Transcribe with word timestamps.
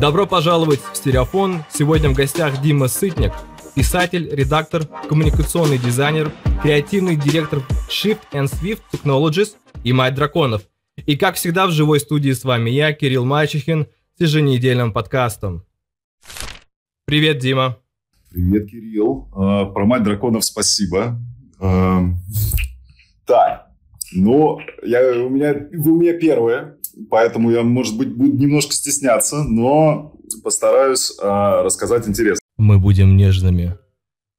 Добро 0.00 0.26
пожаловать 0.26 0.80
в 0.92 0.96
Стереофон. 0.96 1.64
Сегодня 1.70 2.10
в 2.10 2.14
гостях 2.14 2.60
Дима 2.60 2.88
Сытник, 2.88 3.32
писатель, 3.74 4.28
редактор, 4.30 4.86
коммуникационный 5.08 5.78
дизайнер, 5.78 6.30
креативный 6.62 7.16
директор 7.16 7.60
Shift 7.88 8.20
and 8.32 8.44
Swift 8.44 8.82
Technologies 8.92 9.54
и 9.84 9.92
мать 9.92 10.14
драконов. 10.14 10.62
И 11.06 11.16
как 11.16 11.36
всегда 11.36 11.66
в 11.66 11.70
живой 11.70 12.00
студии 12.00 12.32
с 12.32 12.44
вами 12.44 12.70
я, 12.70 12.92
Кирилл 12.92 13.24
Мачехин, 13.24 13.86
с 14.16 14.20
еженедельным 14.20 14.92
подкастом. 14.92 15.64
Привет, 17.06 17.38
Дима. 17.38 17.78
Привет, 18.30 18.68
Кирилл. 18.68 19.28
Uh, 19.32 19.72
про 19.72 19.84
мать 19.86 20.02
драконов 20.02 20.44
спасибо. 20.44 21.18
Uh, 21.58 22.12
так, 23.24 23.65
ну, 24.12 24.58
я, 24.82 25.24
у 25.24 25.28
меня, 25.28 25.54
вы 25.72 25.92
у 25.92 26.00
меня 26.00 26.18
первые, 26.18 26.76
поэтому 27.10 27.50
я, 27.50 27.62
может 27.62 27.96
быть, 27.96 28.14
буду 28.14 28.36
немножко 28.36 28.72
стесняться, 28.72 29.42
но 29.44 30.14
постараюсь 30.42 31.12
uh, 31.20 31.62
рассказать 31.62 32.08
интересно. 32.08 32.40
Мы 32.56 32.78
будем 32.78 33.16
нежными. 33.16 33.78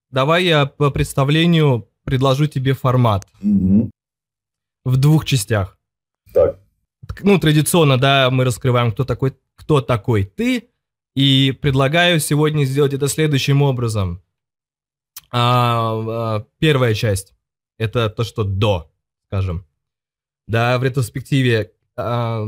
Давай 0.09 0.45
я 0.45 0.65
по 0.65 0.89
представлению 0.89 1.89
предложу 2.03 2.47
тебе 2.47 2.73
формат. 2.73 3.27
Угу. 3.41 3.91
В 4.85 4.97
двух 4.97 5.25
частях. 5.25 5.77
Так. 6.33 6.59
Ну, 7.21 7.37
традиционно, 7.39 7.97
да, 7.97 8.29
мы 8.31 8.45
раскрываем, 8.45 8.91
кто 8.91 9.03
такой, 9.03 9.33
кто 9.55 9.81
такой 9.81 10.23
ты, 10.23 10.69
и 11.15 11.51
предлагаю 11.51 12.19
сегодня 12.19 12.63
сделать 12.63 12.93
это 12.93 13.07
следующим 13.07 13.61
образом. 13.61 14.21
А, 15.31 16.37
а, 16.37 16.45
первая 16.59 16.93
часть– 16.93 17.33
это 17.77 18.09
то, 18.09 18.23
что 18.23 18.43
до, 18.43 18.91
скажем. 19.27 19.65
Да, 20.47 20.77
в 20.77 20.83
ретроспективе 20.83 21.73
а, 21.95 22.45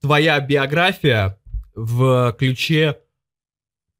твоя 0.00 0.40
биография 0.40 1.38
в 1.74 2.34
ключе, 2.38 2.98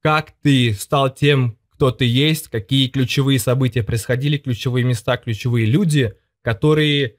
как 0.03 0.33
ты 0.43 0.73
стал 0.73 1.13
тем, 1.13 1.59
кто 1.71 1.91
ты 1.91 2.05
есть, 2.05 2.49
какие 2.49 2.89
ключевые 2.89 3.39
события 3.39 3.83
происходили, 3.83 4.39
ключевые 4.39 4.85
места, 4.85 5.17
ключевые 5.17 5.67
люди, 5.67 6.15
которые 6.43 7.17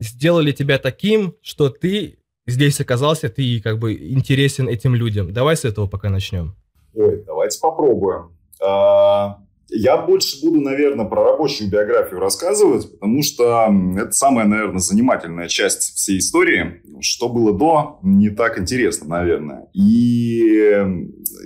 сделали 0.00 0.52
тебя 0.52 0.78
таким, 0.78 1.34
что 1.42 1.68
ты 1.70 2.18
здесь 2.46 2.80
оказался, 2.80 3.28
ты 3.28 3.60
как 3.60 3.78
бы 3.78 3.94
интересен 3.94 4.68
этим 4.68 4.94
людям. 4.94 5.32
Давай 5.32 5.56
с 5.56 5.64
этого 5.64 5.86
пока 5.86 6.08
начнем. 6.08 6.54
Ой, 6.94 7.22
давайте 7.26 7.58
попробуем. 7.60 8.36
А, 8.62 9.38
я 9.68 9.96
больше 9.96 10.40
буду, 10.42 10.60
наверное, 10.60 11.06
про 11.06 11.24
рабочую 11.32 11.70
биографию 11.70 12.20
рассказывать, 12.20 12.90
потому 12.92 13.22
что 13.22 13.68
это 13.96 14.12
самая, 14.12 14.46
наверное, 14.46 14.78
занимательная 14.78 15.48
часть 15.48 15.94
всей 15.94 16.18
истории. 16.18 16.82
Что 17.00 17.28
было 17.28 17.52
до, 17.52 17.98
не 18.02 18.30
так 18.30 18.58
интересно, 18.58 19.08
наверное. 19.08 19.68
И 19.74 20.86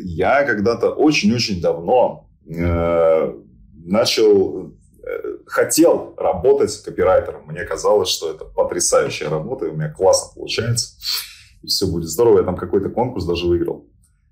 я 0.05 0.45
когда-то 0.45 0.91
очень-очень 0.91 1.61
давно 1.61 2.29
э, 2.47 3.33
начал 3.85 4.75
хотел 5.47 6.15
работать 6.17 6.77
копирайтером. 6.83 7.47
Мне 7.47 7.65
казалось, 7.65 8.09
что 8.09 8.31
это 8.31 8.45
потрясающая 8.45 9.29
работа, 9.29 9.67
и 9.67 9.71
у 9.71 9.75
меня 9.75 9.91
классно 9.91 10.33
получается. 10.35 10.97
И 11.63 11.67
все 11.67 11.87
будет 11.87 12.09
здорово. 12.09 12.39
Я 12.39 12.45
там 12.45 12.57
какой-то 12.57 12.91
конкурс 12.91 13.25
даже 13.25 13.47
выиграл. 13.47 13.87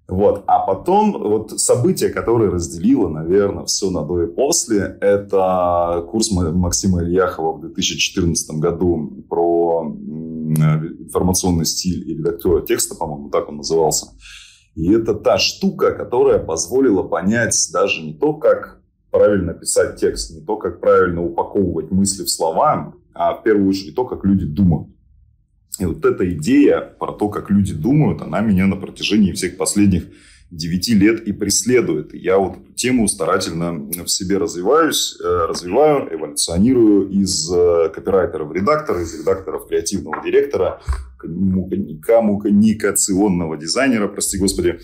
Вот. 0.08 0.42
А 0.46 0.60
потом 0.60 1.12
вот 1.12 1.60
событие, 1.60 2.08
которое 2.08 2.50
разделило, 2.50 3.08
наверное, 3.08 3.66
все 3.66 3.90
на 3.90 4.02
до 4.02 4.22
и 4.22 4.26
после, 4.26 4.96
это 5.02 6.02
курс 6.10 6.30
Максима 6.30 7.02
Ильяхова 7.02 7.58
в 7.58 7.60
2014 7.60 8.58
году 8.58 9.24
про 9.28 9.84
информационный 9.84 11.66
стиль 11.66 12.10
и 12.10 12.16
редактора 12.16 12.62
текста, 12.64 12.96
по-моему, 12.96 13.28
так 13.28 13.50
он 13.50 13.58
назывался. 13.58 14.06
И 14.74 14.90
это 14.92 15.12
та 15.12 15.36
штука, 15.36 15.92
которая 15.92 16.38
позволила 16.38 17.02
понять 17.02 17.54
даже 17.72 18.02
не 18.02 18.14
то, 18.14 18.32
как 18.32 18.80
правильно 19.10 19.52
писать 19.52 20.00
текст, 20.00 20.34
не 20.34 20.40
то, 20.40 20.56
как 20.56 20.80
правильно 20.80 21.22
упаковывать 21.22 21.90
мысли 21.90 22.24
в 22.24 22.30
слова, 22.30 22.94
а 23.12 23.34
в 23.34 23.42
первую 23.42 23.68
очередь 23.68 23.94
то, 23.94 24.06
как 24.06 24.24
люди 24.24 24.46
думают. 24.46 24.88
И 25.78 25.84
вот 25.84 26.04
эта 26.04 26.28
идея 26.32 26.80
про 26.80 27.12
то, 27.12 27.28
как 27.28 27.50
люди 27.50 27.72
думают, 27.72 28.22
она 28.22 28.40
меня 28.40 28.66
на 28.66 28.74
протяжении 28.76 29.30
всех 29.32 29.56
последних 29.56 30.06
девяти 30.50 30.94
лет 30.94 31.28
и 31.28 31.32
преследует. 31.32 32.14
Я 32.14 32.38
вот 32.38 32.56
эту 32.56 32.72
тему 32.72 33.06
старательно 33.06 33.74
в 33.74 34.08
себе 34.08 34.38
развиваюсь, 34.38 35.16
э, 35.22 35.46
развиваю, 35.46 36.08
эволюционирую 36.12 37.10
из 37.10 37.52
э, 37.52 37.90
копирайтера 37.94 38.44
в 38.44 38.52
редактора, 38.52 39.02
из 39.02 39.20
редактора 39.20 39.58
в 39.58 39.68
креативного 39.68 40.24
директора, 40.24 40.80
коммуникационного 41.18 43.58
дизайнера, 43.58 44.08
прости 44.08 44.38
господи, 44.38 44.80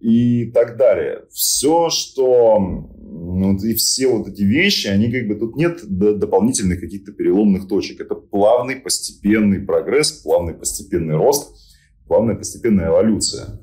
и 0.00 0.46
так 0.46 0.78
далее. 0.78 1.26
Все, 1.30 1.90
что 1.90 2.88
ну, 3.12 3.56
и 3.56 3.74
все 3.74 4.08
вот 4.08 4.28
эти 4.28 4.42
вещи, 4.42 4.88
они 4.88 5.12
как 5.12 5.28
бы 5.28 5.34
тут 5.34 5.56
нет 5.56 5.80
дополнительных 5.86 6.80
каких-то 6.80 7.12
переломных 7.12 7.68
точек. 7.68 8.00
Это 8.00 8.14
плавный 8.14 8.76
постепенный 8.76 9.60
прогресс, 9.60 10.12
плавный 10.12 10.54
постепенный 10.54 11.16
рост, 11.16 11.54
плавная 12.06 12.36
постепенная 12.36 12.88
эволюция. 12.88 13.60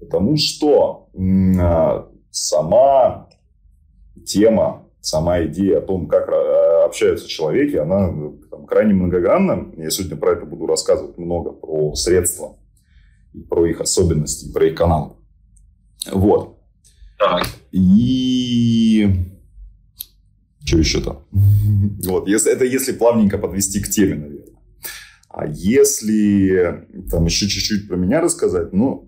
Потому 0.00 0.36
что 0.36 1.10
а, 1.60 2.10
сама 2.30 3.28
тема, 4.26 4.88
сама 5.00 5.44
идея 5.44 5.78
о 5.78 5.82
том, 5.82 6.08
как 6.08 6.28
а, 6.28 6.84
общаются 6.84 7.28
человеки, 7.28 7.76
она 7.76 8.12
там, 8.50 8.66
крайне 8.66 8.94
многогранна. 8.94 9.72
Я 9.76 9.90
сегодня 9.90 10.16
про 10.16 10.32
это 10.32 10.44
буду 10.44 10.66
рассказывать 10.66 11.18
много, 11.18 11.52
про 11.52 11.94
средства, 11.94 12.56
про 13.48 13.66
их 13.66 13.80
особенности, 13.80 14.52
про 14.52 14.66
их 14.66 14.74
канал. 14.74 15.20
Вот. 16.10 16.57
Так. 17.18 17.46
И 17.72 19.06
что 20.64 20.78
еще 20.78 21.00
там? 21.00 21.24
Вот, 22.06 22.28
если, 22.28 22.52
это 22.52 22.64
если 22.64 22.92
плавненько 22.92 23.38
подвести 23.38 23.80
к 23.80 23.88
теме, 23.88 24.14
наверное. 24.14 24.38
А 25.28 25.46
если 25.46 26.86
там 27.10 27.26
еще 27.26 27.48
чуть-чуть 27.48 27.88
про 27.88 27.96
меня 27.96 28.20
рассказать, 28.20 28.72
ну, 28.72 29.04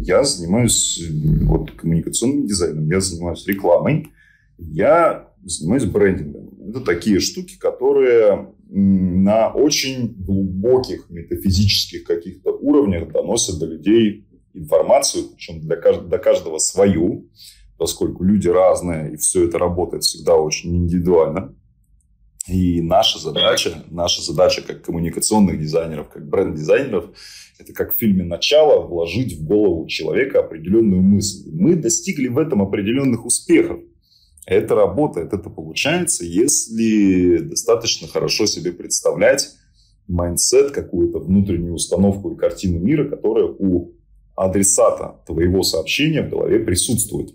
я 0.00 0.24
занимаюсь 0.24 1.02
вот, 1.42 1.72
коммуникационным 1.72 2.46
дизайном, 2.46 2.88
я 2.88 3.00
занимаюсь 3.00 3.46
рекламой, 3.46 4.08
я 4.58 5.28
занимаюсь 5.44 5.84
брендингом. 5.84 6.50
Это 6.68 6.80
такие 6.80 7.20
штуки, 7.20 7.58
которые 7.58 8.54
на 8.68 9.50
очень 9.50 10.14
глубоких 10.14 11.10
метафизических 11.10 12.04
каких-то 12.04 12.52
уровнях 12.52 13.12
доносят 13.12 13.58
до 13.58 13.66
людей 13.66 14.23
информацию, 14.54 15.24
причем 15.34 15.60
для 15.60 15.76
для 15.76 16.18
каждого 16.18 16.58
свою, 16.58 17.28
поскольку 17.76 18.24
люди 18.24 18.48
разные, 18.48 19.14
и 19.14 19.16
все 19.16 19.46
это 19.46 19.58
работает 19.58 20.04
всегда 20.04 20.36
очень 20.36 20.76
индивидуально. 20.76 21.54
И 22.46 22.82
наша 22.82 23.18
задача, 23.18 23.84
наша 23.90 24.22
задача 24.22 24.62
как 24.62 24.82
коммуникационных 24.82 25.58
дизайнеров, 25.58 26.10
как 26.10 26.28
бренд-дизайнеров, 26.28 27.10
это 27.58 27.72
как 27.72 27.94
в 27.94 27.96
фильме 27.96 28.24
«Начало» 28.24 28.86
вложить 28.86 29.38
в 29.38 29.44
голову 29.44 29.86
человека 29.86 30.40
определенную 30.40 31.00
мысль. 31.00 31.50
Мы 31.50 31.74
достигли 31.74 32.28
в 32.28 32.38
этом 32.38 32.60
определенных 32.60 33.24
успехов. 33.24 33.80
Это 34.46 34.74
работает, 34.74 35.32
это 35.32 35.48
получается, 35.48 36.26
если 36.26 37.38
достаточно 37.38 38.08
хорошо 38.08 38.44
себе 38.44 38.72
представлять 38.72 39.52
mindset, 40.06 40.72
какую-то 40.72 41.20
внутреннюю 41.20 41.72
установку 41.72 42.30
и 42.30 42.36
картину 42.36 42.78
мира, 42.78 43.08
которая 43.08 43.46
у 43.46 43.94
адресата 44.36 45.20
твоего 45.26 45.62
сообщения 45.62 46.22
в 46.22 46.30
голове 46.30 46.58
присутствует. 46.60 47.34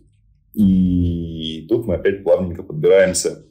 И 0.53 1.65
тут 1.69 1.85
мы 1.85 1.95
опять 1.95 2.23
плавненько 2.23 2.63
подбираемся 2.63 3.45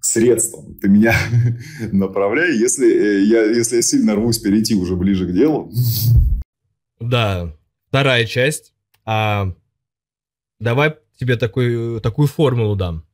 к 0.00 0.04
средствам. 0.04 0.74
Ты 0.76 0.88
меня 0.88 1.14
направляй, 1.92 2.56
если 2.56 2.88
э, 2.88 3.24
я, 3.24 3.44
если 3.44 3.76
я 3.76 3.82
сильно 3.82 4.14
рвусь 4.14 4.38
перейти 4.38 4.74
уже 4.74 4.96
ближе 4.96 5.26
к 5.26 5.32
делу. 5.32 5.70
Да, 7.00 7.54
вторая 7.88 8.24
часть. 8.24 8.74
А, 9.04 9.54
давай 10.60 10.96
тебе 11.18 11.36
такой, 11.36 12.00
такую 12.00 12.28
формулу 12.28 12.76
дам. 12.76 13.04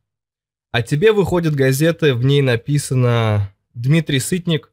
А 0.72 0.82
тебе 0.82 1.12
выходит 1.12 1.54
газета, 1.54 2.14
в 2.14 2.24
ней 2.24 2.42
написано 2.42 3.54
Дмитрий 3.74 4.18
Сытник. 4.18 4.72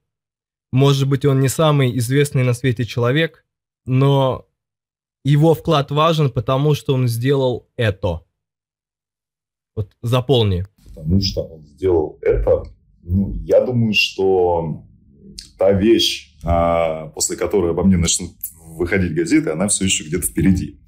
Может 0.72 1.08
быть, 1.08 1.26
он 1.26 1.40
не 1.42 1.50
самый 1.50 1.98
известный 1.98 2.44
на 2.44 2.54
свете 2.54 2.86
человек, 2.86 3.46
но 3.86 4.48
его 5.24 5.54
вклад 5.54 5.92
важен, 5.92 6.32
потому 6.32 6.74
что 6.74 6.94
он 6.94 7.08
сделал 7.08 7.70
это. 7.76 8.22
Вот 9.76 9.96
заполни. 10.02 10.66
Потому 10.88 11.22
что 11.22 11.42
он 11.44 11.64
сделал 11.64 12.20
это. 12.22 12.64
Ну, 13.04 13.34
я 13.44 13.66
думаю, 13.66 13.94
что 13.94 14.86
та 15.58 15.72
вещь, 15.72 16.36
а, 16.44 17.08
после 17.10 17.38
которой 17.38 17.72
обо 17.72 17.84
мне 17.84 17.98
начнут 17.98 18.32
выходить 18.56 19.14
газеты, 19.14 19.52
она 19.52 19.68
все 19.68 19.86
еще 19.86 20.04
где-то 20.04 20.28
впереди. 20.28 20.80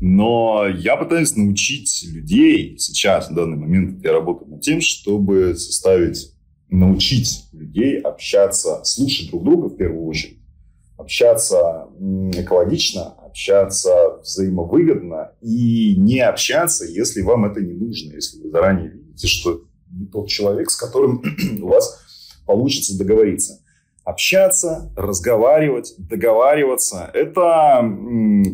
Но 0.00 0.66
я 0.66 0.96
пытаюсь 0.96 1.34
научить 1.36 2.04
людей 2.06 2.78
сейчас, 2.78 3.30
в 3.30 3.34
данный 3.34 3.56
момент 3.56 4.04
я 4.04 4.12
работаю 4.12 4.50
над 4.50 4.60
тем, 4.60 4.80
чтобы 4.80 5.54
составить, 5.56 6.32
научить 6.68 7.44
людей 7.52 7.98
общаться, 8.00 8.84
слушать 8.84 9.30
друг 9.30 9.44
друга 9.44 9.68
в 9.68 9.76
первую 9.76 10.04
очередь, 10.06 10.38
общаться 10.98 11.88
экологично, 12.34 13.14
общаться 13.36 14.18
взаимовыгодно 14.22 15.32
и 15.42 15.94
не 15.98 16.20
общаться, 16.20 16.86
если 16.86 17.20
вам 17.20 17.44
это 17.44 17.60
не 17.60 17.74
нужно, 17.74 18.14
если 18.14 18.40
вы 18.40 18.50
заранее 18.50 18.88
видите, 18.88 19.26
что 19.26 19.60
не 19.92 20.06
тот 20.06 20.28
человек, 20.28 20.70
с 20.70 20.76
которым 20.76 21.22
у 21.62 21.68
вас 21.68 22.00
получится 22.46 22.96
договориться. 22.96 23.60
Общаться, 24.04 24.90
разговаривать, 24.96 25.94
договариваться– 25.98 27.10
это 27.14 27.82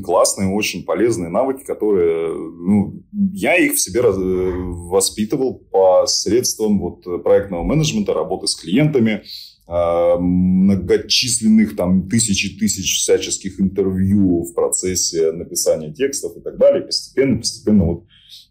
классные, 0.02 0.49
очень 0.49 0.82
полезные 0.82 1.29
навыки, 1.29 1.62
которые 1.62 2.34
ну, 2.34 3.02
я 3.34 3.56
их 3.56 3.75
в 3.75 3.81
себе 3.81 4.00
воспитывал 4.02 5.62
посредством 5.70 6.81
вот 6.81 7.23
проектного 7.23 7.62
менеджмента, 7.62 8.14
работы 8.14 8.49
с 8.49 8.56
клиентами, 8.56 9.23
многочисленных 9.68 11.76
там 11.76 12.08
тысячи 12.08 12.58
тысяч 12.58 13.00
всяческих 13.00 13.60
интервью 13.60 14.42
в 14.42 14.54
процессе 14.54 15.32
написания 15.32 15.92
текстов 15.92 16.36
и 16.36 16.40
так 16.40 16.58
далее. 16.58 16.82
Постепенно, 16.82 17.38
постепенно 17.38 17.84
вот 17.84 18.04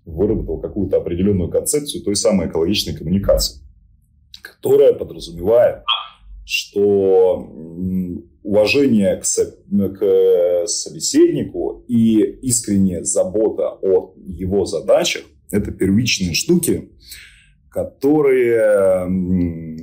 выработал 0.06 0.60
какую-то 0.60 0.98
определенную 0.98 1.50
концепцию 1.50 2.04
той 2.04 2.16
самой 2.16 2.48
экологичной 2.48 2.96
коммуникации, 2.96 3.62
которая 4.42 4.94
подразумевает, 4.94 5.84
что 6.46 7.48
уважение 8.44 9.18
к, 9.18 9.26
со- 9.26 9.52
к 9.52 10.68
собеседнику 10.68 11.86
и 11.88 12.22
искренняя 12.42 13.04
забота 13.04 13.78
о 13.82 14.14
его 14.26 14.66
задачах– 14.66 15.24
это 15.52 15.72
первичные 15.72 16.34
штуки, 16.34 16.90
которые, 17.72 19.08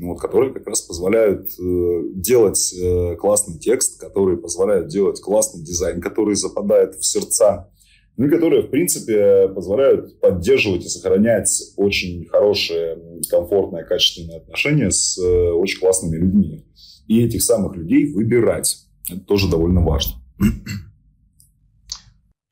вот, 0.02 0.20
которые 0.20 0.52
как 0.52 0.67
раз 0.67 0.82
позволяют 0.82 1.50
э, 1.58 2.02
делать 2.14 2.75
э, 2.79 3.17
классный 3.17 3.58
текст, 3.58 3.99
которые 3.99 4.37
позволяют 4.37 4.88
делать 4.88 5.20
классный 5.23 5.64
дизайн, 5.64 6.00
который 6.00 6.35
западает 6.35 6.96
в 6.96 7.05
сердца, 7.05 7.70
ну 8.19 8.26
и 8.26 8.31
которые, 8.31 8.62
в 8.62 8.70
принципе, 8.70 9.49
позволяют 9.49 10.20
поддерживать 10.20 10.85
и 10.85 10.88
сохранять 10.88 11.73
очень 11.76 12.26
хорошие, 12.26 12.99
комфортные, 13.31 13.85
качественные 13.85 14.38
отношения 14.38 14.90
с 14.90 15.17
э, 15.19 15.50
очень 15.52 15.81
классными 15.81 16.17
людьми. 16.17 16.67
И 17.06 17.25
этих 17.25 17.43
самых 17.43 17.75
людей 17.75 18.12
выбирать. 18.12 18.76
Это 19.11 19.20
тоже 19.20 19.49
довольно 19.49 19.82
важно. 19.82 20.17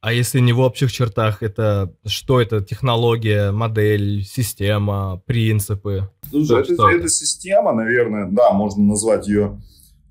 А 0.06 0.12
если 0.12 0.38
не 0.38 0.52
в 0.52 0.60
общих 0.60 0.92
чертах, 0.92 1.42
это 1.42 1.92
что 2.06 2.40
это? 2.40 2.60
Технология, 2.60 3.50
модель, 3.50 4.22
система, 4.22 5.20
принципы? 5.26 6.08
Слушай, 6.30 6.62
это, 6.62 6.74
это, 6.74 6.88
это 6.90 7.08
система, 7.08 7.72
наверное, 7.72 8.28
да, 8.30 8.52
можно 8.52 8.84
назвать 8.84 9.26
ее 9.26 9.60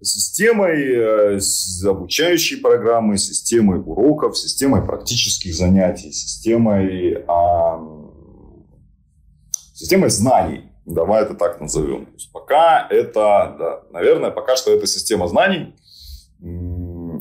системой 0.01 1.37
э, 1.37 1.39
обучающей 1.87 2.57
программы, 2.57 3.17
системой 3.17 3.79
уроков, 3.79 4.37
системой 4.37 4.85
практических 4.85 5.55
занятий, 5.55 6.11
системой, 6.11 7.23
а, 7.29 7.79
системой 9.73 10.09
знаний. 10.09 10.63
Давай 10.85 11.23
это 11.23 11.35
так 11.35 11.61
назовем. 11.61 12.07
То 12.07 12.13
есть 12.15 12.33
пока 12.33 12.85
это, 12.89 13.55
да, 13.57 13.83
наверное, 13.93 14.31
пока 14.31 14.57
что 14.57 14.71
это 14.71 14.87
система 14.87 15.29
знаний. 15.29 15.73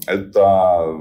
Это 0.08 0.98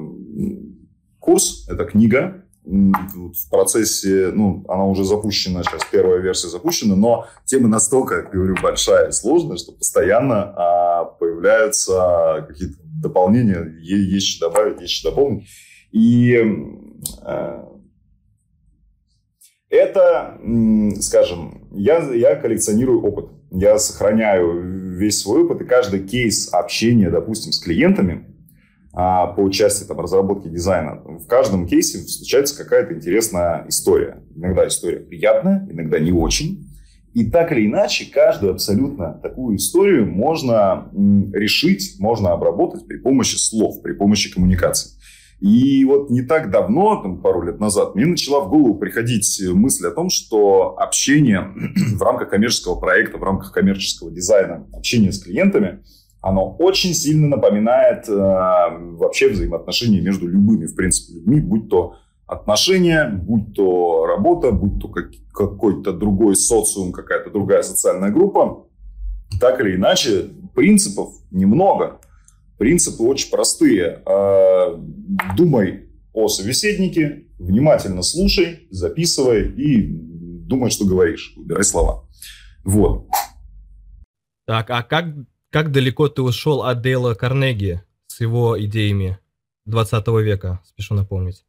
курс, 1.23 1.65
это 1.69 1.85
книга. 1.85 2.43
В 2.65 3.49
процессе, 3.49 4.31
ну, 4.33 4.63
она 4.69 4.85
уже 4.85 5.03
запущена, 5.03 5.63
сейчас 5.63 5.81
первая 5.91 6.19
версия 6.19 6.47
запущена, 6.47 6.95
но 6.95 7.25
тема 7.45 7.67
настолько, 7.67 8.21
как 8.21 8.33
говорю, 8.33 8.55
большая 8.61 9.09
и 9.09 9.11
сложная, 9.11 9.57
что 9.57 9.73
постоянно 9.73 10.53
а, 10.55 11.03
появляются 11.05 12.45
какие-то 12.47 12.77
дополнения, 13.01 13.65
есть 13.81 14.27
что 14.27 14.49
добавить, 14.49 14.79
есть 14.79 14.93
что 14.93 15.09
дополнить. 15.09 15.49
И 15.91 16.37
а, 17.21 17.67
это, 19.69 20.39
скажем, 21.01 21.67
я, 21.71 21.97
я 22.13 22.35
коллекционирую 22.35 23.01
опыт. 23.03 23.29
Я 23.51 23.77
сохраняю 23.77 24.95
весь 24.95 25.19
свой 25.19 25.43
опыт, 25.43 25.61
и 25.61 25.65
каждый 25.65 26.07
кейс 26.07 26.53
общения, 26.53 27.09
допустим, 27.09 27.51
с 27.51 27.59
клиентами, 27.59 28.32
а, 28.95 29.27
по 29.27 29.49
части 29.49 29.85
там, 29.85 29.99
разработки 29.99 30.47
дизайна, 30.47 31.01
в 31.03 31.25
каждом 31.25 31.67
кейсе 31.67 31.97
случается 31.99 32.63
какая-то 32.63 32.93
интересная 32.93 33.65
история. 33.67 34.21
Иногда 34.35 34.67
история 34.67 34.99
приятная, 34.99 35.67
иногда 35.69 35.97
не 35.97 36.11
очень. 36.11 36.69
И 37.13 37.29
так 37.29 37.51
или 37.51 37.65
иначе, 37.65 38.11
каждую 38.11 38.53
абсолютно 38.53 39.19
такую 39.21 39.57
историю 39.57 40.05
можно 40.05 40.89
решить, 41.33 41.95
можно 41.99 42.33
обработать 42.33 42.87
при 42.87 42.97
помощи 42.97 43.35
слов, 43.35 43.81
при 43.81 43.93
помощи 43.93 44.31
коммуникации. 44.31 44.91
И 45.39 45.83
вот 45.85 46.11
не 46.11 46.21
так 46.21 46.51
давно, 46.51 47.01
там, 47.01 47.19
пару 47.19 47.41
лет 47.41 47.59
назад, 47.59 47.95
мне 47.95 48.05
начала 48.05 48.41
в 48.41 48.49
голову 48.49 48.75
приходить 48.75 49.41
мысль 49.53 49.87
о 49.87 49.91
том, 49.91 50.09
что 50.09 50.75
общение 50.77 51.51
в 51.97 52.01
рамках 52.01 52.29
коммерческого 52.29 52.79
проекта, 52.79 53.17
в 53.17 53.23
рамках 53.23 53.51
коммерческого 53.51 54.11
дизайна, 54.11 54.67
общение 54.71 55.11
с 55.11 55.19
клиентами– 55.23 55.79
оно 56.23 56.55
очень 56.57 56.93
сильно 56.93 57.27
напоминает 57.27 58.07
э, 58.07 58.13
вообще 58.13 59.27
взаимоотношения 59.27 59.99
между 59.99 60.25
любыми, 60.25 60.67
в 60.67 60.73
принципе, 60.73 61.15
людьми, 61.15 61.41
будь 61.41 61.69
то 61.69 61.97
отношения, 62.25 63.09
будь 63.09 63.53
то 63.53 64.05
работа, 64.05 64.53
будь 64.53 64.81
то 64.81 64.87
как, 64.87 65.11
какой-то 65.33 65.91
другой 65.91 66.37
социум, 66.37 66.93
какая-то 66.93 67.29
другая 67.29 67.61
социальная 67.61 68.09
группа. 68.09 68.67
Так 69.41 69.59
или 69.59 69.75
иначе, 69.75 70.29
принципов 70.55 71.09
немного. 71.29 71.99
Принципы 72.57 73.03
очень 73.03 73.29
простые. 73.29 74.01
Э, 74.05 74.77
думай 75.35 75.89
о 76.13 76.29
собеседнике, 76.29 77.25
внимательно 77.37 78.01
слушай, 78.01 78.69
записывай 78.71 79.51
и 79.51 79.89
думай, 80.47 80.69
что 80.69 80.85
говоришь. 80.85 81.33
Выбирай 81.35 81.65
слова. 81.65 82.05
Вот. 82.63 83.07
Так, 84.45 84.69
а 84.69 84.83
как 84.83 85.05
как 85.53 85.71
далеко 85.71 86.09
ты 86.09 86.23
ушел 86.23 86.63
от 86.63 86.81
Дейла 86.81 87.13
Карнеги 87.13 87.83
с 88.07 88.19
его 88.21 88.59
идеями 88.59 89.19
20 89.65 90.07
века, 90.23 90.61
спешу 90.65 90.95
напомнить? 90.95 91.45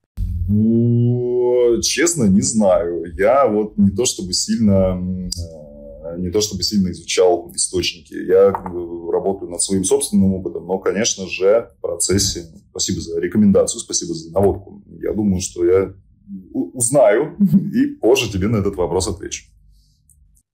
честно, 1.82 2.24
не 2.24 2.42
знаю. 2.42 3.04
Я 3.16 3.48
вот 3.48 3.78
не 3.78 3.90
то 3.90 4.04
чтобы 4.04 4.34
сильно 4.34 5.00
э, 5.00 6.18
не 6.18 6.30
то 6.30 6.42
чтобы 6.42 6.62
сильно 6.62 6.90
изучал 6.90 7.50
источники. 7.54 8.12
Я 8.12 8.50
э, 8.50 9.10
работаю 9.10 9.50
над 9.50 9.62
своим 9.62 9.84
собственным 9.84 10.34
опытом, 10.34 10.66
но, 10.66 10.78
конечно 10.78 11.26
же, 11.26 11.70
в 11.78 11.80
процессе... 11.80 12.44
Спасибо 12.70 13.00
за 13.00 13.18
рекомендацию, 13.20 13.80
спасибо 13.80 14.12
за 14.12 14.30
наводку. 14.32 14.82
Я 15.00 15.14
думаю, 15.14 15.40
что 15.40 15.64
я 15.64 15.94
узнаю 16.52 17.36
и 17.72 17.86
позже 17.86 18.30
тебе 18.30 18.48
на 18.48 18.58
этот 18.58 18.76
вопрос 18.76 19.08
отвечу. 19.08 19.46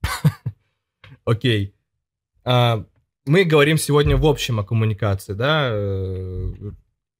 Окей. 1.24 1.74
А, 2.44 2.84
мы 3.30 3.44
говорим 3.44 3.78
сегодня 3.78 4.16
в 4.16 4.26
общем 4.26 4.58
о 4.58 4.64
коммуникации, 4.64 5.34
да, 5.34 5.68
э, 5.70 6.52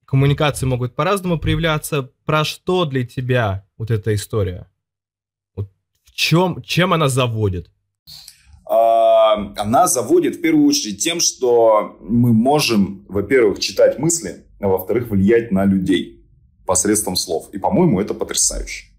коммуникации 0.05 0.67
могут 0.67 0.97
по-разному 0.97 1.39
проявляться. 1.39 2.11
Про 2.25 2.45
что 2.45 2.85
для 2.85 3.07
тебя 3.07 3.65
вот 3.79 3.93
эта 3.93 4.13
история? 4.13 4.69
Вот 5.55 5.71
в 6.03 6.13
чем, 6.13 6.63
чем 6.63 6.93
она 6.93 7.09
заводит? 7.09 7.71
А, 8.69 9.55
она 9.57 9.87
заводит 9.87 10.37
в 10.37 10.41
первую 10.41 10.67
очередь 10.67 10.99
тем, 10.99 11.21
что 11.21 11.97
мы 12.01 12.33
можем, 12.33 13.07
во-первых, 13.09 13.61
читать 13.61 14.01
мысли, 14.01 14.47
а 14.59 14.67
во-вторых, 14.67 15.11
влиять 15.11 15.53
на 15.53 15.65
людей 15.65 16.27
посредством 16.67 17.15
слов. 17.15 17.51
И, 17.53 17.59
по-моему, 17.59 18.01
это 18.01 18.15
потрясающе. 18.15 18.90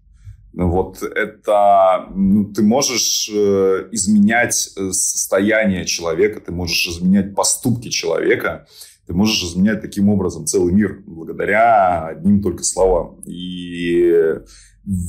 Вот 0.54 1.02
это 1.02 2.08
ну, 2.14 2.44
ты 2.52 2.62
можешь 2.62 3.30
э, 3.32 3.88
изменять 3.90 4.70
э, 4.76 4.90
состояние 4.90 5.86
человека, 5.86 6.40
ты 6.40 6.52
можешь 6.52 6.86
изменять 6.88 7.34
поступки 7.34 7.88
человека, 7.88 8.66
ты 9.06 9.14
можешь 9.14 9.42
изменять 9.42 9.80
таким 9.80 10.10
образом 10.10 10.44
целый 10.44 10.74
мир 10.74 11.02
благодаря 11.06 12.06
одним 12.06 12.42
только 12.42 12.64
словам. 12.64 13.22
И 13.24 14.40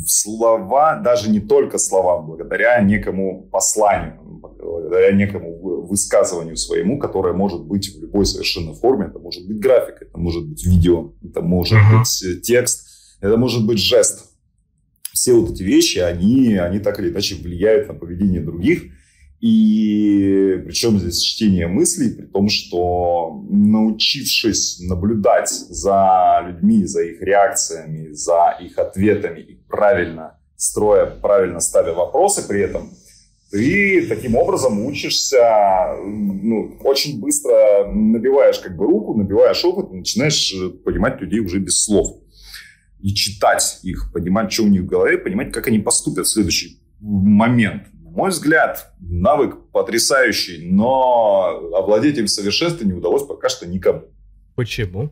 слова, 0.08 0.96
даже 0.96 1.30
не 1.30 1.42
только 1.42 1.78
словам, 1.78 2.28
благодаря 2.28 2.80
некому 2.82 3.44
посланию, 3.52 4.20
благодаря 4.24 5.12
некому 5.12 5.84
высказыванию 5.88 6.56
своему, 6.56 7.00
которое 7.00 7.34
может 7.34 7.66
быть 7.66 7.94
в 7.94 8.02
любой 8.02 8.26
совершенно 8.26 8.74
форме. 8.74 9.08
Это 9.08 9.20
может 9.20 9.46
быть 9.46 9.60
графика, 9.60 10.06
это 10.06 10.18
может 10.18 10.48
быть 10.48 10.66
видео, 10.66 11.12
это 11.22 11.42
может 11.42 11.78
быть 11.78 12.42
текст, 12.44 12.88
это 13.20 13.36
может 13.36 13.66
быть 13.66 13.80
жест 13.80 14.33
все 15.13 15.34
вот 15.34 15.51
эти 15.51 15.63
вещи, 15.63 16.00
они, 16.00 16.55
они 16.55 16.79
так 16.79 17.00
или 17.00 17.10
иначе 17.10 17.36
влияют 17.36 17.88
на 17.88 17.93
поведение 17.93 18.41
других. 18.41 18.84
И 19.39 20.62
причем 20.65 21.00
здесь 21.00 21.22
чтение 21.22 21.67
мыслей, 21.67 22.15
при 22.15 22.25
том, 22.25 22.50
что 22.50 23.46
научившись 23.50 24.79
наблюдать 24.79 25.50
за 25.50 26.43
людьми, 26.48 26.86
за 26.86 27.03
их 27.03 27.22
реакциями, 27.22 28.12
за 28.13 28.58
их 28.60 28.77
ответами 28.77 29.41
и 29.41 29.55
правильно 29.67 30.39
строя, 30.55 31.05
правильно 31.05 31.60
ставя 31.60 31.93
вопросы 31.93 32.48
при 32.48 32.62
этом, 32.62 32.89
ты 33.51 34.08
таким 34.08 34.36
образом 34.36 34.84
учишься, 34.84 35.96
ну, 36.03 36.75
очень 36.84 37.20
быстро 37.20 37.86
набиваешь 37.93 38.60
как 38.60 38.75
бы 38.75 38.86
руку, 38.86 39.13
набиваешь 39.13 39.63
опыт, 39.63 39.91
начинаешь 39.91 40.55
понимать 40.84 41.22
людей 41.22 41.39
уже 41.39 41.60
без 41.60 41.84
слов. 41.84 42.23
И 43.03 43.13
читать 43.13 43.81
их, 43.83 44.12
понимать, 44.13 44.51
что 44.53 44.63
у 44.63 44.67
них 44.67 44.83
в 44.83 44.86
голове, 44.86 45.17
понимать, 45.17 45.51
как 45.51 45.67
они 45.67 45.79
поступят 45.79 46.25
в 46.25 46.29
следующий 46.29 46.79
момент. 47.01 47.83
На 48.01 48.10
мой 48.12 48.29
взгляд, 48.29 48.93
навык 49.01 49.57
потрясающий, 49.74 50.72
но 50.72 51.69
овладеть 51.75 52.17
им 52.17 52.27
в 52.27 52.29
совершенстве 52.29 52.88
не 52.88 52.93
удалось 52.93 53.27
пока 53.27 53.50
что 53.50 53.67
никому. 53.67 54.03
Почему? 54.55 55.12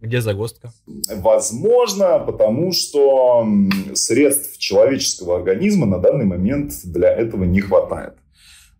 Где 0.00 0.20
загвоздка? 0.20 0.72
Возможно, 1.14 2.18
потому 2.18 2.72
что 2.72 3.46
средств 3.94 4.58
человеческого 4.58 5.36
организма 5.36 5.86
на 5.86 5.98
данный 5.98 6.24
момент 6.24 6.72
для 6.84 7.12
этого 7.12 7.44
не 7.44 7.60
хватает. 7.60 8.14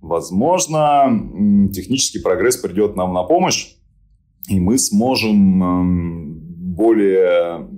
Возможно, 0.01 1.69
технический 1.73 2.19
прогресс 2.19 2.57
придет 2.57 2.97
нам 2.97 3.15
на 3.15 3.23
помощь, 3.23 3.77
и 4.49 4.59
мы 4.59 4.77
сможем 4.77 6.30
более 6.81 7.69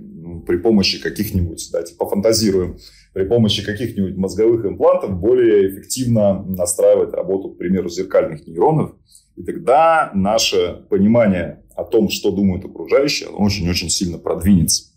при 0.47 0.57
помощи 0.57 1.01
каких-нибудь, 1.01 1.69
да, 1.73 1.83
типа 1.83 2.07
фантазируем, 2.07 2.77
при 3.13 3.25
помощи 3.25 3.65
каких-нибудь 3.65 4.15
мозговых 4.15 4.65
имплантов 4.65 5.19
более 5.19 5.69
эффективно 5.69 6.43
настраивать 6.43 7.13
работу, 7.13 7.49
к 7.49 7.57
примеру, 7.57 7.89
зеркальных 7.89 8.47
нейронов. 8.47 8.95
И 9.35 9.43
тогда 9.43 10.11
наше 10.13 10.85
понимание 10.89 11.63
о 11.75 11.83
том, 11.83 12.09
что 12.09 12.31
думают 12.31 12.63
окружающие, 12.65 13.29
очень-очень 13.29 13.89
сильно 13.89 14.17
продвинется. 14.17 14.93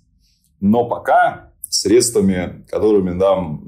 Но 0.61 0.89
пока 0.89 1.53
средствами, 1.69 2.65
которыми, 2.69 3.11
нам, 3.11 3.65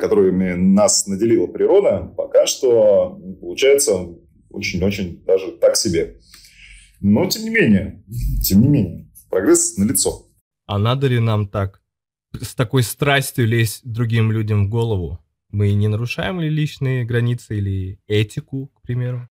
которыми 0.00 0.52
нас 0.52 1.06
наделила 1.06 1.46
природа, 1.46 2.12
пока 2.16 2.46
что 2.46 3.18
получается 3.40 4.08
очень-очень 4.50 5.22
даже 5.24 5.52
так 5.52 5.76
себе. 5.76 6.16
Но 7.00 7.26
тем 7.26 7.44
не 7.44 7.50
менее, 7.50 8.04
тем 8.44 8.60
не 8.60 8.68
менее, 8.68 9.09
прогресс 9.30 9.76
налицо. 9.76 10.26
А 10.66 10.78
надо 10.78 11.06
ли 11.08 11.20
нам 11.20 11.48
так, 11.48 11.80
с 12.40 12.54
такой 12.54 12.82
страстью 12.82 13.46
лезть 13.46 13.80
другим 13.84 14.32
людям 14.32 14.66
в 14.66 14.70
голову? 14.70 15.18
Мы 15.50 15.72
не 15.72 15.88
нарушаем 15.88 16.40
ли 16.40 16.48
личные 16.48 17.04
границы 17.04 17.58
или 17.58 17.98
этику, 18.06 18.68
к 18.68 18.82
примеру? 18.82 19.28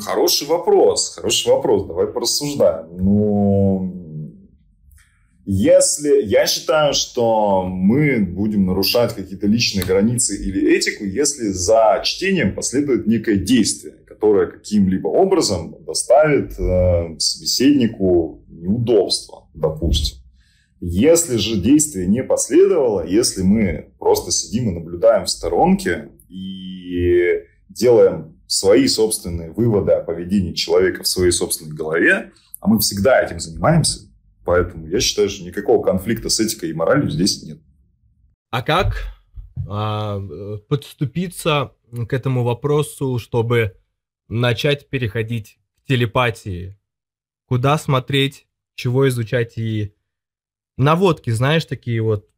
Хороший 0.00 0.46
вопрос, 0.46 1.14
хороший 1.14 1.48
вопрос. 1.48 1.86
Давай 1.86 2.06
порассуждаем. 2.06 2.96
Ну, 2.96 4.02
если 5.44 6.22
я 6.22 6.46
считаю, 6.46 6.94
что 6.94 7.64
мы 7.66 8.24
будем 8.24 8.64
нарушать 8.64 9.14
какие-то 9.14 9.46
личные 9.46 9.84
границы 9.84 10.36
или 10.36 10.74
этику, 10.74 11.04
если 11.04 11.48
за 11.48 12.00
чтением 12.04 12.54
последует 12.54 13.06
некое 13.06 13.36
действие, 13.36 13.96
которое 14.22 14.46
каким-либо 14.46 15.08
образом 15.08 15.74
доставит 15.84 16.56
э, 16.56 17.18
собеседнику 17.18 18.44
неудобство, 18.46 19.48
допустим. 19.52 20.18
Если 20.80 21.38
же 21.38 21.60
действие 21.60 22.06
не 22.06 22.22
последовало, 22.22 23.04
если 23.04 23.42
мы 23.42 23.92
просто 23.98 24.30
сидим 24.30 24.70
и 24.70 24.74
наблюдаем 24.74 25.24
в 25.24 25.28
сторонке 25.30 26.10
и 26.28 27.42
делаем 27.68 28.40
свои 28.46 28.86
собственные 28.86 29.50
выводы 29.50 29.90
о 29.90 30.04
поведении 30.04 30.52
человека 30.52 31.02
в 31.02 31.08
своей 31.08 31.32
собственной 31.32 31.74
голове, 31.74 32.30
а 32.60 32.68
мы 32.68 32.78
всегда 32.78 33.20
этим 33.20 33.40
занимаемся, 33.40 34.08
поэтому 34.44 34.86
я 34.86 35.00
считаю, 35.00 35.30
что 35.30 35.44
никакого 35.44 35.82
конфликта 35.82 36.28
с 36.28 36.38
этикой 36.38 36.70
и 36.70 36.74
моралью 36.74 37.10
здесь 37.10 37.42
нет. 37.42 37.58
А 38.52 38.62
как 38.62 39.02
а, 39.68 40.20
подступиться 40.68 41.72
к 42.08 42.12
этому 42.12 42.44
вопросу, 42.44 43.18
чтобы 43.18 43.74
начать 44.40 44.88
переходить 44.88 45.58
к 45.76 45.88
телепатии? 45.88 46.78
Куда 47.46 47.78
смотреть, 47.78 48.46
чего 48.74 49.08
изучать 49.08 49.58
и 49.58 49.94
наводки, 50.76 51.30
знаешь, 51.30 51.64
такие 51.64 52.02
вот, 52.02 52.28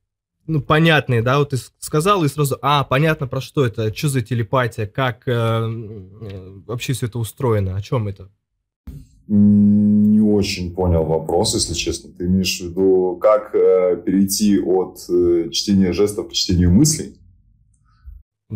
ну, 0.46 0.60
понятные, 0.60 1.22
да, 1.22 1.38
вот 1.38 1.50
ты 1.50 1.56
сказал 1.78 2.24
и 2.24 2.28
сразу, 2.28 2.58
а, 2.62 2.84
понятно, 2.84 3.26
про 3.26 3.40
что 3.40 3.64
это, 3.64 3.94
что 3.94 4.08
за 4.08 4.20
телепатия, 4.22 4.86
как 4.86 5.26
э, 5.26 6.62
вообще 6.66 6.92
все 6.92 7.06
это 7.06 7.18
устроено, 7.18 7.76
о 7.76 7.80
чем 7.80 8.08
это? 8.08 8.30
Не 9.26 10.20
очень 10.20 10.74
понял 10.74 11.04
вопрос, 11.04 11.54
если 11.54 11.72
честно. 11.72 12.10
Ты 12.12 12.26
имеешь 12.26 12.60
в 12.60 12.68
виду, 12.68 13.18
как 13.20 13.54
э, 13.54 14.02
перейти 14.04 14.60
от 14.60 14.98
э, 15.08 15.48
чтения 15.50 15.92
жестов 15.92 16.28
к 16.28 16.32
чтению 16.32 16.70
мыслей? 16.70 17.16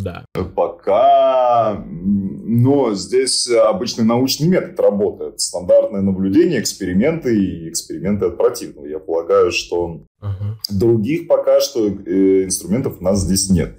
Да. 0.03 0.25
Пока, 0.55 1.85
но 1.87 2.95
здесь 2.95 3.49
обычный 3.49 4.05
научный 4.05 4.49
метод 4.49 4.79
работает. 4.81 5.41
Стандартное 5.41 6.03
наблюдение, 6.03 6.61
эксперименты 6.61 7.37
и 7.37 7.69
эксперименты 7.69 8.27
от 8.27 8.37
противного. 8.37 8.87
Я 8.87 8.99
полагаю, 8.99 9.53
что 9.53 10.03
uh-huh. 10.23 10.55
других 10.71 11.29
пока 11.29 11.61
что 11.61 11.87
э, 11.87 12.45
инструментов 12.45 12.97
у 13.01 13.05
нас 13.05 13.21
здесь 13.21 13.51
нет 13.51 13.77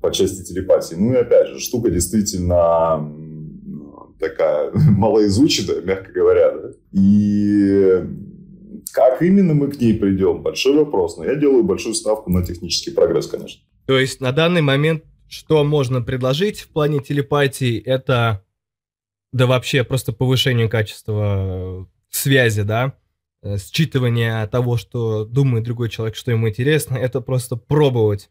по 0.00 0.10
части 0.10 0.44
телепатии. 0.44 0.96
Ну 0.96 1.14
и 1.14 1.16
опять 1.16 1.48
же, 1.48 1.60
штука 1.60 1.90
действительно 1.90 3.10
такая 4.20 4.70
малоизученная, 4.74 5.80
мягко 5.82 6.12
говоря. 6.12 6.50
Да? 6.50 6.70
И 6.92 8.04
как 8.92 9.22
именно 9.22 9.54
мы 9.54 9.68
к 9.68 9.80
ней 9.80 9.94
придем, 9.94 10.42
большой 10.42 10.76
вопрос. 10.76 11.16
Но 11.16 11.24
я 11.24 11.34
делаю 11.34 11.64
большую 11.64 11.94
ставку 11.94 12.30
на 12.30 12.44
технический 12.44 12.90
прогресс, 12.90 13.26
конечно. 13.26 13.62
То 13.86 13.98
есть 13.98 14.20
на 14.20 14.32
данный 14.32 14.62
момент 14.62 15.04
что 15.28 15.64
можно 15.64 16.00
предложить 16.02 16.60
в 16.60 16.68
плане 16.68 17.00
телепатии, 17.00 17.78
это 17.78 18.44
да 19.32 19.46
вообще 19.46 19.82
просто 19.82 20.12
повышение 20.12 20.68
качества 20.68 21.88
связи, 22.08 22.62
да, 22.62 22.94
э, 23.42 23.56
считывание 23.56 24.46
того, 24.46 24.76
что 24.76 25.24
думает 25.24 25.64
другой 25.64 25.90
человек, 25.90 26.14
что 26.14 26.30
ему 26.30 26.48
интересно, 26.48 26.96
это 26.96 27.20
просто 27.20 27.56
пробовать. 27.56 28.30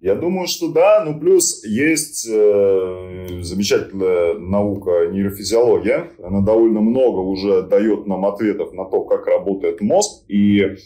Я 0.00 0.14
думаю, 0.14 0.46
что 0.46 0.70
да, 0.72 1.04
ну 1.04 1.18
плюс 1.18 1.64
есть 1.64 2.28
э, 2.28 3.40
замечательная 3.42 4.34
наука 4.34 5.08
нейрофизиология, 5.10 6.10
она 6.22 6.40
довольно 6.40 6.80
много 6.80 7.18
уже 7.18 7.62
дает 7.62 8.06
нам 8.06 8.24
ответов 8.24 8.72
на 8.72 8.84
то, 8.84 9.02
как 9.04 9.26
работает 9.26 9.80
мозг, 9.80 10.24
и 10.28 10.76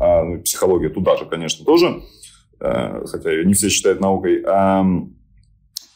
э, 0.00 0.38
психология 0.44 0.90
туда 0.90 1.16
же, 1.16 1.24
конечно, 1.24 1.64
тоже. 1.64 1.86
Э, 1.86 2.00
хотя 2.60 3.30
ее 3.30 3.44
не 3.44 3.54
все 3.54 3.68
считают 3.68 4.00
наукой, 4.00 4.42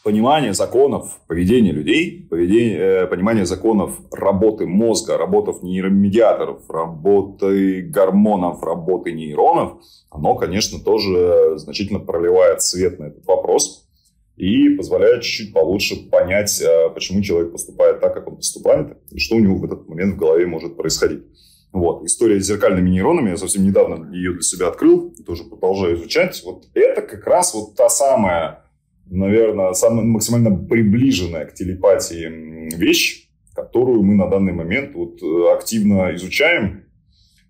понимание 0.03 0.53
законов 0.53 1.19
поведения 1.27 1.71
людей, 1.71 2.27
поведение, 2.29 2.77
э, 2.77 3.07
понимание 3.07 3.45
законов 3.45 3.99
работы 4.11 4.67
мозга, 4.67 5.17
работы 5.17 5.53
нейромедиаторов, 5.63 6.69
работы 6.69 7.81
гормонов, 7.81 8.61
работы 8.63 9.13
нейронов, 9.13 9.81
оно, 10.09 10.35
конечно, 10.35 10.79
тоже 10.79 11.57
значительно 11.57 11.99
проливает 11.99 12.61
свет 12.61 12.99
на 12.99 13.05
этот 13.05 13.25
вопрос 13.25 13.87
и 14.35 14.69
позволяет 14.69 15.23
чуть-чуть 15.23 15.53
получше 15.53 16.09
понять, 16.09 16.61
э, 16.61 16.89
почему 16.93 17.21
человек 17.21 17.53
поступает 17.53 18.01
так, 18.01 18.13
как 18.13 18.27
он 18.27 18.35
поступает, 18.35 18.97
и 19.09 19.19
что 19.19 19.35
у 19.35 19.39
него 19.39 19.55
в 19.55 19.63
этот 19.63 19.87
момент 19.87 20.15
в 20.15 20.17
голове 20.17 20.45
может 20.45 20.75
происходить. 20.75 21.23
Вот. 21.73 22.05
История 22.05 22.39
с 22.39 22.45
зеркальными 22.45 22.91
нейронами, 22.91 23.31
я 23.31 23.37
совсем 23.37 23.63
недавно 23.63 24.13
ее 24.13 24.33
для 24.33 24.43
себя 24.43 24.67
открыл, 24.67 25.11
тоже 25.25 25.43
продолжаю 25.43 25.95
изучать. 25.95 26.39
Вот 26.45 26.65
это 26.75 27.01
как 27.01 27.25
раз 27.25 27.55
вот 27.55 27.75
та 27.75 27.89
самая, 27.89 28.65
наверное, 29.07 29.73
самая 29.73 30.05
максимально 30.05 30.55
приближенная 30.55 31.45
к 31.45 31.55
телепатии 31.55 32.75
вещь, 32.77 33.27
которую 33.55 34.03
мы 34.03 34.13
на 34.13 34.29
данный 34.29 34.53
момент 34.53 34.93
вот 34.93 35.21
э, 35.23 35.51
активно 35.51 36.13
изучаем, 36.15 36.85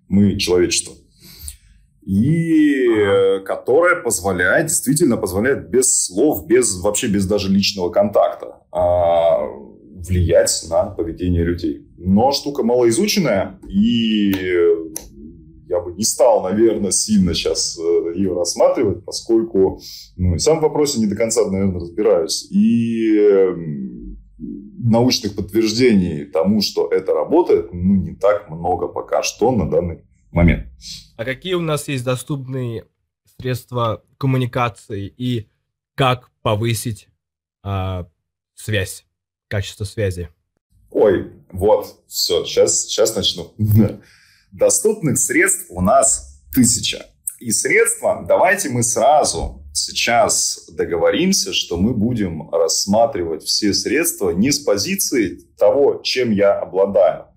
мы, 0.08 0.38
человечество. 0.38 0.94
И 2.02 2.88
ага. 2.88 3.44
которая 3.44 4.02
позволяет, 4.02 4.68
действительно 4.68 5.18
позволяет 5.18 5.70
без 5.70 6.06
слов, 6.06 6.48
без 6.48 6.82
вообще 6.82 7.08
без 7.08 7.26
даже 7.26 7.50
личного 7.50 7.90
контакта 7.90 8.62
а, 8.72 9.48
влиять 10.08 10.66
на 10.70 10.86
поведение 10.86 11.44
людей. 11.44 11.88
Но 11.98 12.32
штука 12.32 12.64
малоизученная, 12.64 13.60
и 13.68 14.32
я 15.68 15.80
бы 15.80 15.94
не 15.94 16.04
стал, 16.04 16.44
наверное, 16.44 16.92
сильно 16.92 17.34
сейчас 17.34 17.80
э, 17.80 18.14
ее 18.16 18.34
рассматривать, 18.34 19.06
поскольку 19.06 19.82
ну, 20.18 20.38
сам 20.38 20.60
в 20.60 20.62
вопросе 20.62 21.00
не 21.00 21.08
до 21.08 21.16
конца, 21.16 21.50
наверное, 21.50 21.80
разбираюсь. 21.80 22.48
И 22.52 23.18
научных 24.84 25.36
подтверждений 25.36 26.26
тому, 26.26 26.62
что 26.62 26.90
это 26.90 27.14
работает, 27.14 27.74
ну, 27.74 27.96
не 27.96 28.16
так 28.16 28.50
много 28.50 28.88
пока 28.88 29.24
что 29.24 29.52
на 29.52 29.70
данный 29.70 30.04
момент. 30.32 30.68
А 31.16 31.26
какие 31.26 31.54
у 31.54 31.62
нас 31.62 31.88
есть 31.88 32.04
доступные 32.04 32.86
средства 33.38 34.04
коммуникации 34.18 35.08
и 35.18 35.50
как 35.96 36.32
повысить 36.42 37.08
а, 37.64 38.08
связь? 38.56 39.06
Качество 39.54 39.84
связи? 39.84 40.30
Ой, 40.90 41.32
вот, 41.52 42.04
все, 42.08 42.44
сейчас, 42.44 42.88
сейчас 42.88 43.16
начну. 43.16 43.54
Доступных 44.52 45.20
средств 45.20 45.68
у 45.70 45.80
нас 45.80 46.42
тысяча. 46.52 47.06
И 47.40 47.52
средства, 47.52 48.26
давайте 48.28 48.70
мы 48.70 48.82
сразу 48.82 49.64
сейчас 49.72 50.68
договоримся, 50.72 51.54
что 51.54 51.78
мы 51.78 51.94
будем 51.94 52.50
рассматривать 52.50 53.44
все 53.44 53.76
средства 53.76 54.32
не 54.32 54.52
с 54.52 54.58
позиции 54.58 55.38
того, 55.56 56.02
чем 56.04 56.32
я 56.32 56.58
обладаю, 56.60 57.28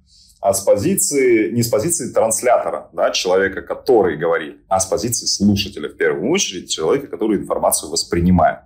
а 0.40 0.54
с 0.54 0.62
позиции, 0.62 1.50
не 1.50 1.62
с 1.62 1.68
позиции 1.68 2.14
транслятора, 2.14 2.88
да, 2.94 3.10
человека, 3.10 3.60
который 3.60 4.16
говорит, 4.16 4.56
а 4.68 4.80
с 4.80 4.86
позиции 4.86 5.26
слушателя 5.26 5.90
в 5.90 5.98
первую 5.98 6.30
очередь, 6.30 6.70
человека, 6.70 7.08
который 7.08 7.36
информацию 7.36 7.90
воспринимает. 7.90 8.60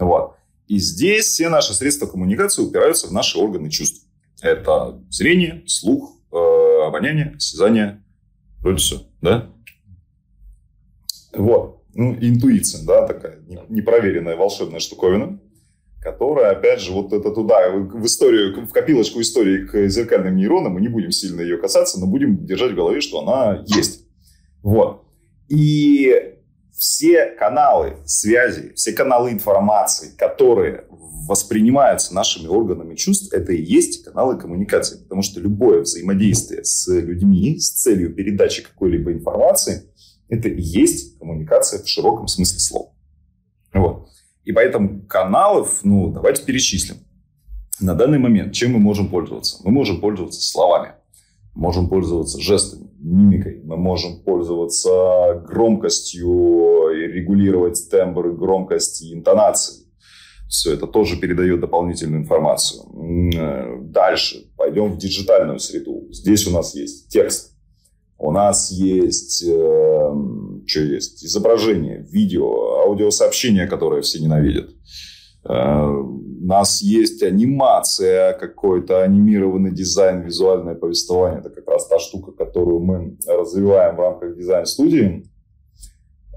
Вот. 0.00 0.37
И 0.68 0.78
здесь 0.78 1.26
все 1.26 1.48
наши 1.48 1.74
средства 1.74 2.06
коммуникации 2.06 2.62
упираются 2.62 3.08
в 3.08 3.12
наши 3.12 3.38
органы 3.38 3.70
чувств. 3.70 4.06
Это 4.40 5.02
зрение, 5.10 5.64
слух, 5.66 6.16
э, 6.32 6.86
обоняние, 6.86 7.34
осязание, 7.36 8.04
вроде 8.60 8.78
все, 8.78 9.02
да? 9.20 9.50
Вот. 11.34 11.82
Ну, 11.94 12.14
интуиция, 12.20 12.84
да, 12.84 13.06
такая 13.06 13.40
непроверенная 13.68 14.36
волшебная 14.36 14.78
штуковина 14.78 15.40
которая, 16.00 16.52
опять 16.52 16.80
же, 16.80 16.92
вот 16.92 17.12
это 17.12 17.30
туда, 17.30 17.70
в 17.70 18.06
историю, 18.06 18.66
в 18.66 18.72
копилочку 18.72 19.20
истории 19.20 19.66
к 19.66 19.88
зеркальным 19.88 20.36
нейронам, 20.36 20.74
мы 20.74 20.80
не 20.80 20.88
будем 20.88 21.10
сильно 21.10 21.40
ее 21.40 21.58
касаться, 21.58 21.98
но 21.98 22.06
будем 22.06 22.46
держать 22.46 22.72
в 22.72 22.76
голове, 22.76 23.00
что 23.00 23.20
она 23.20 23.64
есть. 23.66 24.06
Вот. 24.62 25.04
И 25.48 26.34
все 26.78 27.26
каналы 27.26 27.96
связи, 28.06 28.72
все 28.74 28.92
каналы 28.92 29.32
информации, 29.32 30.14
которые 30.16 30.84
воспринимаются 31.26 32.14
нашими 32.14 32.46
органами 32.46 32.94
чувств, 32.94 33.32
это 33.34 33.52
и 33.52 33.60
есть 33.60 34.04
каналы 34.04 34.38
коммуникации. 34.38 35.02
Потому 35.02 35.22
что 35.22 35.40
любое 35.40 35.82
взаимодействие 35.82 36.64
с 36.64 36.86
людьми 36.88 37.58
с 37.58 37.72
целью 37.72 38.14
передачи 38.14 38.62
какой-либо 38.62 39.12
информации, 39.12 39.92
это 40.28 40.48
и 40.48 40.62
есть 40.62 41.18
коммуникация 41.18 41.82
в 41.82 41.88
широком 41.88 42.28
смысле 42.28 42.60
слова. 42.60 42.92
Вот. 43.74 44.08
И 44.44 44.52
поэтому 44.52 45.02
каналов, 45.02 45.80
ну, 45.82 46.12
давайте 46.12 46.44
перечислим. 46.44 46.98
На 47.80 47.94
данный 47.94 48.18
момент 48.18 48.54
чем 48.54 48.72
мы 48.72 48.78
можем 48.78 49.08
пользоваться? 49.10 49.58
Мы 49.64 49.72
можем 49.72 50.00
пользоваться 50.00 50.40
словами, 50.40 50.92
можем 51.54 51.88
пользоваться 51.88 52.40
жестами, 52.40 52.87
мимикой, 52.98 53.60
мы 53.64 53.76
можем 53.76 54.22
пользоваться 54.22 55.42
громкостью 55.46 56.90
и 56.90 57.06
регулировать 57.06 57.88
тембр, 57.90 58.32
громкость 58.32 59.02
и 59.02 59.14
интонации. 59.14 59.86
Все 60.48 60.72
это 60.72 60.86
тоже 60.86 61.18
передает 61.20 61.60
дополнительную 61.60 62.22
информацию. 62.22 62.82
Э, 63.36 63.80
дальше 63.82 64.50
пойдем 64.56 64.92
в 64.92 64.98
диджитальную 64.98 65.58
среду. 65.58 66.08
Здесь 66.10 66.46
у 66.46 66.50
нас 66.50 66.74
есть 66.74 67.08
текст, 67.08 67.54
у 68.16 68.32
нас 68.32 68.72
есть, 68.72 69.44
э, 69.46 70.12
что 70.66 70.80
есть, 70.80 71.24
изображение, 71.24 72.04
видео, 72.10 72.80
аудиосообщения, 72.80 73.66
которые 73.66 74.02
все 74.02 74.20
ненавидят. 74.20 74.70
Э, 75.48 75.86
у 75.86 76.46
нас 76.46 76.82
есть 76.82 77.22
анимация, 77.22 78.32
какой-то 78.34 79.02
анимированный 79.02 79.72
дизайн, 79.72 80.22
визуальное 80.22 80.74
повествование. 80.74 81.40
Это 81.40 81.50
как 81.50 81.68
раз 81.68 81.86
та 81.88 81.98
штука, 81.98 82.32
которую 82.32 82.80
мы 82.80 83.16
развиваем 83.26 83.96
в 83.96 84.00
рамках 84.00 84.36
дизайн-студии. 84.36 85.24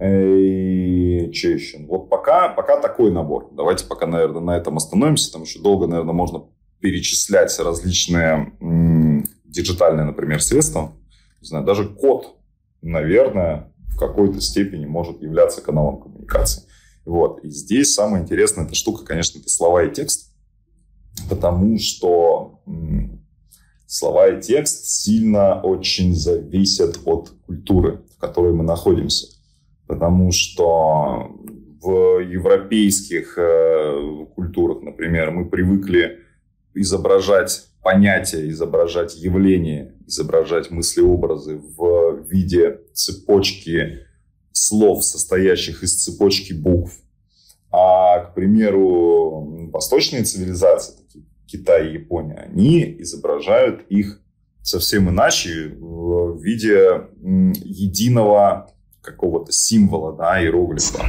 И 0.03 1.31
что 1.31 1.47
еще? 1.49 1.77
Вот 1.87 2.09
пока, 2.09 2.49
пока 2.49 2.81
такой 2.81 3.11
набор. 3.11 3.49
Давайте 3.51 3.85
пока, 3.85 4.07
наверное, 4.07 4.41
на 4.41 4.57
этом 4.57 4.77
остановимся. 4.77 5.31
Там 5.31 5.43
еще 5.43 5.59
долго, 5.59 5.85
наверное, 5.85 6.13
можно 6.13 6.45
перечислять 6.79 7.57
различные 7.59 8.51
м- 8.59 9.25
диджитальные, 9.45 10.05
например, 10.05 10.41
средства 10.41 10.93
не 11.41 11.47
знаю, 11.47 11.65
даже 11.65 11.85
код, 11.89 12.35
наверное, 12.81 13.73
в 13.89 13.97
какой-то 13.97 14.39
степени 14.41 14.85
может 14.85 15.21
являться 15.21 15.61
каналом 15.61 16.01
коммуникации. 16.01 16.63
Вот. 17.05 17.43
И 17.43 17.49
здесь 17.49 17.93
самая 17.93 18.21
интересная 18.23 18.65
эта 18.65 18.75
штука, 18.75 19.05
конечно, 19.05 19.39
это 19.39 19.49
слова 19.49 19.83
и 19.83 19.93
текст, 19.93 20.31
потому 21.29 21.77
что 21.79 22.61
слова 23.87 24.29
и 24.29 24.41
текст 24.41 24.85
сильно 24.85 25.61
очень 25.61 26.15
зависят 26.15 26.99
от 27.05 27.31
культуры, 27.45 28.01
в 28.15 28.19
которой 28.19 28.53
мы 28.53 28.63
находимся. 28.63 29.27
Потому 29.87 30.31
что 30.31 31.35
в 31.81 32.19
европейских 32.19 33.37
э, 33.37 34.25
культурах, 34.35 34.81
например, 34.81 35.31
мы 35.31 35.49
привыкли 35.49 36.19
изображать 36.73 37.67
понятия, 37.81 38.47
изображать 38.49 39.15
явления, 39.17 39.95
изображать 40.05 40.69
мыслеобразы 40.69 41.57
в 41.57 42.23
виде 42.29 42.79
цепочки 42.93 44.05
слов, 44.51 45.03
состоящих 45.03 45.83
из 45.83 46.03
цепочки 46.03 46.53
букв. 46.53 46.93
А, 47.71 48.19
к 48.19 48.35
примеру, 48.35 49.69
восточные 49.71 50.23
цивилизации, 50.23 50.93
такие 51.01 51.25
Китай 51.45 51.89
и 51.89 51.93
Япония, 51.93 52.49
они 52.51 52.97
изображают 52.99 53.85
их 53.89 54.21
совсем 54.61 55.09
иначе 55.09 55.75
в 55.79 56.37
виде 56.41 57.07
единого 57.21 58.71
какого-то 59.01 59.51
символа, 59.51 60.15
да, 60.15 60.41
иероглифа, 60.41 61.03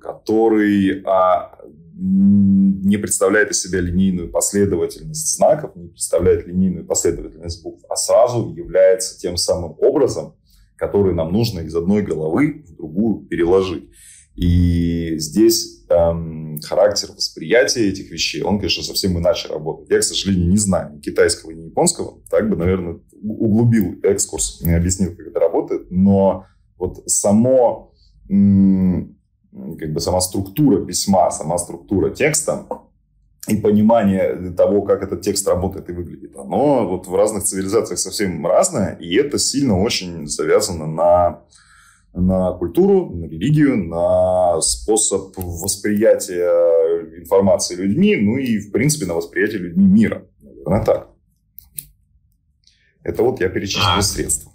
который 0.00 1.02
а, 1.04 1.58
не 1.94 2.96
представляет 2.96 3.50
из 3.50 3.62
себя 3.62 3.80
линейную 3.80 4.30
последовательность 4.30 5.36
знаков, 5.36 5.76
не 5.76 5.88
представляет 5.88 6.46
линейную 6.46 6.86
последовательность 6.86 7.62
букв, 7.62 7.84
а 7.88 7.96
сразу 7.96 8.52
является 8.54 9.18
тем 9.18 9.36
самым 9.36 9.76
образом, 9.78 10.34
который 10.82 11.14
нам 11.14 11.32
нужно 11.32 11.60
из 11.60 11.76
одной 11.76 12.02
головы 12.02 12.64
в 12.66 12.74
другую 12.74 13.24
переложить. 13.26 13.88
И 14.34 15.14
здесь 15.16 15.84
эм, 15.88 16.58
характер 16.60 17.10
восприятия 17.14 17.88
этих 17.88 18.10
вещей, 18.10 18.42
он, 18.42 18.58
конечно, 18.58 18.82
совсем 18.82 19.16
иначе 19.16 19.48
работает. 19.48 19.92
Я, 19.92 20.00
к 20.00 20.02
сожалению, 20.02 20.50
не 20.50 20.56
знаю 20.56 20.96
ни 20.96 21.00
китайского, 21.00 21.52
ни 21.52 21.66
японского. 21.66 22.20
Так 22.28 22.50
бы, 22.50 22.56
наверное, 22.56 22.98
углубил 23.22 24.00
экскурс, 24.02 24.60
не 24.62 24.72
объяснил, 24.72 25.14
как 25.14 25.28
это 25.28 25.38
работает. 25.38 25.88
Но 25.92 26.46
вот 26.78 27.08
само 27.08 27.94
как 28.28 29.92
бы 29.92 30.00
сама 30.00 30.20
структура 30.20 30.84
письма, 30.84 31.30
сама 31.30 31.58
структура 31.58 32.10
текста 32.10 32.66
и 33.48 33.56
понимание 33.56 34.52
того, 34.56 34.82
как 34.82 35.02
этот 35.02 35.22
текст 35.22 35.48
работает 35.48 35.90
и 35.90 35.92
выглядит, 35.92 36.36
оно 36.36 36.86
вот 36.88 37.06
в 37.06 37.14
разных 37.14 37.42
цивилизациях 37.42 37.98
совсем 37.98 38.46
разное, 38.46 38.94
и 39.00 39.16
это 39.16 39.38
сильно 39.38 39.80
очень 39.80 40.28
завязано 40.28 40.86
на, 40.86 41.40
на 42.14 42.52
культуру, 42.52 43.10
на 43.10 43.24
религию, 43.24 43.76
на 43.76 44.60
способ 44.60 45.32
восприятия 45.36 47.18
информации 47.18 47.74
людьми, 47.74 48.16
ну 48.16 48.36
и, 48.36 48.58
в 48.58 48.70
принципе, 48.70 49.06
на 49.06 49.14
восприятие 49.14 49.58
людьми 49.58 49.86
мира. 49.86 50.24
Наверное, 50.40 50.84
так. 50.84 51.08
Это 53.02 53.24
вот 53.24 53.40
я 53.40 53.48
перечислил 53.48 53.98
а. 53.98 54.02
средства. 54.02 54.52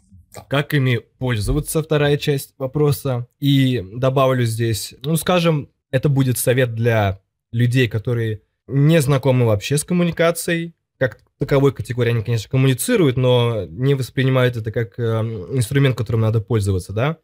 Как 0.49 0.73
ими 0.73 1.01
пользоваться, 1.17 1.81
вторая 1.81 2.15
часть 2.17 2.53
вопроса. 2.57 3.27
И 3.39 3.83
добавлю 3.95 4.45
здесь, 4.45 4.93
ну, 5.03 5.15
скажем, 5.17 5.69
это 5.91 6.09
будет 6.09 6.37
совет 6.37 6.75
для 6.75 7.21
людей, 7.51 7.87
которые 7.87 8.43
не 8.67 9.01
знакомы 9.01 9.45
вообще 9.45 9.77
с 9.77 9.83
коммуникацией, 9.83 10.73
как 10.97 11.19
таковой 11.37 11.73
категории 11.73 12.11
они, 12.11 12.23
конечно, 12.23 12.49
коммуницируют, 12.49 13.17
но 13.17 13.65
не 13.65 13.93
воспринимают 13.95 14.57
это 14.57 14.71
как 14.71 14.97
э, 14.99 15.03
инструмент, 15.03 15.95
которым 15.95 16.21
надо 16.21 16.41
пользоваться, 16.41 16.93
да. 16.93 17.17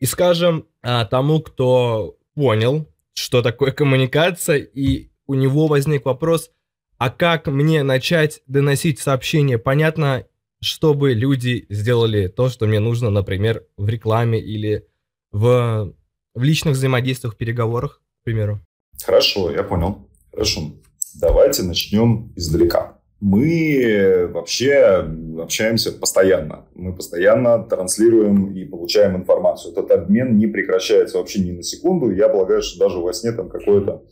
И 0.00 0.06
скажем 0.06 0.66
э, 0.82 1.04
тому, 1.10 1.40
кто 1.40 2.16
понял, 2.34 2.86
что 3.14 3.42
такое 3.42 3.72
коммуникация, 3.72 4.58
и 4.58 5.10
у 5.26 5.34
него 5.34 5.66
возник 5.66 6.04
вопрос, 6.04 6.50
а 6.98 7.10
как 7.10 7.46
мне 7.46 7.82
начать 7.82 8.42
доносить 8.46 8.98
сообщение 9.00 9.58
понятно 9.58 10.24
чтобы 10.64 11.12
люди 11.12 11.66
сделали 11.68 12.26
то, 12.26 12.48
что 12.48 12.66
мне 12.66 12.80
нужно, 12.80 13.10
например, 13.10 13.64
в 13.76 13.88
рекламе 13.88 14.40
или 14.40 14.86
в, 15.30 15.92
в 16.34 16.42
личных 16.42 16.74
взаимодействиях, 16.74 17.36
переговорах, 17.36 18.02
к 18.20 18.24
примеру. 18.24 18.60
Хорошо, 19.04 19.50
я 19.50 19.62
понял. 19.62 20.08
Хорошо. 20.32 20.72
Давайте 21.20 21.62
начнем 21.62 22.32
издалека. 22.36 22.98
Мы 23.20 24.28
вообще 24.32 25.06
общаемся 25.40 25.92
постоянно. 25.92 26.66
Мы 26.74 26.94
постоянно 26.94 27.62
транслируем 27.64 28.52
и 28.52 28.64
получаем 28.64 29.16
информацию. 29.16 29.72
Этот 29.72 29.90
обмен 29.92 30.36
не 30.36 30.46
прекращается 30.46 31.18
вообще 31.18 31.40
ни 31.40 31.52
на 31.52 31.62
секунду. 31.62 32.10
Я 32.10 32.28
полагаю, 32.28 32.62
что 32.62 32.78
даже 32.78 32.98
во 32.98 33.12
сне 33.12 33.32
там 33.32 33.48
какое-то 33.48 34.02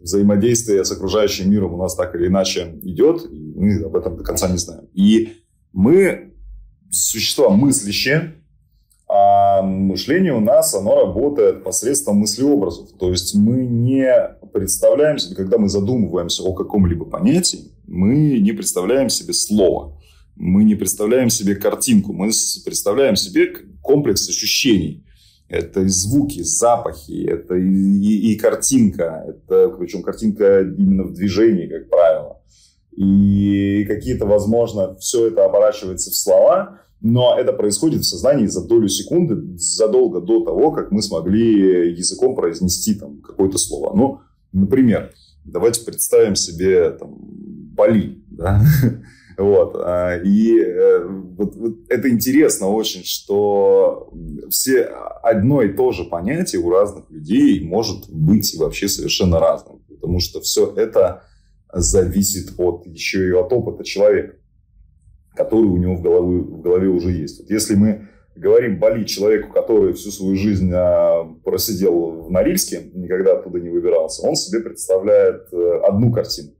взаимодействие 0.00 0.84
с 0.84 0.92
окружающим 0.92 1.50
миром 1.50 1.74
у 1.74 1.76
нас 1.76 1.94
так 1.94 2.14
или 2.14 2.28
иначе 2.28 2.78
идет, 2.82 3.24
и 3.30 3.52
мы 3.54 3.82
об 3.84 3.94
этом 3.94 4.16
до 4.16 4.24
конца 4.24 4.48
не 4.48 4.58
знаем. 4.58 4.88
И 4.94 5.34
мы 5.72 6.32
существа 6.90 7.50
мыслящие, 7.50 8.41
мышление 9.92 10.34
у 10.34 10.40
нас, 10.40 10.74
оно 10.74 10.96
работает 10.96 11.64
посредством 11.64 12.16
мыслеобразов. 12.16 12.90
То 12.98 13.10
есть 13.10 13.34
мы 13.34 13.64
не 13.64 14.12
представляем 14.52 15.18
себе, 15.18 15.36
когда 15.36 15.58
мы 15.58 15.68
задумываемся 15.68 16.42
о 16.42 16.52
каком-либо 16.52 17.04
понятии, 17.04 17.72
мы 17.86 18.38
не 18.38 18.52
представляем 18.52 19.08
себе 19.08 19.32
слово, 19.32 20.00
мы 20.36 20.64
не 20.64 20.74
представляем 20.74 21.30
себе 21.30 21.54
картинку, 21.54 22.12
мы 22.12 22.30
представляем 22.64 23.16
себе 23.16 23.54
комплекс 23.82 24.28
ощущений. 24.28 25.04
это 25.52 25.82
и 25.82 25.88
звуки, 25.88 26.42
запахи, 26.42 27.26
это 27.28 27.54
и, 27.54 27.68
и, 27.68 28.32
и 28.32 28.38
картинка, 28.38 29.24
это 29.28 29.68
причем 29.68 30.02
картинка 30.02 30.62
именно 30.62 31.04
в 31.04 31.12
движении, 31.12 31.66
как 31.66 31.90
правило. 31.90 32.40
И 32.96 33.84
какие-то, 33.86 34.24
возможно, 34.26 34.96
все 34.96 35.28
это 35.28 35.44
оборачивается 35.44 36.10
в 36.10 36.14
слова, 36.14 36.80
но 37.02 37.36
это 37.36 37.52
происходит 37.52 38.02
в 38.02 38.08
сознании 38.08 38.46
за 38.46 38.66
долю 38.66 38.88
секунды, 38.88 39.58
задолго 39.58 40.20
до 40.20 40.44
того, 40.44 40.70
как 40.70 40.92
мы 40.92 41.02
смогли 41.02 41.90
языком 41.90 42.36
произнести 42.36 42.94
там 42.94 43.20
какое-то 43.20 43.58
слово. 43.58 43.94
Ну, 43.96 44.20
например, 44.52 45.12
давайте 45.44 45.84
представим 45.84 46.36
себе 46.36 46.90
там, 46.90 47.16
Бали, 47.18 48.22
да? 48.28 48.62
Вот. 49.38 49.76
А, 49.76 50.18
и 50.18 50.60
э, 50.60 51.06
вот, 51.06 51.56
вот 51.56 51.76
это 51.88 52.10
интересно 52.10 52.68
очень, 52.68 53.02
что 53.02 54.12
все 54.50 54.82
одно 55.22 55.62
и 55.62 55.72
то 55.72 55.90
же 55.90 56.04
понятие 56.04 56.60
у 56.60 56.70
разных 56.70 57.10
людей 57.10 57.64
может 57.64 58.10
быть 58.10 58.54
вообще 58.58 58.88
совершенно 58.88 59.40
разным. 59.40 59.78
Потому 59.88 60.20
что 60.20 60.42
все 60.42 60.72
это 60.76 61.22
зависит 61.72 62.52
от, 62.58 62.86
еще 62.86 63.26
и 63.26 63.32
от 63.32 63.52
опыта 63.54 63.84
человека, 63.84 64.36
который 65.34 65.66
у 65.66 65.76
него 65.76 65.96
в 65.96 66.02
голове, 66.02 66.38
в 66.40 66.60
голове 66.60 66.88
уже 66.88 67.10
есть. 67.12 67.40
Вот 67.40 67.50
если 67.50 67.74
мы 67.74 68.08
говорим 68.34 68.78
болит 68.78 69.08
человеку, 69.08 69.52
который 69.52 69.92
всю 69.92 70.10
свою 70.10 70.36
жизнь 70.36 70.70
а, 70.74 71.24
просидел 71.44 72.22
в 72.22 72.30
Норильске, 72.30 72.90
никогда 72.94 73.34
оттуда 73.34 73.60
не 73.60 73.68
выбирался, 73.68 74.26
он 74.26 74.36
себе 74.36 74.60
представляет 74.60 75.52
э, 75.52 75.80
одну 75.86 76.12
картину. 76.12 76.52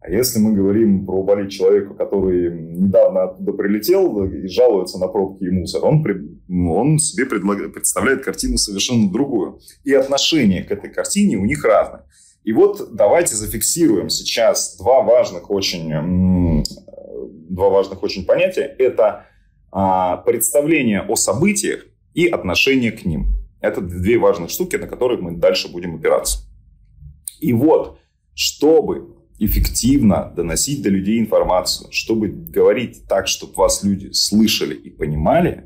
А 0.00 0.10
если 0.10 0.38
мы 0.38 0.54
говорим 0.54 1.04
про 1.06 1.22
болеть 1.22 1.50
человека, 1.50 1.92
который 1.94 2.52
недавно 2.52 3.24
оттуда 3.24 3.52
прилетел 3.52 4.24
и 4.24 4.46
жалуется 4.46 4.98
на 4.98 5.08
пробки 5.08 5.44
и 5.44 5.50
мусор, 5.50 5.84
он, 5.84 6.04
он 6.48 6.98
себе 6.98 7.26
представляет 7.26 8.24
картину 8.24 8.58
совершенно 8.58 9.10
другую. 9.10 9.58
И 9.82 9.92
отношение 9.92 10.62
к 10.62 10.70
этой 10.70 10.88
картине 10.88 11.36
у 11.36 11.44
них 11.44 11.64
разное. 11.64 12.04
И 12.44 12.52
вот 12.52 12.94
давайте 12.94 13.34
зафиксируем 13.34 14.08
сейчас 14.08 14.76
два 14.78 15.02
важных 15.02 15.50
очень, 15.50 15.92
два 17.48 17.68
важных 17.68 18.02
очень 18.02 18.24
понятия. 18.24 18.74
Это 18.78 19.26
а, 19.70 20.18
представление 20.18 21.02
о 21.02 21.16
событиях 21.16 21.86
и 22.14 22.26
отношение 22.26 22.92
к 22.92 23.04
ним. 23.04 23.28
Это 23.60 23.80
две 23.80 24.18
важных 24.18 24.50
штуки, 24.50 24.76
на 24.76 24.86
которых 24.86 25.20
мы 25.20 25.32
дальше 25.32 25.70
будем 25.70 25.96
опираться. 25.96 26.40
И 27.40 27.52
вот, 27.52 27.98
чтобы 28.34 29.16
эффективно 29.38 30.32
доносить 30.34 30.82
до 30.82 30.88
людей 30.88 31.20
информацию, 31.20 31.88
чтобы 31.92 32.28
говорить 32.28 33.04
так, 33.08 33.28
чтобы 33.28 33.54
вас 33.54 33.82
люди 33.84 34.10
слышали 34.12 34.74
и 34.74 34.90
понимали, 34.90 35.64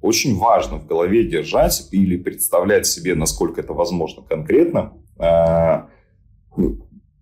очень 0.00 0.36
важно 0.36 0.78
в 0.78 0.86
голове 0.86 1.24
держать 1.24 1.88
или 1.92 2.16
представлять 2.16 2.86
себе, 2.86 3.14
насколько 3.14 3.60
это 3.60 3.72
возможно 3.72 4.22
конкретно, 4.22 4.94
а, 5.18 5.88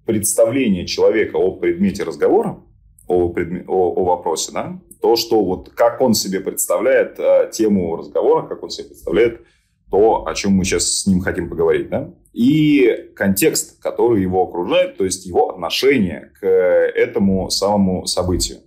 представление 0.06 0.86
человека 0.86 1.36
о 1.36 1.52
предмете 1.52 2.04
разговора, 2.04 2.58
о, 3.10 3.28
предме, 3.30 3.64
о, 3.66 3.92
о 3.92 4.04
вопросе, 4.04 4.52
да, 4.52 4.80
то, 5.00 5.16
что 5.16 5.44
вот 5.44 5.70
как 5.70 6.00
он 6.00 6.14
себе 6.14 6.40
представляет 6.40 7.18
а, 7.18 7.46
тему 7.46 7.96
разговора, 7.96 8.46
как 8.46 8.62
он 8.62 8.70
себе 8.70 8.88
представляет 8.88 9.40
то, 9.90 10.26
о 10.26 10.34
чем 10.34 10.52
мы 10.52 10.64
сейчас 10.64 10.84
с 10.84 11.06
ним 11.06 11.20
хотим 11.20 11.50
поговорить, 11.50 11.88
да, 11.88 12.14
и 12.32 13.10
контекст, 13.16 13.82
который 13.82 14.22
его 14.22 14.44
окружает, 14.44 14.96
то 14.96 15.04
есть 15.04 15.26
его 15.26 15.50
отношение 15.50 16.32
к 16.40 16.46
этому 16.46 17.50
самому 17.50 18.06
событию. 18.06 18.58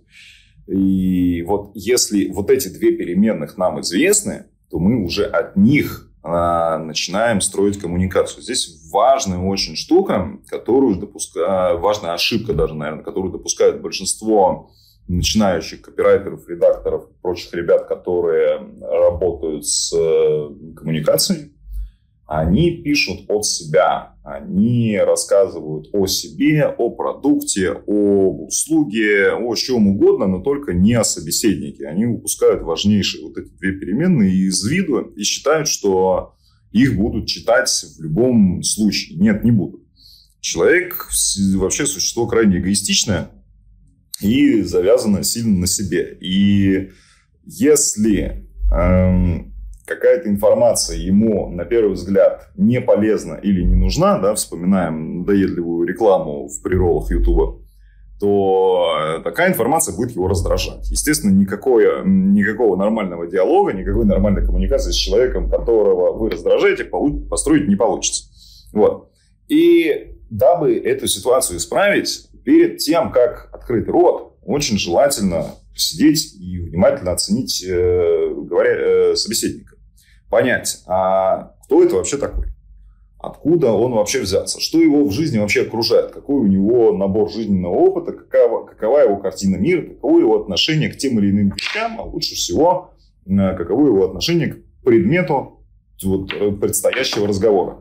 И 0.66 1.42
вот 1.42 1.70
если 1.74 2.30
вот 2.30 2.50
эти 2.50 2.68
две 2.68 2.92
переменных 2.92 3.56
нам 3.56 3.80
известны, 3.80 4.46
то 4.70 4.78
мы 4.78 5.02
уже 5.02 5.24
от 5.24 5.56
них 5.56 6.10
начинаем 6.24 7.42
строить 7.42 7.78
коммуникацию. 7.78 8.42
Здесь 8.42 8.90
важная 8.90 9.38
очень 9.38 9.76
штука, 9.76 10.38
которую 10.48 10.96
допускают, 10.96 11.80
важная 11.80 12.14
ошибка 12.14 12.54
даже, 12.54 12.74
наверное, 12.74 13.04
которую 13.04 13.30
допускают 13.30 13.82
большинство 13.82 14.70
начинающих 15.06 15.82
копирайтеров, 15.82 16.48
редакторов, 16.48 17.08
прочих 17.20 17.52
ребят, 17.52 17.86
которые 17.86 18.66
работают 18.80 19.66
с 19.66 19.92
э, 19.94 20.48
коммуникацией, 20.76 21.53
они 22.26 22.82
пишут 22.82 23.28
от 23.28 23.44
себя, 23.44 24.16
они 24.22 24.98
рассказывают 24.98 25.88
о 25.92 26.06
себе, 26.06 26.66
о 26.66 26.90
продукте, 26.90 27.72
о 27.86 28.46
услуге, 28.46 29.32
о 29.32 29.54
чем 29.54 29.88
угодно, 29.88 30.26
но 30.26 30.40
только 30.40 30.72
не 30.72 30.94
о 30.94 31.04
собеседнике. 31.04 31.86
Они 31.86 32.06
выпускают 32.06 32.62
важнейшие 32.62 33.24
вот 33.24 33.36
эти 33.36 33.50
две 33.50 33.72
переменные 33.72 34.32
из 34.32 34.64
виду 34.64 35.00
и 35.00 35.22
считают, 35.22 35.68
что 35.68 36.34
их 36.72 36.96
будут 36.96 37.26
читать 37.26 37.68
в 37.98 38.02
любом 38.02 38.62
случае. 38.62 39.18
Нет, 39.18 39.44
не 39.44 39.50
будут. 39.50 39.82
Человек 40.40 41.08
вообще 41.56 41.86
существо 41.86 42.26
крайне 42.26 42.58
эгоистичное, 42.58 43.30
и 44.20 44.62
завязана 44.62 45.22
сильно 45.22 45.60
на 45.60 45.66
себе. 45.66 46.16
И 46.20 46.90
если 47.44 48.46
эм, 48.72 49.53
какая-то 49.86 50.28
информация 50.28 50.96
ему, 50.96 51.50
на 51.50 51.64
первый 51.64 51.92
взгляд, 51.92 52.48
не 52.56 52.80
полезна 52.80 53.34
или 53.34 53.62
не 53.62 53.74
нужна, 53.74 54.18
да, 54.18 54.34
вспоминаем 54.34 55.20
надоедливую 55.20 55.86
рекламу 55.86 56.48
в 56.48 56.62
приролах 56.62 57.10
Ютуба, 57.10 57.60
то 58.20 59.20
такая 59.24 59.50
информация 59.50 59.94
будет 59.94 60.12
его 60.12 60.28
раздражать. 60.28 60.88
Естественно, 60.90 61.32
никакое, 61.32 62.02
никакого 62.04 62.76
нормального 62.76 63.26
диалога, 63.26 63.72
никакой 63.72 64.06
нормальной 64.06 64.44
коммуникации 64.44 64.92
с 64.92 64.96
человеком, 64.96 65.50
которого 65.50 66.16
вы 66.16 66.30
раздражаете, 66.30 66.84
построить 66.84 67.68
не 67.68 67.76
получится. 67.76 68.24
Вот. 68.72 69.10
И 69.48 70.16
дабы 70.30 70.76
эту 70.76 71.06
ситуацию 71.06 71.58
исправить, 71.58 72.28
перед 72.44 72.78
тем, 72.78 73.10
как 73.10 73.48
открыть 73.52 73.88
рот, 73.88 74.36
очень 74.42 74.78
желательно 74.78 75.54
сидеть 75.74 76.34
и 76.34 76.60
внимательно 76.60 77.12
оценить 77.12 77.64
э, 77.66 78.34
говоря, 78.34 78.70
э, 78.70 79.16
собеседника. 79.16 79.73
Понять, 80.34 80.82
а 80.88 81.52
кто 81.62 81.84
это 81.84 81.94
вообще 81.94 82.16
такой? 82.16 82.46
Откуда 83.20 83.70
он 83.70 83.92
вообще 83.92 84.20
взялся? 84.20 84.60
Что 84.60 84.80
его 84.80 85.04
в 85.04 85.12
жизни 85.12 85.38
вообще 85.38 85.62
окружает? 85.62 86.10
Какой 86.10 86.40
у 86.40 86.46
него 86.48 86.92
набор 86.92 87.30
жизненного 87.30 87.74
опыта? 87.74 88.10
Какова, 88.10 88.66
какова 88.66 88.98
его 88.98 89.16
картина 89.18 89.54
мира? 89.58 89.82
Каково 89.82 90.18
его 90.18 90.40
отношение 90.40 90.90
к 90.90 90.96
тем 90.96 91.20
или 91.20 91.30
иным 91.30 91.50
вещам? 91.50 92.00
А 92.00 92.02
лучше 92.02 92.34
всего, 92.34 92.90
э, 93.26 93.56
каково 93.56 93.86
его 93.86 94.04
отношение 94.04 94.48
к 94.48 94.56
предмету 94.82 95.64
вот, 96.02 96.32
э, 96.32 96.50
предстоящего 96.50 97.28
разговора? 97.28 97.76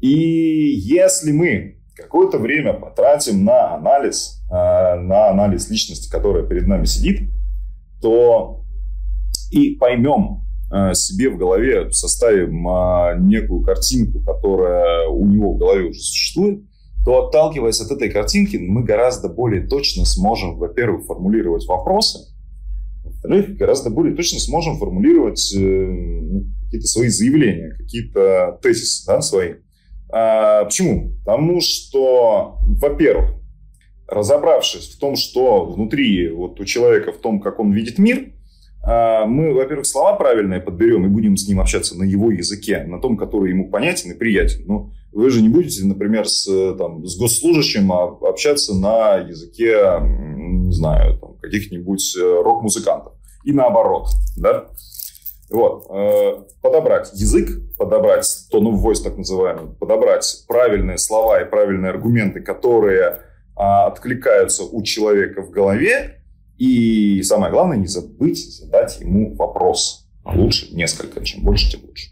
И 0.00 0.08
если 0.08 1.30
мы 1.30 1.76
какое-то 1.94 2.38
время 2.38 2.72
потратим 2.72 3.44
на 3.44 3.76
анализ, 3.76 4.42
э, 4.50 4.52
на 4.52 5.28
анализ 5.28 5.70
личности, 5.70 6.10
которая 6.10 6.42
перед 6.42 6.66
нами 6.66 6.86
сидит, 6.86 7.30
то 8.00 8.64
и 9.52 9.76
поймем 9.76 10.42
себе 10.94 11.30
в 11.30 11.36
голове, 11.36 11.90
составим 11.90 12.66
э, 12.66 13.18
некую 13.20 13.62
картинку, 13.62 14.20
которая 14.20 15.08
у 15.08 15.26
него 15.26 15.54
в 15.54 15.58
голове 15.58 15.84
уже 15.84 16.00
существует, 16.00 16.62
то 17.04 17.26
отталкиваясь 17.26 17.80
от 17.80 17.90
этой 17.90 18.10
картинки, 18.10 18.56
мы 18.56 18.84
гораздо 18.84 19.28
более 19.28 19.66
точно 19.66 20.04
сможем, 20.04 20.56
во-первых, 20.56 21.06
формулировать 21.06 21.66
вопросы, 21.66 22.32
во-вторых, 23.04 23.56
гораздо 23.56 23.90
более 23.90 24.14
точно 24.14 24.38
сможем 24.38 24.78
формулировать 24.78 25.52
ну, 25.56 26.44
какие-то 26.64 26.86
свои 26.86 27.08
заявления, 27.08 27.74
какие-то 27.78 28.58
тезисы 28.62 29.06
да, 29.06 29.20
свои. 29.20 29.54
А, 30.12 30.64
почему? 30.64 31.12
Потому 31.24 31.60
что, 31.60 32.58
во-первых, 32.62 33.30
разобравшись 34.08 34.88
в 34.88 34.98
том, 34.98 35.16
что 35.16 35.66
внутри 35.66 36.30
вот 36.30 36.60
у 36.60 36.64
человека, 36.64 37.12
в 37.12 37.18
том, 37.18 37.40
как 37.40 37.60
он 37.60 37.72
видит 37.72 37.98
мир, 37.98 38.18
а, 38.18 38.41
мы, 38.84 39.54
во-первых, 39.54 39.86
слова 39.86 40.14
правильные 40.14 40.60
подберем 40.60 41.06
и 41.06 41.08
будем 41.08 41.36
с 41.36 41.46
ним 41.46 41.60
общаться 41.60 41.96
на 41.96 42.02
его 42.02 42.32
языке, 42.32 42.82
на 42.84 43.00
том, 43.00 43.16
который 43.16 43.50
ему 43.50 43.70
понятен 43.70 44.10
и 44.10 44.18
приятен. 44.18 44.64
Ну, 44.66 44.90
вы 45.12 45.30
же 45.30 45.42
не 45.42 45.48
будете, 45.48 45.84
например, 45.84 46.26
с, 46.26 46.46
там, 46.76 47.04
с 47.06 47.16
госслужащим 47.16 47.92
общаться 47.92 48.74
на 48.74 49.16
языке, 49.18 49.78
не 50.02 50.72
знаю, 50.72 51.18
там, 51.18 51.36
каких-нибудь 51.40 52.16
э, 52.16 52.42
рок-музыкантов. 52.42 53.12
И 53.44 53.52
наоборот, 53.52 54.08
да? 54.36 54.68
Вот. 55.50 55.86
Э, 55.90 56.42
подобрать 56.62 57.12
язык, 57.12 57.50
подобрать 57.76 58.26
tone 58.52 58.72
of 58.72 58.82
voice, 58.82 59.02
так 59.02 59.18
называемый, 59.18 59.74
подобрать 59.78 60.44
правильные 60.48 60.98
слова 60.98 61.42
и 61.42 61.48
правильные 61.48 61.90
аргументы, 61.90 62.40
которые 62.40 63.20
а, 63.54 63.86
откликаются 63.86 64.64
у 64.64 64.82
человека 64.82 65.42
в 65.42 65.50
голове. 65.50 66.21
И 66.62 67.24
самое 67.24 67.50
главное, 67.50 67.76
не 67.76 67.88
забыть 67.88 68.38
задать 68.56 69.00
ему 69.00 69.34
вопрос. 69.34 70.06
А 70.22 70.38
лучше 70.38 70.72
несколько. 70.72 71.24
Чем 71.24 71.42
больше, 71.42 71.72
тем 71.72 71.80
лучше. 71.84 72.10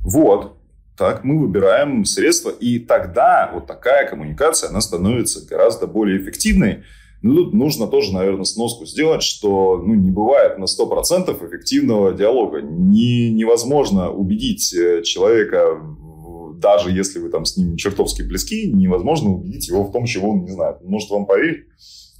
Вот. 0.00 0.58
Так 0.98 1.24
мы 1.24 1.40
выбираем 1.40 2.04
средства. 2.04 2.50
И 2.50 2.78
тогда 2.78 3.50
вот 3.54 3.66
такая 3.66 4.06
коммуникация, 4.06 4.68
она 4.68 4.82
становится 4.82 5.46
гораздо 5.46 5.86
более 5.86 6.20
эффективной. 6.20 6.82
Ну, 7.22 7.36
тут 7.36 7.54
нужно 7.54 7.86
тоже, 7.86 8.12
наверное, 8.12 8.44
сноску 8.44 8.84
сделать, 8.84 9.22
что 9.22 9.82
ну, 9.82 9.94
не 9.94 10.10
бывает 10.10 10.58
на 10.58 10.64
100% 10.64 11.34
эффективного 11.48 12.12
диалога. 12.12 12.60
Не, 12.60 13.30
невозможно 13.30 14.10
убедить 14.10 14.74
э, 14.74 15.00
человека, 15.04 15.80
даже 16.56 16.90
если 16.90 17.18
вы 17.18 17.30
там 17.30 17.46
с 17.46 17.56
ним 17.56 17.78
чертовски 17.78 18.20
близки, 18.20 18.70
невозможно 18.70 19.30
убедить 19.30 19.68
его 19.68 19.84
в 19.84 19.90
том, 19.90 20.04
чего 20.04 20.32
он 20.32 20.42
не 20.42 20.50
знает. 20.50 20.82
Может 20.82 21.08
вам 21.08 21.24
поверить, 21.24 21.64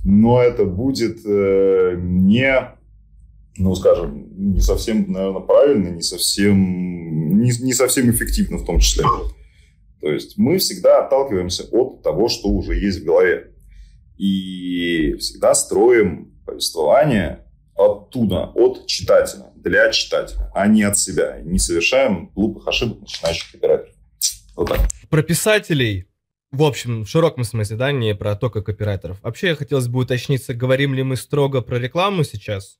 но 0.05 0.43
это 0.43 0.65
будет 0.65 1.21
э, 1.25 1.95
не, 1.97 2.77
ну, 3.57 3.75
скажем, 3.75 4.53
не 4.53 4.61
совсем, 4.61 5.11
наверное, 5.11 5.41
правильно, 5.41 5.89
не 5.89 6.03
совсем, 6.03 7.41
не, 7.41 7.53
не 7.61 7.73
совсем 7.73 8.11
эффективно 8.11 8.59
в 8.59 8.65
том 8.65 8.81
числе. 8.81 9.05
То 10.01 10.11
есть 10.11 10.37
мы 10.37 10.59
всегда 10.59 11.05
отталкиваемся 11.05 11.65
от 11.71 12.03
того, 12.03 12.29
что 12.29 12.49
уже 12.49 12.75
есть 12.75 13.03
в 13.03 13.05
голове. 13.05 13.53
И 14.19 15.15
всегда 15.21 15.55
строим 15.55 16.35
повествование 16.45 17.47
оттуда, 17.77 18.47
от 18.55 18.87
читателя, 18.87 19.53
для 19.57 19.91
читателя, 19.91 20.51
а 20.55 20.67
не 20.67 20.83
от 20.83 20.99
себя. 20.99 21.39
И 21.41 21.49
не 21.49 21.59
совершаем 21.59 22.31
глупых 22.35 22.67
ошибок 22.67 23.01
начинающих 23.01 23.55
операторов. 23.55 23.95
Вот 24.57 24.69
так. 24.69 24.81
Про 25.09 25.23
писателей, 25.23 26.07
в 26.53 26.63
общем, 26.63 27.05
в 27.05 27.09
широком 27.09 27.45
смысле, 27.45 27.77
да, 27.77 27.93
не 27.93 28.15
про 28.15 28.37
только 28.37 28.63
копирайтеров. 28.63 29.23
Вообще, 29.23 29.55
хотелось 29.55 29.89
бы 29.89 30.01
уточниться, 30.01 30.53
говорим 30.53 30.93
ли 30.93 31.03
мы 31.03 31.17
строго 31.17 31.63
про 31.63 31.79
рекламу 31.79 32.25
сейчас? 32.25 32.79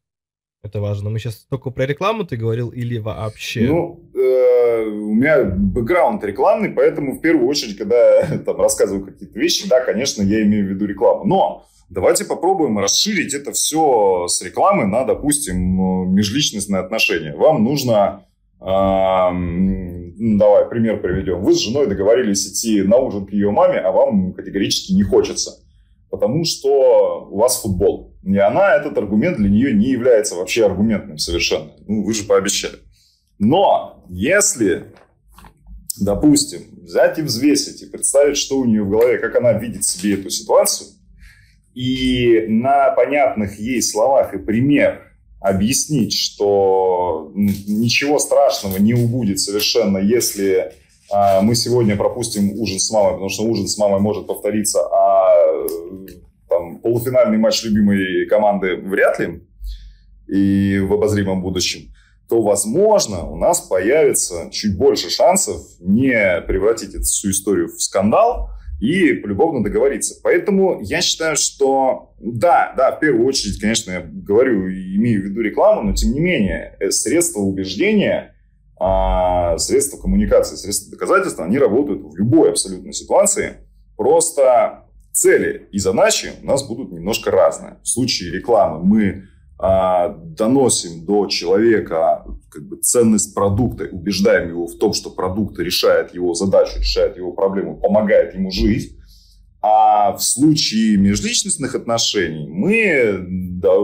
Это 0.63 0.81
важно. 0.81 1.11
Мы 1.11 1.19
сейчас 1.19 1.47
только 1.49 1.71
про 1.71 1.87
рекламу 1.87 2.25
ты 2.25 2.37
говорил 2.37 2.69
или 2.69 2.99
вообще? 2.99 3.63
Ну, 3.63 4.11
э, 4.15 4.85
у 4.85 5.15
меня 5.15 5.45
бэкграунд 5.45 6.23
рекламный, 6.23 6.69
поэтому 6.69 7.17
в 7.17 7.21
первую 7.21 7.49
очередь, 7.49 7.79
когда 7.79 8.27
там 8.47 8.61
рассказываю 8.61 9.05
какие-то 9.05 9.39
вещи, 9.41 9.69
да, 9.69 9.81
конечно, 9.81 10.23
я 10.23 10.43
имею 10.43 10.67
в 10.67 10.69
виду 10.69 10.87
рекламу. 10.87 11.25
Но 11.25 11.67
давайте 11.89 12.27
попробуем 12.27 12.79
расширить 12.79 13.33
это 13.33 13.53
все 13.53 14.29
с 14.29 14.41
рекламы 14.43 14.87
на, 14.87 15.05
допустим, 15.05 16.15
межличностные 16.15 16.81
отношения. 16.81 17.35
Вам 17.35 17.65
нужно 17.65 18.27
ну, 18.61 20.02
давай 20.19 20.69
пример 20.69 21.01
приведем. 21.01 21.43
Вы 21.43 21.55
с 21.55 21.59
женой 21.59 21.87
договорились 21.87 22.47
идти 22.47 22.83
на 22.83 22.97
ужин 22.97 23.27
к 23.27 23.33
ее 23.33 23.51
маме, 23.51 23.79
а 23.79 23.91
вам 23.91 24.33
категорически 24.33 24.93
не 24.93 25.03
хочется. 25.03 25.63
Потому 26.11 26.45
что 26.45 27.29
у 27.31 27.39
вас 27.39 27.63
футбол. 27.63 28.15
И 28.23 28.37
она, 28.37 28.75
этот 28.77 28.99
аргумент 28.99 29.39
для 29.39 29.49
нее 29.49 29.73
не 29.73 29.89
является 29.89 30.37
вообще 30.37 30.67
аргументным 30.67 31.19
совершенно. 31.19 31.73
Ну, 31.87 32.05
вы 32.05 32.13
же 32.13 32.25
пообещали. 32.25 32.77
Но 33.39 34.05
если, 34.09 34.93
допустим, 36.01 36.61
взять 36.83 37.19
и 37.19 37.23
взвесить, 37.23 37.83
и 37.83 37.87
представить, 37.87 38.37
что 38.37 38.59
у 38.59 38.65
нее 38.65 38.83
в 38.83 38.91
голове, 38.91 39.19
как 39.19 39.37
она 39.37 39.55
видит 39.55 39.85
себе 39.85 40.15
эту 40.15 40.31
ситуацию, 40.31 40.89
и 41.75 42.45
на 42.49 42.91
понятных 42.91 43.59
ей 43.59 43.81
словах 43.83 44.35
и 44.35 44.39
пример 44.39 45.12
объяснить, 45.43 46.15
что 46.15 47.31
ничего 47.35 48.19
страшного 48.19 48.77
не 48.79 48.95
убудет 48.95 49.41
совершенно, 49.41 49.99
если 49.99 50.73
а, 51.11 51.43
мы 51.43 51.55
сегодня 51.55 51.97
пропустим 51.97 52.53
ужин 52.53 52.79
с 52.79 52.91
мамой, 52.91 53.13
потому 53.13 53.29
что 53.29 53.45
ужин 53.45 53.67
с 53.67 53.77
мамой 53.77 54.01
может 54.01 54.27
повториться, 54.27 54.81
а 54.81 55.35
там, 56.49 56.79
полуфинальный 56.79 57.39
матч 57.39 57.65
любимой 57.65 58.27
команды 58.27 58.77
вряд 58.77 59.19
ли 59.19 59.43
и 60.29 60.79
в 60.79 60.93
обозримом 60.93 61.43
будущем, 61.43 61.93
то, 62.29 62.41
возможно, 62.41 63.29
у 63.29 63.37
нас 63.37 63.61
появится 63.61 64.49
чуть 64.51 64.77
больше 64.77 65.11
шансов 65.11 65.61
не 65.81 66.41
превратить 66.47 66.95
эту 66.95 67.05
всю 67.05 67.31
историю 67.31 67.69
в 67.69 67.83
скандал, 67.83 68.49
и 68.83 69.13
полюбовно 69.13 69.63
договориться. 69.63 70.19
Поэтому 70.25 70.81
я 70.83 71.01
считаю, 71.03 71.37
что 71.37 72.15
да, 72.19 72.75
да, 72.77 72.91
в 72.91 72.99
первую 72.99 73.25
очередь, 73.29 73.61
конечно, 73.61 73.93
я 73.93 74.01
говорю, 74.01 74.69
имею 74.69 75.23
в 75.23 75.25
виду 75.25 75.41
рекламу, 75.41 75.83
но 75.83 75.95
тем 75.95 76.13
не 76.13 76.19
менее, 76.19 76.77
э, 76.81 76.91
средства 76.91 77.39
убеждения, 77.39 78.35
а, 78.81 79.57
средства 79.59 79.99
коммуникации, 79.99 80.57
средства 80.57 80.91
доказательства, 80.91 81.45
они 81.45 81.59
работают 81.59 82.03
в 82.03 82.17
любой 82.17 82.51
абсолютной 82.51 82.93
ситуации. 82.93 83.59
Просто 83.97 84.89
цели 85.13 85.69
и 85.71 85.79
задачи 85.79 86.33
у 86.43 86.47
нас 86.47 86.67
будут 86.67 86.91
немножко 86.91 87.31
разные. 87.31 87.77
В 87.85 87.89
случае 87.89 88.33
рекламы 88.33 88.83
мы 88.83 89.29
доносим 89.63 91.05
до 91.05 91.27
человека 91.27 92.25
как 92.51 92.69
бы 92.69 92.77
ценность 92.77 93.35
продукта, 93.35 93.89
убеждаем 93.91 94.49
его 94.49 94.67
в 94.67 94.77
том, 94.77 94.93
что 94.93 95.11
продукт 95.11 95.59
решает 95.59 96.15
его 96.15 96.35
задачу, 96.35 96.81
решает 96.81 97.17
его 97.17 97.33
проблему, 97.33 97.77
помогает 97.77 98.35
ему 98.35 98.51
жить. 98.51 98.97
А 99.63 100.17
в 100.17 100.23
случае 100.23 100.97
межличностных 100.97 101.77
отношений 101.77 102.49
мы 102.49 103.25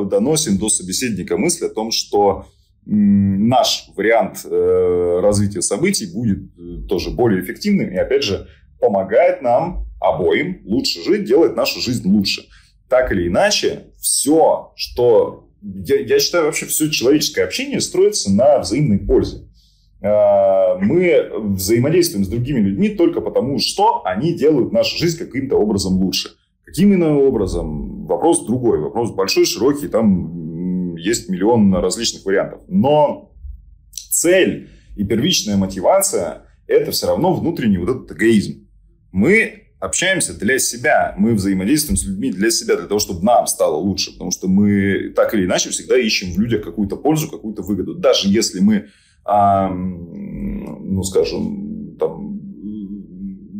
доносим 0.07 0.59
до 0.59 0.69
собеседника 0.69 1.37
мысль 1.37 1.67
о 1.67 1.71
том, 1.71 1.93
что 1.93 2.47
наш 2.85 3.91
вариант 3.97 4.45
э, 4.45 5.21
развития 5.23 5.62
событий 5.62 6.07
будет 6.12 6.38
э, 6.38 6.88
тоже 6.88 7.11
более 7.11 7.43
эффективным 7.43 7.91
и, 7.91 7.97
опять 7.97 8.25
же, 8.25 8.49
помогает 8.81 9.43
нам 9.43 9.87
обоим 10.01 10.62
лучше 10.64 11.05
жить, 11.05 11.25
делает 11.25 11.55
нашу 11.55 11.81
жизнь 11.81 12.09
лучше. 12.09 12.43
Так 12.88 13.12
или 13.12 13.29
иначе, 13.29 13.93
все, 14.01 14.73
что 14.75 15.47
я, 15.62 16.01
я 16.01 16.21
считаю, 16.21 16.44
вообще 16.44 16.66
все 16.66 16.90
человеческое 16.90 17.44
общение 17.44 17.81
строится 17.81 18.33
на 18.33 18.59
взаимной 18.59 18.99
пользе. 18.99 19.49
А, 20.01 20.79
мы 20.79 21.31
взаимодействуем 21.35 22.25
с 22.25 22.29
другими 22.29 22.61
людьми 22.61 22.90
только 22.90 23.21
потому, 23.21 23.59
что 23.59 24.03
они 24.05 24.33
делают 24.33 24.73
нашу 24.73 24.97
жизнь 24.99 25.18
каким-то 25.18 25.57
образом 25.57 25.94
лучше. 25.94 26.31
Каким 26.64 26.92
именно 26.92 27.16
образом? 27.18 28.07
Вопрос 28.07 28.44
другой. 28.44 28.79
Вопрос 28.79 29.11
большой, 29.12 29.47
широкий. 29.47 29.88
Там 29.88 30.97
есть 30.97 31.29
миллион 31.29 31.75
различных 31.75 32.25
вариантов. 32.27 32.61
Но 32.68 33.33
цель 34.11 34.68
и 34.97 35.05
первичная 35.05 35.57
мотивация– 35.57 36.42
это 36.66 36.90
все 36.90 37.07
равно 37.07 37.33
внутренний 37.33 37.79
вот 37.79 37.88
этот 37.88 38.12
эгоизм. 38.12 38.68
Мы 39.12 39.67
общаемся 39.81 40.35
для 40.35 40.59
себя, 40.59 41.14
мы 41.19 41.35
взаимодействуем 41.35 41.97
с 41.97 42.05
людьми 42.05 42.31
для 42.31 42.51
себя, 42.51 42.77
для 42.77 42.87
того, 42.87 42.99
чтобы 42.99 43.25
нам 43.25 43.47
стало 43.47 43.77
лучше, 43.77 44.12
потому 44.12 44.31
что 44.31 44.49
мы 44.49 45.12
так 45.14 45.35
или 45.35 45.45
иначе 45.45 45.71
всегда 45.71 45.97
ищем 45.97 46.33
в 46.33 46.41
людях 46.41 46.64
какую-то 46.64 46.97
пользу, 46.97 47.29
какую-то 47.29 47.62
выгоду. 47.62 47.95
Даже 47.95 48.29
если 48.29 48.61
мы, 48.61 48.88
а, 49.25 49.69
ну, 49.69 51.03
скажем, 51.03 51.97
там, 51.99 52.38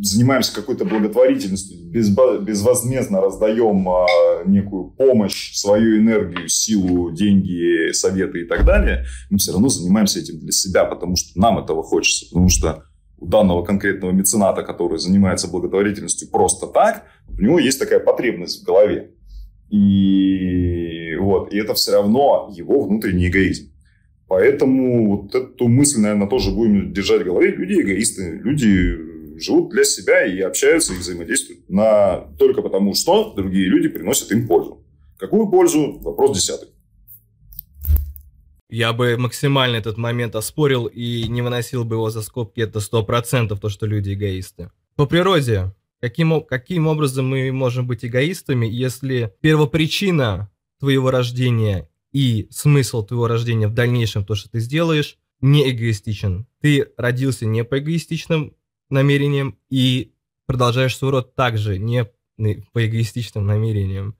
занимаемся 0.03 0.55
какой-то 0.55 0.85
благотворительностью, 0.85 1.79
без, 1.91 2.11
безвозмездно 2.11 3.21
раздаем 3.21 3.89
а, 3.89 4.07
некую 4.45 4.91
помощь, 4.91 5.55
свою 5.55 5.99
энергию, 5.99 6.49
силу, 6.49 7.11
деньги, 7.11 7.93
советы 7.93 8.43
и 8.43 8.45
так 8.45 8.65
далее, 8.65 9.05
мы 9.31 9.39
все 9.39 9.53
равно 9.53 9.69
занимаемся 9.69 10.21
этим 10.21 10.41
для 10.41 10.53
себя, 10.53 10.85
потому 10.85 11.17
что 11.17 11.39
нам 11.39 11.59
этого 11.59 11.83
хочется, 11.83 12.27
потому 12.27 12.49
что 12.49 12.85
у 13.19 13.27
данного 13.27 13.65
конкретного 13.65 14.13
мецената, 14.13 14.63
который 14.63 14.99
занимается 14.99 15.49
благотворительностью 15.49 16.31
просто 16.31 16.67
так, 16.67 17.05
у 17.29 17.41
него 17.41 17.59
есть 17.59 17.79
такая 17.79 18.01
потребность 18.01 18.63
в 18.63 18.67
голове. 18.67 19.13
И, 19.71 21.17
вот, 21.17 21.53
и 21.53 21.59
это 21.59 21.75
все 21.75 21.93
равно 21.93 22.51
его 22.55 22.83
внутренний 22.83 23.29
эгоизм. 23.29 23.73
Поэтому 24.29 25.23
вот 25.23 25.35
эту 25.35 25.69
мысль, 25.69 26.01
наверное, 26.01 26.29
тоже 26.29 26.51
будем 26.51 26.93
держать 26.93 27.23
в 27.23 27.25
голове. 27.25 27.51
Люди 27.51 27.81
эгоисты, 27.81 28.41
люди 28.43 29.39
живут 29.39 29.71
для 29.71 29.85
себя 29.85 30.27
и 30.27 30.41
общаются, 30.41 30.93
и 30.93 30.99
взаимодействуют 30.99 31.69
на... 31.69 32.29
только 32.39 32.63
потому, 32.63 32.95
что 32.95 33.33
другие 33.35 33.69
люди 33.69 33.89
приносят 33.89 34.31
им 34.33 34.47
пользу. 34.47 34.85
Какую 35.19 35.49
пользу? 35.49 35.99
Вопрос 36.01 36.37
десятый. 36.37 36.69
Я 38.71 38.93
бы 38.93 39.17
максимально 39.17 39.77
этот 39.77 39.97
момент 39.97 40.35
оспорил 40.35 40.87
и 40.87 41.27
не 41.29 41.41
выносил 41.41 41.85
бы 41.85 41.97
его 41.97 42.11
за 42.11 42.23
скобки, 42.23 42.61
это 42.61 42.81
сто 42.81 43.03
процентов 43.03 43.61
то, 43.61 43.71
что 43.71 43.87
люди 43.87 44.13
эгоисты. 44.13 44.71
По 44.95 45.07
природе, 45.07 45.75
каким, 46.01 46.43
каким 46.43 46.87
образом 46.87 47.29
мы 47.29 47.51
можем 47.51 47.87
быть 47.87 48.05
эгоистами, 48.05 48.67
если 48.67 49.33
первопричина 49.41 50.51
твоего 50.79 51.11
рождения 51.11 51.89
и 52.13 52.47
смысл 52.51 53.05
твоего 53.05 53.27
рождения 53.27 53.69
в 53.69 53.75
дальнейшем, 53.75 54.25
то, 54.25 54.35
что 54.35 54.51
ты 54.51 54.61
сделаешь, 54.61 55.17
не 55.41 55.71
эгоистичен. 55.71 56.47
Ты 56.61 56.93
родился 56.99 57.47
не 57.47 57.65
по 57.65 57.79
эгоистичным 57.79 58.55
намерениям 58.91 59.57
и 59.71 60.13
продолжаешь 60.47 60.97
свой 60.97 61.13
род 61.13 61.35
также 61.35 61.79
не 61.79 62.05
по 62.73 62.87
эгоистичным 62.87 63.47
намерениям. 63.47 64.18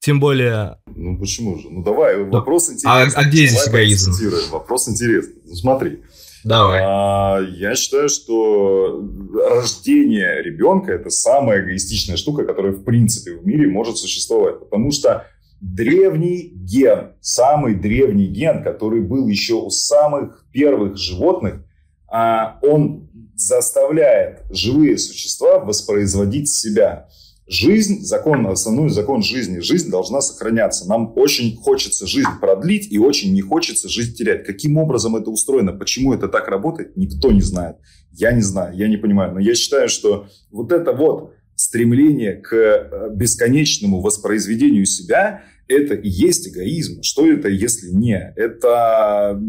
Тем 0.00 0.18
более... 0.18 0.78
Ну 0.96 1.18
почему 1.18 1.58
же? 1.58 1.68
Ну 1.68 1.82
давай, 1.82 2.16
ну, 2.16 2.30
вопрос 2.30 2.70
интересный. 2.70 3.12
А, 3.14 3.20
а 3.20 3.24
где 3.24 3.46
здесь 3.46 3.68
эгоизм? 3.68 4.12
Вопрос 4.50 4.88
интересный. 4.88 5.42
Ну 5.44 5.54
смотри. 5.54 6.02
Давай. 6.42 6.80
А, 6.82 7.38
я 7.40 7.74
считаю, 7.74 8.08
что 8.08 9.06
рождение 9.50 10.42
ребенка 10.42 10.92
это 10.92 11.10
самая 11.10 11.62
эгоистичная 11.62 12.16
штука, 12.16 12.44
которая 12.44 12.72
в 12.72 12.82
принципе 12.82 13.36
в 13.36 13.46
мире 13.46 13.68
может 13.68 13.98
существовать. 13.98 14.60
Потому 14.60 14.90
что 14.90 15.26
древний 15.60 16.50
ген, 16.54 17.12
самый 17.20 17.74
древний 17.74 18.28
ген, 18.28 18.62
который 18.62 19.02
был 19.02 19.28
еще 19.28 19.54
у 19.54 19.68
самых 19.68 20.46
первых 20.50 20.96
животных, 20.96 21.62
а, 22.08 22.58
он 22.62 23.10
заставляет 23.36 24.44
живые 24.50 24.96
существа 24.96 25.58
воспроизводить 25.58 26.48
себя 26.48 27.08
Жизнь, 27.52 28.02
закон, 28.02 28.46
основной 28.46 28.90
закон 28.90 29.22
жизни. 29.22 29.58
Жизнь 29.58 29.90
должна 29.90 30.20
сохраняться. 30.20 30.88
Нам 30.88 31.12
очень 31.16 31.56
хочется 31.56 32.06
жизнь 32.06 32.28
продлить 32.40 32.86
и 32.92 32.96
очень 32.96 33.34
не 33.34 33.40
хочется 33.40 33.88
жизнь 33.88 34.14
терять. 34.14 34.46
Каким 34.46 34.76
образом 34.76 35.16
это 35.16 35.30
устроено? 35.30 35.72
Почему 35.72 36.14
это 36.14 36.28
так 36.28 36.46
работает? 36.46 36.96
Никто 36.96 37.32
не 37.32 37.40
знает. 37.40 37.78
Я 38.12 38.30
не 38.30 38.42
знаю, 38.42 38.76
я 38.76 38.86
не 38.86 38.98
понимаю. 38.98 39.34
Но 39.34 39.40
я 39.40 39.56
считаю, 39.56 39.88
что 39.88 40.28
вот 40.52 40.70
это 40.70 40.92
вот 40.92 41.34
стремление 41.56 42.34
к 42.34 42.54
э, 42.54 43.10
бесконечному 43.12 44.00
воспроизведению 44.00 44.86
себя, 44.86 45.42
это 45.66 45.94
и 45.94 46.08
есть 46.08 46.46
эгоизм. 46.46 47.02
Что 47.02 47.28
это, 47.28 47.48
если 47.48 47.90
не? 47.90 48.32
Это 48.36 49.42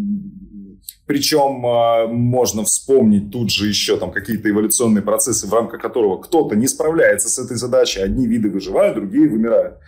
причем 1.06 1.66
э, 1.66 2.08
можно 2.08 2.64
вспомнить 2.64 3.32
тут 3.32 3.52
же 3.52 3.68
еще 3.68 3.98
там 3.98 4.12
какие-то 4.12 4.50
эволюционные 4.50 5.02
процессы, 5.02 5.48
в 5.48 5.54
рамках 5.54 5.82
которого 5.82 6.22
кто-то 6.22 6.56
не 6.56 6.68
справляется 6.68 7.30
с 7.30 7.38
этой 7.38 7.58
задачей. 7.58 8.02
Одни 8.02 8.28
виды 8.28 8.50
выживают, 8.50 8.96
другие 8.96 9.28
вымирают. 9.28 9.80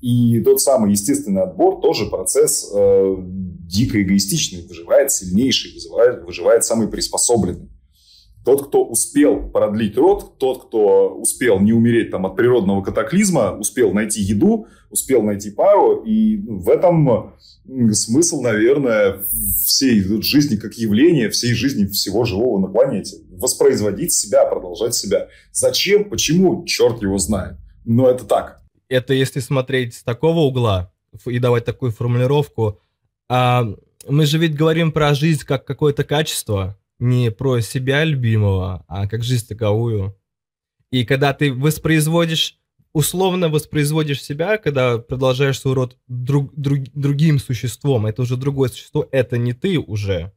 И 0.00 0.40
тот 0.40 0.60
самый 0.60 0.90
естественный 0.90 1.42
отбор 1.42 1.80
тоже 1.80 2.06
процесс 2.06 2.68
э, 2.74 3.16
дико 3.18 4.02
эгоистичный. 4.02 4.66
Выживает 4.66 5.12
сильнейший, 5.12 5.72
выживает, 5.74 6.24
выживает 6.24 6.64
самый 6.64 6.88
приспособленный. 6.88 7.68
Тот, 8.44 8.66
кто 8.66 8.84
успел 8.84 9.50
продлить 9.50 9.96
род, 9.96 10.38
тот, 10.38 10.66
кто 10.66 11.14
успел 11.14 11.60
не 11.60 11.72
умереть 11.72 12.10
там, 12.10 12.26
от 12.26 12.36
природного 12.36 12.82
катаклизма, 12.82 13.56
успел 13.56 13.92
найти 13.92 14.20
еду, 14.20 14.66
успел 14.90 15.22
найти 15.22 15.50
пару. 15.50 16.02
И 16.04 16.38
в 16.38 16.68
этом 16.68 17.34
смысл, 17.92 18.42
наверное, 18.42 19.20
всей 19.64 20.00
жизни 20.22 20.56
как 20.56 20.74
явления, 20.74 21.30
всей 21.30 21.54
жизни 21.54 21.86
всего 21.86 22.24
живого 22.24 22.58
на 22.58 22.66
планете. 22.66 23.18
Воспроизводить 23.30 24.12
себя, 24.12 24.44
продолжать 24.46 24.94
себя. 24.94 25.28
Зачем, 25.52 26.10
почему, 26.10 26.64
черт 26.64 27.00
его 27.00 27.18
знает. 27.18 27.56
Но 27.84 28.08
это 28.10 28.24
так. 28.24 28.60
Это 28.88 29.14
если 29.14 29.40
смотреть 29.40 29.94
с 29.94 30.02
такого 30.02 30.40
угла 30.40 30.92
и 31.26 31.38
давать 31.38 31.64
такую 31.64 31.92
формулировку. 31.92 32.80
А 33.28 33.66
мы 34.08 34.26
же 34.26 34.38
ведь 34.38 34.54
говорим 34.56 34.90
про 34.90 35.14
жизнь 35.14 35.44
как 35.46 35.64
какое-то 35.64 36.04
качество, 36.04 36.76
не 37.02 37.32
про 37.32 37.60
себя 37.60 38.04
любимого, 38.04 38.84
а 38.86 39.08
как 39.08 39.24
жизнь 39.24 39.48
таковую. 39.48 40.16
И 40.90 41.04
когда 41.04 41.34
ты 41.34 41.52
воспроизводишь, 41.52 42.60
условно 42.92 43.48
воспроизводишь 43.48 44.22
себя, 44.22 44.56
когда 44.56 44.98
продолжаешь 44.98 45.58
свой 45.58 45.74
род 45.74 45.98
друг, 46.06 46.54
друг, 46.54 46.78
другим 46.94 47.40
существом, 47.40 48.06
это 48.06 48.22
уже 48.22 48.36
другое 48.36 48.68
существо, 48.68 49.08
это 49.10 49.36
не 49.36 49.52
ты 49.52 49.78
уже. 49.78 50.32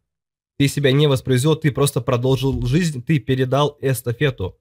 Ты 0.58 0.68
себя 0.68 0.92
не 0.92 1.06
воспроизвел, 1.06 1.56
ты 1.56 1.72
просто 1.72 2.02
продолжил 2.02 2.66
жизнь, 2.66 3.04
ты 3.04 3.20
передал 3.20 3.78
эстафету. 3.80 4.58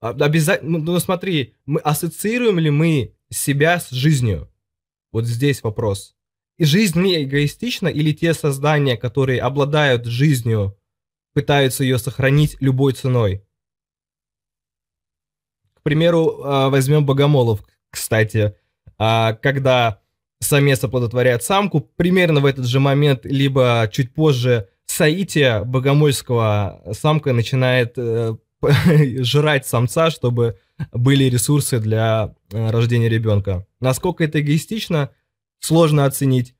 Обязательно, 0.00 0.78
ну, 0.78 0.92
ну 0.92 1.00
смотри, 1.00 1.54
мы 1.64 1.80
ассоциируем 1.80 2.58
ли 2.58 2.68
мы 2.68 3.16
себя 3.30 3.80
с 3.80 3.90
жизнью? 3.90 4.52
Вот 5.10 5.24
здесь 5.24 5.62
вопрос 5.62 6.14
жизнь 6.58 7.00
не 7.00 7.24
эгоистична 7.24 7.88
или 7.88 8.12
те 8.12 8.34
создания, 8.34 8.96
которые 8.96 9.40
обладают 9.40 10.06
жизнью, 10.06 10.78
пытаются 11.32 11.82
ее 11.82 11.98
сохранить 11.98 12.56
любой 12.60 12.92
ценой? 12.92 13.44
К 15.74 15.82
примеру, 15.82 16.42
а, 16.44 16.70
возьмем 16.70 17.04
богомолов, 17.04 17.64
кстати. 17.90 18.54
А, 18.98 19.34
когда 19.34 20.00
самец 20.40 20.82
оплодотворяет 20.84 21.42
самку, 21.42 21.80
примерно 21.80 22.40
в 22.40 22.46
этот 22.46 22.66
же 22.66 22.80
момент, 22.80 23.24
либо 23.24 23.88
чуть 23.92 24.14
позже, 24.14 24.68
Саития 24.86 25.64
богомольского 25.64 26.82
самка 26.92 27.32
начинает 27.32 27.94
э, 27.96 28.36
жрать 29.22 29.66
самца, 29.66 30.10
чтобы 30.10 30.58
были 30.92 31.24
ресурсы 31.24 31.80
для 31.80 32.34
э, 32.52 32.70
рождения 32.70 33.08
ребенка. 33.08 33.66
Насколько 33.80 34.24
это 34.24 34.40
эгоистично– 34.40 35.10
сложно 35.64 36.04
оценить. 36.04 36.54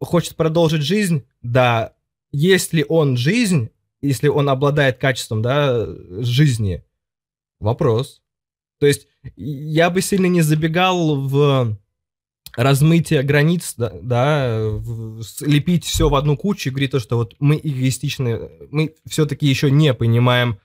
Хочет 0.00 0.36
продолжить 0.36 0.82
жизнь? 0.82 1.24
Да. 1.42 1.94
Есть 2.30 2.72
ли 2.72 2.84
он 2.88 3.16
жизнь, 3.16 3.70
если 4.00 4.28
он 4.28 4.48
обладает 4.48 4.98
качеством 4.98 5.42
да, 5.42 5.86
жизни? 6.22 6.84
Вопрос. 7.58 8.22
То 8.78 8.86
есть 8.86 9.08
я 9.36 9.90
бы 9.90 10.00
сильно 10.00 10.26
не 10.26 10.42
забегал 10.42 11.16
в 11.16 11.76
размытие 12.54 13.22
границ, 13.22 13.74
да, 13.76 13.92
да 14.00 14.58
лепить 15.40 15.84
все 15.84 16.08
в 16.08 16.14
одну 16.14 16.36
кучу 16.36 16.68
и 16.68 16.72
говорить 16.72 16.92
то, 16.92 17.00
что 17.00 17.16
вот 17.16 17.34
мы 17.40 17.58
эгоистичны, 17.62 18.50
мы 18.70 18.94
все-таки 19.06 19.46
еще 19.46 19.70
не 19.70 19.92
понимаем 19.92 20.58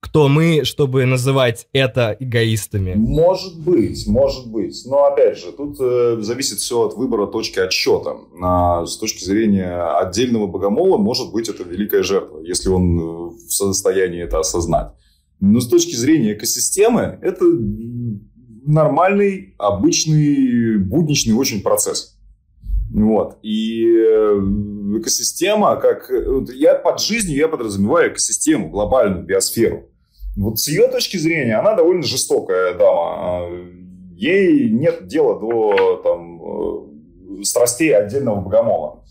кто 0.00 0.28
мы, 0.28 0.64
чтобы 0.64 1.04
называть 1.04 1.68
это 1.72 2.16
эгоистами? 2.18 2.94
Может 2.94 3.60
быть, 3.60 4.06
может 4.06 4.50
быть. 4.50 4.82
Но 4.86 5.04
опять 5.04 5.38
же, 5.38 5.52
тут 5.52 5.76
э, 5.78 6.16
зависит 6.20 6.58
все 6.58 6.86
от 6.86 6.94
выбора 6.94 7.26
точки 7.26 7.58
отсчета. 7.58 8.16
А, 8.42 8.86
с 8.86 8.96
точки 8.96 9.22
зрения 9.22 9.98
отдельного 9.98 10.46
богомола, 10.46 10.96
может 10.96 11.32
быть, 11.32 11.48
это 11.48 11.62
великая 11.64 12.02
жертва, 12.02 12.40
если 12.40 12.70
он 12.70 12.98
э, 12.98 13.02
в 13.46 13.50
состоянии 13.50 14.22
это 14.22 14.40
осознать. 14.40 14.92
Но 15.38 15.60
с 15.60 15.68
точки 15.68 15.94
зрения 15.94 16.32
экосистемы, 16.32 17.18
это 17.22 17.44
нормальный, 18.64 19.54
обычный, 19.58 20.78
будничный 20.78 21.34
очень 21.34 21.62
процесс. 21.62 22.16
Вот. 22.92 23.38
И 23.42 23.84
э, 23.84 24.40
экосистема, 24.98 25.76
как... 25.76 26.10
Я 26.54 26.74
под 26.74 27.00
жизнью 27.00 27.36
я 27.36 27.48
подразумеваю 27.48 28.12
экосистему, 28.12 28.70
глобальную 28.70 29.24
биосферу. 29.24 29.89
Вот 30.36 30.58
с 30.58 30.68
ее 30.68 30.88
точки 30.88 31.16
зрения, 31.16 31.56
она 31.56 31.74
довольно 31.74 32.02
жестокая 32.02 32.74
дама. 32.74 33.14
А, 33.16 33.48
ей 34.14 34.70
нет 34.70 35.06
дела 35.06 35.38
до 35.38 35.96
там, 36.02 37.40
э, 37.40 37.44
страстей 37.44 37.94
отдельного 37.94 38.40
богомола. 38.40 39.04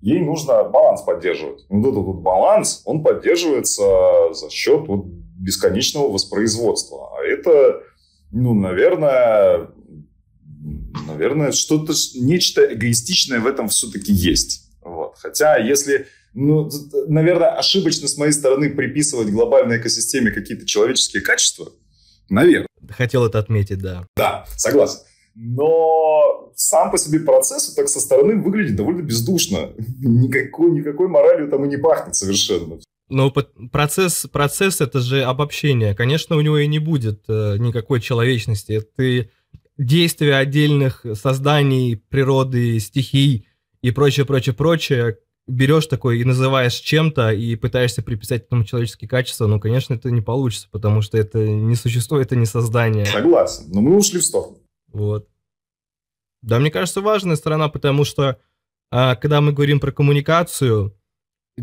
Ей 0.00 0.20
нужно 0.20 0.64
баланс 0.64 1.02
поддерживать. 1.02 1.64
Вот 1.68 1.86
этот 1.86 2.04
вот 2.04 2.16
баланс, 2.20 2.82
он 2.84 3.02
поддерживается 3.02 4.32
за 4.32 4.50
счет 4.50 4.86
вот 4.86 5.06
бесконечного 5.06 6.10
воспроизводства. 6.10 7.10
А 7.16 7.24
это, 7.24 7.82
ну, 8.30 8.54
наверное, 8.54 9.68
наверное, 11.08 11.52
что-то, 11.52 11.92
нечто 12.14 12.72
эгоистичное 12.72 13.40
в 13.40 13.46
этом 13.46 13.68
все-таки 13.68 14.12
есть. 14.12 14.70
Вот. 14.82 15.14
Хотя, 15.16 15.56
если 15.56 16.06
ну, 16.36 16.70
наверное, 17.08 17.56
ошибочно 17.56 18.06
с 18.06 18.18
моей 18.18 18.32
стороны 18.32 18.68
приписывать 18.68 19.30
глобальной 19.30 19.78
экосистеме 19.78 20.30
какие-то 20.30 20.66
человеческие 20.66 21.22
качества. 21.22 21.72
Наверное. 22.28 22.68
Хотел 22.90 23.24
это 23.24 23.38
отметить, 23.38 23.78
да. 23.78 24.06
Да, 24.16 24.44
согласен. 24.54 24.98
Но 25.34 26.52
сам 26.54 26.90
по 26.90 26.98
себе 26.98 27.20
процесс 27.20 27.72
так 27.74 27.88
со 27.88 28.00
стороны 28.00 28.36
выглядит 28.36 28.76
довольно 28.76 29.00
бездушно. 29.00 29.70
Никакой, 29.98 30.72
никакой 30.72 31.08
моралью 31.08 31.48
там 31.48 31.64
и 31.64 31.68
не 31.68 31.78
пахнет 31.78 32.14
совершенно. 32.14 32.80
Но 33.08 33.32
процесс, 33.72 34.26
процесс 34.30 34.82
это 34.82 35.00
же 35.00 35.22
обобщение. 35.22 35.94
Конечно, 35.94 36.36
у 36.36 36.42
него 36.42 36.58
и 36.58 36.66
не 36.66 36.80
будет 36.80 37.22
э, 37.28 37.56
никакой 37.58 38.02
человечности. 38.02 38.72
Это 38.72 39.30
действия 39.78 40.36
отдельных 40.36 41.06
созданий, 41.14 41.96
природы, 41.96 42.78
стихий 42.78 43.46
и 43.80 43.90
прочее, 43.90 44.26
прочее, 44.26 44.54
прочее, 44.54 45.18
берешь 45.46 45.86
такой 45.86 46.20
и 46.20 46.24
называешь 46.24 46.74
чем-то 46.74 47.32
и 47.32 47.54
пытаешься 47.56 48.02
приписать 48.02 48.44
этому 48.44 48.64
человеческие 48.64 49.08
качества, 49.08 49.46
ну, 49.46 49.60
конечно, 49.60 49.94
это 49.94 50.10
не 50.10 50.20
получится, 50.20 50.68
потому 50.70 51.02
что 51.02 51.18
это 51.18 51.38
не 51.46 51.76
существо, 51.76 52.20
это 52.20 52.36
не 52.36 52.46
создание. 52.46 53.06
Согласен, 53.06 53.64
но 53.68 53.80
мы 53.80 53.96
ушли 53.96 54.18
в 54.18 54.24
сторону. 54.24 54.58
Вот. 54.88 55.28
Да, 56.42 56.58
мне 56.58 56.70
кажется, 56.70 57.00
важная 57.00 57.36
сторона, 57.36 57.68
потому 57.68 58.04
что 58.04 58.38
а, 58.90 59.16
когда 59.16 59.40
мы 59.40 59.52
говорим 59.52 59.80
про 59.80 59.92
коммуникацию, 59.92 60.96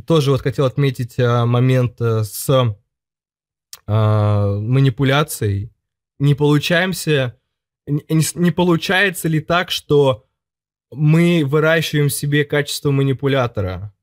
тоже 0.05 0.31
вот 0.31 0.41
хотел 0.41 0.65
отметить 0.65 1.19
а, 1.19 1.45
момент 1.45 2.01
а, 2.01 2.23
с 2.23 2.75
а, 3.85 4.59
манипуляцией. 4.59 5.71
Не 6.19 6.35
получаемся, 6.35 7.39
не, 7.87 8.23
не 8.35 8.51
получается 8.51 9.27
ли 9.27 9.39
так, 9.39 9.71
что 9.71 10.25
мы 10.95 11.43
выращиваем 11.45 12.09
себе 12.09 12.45
качество 12.45 12.91
манипулятора. 12.91 13.93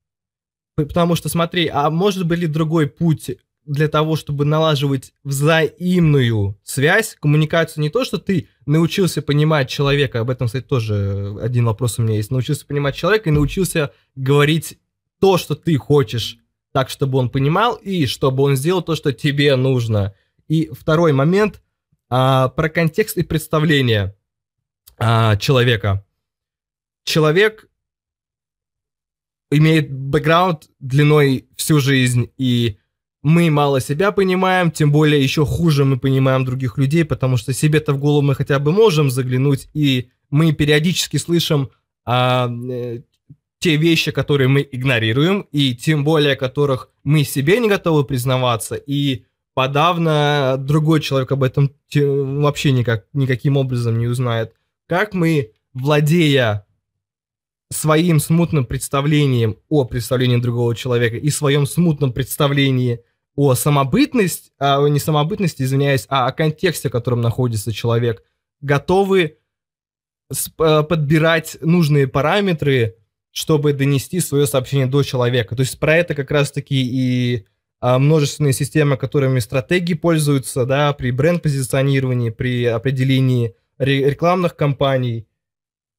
Потому 0.77 1.15
что, 1.15 1.29
смотри, 1.29 1.69
а 1.69 1.91
может 1.91 2.27
быть 2.27 2.39
ли 2.39 2.47
другой 2.47 2.87
путь 2.87 3.33
для 3.67 3.89
того, 3.89 4.17
чтобы 4.17 4.45
налаживать 4.45 5.13
взаимную 5.23 6.59
связь, 6.65 7.17
коммуникацию, 7.21 7.83
не 7.83 7.91
то, 7.91 8.05
что 8.05 8.19
ты 8.19 8.49
научился 8.67 9.23
понимать 9.23 9.69
человека, 9.69 10.21
об 10.21 10.31
этом, 10.31 10.47
кстати, 10.47 10.65
тоже 10.65 11.37
один 11.41 11.67
вопрос 11.67 11.99
у 11.99 12.03
меня 12.03 12.17
есть, 12.17 12.31
научился 12.31 12.67
понимать 12.67 12.97
человека 12.97 13.29
и 13.29 13.33
научился 13.33 13.93
говорить 14.17 14.79
то, 15.21 15.37
что 15.37 15.55
ты 15.55 15.77
хочешь, 15.77 16.39
так, 16.73 16.89
чтобы 16.89 17.19
он 17.19 17.31
понимал, 17.31 17.75
и 17.75 18.07
чтобы 18.07 18.43
он 18.43 18.57
сделал 18.57 18.83
то, 18.83 18.95
что 18.95 19.13
тебе 19.13 19.55
нужно. 19.57 20.15
И 20.49 20.71
второй 20.73 21.13
момент 21.13 21.63
а, 22.09 22.49
про 22.49 22.69
контекст 22.69 23.19
и 23.19 23.23
представление 23.23 24.17
а, 24.99 25.37
человека 25.37 26.05
человек 27.05 27.69
имеет 29.51 29.93
бэкграунд 29.93 30.69
длиной 30.79 31.49
всю 31.57 31.81
жизнь, 31.81 32.31
и 32.39 32.79
мы 33.23 33.51
мало 33.51 33.81
себя 33.81 34.13
понимаем, 34.13 34.71
тем 34.71 34.93
более 34.93 35.23
еще 35.23 35.45
хуже 35.45 35.85
мы 35.85 35.99
понимаем 35.99 36.45
других 36.45 36.79
людей, 36.79 37.05
потому 37.05 37.37
что 37.37 37.53
себе-то 37.53 37.93
в 37.93 37.99
голову 37.99 38.23
мы 38.23 38.35
хотя 38.35 38.59
бы 38.59 38.73
можем 38.73 39.11
заглянуть, 39.11 39.69
и 39.75 40.11
мы 40.31 40.53
периодически 40.53 41.19
слышим 41.19 41.71
а, 42.07 42.49
э, 42.49 43.03
те 43.59 43.77
вещи, 43.77 44.11
которые 44.11 44.49
мы 44.49 44.67
игнорируем, 44.71 45.43
и 45.53 45.75
тем 45.75 46.03
более 46.03 46.35
которых 46.35 46.89
мы 47.05 47.25
себе 47.25 47.59
не 47.59 47.69
готовы 47.69 48.05
признаваться, 48.05 48.75
и 48.75 49.25
подавно 49.55 50.57
другой 50.59 51.01
человек 51.01 51.33
об 51.33 51.43
этом 51.43 51.73
вообще 51.95 52.73
никак, 52.73 53.07
никаким 53.13 53.59
образом 53.59 53.99
не 53.99 54.07
узнает. 54.07 54.55
Как 54.89 55.13
мы, 55.13 55.53
владея 55.75 56.67
своим 57.71 58.19
смутным 58.19 58.67
представлением 58.67 59.59
о 59.69 59.85
представлении 59.85 60.37
другого 60.37 60.75
человека 60.75 61.17
и 61.17 61.31
своем 61.31 61.67
смутном 61.67 62.13
представлении 62.13 63.01
о 63.37 63.55
самобытности, 63.55 64.51
а, 64.59 64.85
не 64.89 64.99
самобытности, 64.99 65.63
извиняюсь, 65.63 66.07
а 66.09 66.27
о 66.27 66.33
контексте, 66.33 66.89
в 66.89 66.93
котором 66.93 67.21
находится 67.21 67.73
человек, 67.73 68.25
готовы 68.61 69.39
э, 70.31 70.83
подбирать 70.83 71.57
нужные 71.61 72.09
параметры, 72.09 72.97
чтобы 73.31 73.73
донести 73.73 74.21
свое 74.21 74.47
сообщение 74.47 74.87
до 74.87 75.05
человека. 75.05 75.55
То 75.55 75.61
есть 75.61 75.79
про 75.79 75.97
это 75.97 76.15
как 76.15 76.31
раз-таки 76.33 76.75
и 76.75 77.47
а, 77.81 77.99
множественные 77.99 78.53
системы, 78.53 78.97
которыми 78.97 79.39
стратегии 79.39 79.95
пользуются, 79.95 80.67
да, 80.67 80.93
при 80.93 81.13
бренд-позиционировании, 81.13 82.31
при 82.31 82.65
определении 82.67 83.55
рекламных 83.79 84.57
кампаний. 84.57 85.27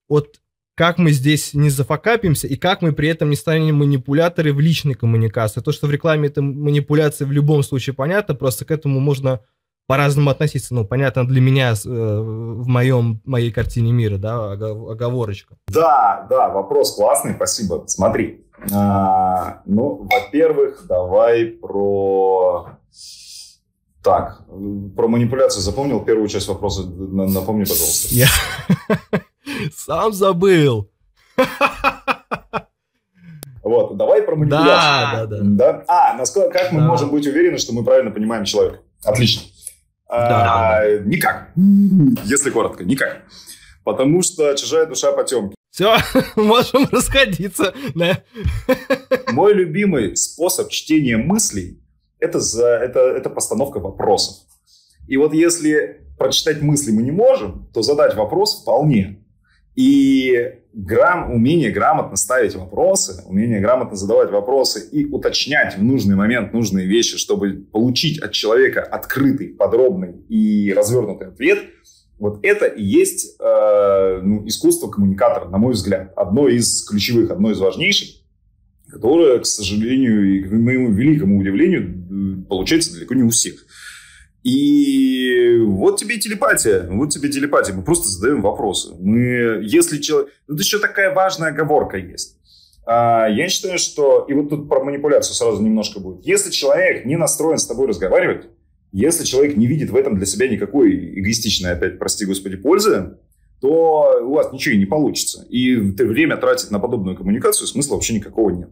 Вот 0.07 0.40
как 0.81 0.97
мы 0.97 1.11
здесь 1.11 1.53
не 1.53 1.69
зафакапимся 1.69 2.47
и 2.47 2.55
как 2.55 2.81
мы 2.81 2.91
при 2.91 3.07
этом 3.07 3.29
не 3.29 3.35
станем 3.35 3.75
манипуляторы 3.75 4.51
в 4.51 4.59
личной 4.59 4.95
коммуникации. 4.95 5.61
То, 5.61 5.71
что 5.71 5.85
в 5.85 5.91
рекламе 5.91 6.27
это 6.27 6.41
манипуляция 6.41 7.27
в 7.27 7.31
любом 7.31 7.61
случае 7.61 7.93
понятно, 7.93 8.33
просто 8.33 8.65
к 8.65 8.71
этому 8.71 8.99
можно 8.99 9.41
по-разному 9.85 10.31
относиться. 10.31 10.73
Ну, 10.73 10.83
понятно, 10.83 11.27
для 11.27 11.39
меня 11.39 11.73
э, 11.73 11.75
в 11.85 12.67
моем, 12.67 13.21
моей 13.25 13.51
картине 13.51 13.91
мира, 13.91 14.17
да, 14.17 14.53
оговорочка. 14.53 15.55
Да, 15.67 16.25
да, 16.27 16.49
вопрос 16.49 16.95
классный, 16.95 17.35
спасибо. 17.35 17.83
Смотри, 17.85 18.43
а, 18.73 19.61
ну, 19.67 20.09
во-первых, 20.11 20.87
давай 20.87 21.45
про... 21.45 22.69
Так, 24.01 24.41
про 24.95 25.07
манипуляцию 25.07 25.61
запомнил 25.61 26.03
первую 26.03 26.27
часть 26.27 26.47
вопроса, 26.47 26.87
напомни, 26.87 27.65
пожалуйста. 27.65 28.07
Я 28.15 28.29
сам 29.75 30.13
забыл. 30.13 30.89
Вот, 33.63 33.95
давай 33.95 34.23
про 34.23 34.35
манипуляцию. 34.35 34.67
Да, 34.75 35.25
да, 35.25 35.37
да. 35.37 35.43
да? 35.43 35.83
А, 35.87 36.17
насколько, 36.17 36.49
как 36.51 36.71
мы 36.71 36.79
да. 36.79 36.87
можем 36.87 37.11
быть 37.11 37.27
уверены, 37.27 37.57
что 37.57 37.73
мы 37.73 37.83
правильно 37.83 38.11
понимаем 38.11 38.43
человека? 38.43 38.79
Отлично. 39.03 39.43
Да. 40.09 40.79
А, 40.79 40.97
никак. 41.05 41.51
Если 42.25 42.49
коротко, 42.49 42.83
никак. 42.83 43.21
Потому 43.83 44.21
что 44.23 44.53
чужая 44.55 44.87
душа 44.87 45.11
потемки. 45.11 45.55
Все, 45.71 45.95
можем 46.35 46.87
расходиться. 46.91 47.73
Да. 47.95 48.23
Мой 49.31 49.53
любимый 49.53 50.17
способ 50.17 50.69
чтения 50.69 51.17
мыслей 51.17 51.81
это, 52.19 52.39
за, 52.39 52.67
это, 52.67 52.99
это 52.99 53.29
постановка 53.29 53.79
вопросов. 53.79 54.45
И 55.07 55.17
вот 55.17 55.33
если 55.33 56.07
прочитать 56.17 56.61
мысли 56.61 56.91
мы 56.91 57.01
не 57.01 57.11
можем, 57.11 57.67
то 57.73 57.81
задать 57.81 58.15
вопрос 58.15 58.61
вполне. 58.61 59.25
И 59.75 60.53
грам, 60.73 61.31
умение 61.31 61.71
грамотно 61.71 62.17
ставить 62.17 62.55
вопросы, 62.55 63.23
умение 63.25 63.59
грамотно 63.59 63.95
задавать 63.95 64.31
вопросы 64.31 64.87
и 64.91 65.05
уточнять 65.05 65.77
в 65.77 65.83
нужный 65.83 66.15
момент 66.15 66.53
нужные 66.53 66.87
вещи, 66.87 67.17
чтобы 67.17 67.53
получить 67.71 68.19
от 68.19 68.31
человека 68.31 68.81
открытый, 68.81 69.47
подробный 69.47 70.15
и 70.27 70.73
развернутый 70.73 71.29
ответ, 71.29 71.59
вот 72.19 72.39
это 72.43 72.65
и 72.65 72.83
есть 72.83 73.35
э, 73.39 74.19
ну, 74.21 74.47
искусство 74.47 74.89
коммуникатора, 74.89 75.49
на 75.49 75.57
мой 75.57 75.73
взгляд. 75.73 76.13
Одно 76.15 76.47
из 76.47 76.85
ключевых, 76.85 77.31
одно 77.31 77.49
из 77.49 77.59
важнейших, 77.59 78.09
которое, 78.87 79.39
к 79.39 79.45
сожалению 79.47 80.35
и 80.35 80.43
к 80.43 80.51
моему 80.51 80.91
великому 80.91 81.39
удивлению, 81.39 82.45
получается 82.47 82.93
далеко 82.93 83.15
не 83.15 83.23
у 83.23 83.29
всех. 83.29 83.65
И 84.43 85.57
вот 85.59 85.99
тебе 85.99 86.17
телепатия, 86.17 86.87
вот 86.89 87.11
тебе 87.11 87.29
телепатия. 87.29 87.75
Мы 87.75 87.83
просто 87.83 88.09
задаем 88.09 88.41
вопросы. 88.41 88.95
Мы, 88.99 89.59
если 89.63 89.99
человек... 89.99 90.31
Тут 90.47 90.59
еще 90.59 90.79
такая 90.79 91.13
важная 91.13 91.49
оговорка 91.49 91.97
есть. 91.97 92.37
А, 92.85 93.27
я 93.27 93.47
считаю, 93.49 93.77
что... 93.77 94.25
И 94.27 94.33
вот 94.33 94.49
тут 94.49 94.67
про 94.67 94.83
манипуляцию 94.83 95.35
сразу 95.35 95.61
немножко 95.61 95.99
будет. 95.99 96.25
Если 96.25 96.49
человек 96.49 97.05
не 97.05 97.17
настроен 97.17 97.59
с 97.59 97.67
тобой 97.67 97.87
разговаривать, 97.87 98.47
если 98.91 99.23
человек 99.23 99.55
не 99.57 99.67
видит 99.67 99.91
в 99.91 99.95
этом 99.95 100.17
для 100.17 100.25
себя 100.25 100.47
никакой 100.47 101.19
эгоистичной, 101.19 101.73
опять, 101.73 101.99
прости 101.99 102.25
господи, 102.25 102.57
пользы, 102.57 103.17
то 103.61 104.21
у 104.23 104.33
вас 104.33 104.51
ничего 104.51 104.73
и 104.73 104.79
не 104.79 104.87
получится. 104.87 105.45
И 105.49 105.75
время 105.75 106.35
тратить 106.37 106.71
на 106.71 106.79
подобную 106.79 107.15
коммуникацию 107.15 107.67
смысла 107.67 107.93
вообще 107.93 108.15
никакого 108.15 108.49
нет. 108.49 108.69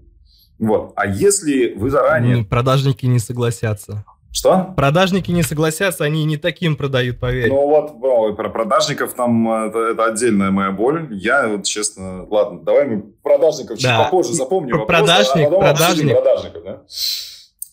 Вот. 0.58 0.94
А 0.96 1.06
если 1.06 1.74
вы 1.76 1.92
заранее... 1.92 2.44
Продажники 2.44 3.06
не 3.06 3.20
согласятся. 3.20 4.04
Что? 4.32 4.74
Продажники 4.78 5.32
не 5.32 5.42
согласятся, 5.42 6.04
они 6.04 6.24
не 6.24 6.38
таким 6.38 6.76
продают, 6.76 7.20
поверь. 7.20 7.50
Ну 7.50 7.68
вот, 7.68 8.00
ну, 8.00 8.36
про 8.36 8.50
продажников 8.50 9.14
там 9.14 9.50
это, 9.52 9.80
это 9.80 10.06
отдельная 10.06 10.52
моя 10.52 10.72
боль. 10.72 11.08
Я 11.12 11.48
вот 11.48 11.64
честно, 11.66 12.26
ладно, 12.30 12.62
давай 12.62 12.86
мы 12.86 13.02
продажников 13.24 13.80
да. 13.80 13.98
чуть 13.98 14.06
попозже 14.06 14.34
запомним. 14.34 14.86
Продажник, 14.86 15.50
вопрос, 15.50 15.64
а 15.64 15.74
продажник. 15.74 16.16
продажников, 16.16 16.64
да? 16.64 16.82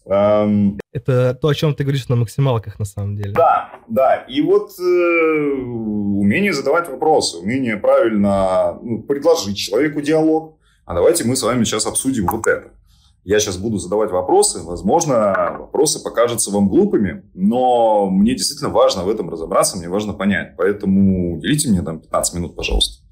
Um, 0.08 0.78
это 0.92 1.34
то, 1.34 1.48
о 1.48 1.54
чем 1.54 1.74
ты 1.74 1.82
говоришь 1.82 2.08
на 2.08 2.14
максималках, 2.14 2.78
на 2.78 2.84
самом 2.84 3.16
деле. 3.16 3.32
Да, 3.32 3.72
да. 3.88 4.24
И 4.28 4.40
вот 4.40 4.70
э, 4.78 4.82
умение 4.82 6.52
задавать 6.52 6.88
вопросы, 6.88 7.38
умение 7.38 7.76
правильно 7.76 8.78
ну, 8.80 9.02
предложить 9.02 9.58
человеку 9.58 10.00
диалог. 10.00 10.58
А 10.84 10.94
давайте 10.94 11.24
мы 11.24 11.34
с 11.34 11.42
вами 11.42 11.64
сейчас 11.64 11.86
обсудим 11.86 12.28
вот 12.28 12.46
это 12.46 12.70
я 13.26 13.40
сейчас 13.40 13.56
буду 13.56 13.78
задавать 13.78 14.12
вопросы, 14.12 14.62
возможно, 14.62 15.56
вопросы 15.58 16.00
покажутся 16.00 16.52
вам 16.52 16.68
глупыми, 16.68 17.24
но 17.34 18.08
мне 18.08 18.36
действительно 18.36 18.70
важно 18.70 19.02
в 19.02 19.10
этом 19.10 19.28
разобраться, 19.28 19.76
мне 19.76 19.88
важно 19.88 20.12
понять. 20.12 20.54
Поэтому 20.56 21.36
уделите 21.36 21.68
мне 21.68 21.82
там 21.82 21.98
15 21.98 22.34
минут, 22.36 22.54
пожалуйста. 22.54 23.04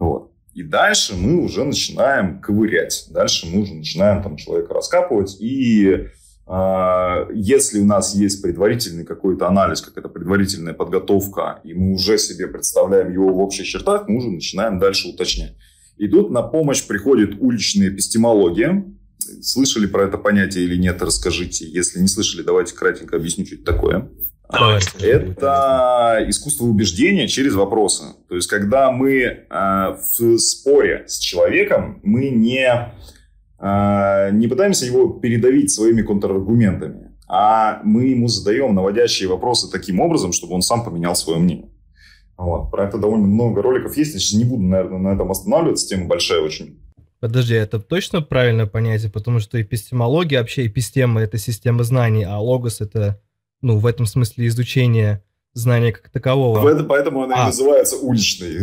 Вот. 0.00 0.32
И 0.52 0.64
дальше 0.64 1.14
мы 1.14 1.40
уже 1.44 1.62
начинаем 1.62 2.40
ковырять. 2.40 3.06
Дальше 3.10 3.46
мы 3.46 3.62
уже 3.62 3.74
начинаем 3.74 4.20
там 4.20 4.36
человека 4.36 4.74
раскапывать. 4.74 5.40
И 5.40 6.08
э, 6.48 7.26
если 7.32 7.78
у 7.78 7.86
нас 7.86 8.16
есть 8.16 8.42
предварительный 8.42 9.04
какой-то 9.04 9.46
анализ, 9.46 9.80
какая-то 9.80 10.08
предварительная 10.08 10.74
подготовка, 10.74 11.60
и 11.62 11.72
мы 11.72 11.92
уже 11.92 12.18
себе 12.18 12.48
представляем 12.48 13.12
его 13.12 13.32
в 13.32 13.38
общих 13.38 13.64
чертах, 13.64 14.08
мы 14.08 14.16
уже 14.16 14.28
начинаем 14.28 14.80
дальше 14.80 15.06
уточнять. 15.06 15.54
И 15.98 16.08
тут 16.08 16.30
на 16.32 16.42
помощь 16.42 16.84
приходит 16.84 17.36
уличная 17.38 17.90
эпистемология, 17.90 18.92
Слышали 19.42 19.86
про 19.86 20.04
это 20.04 20.18
понятие 20.18 20.64
или 20.64 20.76
нет, 20.76 21.00
расскажите. 21.02 21.66
Если 21.66 22.00
не 22.00 22.08
слышали, 22.08 22.42
давайте 22.42 22.74
кратенько 22.74 23.16
объясню, 23.16 23.46
что 23.46 23.56
это 23.56 23.64
такое. 23.64 24.10
Давайте. 24.50 24.98
Это 24.98 26.24
искусство 26.28 26.66
убеждения 26.66 27.26
через 27.26 27.54
вопросы. 27.54 28.04
То 28.28 28.36
есть, 28.36 28.48
когда 28.48 28.90
мы 28.90 29.22
э, 29.22 29.46
в 29.48 30.38
споре 30.38 31.04
с 31.06 31.18
человеком, 31.18 32.00
мы 32.02 32.28
не, 32.28 32.92
э, 33.58 34.30
не 34.32 34.48
пытаемся 34.48 34.84
его 34.84 35.08
передавить 35.08 35.70
своими 35.70 36.02
контраргументами, 36.02 37.12
а 37.28 37.80
мы 37.82 38.08
ему 38.08 38.28
задаем 38.28 38.74
наводящие 38.74 39.28
вопросы 39.28 39.70
таким 39.70 40.00
образом, 40.00 40.32
чтобы 40.32 40.54
он 40.54 40.60
сам 40.60 40.84
поменял 40.84 41.16
свое 41.16 41.38
мнение. 41.38 41.70
Вот. 42.36 42.70
Про 42.70 42.88
это 42.88 42.98
довольно 42.98 43.26
много 43.26 43.62
роликов 43.62 43.96
есть. 43.96 44.14
Я 44.14 44.20
сейчас 44.20 44.38
не 44.38 44.44
буду, 44.44 44.62
наверное, 44.62 44.98
на 44.98 45.14
этом 45.14 45.30
останавливаться. 45.30 45.88
Тема 45.88 46.08
большая 46.08 46.40
очень. 46.40 46.78
Подожди, 47.22 47.54
это 47.54 47.78
точно 47.78 48.20
правильное 48.20 48.66
понятие? 48.66 49.08
Потому 49.08 49.38
что 49.38 49.62
эпистемология, 49.62 50.40
вообще 50.40 50.66
эпистема— 50.66 51.20
это 51.22 51.38
система 51.38 51.84
знаний, 51.84 52.24
а 52.24 52.40
логос— 52.40 52.80
это, 52.80 53.20
ну, 53.60 53.78
в 53.78 53.86
этом 53.86 54.06
смысле 54.06 54.48
изучение 54.48 55.22
знания 55.54 55.92
как 55.92 56.08
такового. 56.08 56.68
Это, 56.68 56.82
поэтому 56.82 57.22
она 57.22 57.36
а. 57.36 57.42
и 57.42 57.46
называется 57.46 57.96
уличной. 57.96 58.62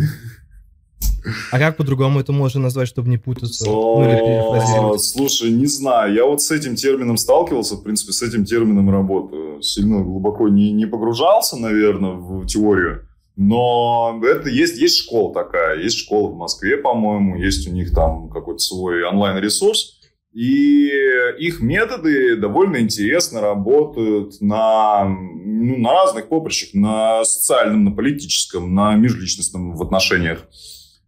А 1.54 1.58
как 1.58 1.78
по-другому 1.78 2.20
это 2.20 2.34
можно 2.34 2.60
назвать, 2.60 2.90
чтобы 2.90 3.08
не 3.08 3.18
путаться? 3.18 3.64
Ну, 3.64 4.98
слушай, 4.98 5.52
не 5.52 5.68
знаю. 5.68 6.14
Я 6.14 6.26
вот 6.26 6.42
с 6.42 6.52
этим 6.52 6.76
термином 6.76 7.16
сталкивался, 7.16 7.76
в 7.76 7.82
принципе, 7.84 8.12
с 8.12 8.22
этим 8.22 8.44
термином 8.44 8.90
работаю. 8.90 9.62
Сильно 9.62 10.02
глубоко 10.04 10.50
не, 10.50 10.74
не 10.74 10.86
погружался, 10.86 11.56
наверное, 11.56 12.12
в 12.12 12.46
теорию. 12.46 13.08
Но 13.42 14.20
это 14.22 14.50
есть, 14.50 14.78
есть 14.78 14.98
школа 14.98 15.34
такая, 15.34 15.80
есть 15.80 15.98
школа 15.98 16.30
в 16.30 16.36
Москве, 16.36 16.76
по-моему, 16.76 17.38
есть 17.38 17.70
у 17.70 17.72
них 17.72 17.96
там 17.96 18.30
какой-то 18.30 18.60
свой 18.60 19.02
онлайн-ресурс, 19.06 20.02
и 20.34 20.92
их 21.40 21.62
методы 21.62 22.36
довольно 22.36 22.82
интересно 22.82 23.40
работают 23.40 24.42
на, 24.42 25.06
ну, 25.06 25.78
на 25.78 25.94
разных 25.94 26.28
поприщах, 26.28 26.74
на 26.74 27.24
социальном, 27.24 27.86
на 27.86 27.92
политическом, 27.92 28.76
на 28.76 28.96
межличностном 28.96 29.74
в 29.74 29.84
отношениях. 29.84 30.46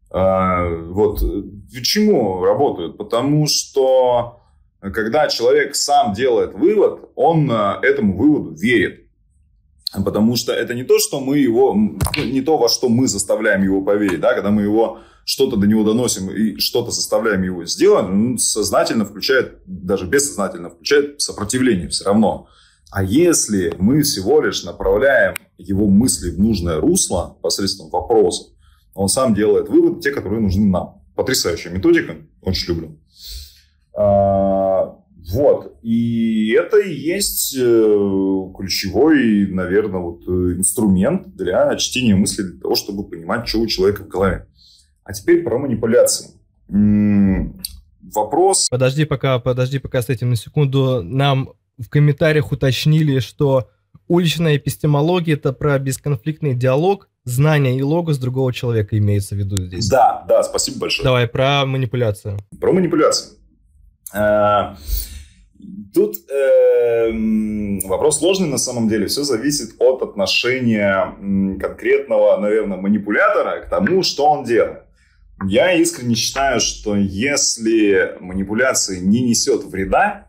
А, 0.10 0.70
вот. 0.70 1.22
Почему 1.74 2.46
работают? 2.46 2.98
Потому 2.98 3.46
что 3.46 4.40
когда 4.80 5.28
человек 5.28 5.76
сам 5.76 6.14
делает 6.14 6.54
вывод, 6.54 7.12
он 7.16 7.52
э, 7.52 7.80
этому 7.82 8.16
выводу 8.16 8.56
верит. 8.56 9.11
Потому 9.94 10.36
что 10.38 10.54
это 10.54 10.74
не 10.74 10.84
то, 10.84 11.00
что 11.00 11.20
мы 11.20 11.38
его, 11.40 11.74
ну, 11.74 12.00
не 12.24 12.42
то, 12.42 12.58
во 12.58 12.70
что 12.70 12.88
мы 12.88 13.08
заставляем 13.08 13.64
его 13.64 13.82
поверить, 13.82 14.22
да, 14.22 14.34
когда 14.34 14.50
мы 14.50 14.62
его 14.62 15.00
что-то 15.26 15.58
до 15.58 15.68
него 15.68 15.84
доносим 15.84 16.30
и 16.32 16.58
что-то 16.58 16.92
заставляем 16.92 17.44
его 17.44 17.66
сделать, 17.66 18.06
он 18.06 18.38
сознательно 18.38 19.06
включает, 19.06 19.60
даже 19.66 20.06
бессознательно 20.06 20.70
включает 20.70 21.22
сопротивление 21.22 21.90
все 21.90 22.06
равно. 22.06 22.48
А 22.90 23.04
если 23.04 23.74
мы 23.80 24.02
всего 24.02 24.42
лишь 24.42 24.64
направляем 24.64 25.36
его 25.58 25.88
мысли 25.88 26.30
в 26.30 26.40
нужное 26.40 26.80
русло 26.80 27.38
посредством 27.42 27.90
вопросов, 27.90 28.48
он 28.94 29.08
сам 29.10 29.34
делает 29.34 29.70
выводы, 29.70 30.02
те, 30.02 30.12
которые 30.12 30.42
нужны 30.42 30.66
нам. 30.66 31.02
Потрясающая 31.16 31.72
методика, 31.72 32.16
очень 32.42 32.70
люблю. 32.70 32.98
Вот. 35.32 35.78
И 35.82 36.52
это 36.52 36.80
и 36.80 36.94
есть 36.94 37.56
э, 37.58 38.52
ключевой, 38.58 39.48
наверное, 39.48 40.00
вот 40.02 40.22
э, 40.28 40.58
инструмент 40.58 41.36
для 41.36 41.76
чтения 41.78 42.16
мыслей, 42.16 42.52
для 42.52 42.60
того, 42.60 42.76
чтобы 42.76 43.08
понимать, 43.08 43.48
что 43.48 43.60
у 43.60 43.68
человека 43.68 44.04
в 44.04 44.08
голове. 44.08 44.48
А 45.04 45.14
теперь 45.14 45.44
про 45.44 45.58
манипуляции. 45.58 46.32
Вопрос... 48.14 48.68
Подожди 48.70 49.06
пока, 49.06 49.40
подожди 49.40 49.80
пока 49.80 50.02
с 50.02 50.10
этим 50.10 50.32
на 50.32 50.36
секунду. 50.36 51.02
Нам 51.04 51.54
в 51.78 51.90
комментариях 51.90 52.52
уточнили, 52.52 53.20
что 53.20 53.70
уличная 54.08 54.58
эпистемология– 54.58 55.36
это 55.36 55.54
про 55.54 55.80
бесконфликтный 55.80 56.54
диалог, 56.54 57.10
знания 57.24 57.78
и 57.78 57.82
логос 57.82 58.18
другого 58.18 58.52
человека 58.54 58.98
имеется 58.98 59.36
в 59.36 59.38
виду 59.38 59.58
здесь. 59.58 59.88
Да, 59.88 60.26
да, 60.28 60.44
спасибо 60.44 60.80
большое. 60.80 61.06
Давай, 61.06 61.28
про 61.28 61.66
манипуляцию. 61.66 62.38
Про 62.60 62.74
манипуляцию. 62.74 63.38
Тут 65.94 66.16
э, 66.30 67.12
вопрос 67.84 68.20
сложный 68.20 68.48
на 68.48 68.58
самом 68.58 68.88
деле. 68.88 69.08
Все 69.08 69.24
зависит 69.24 69.76
от 69.80 70.02
отношения 70.02 71.16
конкретного, 71.60 72.38
наверное, 72.38 72.78
манипулятора 72.78 73.62
к 73.62 73.70
тому, 73.70 74.02
что 74.04 74.26
он 74.26 74.46
делает. 74.46 74.84
Я 75.48 75.74
искренне 75.74 76.16
считаю, 76.16 76.60
что 76.60 76.96
если 76.96 78.16
манипуляция 78.20 79.00
не 79.00 79.22
несет 79.22 79.64
вреда, 79.66 80.28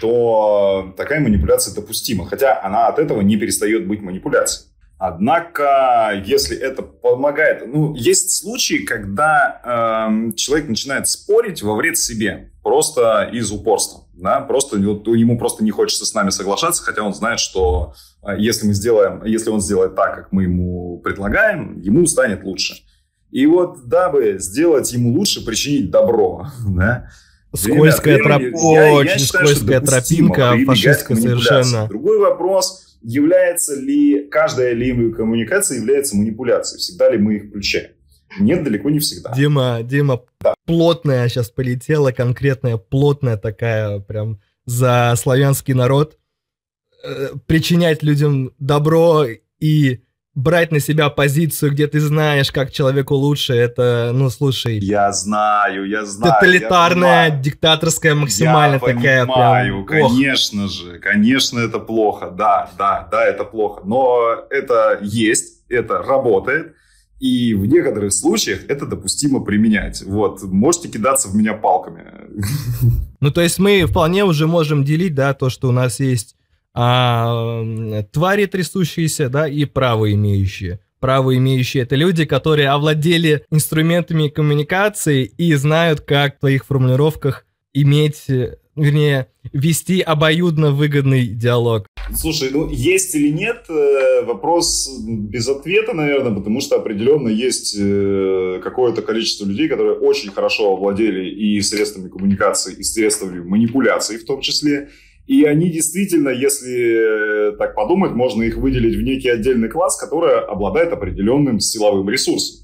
то 0.00 0.92
такая 0.96 1.20
манипуляция 1.20 1.74
допустима. 1.74 2.26
Хотя 2.26 2.60
она 2.62 2.88
от 2.88 2.98
этого 2.98 3.20
не 3.20 3.36
перестает 3.36 3.86
быть 3.86 4.02
манипуляцией. 4.02 4.68
Однако, 4.98 6.22
если 6.24 6.56
это 6.56 6.82
помогает, 6.82 7.66
ну, 7.66 7.92
есть 7.94 8.30
случаи, 8.30 8.84
когда 8.84 9.60
э, 9.64 10.32
человек 10.36 10.68
начинает 10.68 11.08
спорить 11.08 11.60
во 11.60 11.74
вред 11.74 11.98
себе, 11.98 12.52
просто 12.62 13.28
из 13.32 13.50
упорства, 13.50 14.04
да, 14.12 14.40
просто 14.40 14.78
вот, 14.78 15.06
ему 15.08 15.38
просто 15.38 15.64
не 15.64 15.70
хочется 15.70 16.06
с 16.06 16.14
нами 16.14 16.30
соглашаться, 16.30 16.82
хотя 16.82 17.02
он 17.02 17.14
знает, 17.14 17.40
что 17.40 17.94
э, 18.22 18.36
если 18.38 18.66
мы 18.66 18.74
сделаем, 18.74 19.24
если 19.24 19.50
он 19.50 19.60
сделает 19.60 19.94
так, 19.94 20.14
как 20.14 20.32
мы 20.32 20.44
ему 20.44 20.98
предлагаем, 20.98 21.80
ему 21.80 22.06
станет 22.06 22.44
лучше. 22.44 22.74
И 23.30 23.46
вот, 23.46 23.88
дабы 23.88 24.36
сделать 24.38 24.92
ему 24.92 25.12
лучше, 25.12 25.44
причинить 25.44 25.90
добро, 25.90 26.46
да, 26.68 27.08
Скользкая 27.54 28.18
тропа, 28.18 28.94
очень 28.94 29.18
считаю, 29.18 29.46
скользкая 29.46 29.80
тропинка, 29.82 30.54
фашистская 30.64 31.16
совершенно. 31.16 31.86
Другой 31.86 32.18
вопрос, 32.18 32.96
является 33.02 33.78
ли 33.78 34.26
каждая 34.30 34.72
ли 34.72 35.12
коммуникация 35.12 35.78
является 35.78 36.16
манипуляцией? 36.16 36.80
Всегда 36.80 37.10
ли 37.10 37.18
мы 37.18 37.34
их 37.36 37.48
включаем? 37.48 37.90
Нет, 38.38 38.64
далеко 38.64 38.90
не 38.90 38.98
всегда. 38.98 39.32
Дима, 39.32 39.80
Дима, 39.82 40.22
да. 40.40 40.54
плотная 40.66 41.28
сейчас 41.28 41.50
полетела, 41.50 42.12
конкретная, 42.12 42.76
плотная 42.76 43.36
такая, 43.36 43.98
прям 44.00 44.40
за 44.64 45.14
славянский 45.16 45.74
народ. 45.74 46.18
Э, 47.04 47.30
причинять 47.46 48.02
людям 48.02 48.52
добро 48.58 49.24
и 49.60 50.02
брать 50.34 50.72
на 50.72 50.80
себя 50.80 51.10
позицию, 51.10 51.72
где 51.72 51.86
ты 51.86 52.00
знаешь, 52.00 52.50
как 52.50 52.72
человеку 52.72 53.14
лучше, 53.14 53.54
это, 53.54 54.12
ну, 54.14 54.30
слушай... 54.30 54.78
Я 54.78 55.12
знаю, 55.12 55.86
я 55.86 56.04
знаю. 56.06 56.34
Тоталитарная, 56.34 57.28
я 57.28 57.36
диктаторская, 57.36 58.14
максимально 58.14 58.74
я 58.74 58.80
такая... 58.80 59.26
понимаю, 59.26 59.84
прям, 59.84 60.02
конечно 60.02 60.64
ох. 60.64 60.70
же, 60.70 60.98
конечно, 60.98 61.58
это 61.58 61.78
плохо, 61.78 62.30
да, 62.30 62.70
да, 62.78 63.06
да, 63.10 63.26
это 63.26 63.44
плохо, 63.44 63.82
но 63.84 64.46
это 64.48 64.98
есть, 65.02 65.64
это 65.68 65.98
работает, 65.98 66.76
и 67.22 67.54
в 67.54 67.66
некоторых 67.66 68.12
случаях 68.12 68.62
это 68.66 68.84
допустимо 68.84 69.44
применять. 69.44 70.02
Вот, 70.02 70.42
можете 70.42 70.88
кидаться 70.88 71.28
в 71.28 71.36
меня 71.36 71.54
палками. 71.54 72.04
Ну, 73.20 73.30
то 73.30 73.40
есть 73.40 73.60
мы 73.60 73.86
вполне 73.86 74.24
уже 74.24 74.48
можем 74.48 74.82
делить, 74.82 75.14
да, 75.14 75.32
то, 75.32 75.48
что 75.48 75.68
у 75.68 75.70
нас 75.70 76.00
есть 76.00 76.34
а, 76.74 77.62
твари 78.10 78.46
трясущиеся, 78.46 79.28
да, 79.28 79.46
и 79.46 79.64
право 79.64 80.12
имеющие. 80.12 80.80
Право 80.98 81.36
имеющие 81.36 81.84
это 81.84 81.94
люди, 81.94 82.24
которые 82.24 82.70
овладели 82.70 83.44
инструментами 83.52 84.26
коммуникации 84.26 85.24
и 85.24 85.54
знают, 85.54 86.00
как 86.00 86.38
в 86.38 86.40
твоих 86.40 86.64
формулировках 86.66 87.46
иметь, 87.72 88.26
вернее, 88.76 89.28
вести 89.52 90.00
обоюдно 90.00 90.70
выгодный 90.70 91.26
диалог. 91.26 91.86
Слушай, 92.14 92.50
ну 92.52 92.68
есть 92.68 93.14
или 93.14 93.28
нет, 93.28 93.64
э, 93.68 94.24
вопрос 94.24 94.88
без 95.06 95.48
ответа, 95.48 95.92
наверное, 95.92 96.34
потому 96.34 96.60
что 96.60 96.76
определенно 96.76 97.28
есть 97.28 97.76
э, 97.78 98.60
какое-то 98.62 99.02
количество 99.02 99.44
людей, 99.44 99.68
которые 99.68 99.98
очень 99.98 100.30
хорошо 100.30 100.74
овладели 100.74 101.28
и 101.28 101.60
средствами 101.60 102.08
коммуникации, 102.08 102.74
и 102.74 102.82
средствами 102.82 103.40
манипуляции 103.40 104.16
в 104.16 104.24
том 104.24 104.40
числе, 104.40 104.88
и 105.26 105.44
они 105.44 105.70
действительно, 105.70 106.30
если 106.30 107.52
э, 107.52 107.56
так 107.56 107.74
подумать, 107.74 108.12
можно 108.12 108.42
их 108.42 108.56
выделить 108.56 108.96
в 108.96 109.02
некий 109.02 109.28
отдельный 109.28 109.68
класс, 109.68 109.96
который 109.96 110.40
обладает 110.40 110.92
определенным 110.92 111.60
силовым 111.60 112.08
ресурсом. 112.10 112.61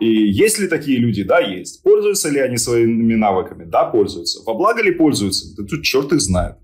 И 0.00 0.06
есть 0.06 0.58
ли 0.58 0.66
такие 0.66 0.98
люди? 0.98 1.22
Да, 1.22 1.38
есть. 1.40 1.82
Пользуются 1.82 2.28
ли 2.28 2.40
они 2.40 2.56
своими 2.56 3.14
навыками? 3.14 3.64
Да, 3.64 3.84
пользуются. 3.84 4.42
Во 4.44 4.54
благо 4.54 4.82
ли 4.82 4.90
пользуются? 4.90 5.54
Да 5.56 5.64
тут 5.64 5.82
черт 5.84 6.12
их 6.12 6.20
знает. 6.20 6.56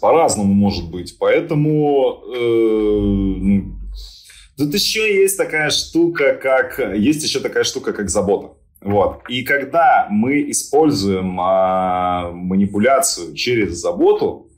По-разному 0.00 0.54
может 0.54 0.90
быть. 0.90 1.18
Поэтому 1.18 2.22
э, 2.34 2.38
ну, 2.38 3.74
тут 4.56 4.72
еще 4.74 5.22
есть 5.22 5.36
такая 5.36 5.70
штука, 5.70 6.34
как 6.34 6.78
есть 6.96 7.22
еще 7.22 7.40
такая 7.40 7.64
штука, 7.64 7.92
как 7.92 8.08
забота. 8.08 8.54
Вот. 8.80 9.22
И 9.28 9.42
когда 9.42 10.06
мы 10.10 10.50
используем 10.50 11.38
а, 11.38 12.30
манипуляцию 12.32 13.34
через 13.34 13.76
заботу, 13.76 14.49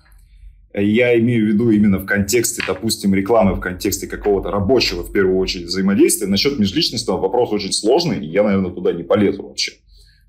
я 0.74 1.18
имею 1.18 1.44
в 1.44 1.48
виду 1.48 1.70
именно 1.70 1.98
в 1.98 2.06
контексте, 2.06 2.62
допустим, 2.66 3.14
рекламы, 3.14 3.54
в 3.54 3.60
контексте 3.60 4.06
какого-то 4.06 4.50
рабочего, 4.50 5.02
в 5.02 5.12
первую 5.12 5.38
очередь, 5.38 5.66
взаимодействия. 5.66 6.26
Насчет 6.26 6.58
межличностного 6.58 7.20
вопрос 7.20 7.52
очень 7.52 7.72
сложный, 7.72 8.24
и 8.24 8.28
я, 8.28 8.42
наверное, 8.42 8.70
туда 8.70 8.92
не 8.92 9.02
полезу 9.02 9.42
вообще. 9.42 9.72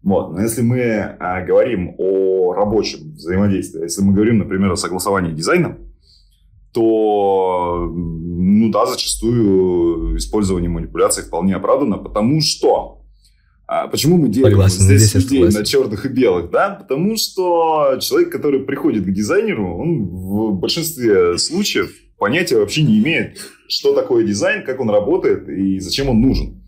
Вот. 0.04 0.34
Но 0.34 0.42
если 0.42 0.62
мы 0.62 0.82
а, 0.82 1.42
говорим 1.46 1.96
о 1.98 2.54
рабочем 2.54 3.14
взаимодействии, 3.16 3.84
если 3.84 4.02
мы 4.02 4.14
говорим, 4.14 4.40
например, 4.40 4.72
о 4.72 4.76
согласовании 4.76 5.32
дизайна, 5.32 5.78
то, 6.74 7.90
ну 7.94 8.70
да, 8.70 8.86
зачастую 8.86 10.18
использование 10.18 10.70
манипуляций 10.70 11.24
вполне 11.24 11.56
оправдано, 11.56 11.98
потому 11.98 12.42
что 12.42 13.03
а 13.76 13.88
почему 13.88 14.18
мы 14.18 14.30
делим 14.30 14.52
согласен, 14.52 14.82
здесь, 14.82 15.02
здесь 15.02 15.16
людей 15.16 15.50
на 15.50 15.66
черных 15.66 16.06
и 16.06 16.10
белых? 16.10 16.52
Да? 16.52 16.70
Потому 16.70 17.18
что 17.18 17.98
человек, 18.00 18.32
который 18.32 18.60
приходит 18.60 19.04
к 19.04 19.12
дизайнеру, 19.12 19.80
он 19.80 20.06
в 20.06 20.54
большинстве 20.60 21.40
случаев 21.40 21.92
понятия 22.20 22.58
вообще 22.58 22.84
не 22.84 23.00
имеет, 23.00 23.40
что 23.68 23.96
такое 23.96 24.28
дизайн, 24.28 24.64
как 24.64 24.80
он 24.80 24.92
работает 24.92 25.50
и 25.50 25.80
зачем 25.80 26.10
он 26.10 26.22
нужен. 26.22 26.64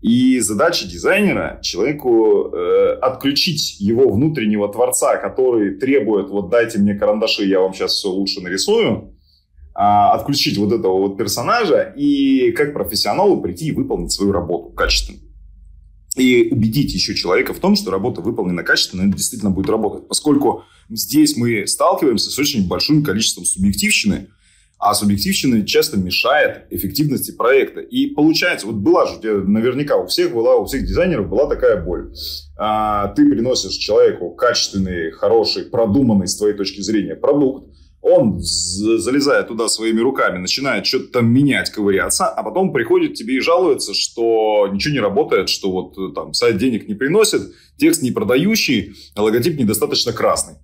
И 0.00 0.40
задача 0.40 0.88
дизайнера 0.88 1.60
человеку 1.62 2.50
э, 2.52 2.98
отключить 3.00 3.78
его 3.78 4.10
внутреннего 4.10 4.68
творца, 4.72 5.18
который 5.18 5.76
требует, 5.76 6.30
вот 6.30 6.50
дайте 6.50 6.80
мне 6.80 6.94
карандаши, 6.94 7.44
я 7.44 7.60
вам 7.60 7.74
сейчас 7.74 7.92
все 7.92 8.08
лучше 8.08 8.40
нарисую, 8.40 9.14
э, 9.76 9.78
отключить 9.78 10.58
вот 10.58 10.72
этого 10.72 10.98
вот 10.98 11.16
персонажа 11.16 11.94
и 11.96 12.50
как 12.52 12.72
профессионалу 12.72 13.40
прийти 13.40 13.68
и 13.68 13.72
выполнить 13.72 14.10
свою 14.10 14.32
работу 14.32 14.70
качественно 14.70 15.29
и 16.16 16.48
убедить 16.50 16.92
еще 16.92 17.14
человека 17.14 17.54
в 17.54 17.60
том, 17.60 17.76
что 17.76 17.90
работа 17.90 18.20
выполнена 18.20 18.62
качественно, 18.62 19.02
и 19.02 19.12
действительно 19.12 19.50
будет 19.50 19.70
работать. 19.70 20.08
Поскольку 20.08 20.64
здесь 20.88 21.36
мы 21.36 21.66
сталкиваемся 21.66 22.30
с 22.30 22.38
очень 22.38 22.66
большим 22.66 23.02
количеством 23.04 23.44
субъективщины, 23.44 24.28
а 24.80 24.94
субъективщина 24.94 25.64
часто 25.66 25.98
мешает 25.98 26.64
эффективности 26.70 27.32
проекта. 27.32 27.80
И 27.80 28.06
получается, 28.06 28.66
вот 28.66 28.76
была 28.76 29.06
же, 29.06 29.20
наверняка 29.22 29.96
у 29.96 30.06
всех 30.06 30.32
была, 30.32 30.56
у 30.56 30.64
всех 30.64 30.86
дизайнеров 30.86 31.28
была 31.28 31.46
такая 31.46 31.84
боль. 31.84 32.14
А, 32.56 33.08
ты 33.08 33.28
приносишь 33.28 33.74
человеку 33.74 34.30
качественный, 34.30 35.10
хороший, 35.10 35.64
продуманный 35.64 36.28
с 36.28 36.36
твоей 36.36 36.54
точки 36.54 36.80
зрения 36.80 37.14
продукт, 37.14 37.68
Он, 38.02 38.40
залезая 38.40 39.42
туда 39.42 39.68
своими 39.68 40.00
руками, 40.00 40.38
начинает 40.38 40.86
что-то 40.86 41.12
там 41.12 41.30
менять, 41.30 41.70
ковыряться, 41.70 42.28
а 42.28 42.42
потом 42.42 42.72
приходит 42.72 43.14
тебе 43.14 43.36
и 43.36 43.40
жалуется, 43.40 43.92
что 43.92 44.68
ничего 44.72 44.94
не 44.94 45.00
работает, 45.00 45.50
что 45.50 45.70
вот 45.70 45.98
э, 45.98 46.14
там 46.14 46.32
сайт 46.32 46.56
денег 46.56 46.88
не 46.88 46.94
приносит, 46.94 47.42
текст 47.76 48.02
не 48.02 48.10
продающий, 48.10 48.94
а 49.14 49.22
логотип 49.22 49.58
недостаточно 49.58 50.14
красный. 50.14 50.54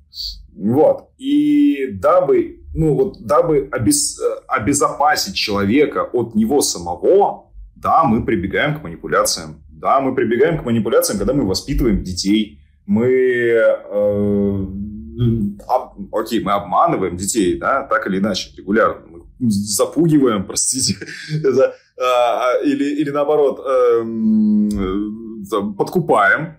Вот. 0.56 1.10
И 1.18 1.88
дабы, 1.92 2.62
ну 2.74 2.94
вот, 2.94 3.20
дабы 3.20 3.68
обез, 3.70 4.18
э, 4.18 4.40
обезопасить 4.48 5.34
человека 5.34 6.04
от 6.04 6.34
него 6.34 6.62
самого, 6.62 7.52
да, 7.74 8.04
мы 8.04 8.24
прибегаем 8.24 8.78
к 8.78 8.82
манипуляциям. 8.82 9.62
Да, 9.68 10.00
мы 10.00 10.14
прибегаем 10.14 10.58
к 10.58 10.64
манипуляциям, 10.64 11.18
когда 11.18 11.34
мы 11.34 11.46
воспитываем 11.46 12.02
детей. 12.02 12.60
Мы 12.86 13.08
э, 13.10 14.66
окей, 16.12 16.40
мы 16.40 16.52
обманываем 16.52 17.16
детей, 17.16 17.58
да, 17.58 17.82
так 17.82 18.06
или 18.06 18.18
иначе, 18.18 18.50
регулярно. 18.56 19.06
Мы 19.08 19.50
запугиваем, 19.50 20.44
простите, 20.46 20.96
это, 21.32 21.74
а, 21.98 22.54
или, 22.64 22.84
или 23.00 23.10
наоборот, 23.10 23.60
э, 23.66 24.04
подкупаем, 25.76 26.58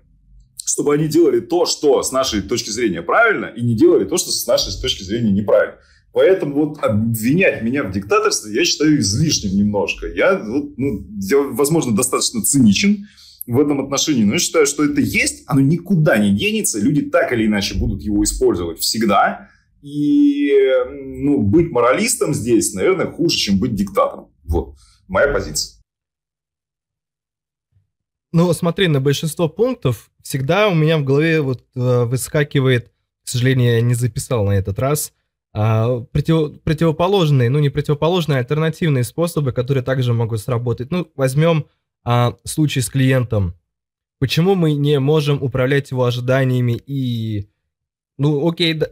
чтобы 0.65 0.93
они 0.93 1.07
делали 1.07 1.39
то, 1.39 1.65
что 1.65 2.03
с 2.03 2.11
нашей 2.11 2.41
точки 2.41 2.69
зрения 2.69 3.01
правильно, 3.01 3.45
и 3.45 3.61
не 3.61 3.75
делали 3.75 4.05
то, 4.05 4.17
что 4.17 4.31
с 4.31 4.45
нашей 4.47 4.79
точки 4.81 5.03
зрения 5.03 5.31
неправильно. 5.31 5.77
Поэтому 6.13 6.55
вот 6.55 6.79
обвинять 6.83 7.61
меня 7.61 7.83
в 7.83 7.91
диктаторстве 7.91 8.53
я 8.53 8.65
считаю 8.65 8.99
излишним 8.99 9.55
немножко. 9.55 10.07
Я, 10.07 10.37
вот, 10.37 10.77
ну, 10.77 11.05
я 11.21 11.37
возможно, 11.37 11.95
достаточно 11.95 12.41
циничен, 12.41 13.07
в 13.47 13.59
этом 13.59 13.81
отношении. 13.81 14.23
Но 14.23 14.33
я 14.33 14.39
считаю, 14.39 14.65
что 14.65 14.83
это 14.83 15.01
есть, 15.01 15.43
оно 15.47 15.61
никуда 15.61 16.17
не 16.17 16.35
денется. 16.35 16.79
Люди 16.79 17.01
так 17.03 17.31
или 17.31 17.45
иначе 17.45 17.75
будут 17.75 18.01
его 18.01 18.23
использовать 18.23 18.79
всегда. 18.79 19.49
И 19.81 20.51
ну, 20.89 21.41
быть 21.41 21.71
моралистом 21.71 22.33
здесь, 22.33 22.73
наверное, 22.73 23.07
хуже, 23.07 23.37
чем 23.37 23.59
быть 23.59 23.73
диктатором. 23.73 24.31
Вот 24.43 24.75
моя 25.07 25.31
позиция. 25.33 25.81
Ну, 28.33 28.51
смотри, 28.53 28.87
на 28.87 28.99
большинство 28.99 29.47
пунктов 29.47 30.11
всегда 30.21 30.67
у 30.67 30.75
меня 30.75 30.97
в 30.97 31.05
голове 31.05 31.41
вот 31.41 31.65
э, 31.75 32.03
выскакивает, 32.03 32.91
к 33.23 33.29
сожалению, 33.29 33.75
я 33.75 33.81
не 33.81 33.93
записал 33.93 34.45
на 34.45 34.51
этот 34.51 34.77
раз, 34.79 35.13
э, 35.53 36.05
против, 36.11 36.61
противоположные, 36.61 37.49
ну 37.49 37.59
не 37.59 37.69
противоположные, 37.69 38.37
а 38.37 38.39
альтернативные 38.39 39.05
способы, 39.05 39.53
которые 39.53 39.83
также 39.83 40.13
могут 40.13 40.41
сработать. 40.41 40.91
Ну, 40.91 41.09
возьмем 41.15 41.67
а, 42.07 42.37
случай 42.45 42.79
с 42.79 42.89
клиентом. 42.89 43.53
Почему 44.17 44.55
мы 44.55 44.71
не 44.71 44.97
можем 44.97 45.43
управлять 45.43 45.91
его 45.91 46.05
ожиданиями 46.05 46.81
и... 46.87 47.49
Ну, 48.17 48.47
окей, 48.47 48.75
да, 48.75 48.87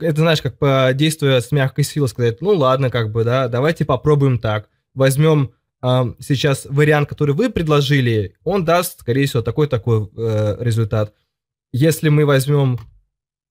это 0.00 0.16
знаешь, 0.16 0.42
как 0.42 0.58
по 0.58 0.90
действию 0.92 1.40
с 1.40 1.52
мягкой 1.52 1.84
силой 1.84 2.08
сказать, 2.08 2.40
ну 2.40 2.50
ладно, 2.50 2.90
как 2.90 3.12
бы, 3.12 3.22
да, 3.22 3.46
давайте 3.46 3.84
попробуем 3.84 4.40
так. 4.40 4.68
Возьмем 4.92 5.52
а, 5.80 6.14
сейчас 6.18 6.66
вариант, 6.68 7.08
который 7.08 7.32
вы 7.32 7.48
предложили, 7.48 8.34
он 8.42 8.64
даст, 8.64 8.98
скорее 8.98 9.26
всего, 9.26 9.42
такой-такой 9.42 10.10
э, 10.16 10.56
результат. 10.58 11.14
Если 11.72 12.08
мы 12.08 12.26
возьмем 12.26 12.80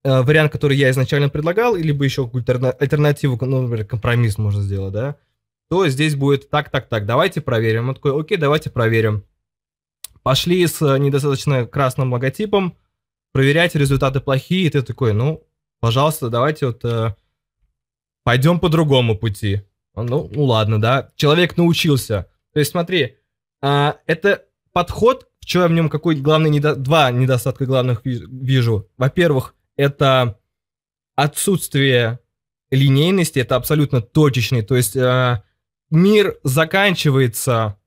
э, 0.03 0.21
вариант, 0.21 0.51
который 0.51 0.75
я 0.75 0.89
изначально 0.89 1.29
предлагал, 1.29 1.77
либо 1.77 2.03
еще 2.03 2.25
какую-то 2.25 2.71
альтернативу, 2.71 3.37
ну, 3.39 3.61
например, 3.61 3.85
компромисс 3.85 4.37
можно 4.37 4.61
сделать, 4.61 4.91
да, 4.91 5.15
то 5.71 5.87
здесь 5.87 6.15
будет 6.15 6.49
так, 6.49 6.69
так, 6.69 6.89
так, 6.89 7.05
давайте 7.05 7.39
проверим. 7.39 7.87
Он 7.87 7.95
такой, 7.95 8.19
окей, 8.19 8.37
давайте 8.37 8.69
проверим. 8.69 9.23
Пошли 10.21 10.67
с 10.67 10.81
э, 10.81 10.97
недостаточно 10.97 11.65
красным 11.65 12.11
логотипом, 12.11 12.75
проверять, 13.31 13.73
результаты 13.73 14.19
плохие, 14.19 14.65
и 14.65 14.69
ты 14.69 14.81
такой, 14.81 15.13
ну, 15.13 15.47
пожалуйста, 15.79 16.29
давайте 16.29 16.65
вот 16.65 16.83
э, 16.83 17.15
пойдем 18.25 18.59
по 18.59 18.67
другому 18.67 19.17
пути. 19.17 19.61
Ну, 19.95 20.29
ну 20.29 20.43
ладно, 20.43 20.81
да. 20.81 21.09
Человек 21.15 21.55
научился. 21.55 22.27
То 22.51 22.59
есть 22.59 22.71
смотри, 22.71 23.15
э, 23.61 23.93
это 24.07 24.43
подход, 24.73 25.29
в 25.39 25.45
чем 25.45 25.61
я 25.61 25.67
в 25.69 25.71
нем 25.71 25.87
какой 25.87 26.17
главный 26.17 26.49
недо... 26.49 26.75
два 26.75 27.11
недостатка 27.11 27.65
главных 27.65 28.01
вижу. 28.03 28.89
Во-первых, 28.97 29.55
это 29.77 30.37
отсутствие 31.15 32.19
линейности, 32.71 33.39
это 33.39 33.55
абсолютно 33.55 34.01
точечный, 34.01 34.63
то 34.63 34.75
есть 34.75 34.97
э, 34.97 35.41
мир 35.91 36.37
заканчивается 36.43 37.77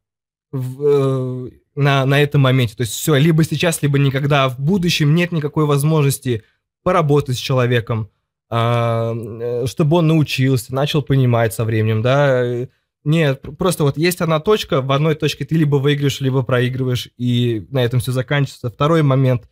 в, 0.53 0.87
э, 0.87 1.51
на, 1.75 2.07
на 2.07 2.23
этом 2.23 2.43
моменте. 2.43 2.77
То 2.77 2.83
есть 2.83 2.93
все, 2.93 3.17
либо 3.17 3.43
сейчас, 3.43 3.83
либо 3.83 3.99
никогда. 3.99 4.49
В 4.49 4.61
будущем 4.61 5.15
нет 5.15 5.33
никакой 5.33 5.65
возможности 5.65 6.45
поработать 6.83 7.37
с 7.37 7.41
человеком, 7.41 8.11
э, 8.51 9.65
чтобы 9.67 9.97
он 9.97 10.07
научился, 10.07 10.75
начал 10.75 11.03
понимать 11.03 11.55
со 11.55 11.65
временем, 11.65 12.03
да. 12.03 12.69
Нет, 13.03 13.43
просто 13.59 13.85
вот 13.85 13.99
есть 13.99 14.21
одна 14.21 14.41
точка, 14.41 14.81
в 14.81 14.91
одной 14.93 15.15
точке 15.15 15.45
ты 15.45 15.57
либо 15.57 15.77
выигрываешь, 15.77 16.21
либо 16.21 16.43
проигрываешь, 16.43 17.09
и 17.19 17.67
на 17.71 17.85
этом 17.85 18.01
все 18.01 18.13
заканчивается. 18.13 18.71
Второй 18.71 19.03
момент. 19.03 19.51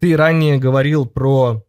Ты 0.00 0.16
ранее 0.16 0.58
говорил 0.58 1.06
про 1.06 1.64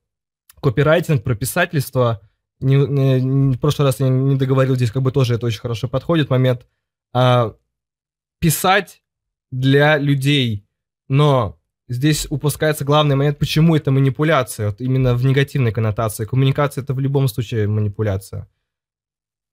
копирайтинг, 0.61 1.23
про 1.23 1.35
писательство– 1.35 2.21
не, 2.65 2.75
не, 2.77 3.55
в 3.55 3.59
прошлый 3.59 3.87
раз 3.87 3.99
я 3.99 4.09
не 4.09 4.35
договорил, 4.35 4.75
здесь 4.75 4.91
как 4.91 5.03
бы 5.03 5.11
тоже 5.11 5.35
это 5.35 5.45
очень 5.45 5.59
хорошо 5.59 5.87
подходит 5.87 6.29
момент. 6.29 6.65
А, 7.13 7.55
писать 8.39 9.03
для 9.51 9.97
людей, 9.97 10.65
но 11.07 11.59
здесь 11.87 12.27
упускается 12.29 12.83
главный 12.83 13.15
момент, 13.15 13.37
почему 13.37 13.75
это 13.75 13.91
манипуляция, 13.91 14.69
вот 14.69 14.81
именно 14.81 15.15
в 15.15 15.23
негативной 15.23 15.71
коннотации. 15.71 16.25
Коммуникация 16.25 16.83
это 16.83 16.93
в 16.93 16.99
любом 16.99 17.27
случае 17.27 17.67
манипуляция. 17.67 18.49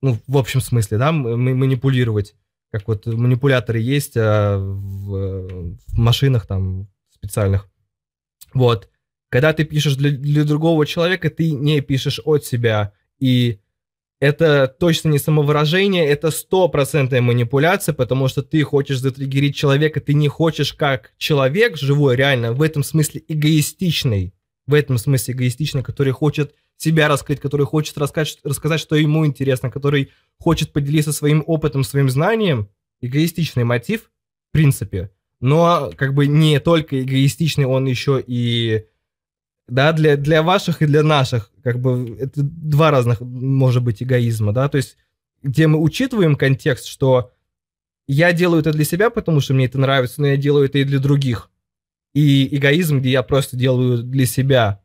Ну, 0.01 0.19
в 0.27 0.37
общем 0.37 0.61
смысле, 0.61 0.99
да, 0.99 1.13
манипулировать. 1.13 2.35
Как 2.71 2.89
вот 2.89 3.07
манипуляторы 3.07 3.79
есть 3.79 4.17
а, 4.17 4.59
в, 4.59 5.71
в 5.87 5.99
машинах 5.99 6.47
там 6.47 6.89
специальных. 7.11 7.69
Вот. 8.55 8.89
Когда 9.29 9.53
ты 9.53 9.65
пишешь 9.65 9.97
для, 9.97 10.11
для 10.11 10.45
другого 10.45 10.85
человека, 10.87 11.31
ты 11.31 11.53
не 11.53 11.81
пишешь 11.81 12.21
от 12.25 12.45
себя. 12.45 12.93
И 13.23 13.61
это 14.19 14.67
точно 14.67 15.11
не 15.11 15.21
самовыражение, 15.21 16.05
это 16.05 16.33
стопроцентная 16.33 17.21
манипуляция, 17.21 17.93
потому 17.93 18.27
что 18.27 18.43
ты 18.43 18.65
хочешь 18.65 18.99
затриггерить 18.99 19.55
человека, 19.55 20.01
ты 20.01 20.15
не 20.15 20.27
хочешь 20.27 20.75
как 20.75 21.13
человек 21.19 21.77
живой, 21.77 22.17
реально, 22.17 22.53
в 22.53 22.63
этом 22.63 22.83
смысле 22.83 23.23
эгоистичный, 23.29 24.35
в 24.67 24.75
этом 24.75 24.99
смысле 24.99 25.35
эгоистичный, 25.35 25.85
который 25.85 26.13
хочет 26.13 26.53
себя 26.77 27.07
раскрыть, 27.07 27.39
который 27.39 27.65
хочет 27.65 27.97
рассказать, 27.97 28.41
рассказать, 28.43 28.81
что 28.81 28.97
ему 28.97 29.25
интересно, 29.25 29.71
который 29.71 30.11
хочет 30.41 30.73
поделиться 30.73 31.13
своим 31.13 31.45
опытом, 31.47 31.85
своим 31.85 32.11
знанием. 32.11 32.69
Эгоистичный 33.01 33.63
мотив, 33.63 34.11
в 34.49 34.53
принципе. 34.53 35.13
Но 35.39 35.93
как 35.97 36.13
бы 36.15 36.27
не 36.27 36.59
только 36.59 37.01
эгоистичный, 37.01 37.67
он 37.67 37.87
еще 37.87 38.23
и 38.25 38.87
да, 39.73 39.93
для, 39.93 40.17
для 40.17 40.43
ваших 40.43 40.83
и 40.83 40.87
для 40.87 41.03
наших, 41.03 41.51
как 41.63 41.81
бы, 41.81 42.17
это 42.21 42.43
два 42.43 42.91
разных, 42.91 43.21
может 43.21 43.83
быть, 43.83 44.03
эгоизма, 44.03 44.53
да, 44.53 44.69
то 44.69 44.77
есть, 44.77 44.99
где 45.43 45.67
мы 45.67 45.81
учитываем 45.81 46.37
контекст, 46.37 46.87
что 46.87 47.33
я 48.07 48.33
делаю 48.33 48.61
это 48.61 48.73
для 48.73 48.85
себя, 48.85 49.09
потому 49.09 49.41
что 49.41 49.55
мне 49.55 49.65
это 49.65 49.79
нравится, 49.79 50.21
но 50.21 50.27
я 50.27 50.37
делаю 50.37 50.67
это 50.67 50.79
и 50.79 50.85
для 50.85 50.99
других. 50.99 51.51
И 52.13 52.55
эгоизм, 52.55 53.01
где 53.01 53.13
я 53.13 53.23
просто 53.23 53.57
делаю 53.57 54.03
для 54.03 54.27
себя. 54.27 54.83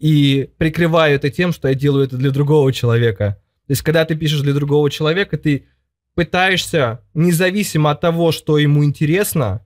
И 0.00 0.50
прикрываю 0.58 1.14
это 1.14 1.30
тем, 1.30 1.52
что 1.52 1.68
я 1.68 1.74
делаю 1.74 2.04
это 2.04 2.16
для 2.16 2.32
другого 2.32 2.72
человека. 2.72 3.40
То 3.66 3.70
есть, 3.70 3.82
когда 3.82 4.04
ты 4.04 4.16
пишешь 4.16 4.40
для 4.40 4.52
другого 4.52 4.90
человека, 4.90 5.38
ты 5.38 5.66
пытаешься, 6.14 7.00
независимо 7.14 7.92
от 7.92 8.00
того, 8.00 8.32
что 8.32 8.58
ему 8.58 8.84
интересно, 8.84 9.64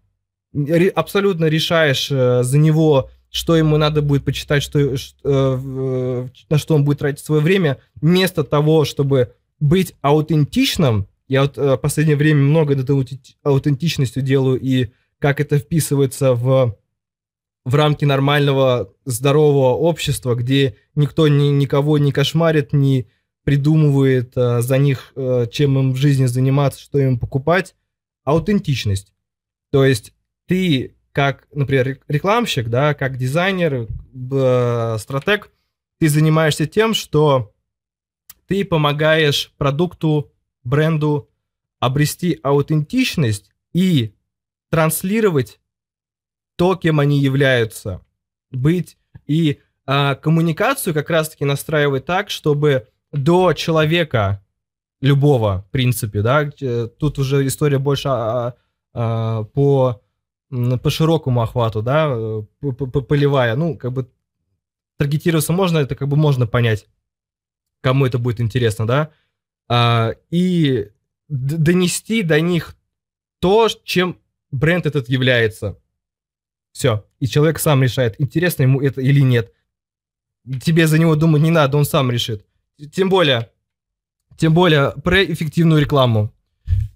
абсолютно 0.94 1.46
решаешь 1.46 2.08
э, 2.10 2.42
за 2.42 2.58
него 2.58 3.10
что 3.30 3.56
ему 3.56 3.76
надо 3.76 4.02
будет 4.02 4.24
почитать, 4.24 4.62
что, 4.62 4.96
что, 4.96 5.60
э, 5.62 6.28
на 6.48 6.58
что 6.58 6.74
он 6.74 6.84
будет 6.84 6.98
тратить 6.98 7.24
свое 7.24 7.42
время, 7.42 7.78
вместо 7.96 8.44
того, 8.44 8.84
чтобы 8.84 9.34
быть 9.60 9.94
аутентичным. 10.00 11.08
Я 11.26 11.42
вот 11.42 11.58
э, 11.58 11.74
в 11.74 11.78
последнее 11.78 12.16
время 12.16 12.42
много 12.42 12.74
над 12.74 12.88
аутентичностью 13.42 14.22
делаю, 14.22 14.58
и 14.60 14.90
как 15.18 15.40
это 15.40 15.58
вписывается 15.58 16.34
в, 16.34 16.76
в 17.64 17.74
рамки 17.74 18.04
нормального 18.04 18.92
здорового 19.04 19.74
общества, 19.74 20.34
где 20.34 20.76
никто 20.94 21.28
ни, 21.28 21.48
никого 21.48 21.98
не 21.98 22.12
кошмарит, 22.12 22.72
не 22.72 23.08
придумывает 23.44 24.32
э, 24.36 24.62
за 24.62 24.78
них, 24.78 25.12
э, 25.16 25.46
чем 25.50 25.78
им 25.78 25.92
в 25.92 25.96
жизни 25.96 26.26
заниматься, 26.26 26.80
что 26.80 26.98
им 26.98 27.18
покупать. 27.18 27.74
Аутентичность. 28.24 29.12
То 29.70 29.84
есть 29.84 30.12
ты 30.46 30.94
как, 31.18 31.48
например, 31.52 31.98
рекламщик, 32.06 32.68
да, 32.68 32.94
как 32.94 33.16
дизайнер, 33.16 33.88
стратег, 35.00 35.50
ты 35.98 36.08
занимаешься 36.08 36.66
тем, 36.66 36.94
что 36.94 37.52
ты 38.46 38.64
помогаешь 38.64 39.52
продукту, 39.58 40.30
бренду 40.62 41.28
обрести 41.80 42.38
аутентичность 42.44 43.50
и 43.72 44.14
транслировать 44.70 45.58
то, 46.54 46.76
кем 46.76 47.00
они 47.00 47.18
являются, 47.18 48.00
быть 48.52 48.96
и 49.26 49.58
а, 49.86 50.14
коммуникацию 50.14 50.94
как 50.94 51.10
раз-таки 51.10 51.44
настраивать 51.44 52.04
так, 52.04 52.30
чтобы 52.30 52.86
до 53.10 53.54
человека 53.54 54.46
любого, 55.00 55.64
в 55.66 55.72
принципе, 55.72 56.22
да, 56.22 56.48
тут 57.00 57.18
уже 57.18 57.44
история 57.44 57.80
больше 57.80 58.06
а, 58.08 58.54
а, 58.94 59.42
по, 59.42 60.00
по 60.50 60.90
широкому 60.90 61.42
охвату, 61.42 61.82
да, 61.82 62.08
полевая, 62.60 63.54
ну, 63.56 63.76
как 63.76 63.92
бы 63.92 64.10
таргетироваться 64.96 65.52
можно, 65.52 65.78
это 65.78 65.94
как 65.94 66.08
бы 66.08 66.16
можно 66.16 66.46
понять, 66.46 66.86
кому 67.82 68.06
это 68.06 68.18
будет 68.18 68.40
интересно, 68.40 68.86
да, 68.86 69.10
а, 69.68 70.14
и 70.30 70.90
донести 71.28 72.22
до 72.22 72.40
них 72.40 72.76
то, 73.40 73.68
чем 73.84 74.18
бренд 74.50 74.86
этот 74.86 75.08
является. 75.08 75.78
Все. 76.72 77.04
И 77.20 77.26
человек 77.26 77.58
сам 77.58 77.82
решает, 77.82 78.20
интересно 78.20 78.62
ему 78.62 78.80
это 78.80 79.00
или 79.00 79.20
нет. 79.20 79.52
Тебе 80.62 80.86
за 80.86 80.98
него 80.98 81.14
думать 81.14 81.42
не 81.42 81.50
надо, 81.50 81.76
он 81.76 81.84
сам 81.84 82.10
решит. 82.10 82.46
Тем 82.92 83.10
более, 83.10 83.50
тем 84.36 84.54
более 84.54 84.92
про 84.92 85.22
эффективную 85.24 85.80
рекламу. 85.80 86.32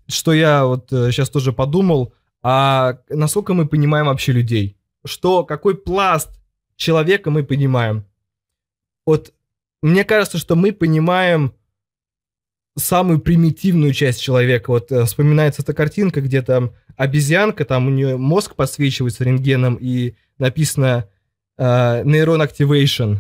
Что 0.07 0.33
я 0.33 0.65
вот 0.65 0.89
сейчас 0.91 1.29
э, 1.29 1.33
тоже 1.33 1.53
подумал, 1.53 2.13
а 2.43 2.99
насколько 3.09 3.55
мы 3.55 3.67
понимаем 3.67 4.07
вообще 4.07 4.33
людей? 4.33 4.77
Что, 5.05 5.45
какой 5.45 5.77
пласт 5.77 6.31
человека 6.77 7.31
мы 7.31 7.45
понимаем? 7.45 8.05
Вот 9.07 9.33
мне 9.83 10.05
кажется, 10.05 10.39
что 10.39 10.55
мы 10.55 10.73
понимаем 10.73 11.55
самую 12.77 13.21
примитивную 13.21 13.93
часть 13.93 14.21
человека. 14.21 14.71
Вот 14.71 14.91
э, 14.93 15.05
вспоминается 15.05 15.63
эта 15.63 15.75
картинка, 15.75 16.21
где 16.21 16.43
там 16.43 16.73
обезьянка, 16.97 17.65
там 17.65 17.87
у 17.87 17.91
нее 17.91 18.17
мозг 18.17 18.55
подсвечивается 18.55 19.25
рентгеном 19.25 19.77
и 19.81 20.15
написано 20.39 21.09
э, 21.59 22.03
нейрон 22.05 22.43
activation. 22.43 23.17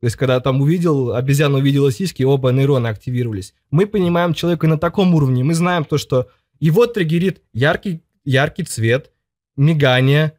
То 0.00 0.06
есть, 0.06 0.16
когда 0.16 0.40
там 0.40 0.60
увидел, 0.60 1.14
обезьяна 1.14 1.58
увидела 1.58 1.90
сиськи, 1.90 2.22
оба 2.22 2.50
нейрона 2.50 2.90
активировались. 2.90 3.54
Мы 3.70 3.86
понимаем 3.86 4.34
человека 4.34 4.66
на 4.66 4.78
таком 4.78 5.14
уровне. 5.14 5.42
Мы 5.42 5.54
знаем 5.54 5.84
то, 5.84 5.98
что 5.98 6.28
его 6.58 6.86
триггерит 6.86 7.42
яркий, 7.52 8.02
яркий 8.26 8.64
цвет, 8.64 9.12
мигание, 9.56 10.38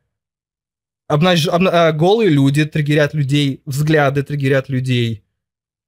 обнаж... 1.08 1.48
обна... 1.48 1.92
голые 1.94 2.30
люди 2.30 2.66
триггерят 2.66 3.16
людей, 3.16 3.64
взгляды 3.66 4.22
триггерят 4.22 4.70
людей, 4.70 5.24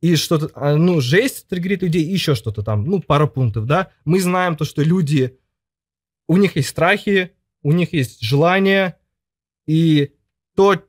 и 0.01 0.15
что-то, 0.15 0.49
а, 0.55 0.75
ну, 0.75 1.01
жесть 1.01 1.47
триггерит 1.47 1.83
людей, 1.83 2.03
и 2.03 2.13
еще 2.13 2.33
что-то 2.33 2.63
там, 2.63 2.85
ну, 2.85 3.01
пара 3.01 3.27
пунктов, 3.27 3.65
да. 3.65 3.91
Мы 4.05 4.21
знаем 4.21 4.55
то, 4.55 4.65
что 4.65 4.81
люди, 4.81 5.37
у 6.27 6.37
них 6.37 6.55
есть 6.55 6.69
страхи, 6.69 7.33
у 7.61 7.73
них 7.73 7.93
есть 7.93 8.21
желания, 8.21 8.97
и 9.67 10.13
то, 10.55 10.81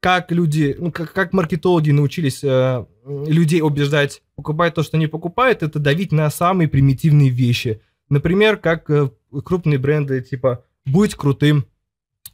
как 0.00 0.32
люди, 0.32 0.76
ну, 0.78 0.90
как, 0.90 1.12
как 1.12 1.32
маркетологи 1.32 1.90
научились 1.90 2.42
э, 2.42 2.86
людей 3.04 3.60
убеждать 3.60 4.22
покупать 4.34 4.74
то, 4.74 4.82
что 4.82 4.96
они 4.96 5.08
покупают, 5.08 5.62
это 5.62 5.78
давить 5.78 6.12
на 6.12 6.30
самые 6.30 6.68
примитивные 6.68 7.28
вещи. 7.28 7.82
Например, 8.08 8.56
как 8.56 8.88
э, 8.88 9.10
крупные 9.44 9.78
бренды 9.78 10.20
типа 10.20 10.64
«Будь 10.84 11.14
крутым», 11.14 11.66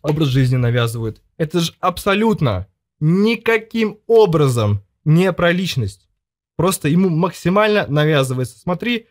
образ 0.03 0.29
жизни 0.29 0.57
навязывают. 0.57 1.23
Это 1.39 1.61
же 1.61 1.73
абсолютно 1.81 2.69
никаким 3.01 3.99
образом 4.07 4.83
не 5.05 5.33
про 5.33 5.51
личность. 5.51 6.09
Просто 6.57 6.89
ему 6.89 7.09
максимально 7.09 7.87
навязывается. 7.89 8.59
Смотри, 8.59 9.07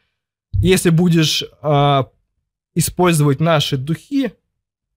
если 0.53 0.91
будешь 0.91 1.43
э, 1.43 2.03
использовать 2.75 3.39
наши 3.39 3.77
духи 3.77 4.33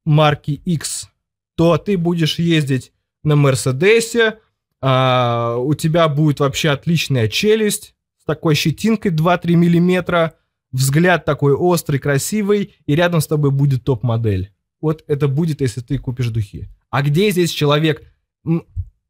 марки 0.04 0.60
X, 0.64 1.08
то 1.56 1.76
ты 1.78 1.96
будешь 1.96 2.38
ездить 2.38 2.92
на 3.24 3.34
Мерседесе, 3.34 4.38
э, 4.80 5.56
у 5.58 5.74
тебя 5.74 6.08
будет 6.08 6.40
вообще 6.40 6.70
отличная 6.70 7.28
челюсть 7.28 7.94
с 8.20 8.24
такой 8.24 8.54
щетинкой 8.54 9.10
2-3 9.10 9.54
миллиметра, 9.54 10.34
взгляд 10.72 11.24
такой 11.24 11.54
острый, 11.54 11.98
красивый, 11.98 12.74
и 12.86 12.94
рядом 12.94 13.20
с 13.20 13.26
тобой 13.26 13.50
будет 13.50 13.84
топ-модель. 13.84 14.52
Вот 14.80 15.04
это 15.06 15.28
будет, 15.28 15.60
если 15.60 15.80
ты 15.80 15.98
купишь 15.98 16.28
духи. 16.28 16.68
А 16.90 17.02
где 17.02 17.30
здесь 17.30 17.50
человек? 17.50 18.02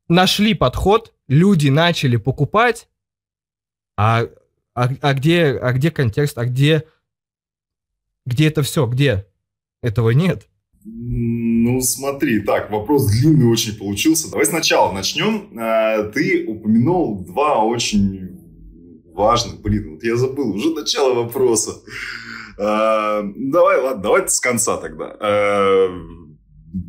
Нашли 0.09 0.55
подход, 0.55 1.13
люди 1.29 1.69
начали 1.69 2.17
покупать, 2.17 2.89
а, 3.97 4.27
а, 4.75 4.91
а, 5.01 5.15
где, 5.15 5.53
а 5.53 5.73
где 5.73 5.91
контекст, 5.91 6.39
а 6.39 6.45
где, 6.45 6.85
где 8.25 8.49
это 8.49 8.63
все, 8.63 8.87
где? 8.87 9.27
Этого 9.83 10.11
нет. 10.11 10.49
Ну, 10.85 11.81
смотри, 11.81 12.41
так, 12.41 12.71
вопрос 12.71 13.11
длинный 13.11 13.47
очень 13.47 13.77
получился. 13.77 14.31
Давай 14.31 14.47
сначала 14.47 14.93
начнем. 14.93 15.59
А, 15.59 16.11
ты 16.11 16.47
упомянул 16.47 17.25
два 17.25 17.65
очень 17.65 18.36
важных, 19.17 19.61
блин, 19.61 19.95
вот 19.95 20.05
я 20.05 20.17
забыл, 20.17 20.51
уже 20.55 20.71
начало 20.75 21.15
вопроса. 21.15 21.83
А, 22.59 23.23
давай, 23.37 23.81
ладно, 23.81 24.03
давайте 24.03 24.29
с 24.29 24.41
конца 24.41 24.77
тогда. 24.77 25.17
А, 25.19 25.89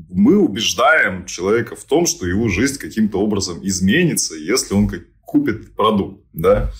мы 0.09 0.38
убеждаем 0.38 1.25
человека 1.25 1.75
в 1.75 1.84
том, 1.86 2.05
что 2.05 2.28
его 2.28 2.49
жизнь 2.49 2.80
каким-то 2.80 3.19
образом 3.19 3.59
изменится, 3.65 4.36
если 4.36 4.73
он 4.73 4.89
купит 5.21 5.75
продукт, 5.75 6.23
да. 6.34 6.71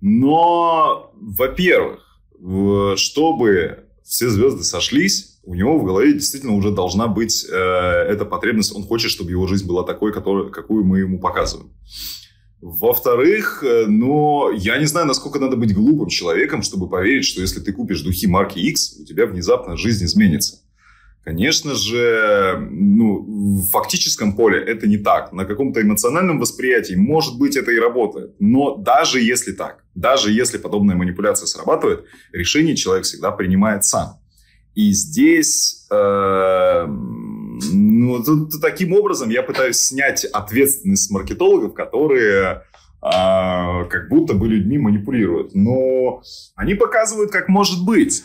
Но, 0.00 1.12
во-первых, 1.14 2.00
чтобы 2.96 3.84
все 4.04 4.28
звезды 4.28 4.64
сошлись, 4.64 5.40
у 5.44 5.54
него 5.54 5.78
в 5.78 5.84
голове 5.84 6.12
действительно 6.12 6.54
уже 6.54 6.70
должна 6.70 7.08
быть 7.08 7.46
э, 7.50 7.54
эта 7.54 8.24
потребность. 8.24 8.74
Он 8.74 8.84
хочет, 8.84 9.10
чтобы 9.10 9.30
его 9.30 9.46
жизнь 9.46 9.66
была 9.66 9.82
такой, 9.84 10.12
которую, 10.12 10.50
какую 10.50 10.84
мы 10.84 11.00
ему 11.00 11.18
показываем. 11.18 11.72
Во-вторых, 12.62 13.64
э, 13.64 13.86
но 13.88 14.52
я 14.54 14.78
не 14.78 14.86
знаю, 14.86 15.08
насколько 15.08 15.40
надо 15.40 15.56
быть 15.56 15.74
глупым 15.74 16.08
человеком, 16.08 16.62
чтобы 16.62 16.88
поверить, 16.88 17.24
что 17.24 17.40
если 17.40 17.58
ты 17.58 17.72
купишь 17.72 18.02
духи 18.02 18.28
марки 18.28 18.60
X, 18.60 19.00
у 19.00 19.04
тебя 19.04 19.26
внезапно 19.26 19.76
жизнь 19.76 20.04
изменится. 20.04 20.60
Конечно 21.24 21.74
же, 21.74 22.68
ну, 22.70 23.18
в 23.18 23.68
фактическом 23.70 24.36
поле 24.36 24.60
это 24.60 24.86
не 24.86 24.96
так. 24.96 25.32
На 25.32 25.44
каком-то 25.44 25.82
эмоциональном 25.82 26.38
восприятии, 26.38 26.94
может 26.94 27.36
быть, 27.36 27.56
это 27.56 27.72
и 27.72 27.80
работает. 27.80 28.36
Но 28.38 28.76
даже 28.76 29.20
если 29.20 29.50
так, 29.50 29.84
даже 29.96 30.30
если 30.30 30.58
подобная 30.58 30.94
манипуляция 30.94 31.46
срабатывает, 31.46 32.04
решение 32.32 32.76
человек 32.76 33.04
всегда 33.06 33.32
принимает 33.32 33.84
сам. 33.84 34.20
И 34.76 34.92
здесь, 34.92 35.86
э, 35.90 36.86
ну, 37.70 38.22
тут, 38.22 38.60
таким 38.60 38.92
образом 38.92 39.30
я 39.30 39.42
пытаюсь 39.42 39.76
снять 39.76 40.24
ответственность 40.24 41.06
с 41.06 41.10
маркетологов, 41.10 41.74
которые 41.74 42.62
э, 43.02 43.84
как 43.90 44.08
будто 44.08 44.34
бы 44.34 44.48
людьми 44.48 44.78
манипулируют. 44.78 45.54
Но 45.54 46.22
они 46.56 46.74
показывают, 46.74 47.30
как 47.30 47.48
может 47.48 47.84
быть 47.84 48.24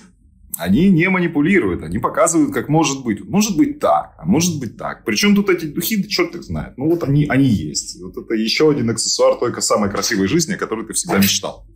они 0.58 0.90
не 0.90 1.10
манипулируют, 1.10 1.84
они 1.84 2.00
показывают, 2.00 2.54
как 2.54 2.68
может 2.68 3.04
быть. 3.04 3.24
Может 3.24 3.56
быть 3.56 3.80
так, 3.80 4.16
а 4.18 4.26
может 4.26 4.60
быть 4.60 4.76
так. 4.76 5.06
Причем 5.06 5.36
тут 5.36 5.50
эти 5.50 5.66
духи, 5.66 5.98
да 5.98 6.08
черт 6.10 6.36
их 6.36 6.44
знает. 6.44 6.78
Ну 6.78 6.90
вот 6.90 7.04
они, 7.04 7.28
они 7.28 7.46
есть. 7.46 8.02
Вот 8.02 8.18
это 8.18 8.34
еще 8.34 8.72
один 8.72 8.90
аксессуар 8.90 9.38
только 9.38 9.62
самой 9.62 9.92
красивой 9.92 10.28
жизни, 10.28 10.54
о 10.54 10.58
которой 10.58 10.86
ты 10.86 10.94
всегда 10.94 11.18
мечтал. 11.18 11.68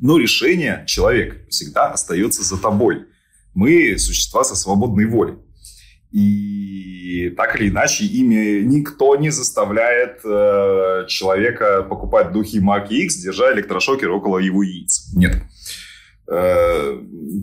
Но 0.00 0.18
решение 0.18 0.84
человек 0.86 1.48
всегда 1.48 1.92
остается 1.92 2.42
за 2.42 2.58
тобой. 2.58 3.04
Мы 3.54 3.96
существа 3.98 4.44
со 4.44 4.56
свободной 4.56 5.06
волей. 5.06 5.34
И 6.12 7.34
так 7.36 7.60
или 7.60 7.68
иначе, 7.68 8.04
ими 8.04 8.62
никто 8.62 9.16
не 9.16 9.30
заставляет 9.30 10.20
э, 10.24 11.06
человека 11.08 11.82
покупать 11.82 12.32
духи 12.32 12.60
марки 12.60 12.94
X, 12.94 13.16
держа 13.16 13.52
электрошокер 13.52 14.10
около 14.10 14.38
его 14.38 14.62
яиц. 14.62 15.12
Нет. 15.14 15.42
Э, 16.28 16.98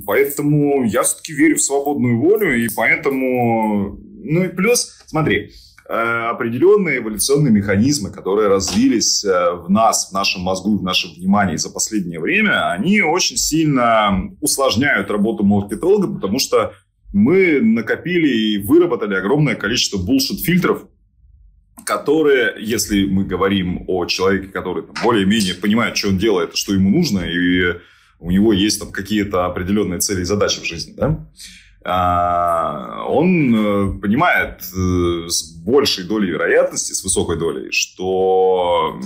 поэтому 0.05 0.84
я 0.86 1.03
все-таки 1.03 1.34
верю 1.34 1.55
в 1.55 1.61
свободную 1.61 2.20
волю, 2.20 2.57
и 2.57 2.68
поэтому... 2.76 3.99
Ну 4.26 4.43
и 4.45 4.47
плюс, 4.47 5.01
смотри, 5.05 5.51
э, 5.88 5.93
определенные 5.93 6.99
эволюционные 6.99 7.51
механизмы, 7.51 8.09
которые 8.09 8.47
развились 8.47 9.24
э, 9.24 9.51
в 9.51 9.70
нас, 9.70 10.09
в 10.09 10.14
нашем 10.14 10.41
мозгу, 10.41 10.78
в 10.78 10.84
нашем 10.84 11.14
внимании 11.14 11.57
за 11.57 11.70
последнее 11.70 12.20
время, 12.20 12.72
они 12.72 13.01
очень 13.01 13.38
сильно 13.38 14.32
усложняют 14.41 15.11
работу 15.11 15.43
маркетолога, 15.43 16.07
потому 16.07 16.39
что 16.39 16.74
мы 17.14 17.61
накопили 17.61 18.28
и 18.28 18.57
выработали 18.57 19.16
огромное 19.16 19.55
количество 19.55 19.97
булшит-фильтров, 19.97 20.88
которые, 21.86 22.55
если 22.59 23.05
мы 23.05 23.24
говорим 23.24 23.86
о 23.88 24.05
человеке, 24.05 24.47
который 24.47 24.84
более-менее 25.03 25.53
понимает, 25.53 25.95
что 25.95 26.09
он 26.09 26.18
делает, 26.18 26.55
что 26.57 26.74
ему 26.74 26.89
нужно, 26.89 27.20
и 27.20 27.76
у 28.20 28.32
него 28.32 28.51
есть 28.51 28.80
там 28.80 28.91
какие-то 28.91 29.45
определенные 29.45 29.99
цели 29.99 30.22
и 30.22 30.26
задачи 30.26 30.59
в 30.59 30.66
жизни, 30.66 30.93
да, 30.97 31.28
а, 31.86 33.05
он 33.09 33.53
э, 33.53 33.99
понимает 33.99 34.61
э, 34.74 35.28
с 35.28 35.53
большей 35.57 36.05
долей 36.05 36.32
вероятности, 36.32 36.93
с 36.93 37.03
высокой 37.03 37.38
долей, 37.38 37.72
что 37.72 38.97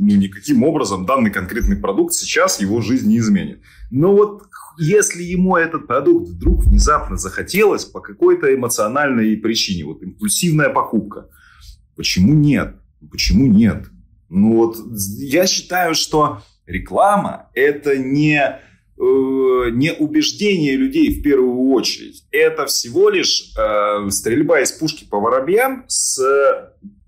ну, 0.00 0.16
никаким 0.16 0.64
образом 0.64 1.06
данный 1.06 1.30
конкретный 1.30 1.76
продукт 1.76 2.14
сейчас 2.14 2.60
его 2.60 2.80
жизнь 2.80 3.08
не 3.08 3.18
изменит. 3.18 3.60
Но 3.92 4.12
вот 4.12 4.42
если 4.78 5.22
ему 5.22 5.56
этот 5.56 5.86
продукт 5.86 6.28
вдруг 6.28 6.64
внезапно 6.64 7.16
захотелось 7.16 7.84
по 7.84 8.00
какой-то 8.00 8.54
эмоциональной 8.54 9.36
причине, 9.36 9.84
вот 9.84 10.02
импульсивная 10.02 10.70
покупка, 10.70 11.28
почему 11.96 12.32
нет? 12.34 12.76
Почему 13.10 13.46
нет? 13.46 13.86
Ну 14.28 14.56
вот 14.56 14.76
я 15.18 15.46
считаю, 15.46 15.94
что 15.94 16.42
реклама 16.66 17.50
это 17.54 17.96
не, 17.96 18.40
э, 18.40 18.60
не 18.96 19.92
убеждение 19.92 20.76
людей 20.76 21.18
в 21.18 21.22
первую 21.22 21.70
очередь. 21.70 22.24
Это 22.30 22.66
всего 22.66 23.08
лишь 23.08 23.52
э, 23.58 24.10
стрельба 24.10 24.60
из 24.60 24.72
пушки 24.72 25.04
по 25.04 25.18
воробьям 25.18 25.84
с 25.88 26.20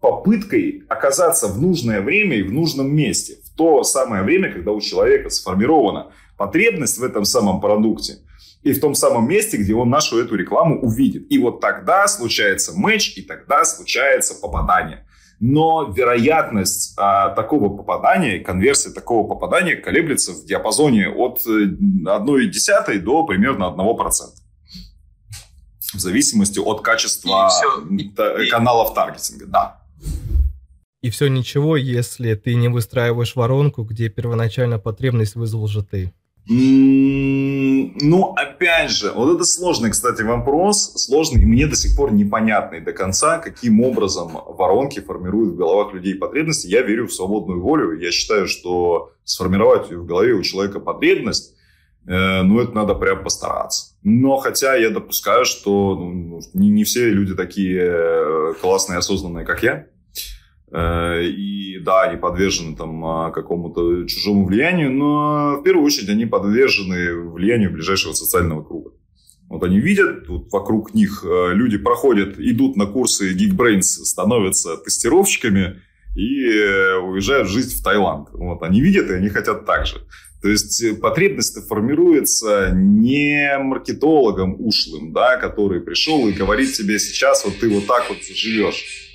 попыткой 0.01 0.85
оказаться 0.89 1.47
в 1.47 1.61
нужное 1.61 2.01
время 2.01 2.37
и 2.37 2.43
в 2.43 2.53
нужном 2.53 2.95
месте. 2.95 3.37
В 3.45 3.57
то 3.57 3.83
самое 3.85 4.23
время, 4.23 4.51
когда 4.51 4.73
у 4.73 4.81
человека 4.81 5.29
сформирована 5.29 6.13
потребность 6.41 6.99
в 6.99 7.05
этом 7.05 7.25
самом 7.25 7.61
продукте– 7.61 8.15
и 8.63 8.73
в 8.73 8.81
том 8.81 8.95
самом 8.95 9.29
месте, 9.29 9.57
где 9.57 9.75
он 9.75 9.89
нашу 9.89 10.19
эту 10.19 10.35
рекламу 10.35 10.81
увидит. 10.81 11.31
И 11.33 11.39
вот 11.39 11.61
тогда 11.61 12.07
случается 12.09 12.73
матч, 12.75 13.17
и 13.17 13.23
тогда 13.23 13.65
случается 13.65 14.35
попадание. 14.35 15.07
Но 15.41 15.91
вероятность 15.91 16.93
а, 16.99 17.31
такого 17.31 17.75
попадания, 17.75 18.41
конверсия 18.41 18.91
такого 18.91 19.27
попадания 19.27 19.77
колеблется 19.77 20.33
в 20.33 20.45
диапазоне 20.45 21.09
от 21.09 21.41
1,1 21.47 22.85
э, 22.89 22.99
до 22.99 23.25
примерно 23.25 23.75
1%. 23.75 23.97
В 25.95 25.99
зависимости 25.99 26.59
от 26.59 26.83
качества 26.83 27.49
и 27.49 27.99
все, 27.99 28.51
каналов 28.51 28.93
таргетинга, 28.93 29.47
да. 29.47 29.83
И 31.01 31.09
все 31.09 31.29
ничего, 31.29 31.79
если 31.79 32.35
ты 32.35 32.55
не 32.55 32.69
выстраиваешь 32.69 33.35
воронку, 33.35 33.85
где 33.85 34.11
первоначально 34.11 34.79
потребность 34.79 35.35
вызвал 35.35 35.67
же 35.67 35.83
ты. 35.83 36.13
Ну, 36.49 38.35
опять 38.37 38.91
же, 38.91 39.13
вот 39.13 39.35
это 39.35 39.45
сложный, 39.45 39.91
кстати, 39.91 40.23
вопрос, 40.23 40.95
сложный, 40.97 41.43
и 41.43 41.47
мне 41.47 41.67
до 41.67 41.77
сих 41.77 41.97
пор 41.97 42.13
непонятный 42.13 42.81
до 42.81 42.93
конца, 42.93 43.39
каким 43.39 43.81
образом 43.83 44.33
воронки 44.33 45.01
формируют 45.01 45.55
в 45.55 45.57
головах 45.57 45.95
людей 45.95 46.15
потребности. 46.15 46.67
Я 46.67 46.83
верю 46.83 47.07
в 47.07 47.13
свободную 47.13 47.61
волю, 47.61 47.99
я 47.99 48.11
считаю, 48.11 48.49
что 48.49 49.13
сформировать 49.25 49.93
в 49.93 50.05
голове 50.07 50.33
у 50.33 50.43
человека 50.43 50.81
потребность, 50.81 51.55
э, 52.07 52.43
ну, 52.43 52.61
это 52.61 52.73
надо 52.73 52.95
прям 52.95 53.23
постараться. 53.23 53.95
Но 54.03 54.39
хотя 54.39 54.75
я 54.77 54.91
допускаю, 54.91 55.45
что 55.45 55.95
ну, 55.95 56.41
не, 56.55 56.71
не 56.71 56.85
все 56.85 57.11
люди 57.11 57.35
такие 57.35 57.81
э, 57.81 58.55
классные, 58.61 58.99
осознанные, 58.99 59.45
как 59.45 59.63
я. 59.63 59.87
Э, 60.73 61.25
и 61.25 61.79
да, 61.81 62.03
они 62.03 62.17
подвержены 62.17 62.77
там 62.77 63.05
а, 63.05 63.31
какому-то 63.31 64.07
чужому 64.07 64.47
влиянию, 64.47 64.93
но 64.93 65.57
в 65.61 65.63
первую 65.63 65.85
очередь 65.85 66.09
они 66.11 66.27
подвержены 66.27 67.15
влиянию 67.15 67.73
ближайшего 67.73 68.13
социального 68.13 68.63
круга. 68.63 68.93
Вот 69.49 69.65
они 69.65 69.81
видят, 69.81 70.27
тут 70.27 70.53
вокруг 70.53 70.95
них 70.95 71.25
э, 71.27 71.55
люди 71.55 71.77
проходят, 71.77 72.39
идут 72.39 72.77
на 72.77 72.87
курсы 72.87 73.35
Geekbrains, 73.35 73.83
становятся 73.83 74.77
тестировщиками 74.77 75.81
и 76.15 76.49
э, 76.49 76.99
уезжают 76.99 77.49
жить 77.49 77.73
в 77.73 77.83
Таиланд. 77.83 78.29
Вот 78.33 78.63
они 78.63 78.81
видят, 78.81 79.11
и 79.11 79.15
они 79.15 79.29
хотят 79.29 79.67
так 79.67 79.87
же. 79.87 80.03
То 80.41 80.49
есть 80.49 81.01
потребность 81.01 81.67
формируется 81.67 82.71
не 82.73 83.59
маркетологом 83.59 84.55
ушлым, 84.59 85.13
да, 85.13 85.37
который 85.37 85.81
пришел 85.81 86.29
и 86.29 86.33
говорит 86.33 86.73
тебе 86.73 86.99
сейчас, 87.01 87.45
вот 87.45 87.59
ты 87.59 87.69
вот 87.69 87.87
так 87.87 88.09
вот 88.09 88.23
живешь 88.23 89.10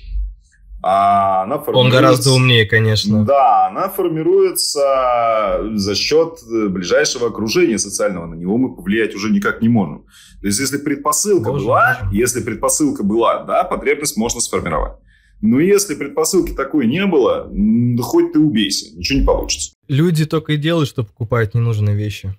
а 0.88 1.42
она 1.42 1.56
Он 1.56 1.90
гораздо 1.90 2.30
умнее, 2.30 2.64
конечно. 2.64 3.24
Да, 3.24 3.66
она 3.66 3.88
формируется 3.88 5.60
за 5.74 5.96
счет 5.96 6.38
ближайшего 6.46 7.26
окружения 7.26 7.76
социального. 7.76 8.26
На 8.26 8.36
него 8.36 8.56
мы 8.56 8.76
повлиять 8.76 9.12
уже 9.16 9.30
никак 9.30 9.62
не 9.62 9.68
можем. 9.68 10.04
То 10.40 10.46
есть, 10.46 10.60
если 10.60 10.78
предпосылка 10.78 11.50
Боже, 11.50 11.64
была, 11.64 11.98
Боже. 12.04 12.16
если 12.16 12.40
предпосылка 12.40 13.02
была, 13.02 13.42
да, 13.42 13.64
потребность 13.64 14.16
можно 14.16 14.40
сформировать. 14.40 14.92
Но 15.40 15.58
если 15.58 15.96
предпосылки 15.96 16.52
такой 16.52 16.86
не 16.86 17.04
было, 17.04 17.50
хоть 18.00 18.32
ты 18.32 18.38
убейся, 18.38 18.96
ничего 18.96 19.18
не 19.18 19.26
получится. 19.26 19.72
Люди 19.88 20.24
только 20.24 20.52
и 20.52 20.56
делают, 20.56 20.88
что 20.88 21.02
покупают 21.02 21.54
ненужные 21.54 21.96
вещи. 21.96 22.32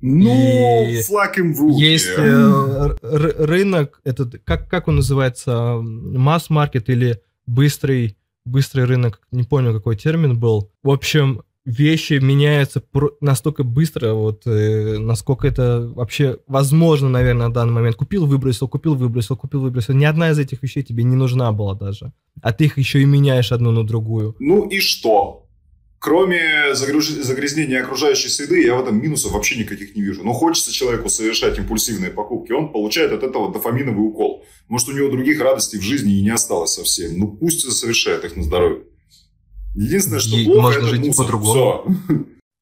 Ну, 0.00 0.88
и 0.88 1.02
флаг 1.02 1.36
им 1.38 1.52
в 1.52 1.60
руки. 1.60 1.80
Есть 1.82 2.10
э, 2.16 2.96
рынок, 3.02 4.00
этот, 4.04 4.40
как, 4.44 4.68
как 4.70 4.86
он 4.86 4.96
называется, 4.96 5.80
масс-маркет 5.82 6.88
или 6.88 7.20
быстрый, 7.48 8.16
быстрый 8.44 8.84
рынок, 8.84 9.20
не 9.32 9.42
помню, 9.42 9.72
какой 9.72 9.96
термин 9.96 10.38
был. 10.38 10.70
В 10.82 10.90
общем, 10.90 11.42
вещи 11.64 12.14
меняются 12.14 12.82
настолько 13.20 13.64
быстро, 13.64 14.12
вот 14.12 14.46
э, 14.46 14.98
насколько 14.98 15.48
это 15.48 15.90
вообще 15.94 16.38
возможно, 16.46 17.08
наверное, 17.08 17.48
на 17.48 17.52
данный 17.52 17.72
момент. 17.72 17.96
Купил, 17.96 18.26
выбросил, 18.26 18.68
купил, 18.68 18.94
выбросил, 18.94 19.36
купил, 19.36 19.60
выбросил. 19.60 19.94
Ни 19.94 20.04
одна 20.04 20.30
из 20.30 20.38
этих 20.38 20.62
вещей 20.62 20.82
тебе 20.82 21.04
не 21.04 21.16
нужна 21.16 21.50
была 21.52 21.74
даже. 21.74 22.12
А 22.42 22.52
ты 22.52 22.66
их 22.66 22.78
еще 22.78 23.02
и 23.02 23.06
меняешь 23.06 23.52
одну 23.52 23.70
на 23.70 23.84
другую. 23.84 24.36
Ну 24.38 24.68
и 24.68 24.78
что? 24.78 25.47
Кроме 26.00 26.74
загрязнения 26.74 27.82
окружающей 27.82 28.28
среды, 28.28 28.64
я 28.64 28.76
в 28.76 28.82
этом 28.82 29.02
минусов 29.02 29.32
вообще 29.32 29.58
никаких 29.58 29.96
не 29.96 30.02
вижу. 30.02 30.22
Но 30.22 30.32
хочется 30.32 30.72
человеку 30.72 31.08
совершать 31.08 31.58
импульсивные 31.58 32.12
покупки, 32.12 32.52
он 32.52 32.70
получает 32.72 33.12
от 33.12 33.24
этого 33.24 33.52
дофаминовый 33.52 34.06
укол. 34.06 34.44
Может, 34.68 34.88
у 34.88 34.92
него 34.92 35.10
других 35.10 35.40
радостей 35.40 35.78
в 35.78 35.82
жизни 35.82 36.18
и 36.18 36.22
не 36.22 36.30
осталось 36.30 36.74
совсем. 36.74 37.18
Ну, 37.18 37.28
пусть 37.28 37.68
совершает 37.72 38.24
их 38.24 38.36
на 38.36 38.44
здоровье. 38.44 38.84
Единственное, 39.74 40.20
что 40.20 40.36
и 40.36 40.44
плохо, 40.44 40.60
можно 40.60 40.78
это 40.78 40.88
жить 40.88 41.06
мусор. 41.06 41.24
по-другому. 41.24 41.96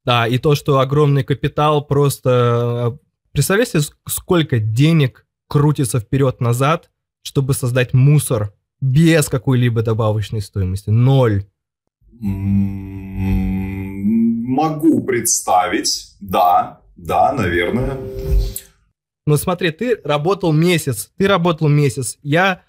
Да, 0.05 0.27
и 0.27 0.39
то, 0.39 0.55
что 0.55 0.79
огромный 0.79 1.25
капитал 1.25 1.85
просто... 1.85 2.99
Представляете, 3.33 3.81
сколько 4.09 4.59
денег 4.59 5.27
крутится 5.49 6.01
вперед-назад, 6.01 6.91
чтобы 7.23 7.55
создать 7.55 7.93
мусор 7.93 8.55
без 8.81 9.29
какой-либо 9.29 9.83
добавочной 9.83 10.41
стоимости? 10.41 10.91
Ноль. 10.91 11.45
Могу 14.49 15.05
представить, 15.05 16.17
да, 16.21 16.81
да, 16.97 17.33
наверное. 17.33 17.99
Ну 19.27 19.37
смотри, 19.37 19.71
ты 19.71 20.01
работал 20.05 20.53
месяц, 20.53 21.11
ты 21.17 21.27
работал 21.27 21.69
месяц. 21.69 22.19
Я 22.23 22.63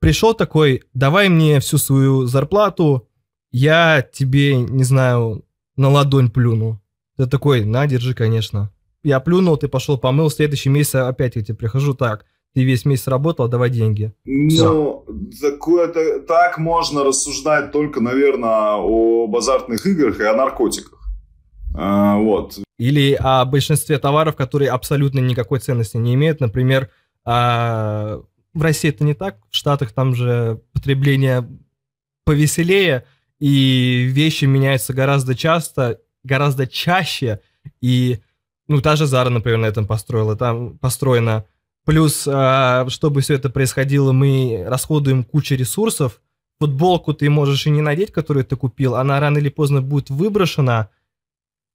пришел 0.00 0.34
такой, 0.34 0.84
давай 0.94 1.28
мне 1.28 1.60
всю 1.60 1.78
свою 1.78 2.26
зарплату, 2.26 3.08
я 3.50 4.02
тебе, 4.12 4.56
не 4.56 4.84
знаю, 4.84 5.44
на 5.76 5.88
ладонь 5.90 6.30
плюну. 6.30 6.80
Ты 7.16 7.26
такой, 7.26 7.64
на, 7.64 7.86
держи, 7.86 8.14
конечно. 8.14 8.70
Я 9.02 9.20
плюнул, 9.20 9.56
ты 9.56 9.68
пошел 9.68 9.98
помыл, 9.98 10.28
в 10.28 10.34
следующий 10.34 10.68
месяц 10.68 10.96
опять 10.96 11.36
я 11.36 11.42
тебе 11.42 11.56
прихожу 11.56 11.94
так 11.94 12.24
ты 12.56 12.64
весь 12.64 12.86
месяц 12.86 13.06
работал, 13.08 13.48
давай 13.48 13.68
деньги. 13.68 14.14
Ну, 14.24 15.04
такое, 15.42 15.88
это, 15.88 16.20
так 16.20 16.56
можно 16.56 17.04
рассуждать 17.04 17.70
только, 17.70 18.00
наверное, 18.00 18.76
о 18.78 19.26
базарных 19.26 19.84
играх 19.84 20.18
и 20.20 20.24
о 20.24 20.34
наркотиках. 20.34 21.06
А, 21.76 22.16
вот. 22.16 22.58
Или 22.78 23.12
о 23.20 23.44
большинстве 23.44 23.98
товаров, 23.98 24.36
которые 24.36 24.70
абсолютно 24.70 25.18
никакой 25.18 25.58
ценности 25.58 25.98
не 25.98 26.14
имеют. 26.14 26.40
Например, 26.40 26.88
а, 27.26 28.22
в 28.54 28.62
России 28.62 28.88
это 28.88 29.04
не 29.04 29.12
так, 29.12 29.36
в 29.50 29.54
Штатах 29.54 29.92
там 29.92 30.14
же 30.14 30.62
потребление 30.72 31.46
повеселее, 32.24 33.04
и 33.38 34.08
вещи 34.10 34.46
меняются 34.46 34.94
гораздо 34.94 35.34
часто, 35.34 36.00
гораздо 36.24 36.66
чаще, 36.66 37.40
и 37.82 38.20
ну, 38.66 38.80
та 38.80 38.96
же 38.96 39.04
Зара, 39.04 39.28
например, 39.28 39.58
на 39.58 39.66
этом 39.66 39.86
построила, 39.86 40.36
там 40.36 40.78
построена 40.78 41.44
Плюс, 41.86 42.26
а, 42.28 42.84
чтобы 42.88 43.20
все 43.20 43.34
это 43.34 43.48
происходило, 43.48 44.10
мы 44.10 44.64
расходуем 44.66 45.22
кучу 45.22 45.54
ресурсов. 45.54 46.20
Футболку 46.58 47.14
ты 47.14 47.30
можешь 47.30 47.64
и 47.66 47.70
не 47.70 47.80
надеть, 47.80 48.12
которую 48.12 48.44
ты 48.44 48.56
купил, 48.56 48.96
она 48.96 49.20
рано 49.20 49.38
или 49.38 49.50
поздно 49.50 49.82
будет 49.82 50.10
выброшена. 50.10 50.90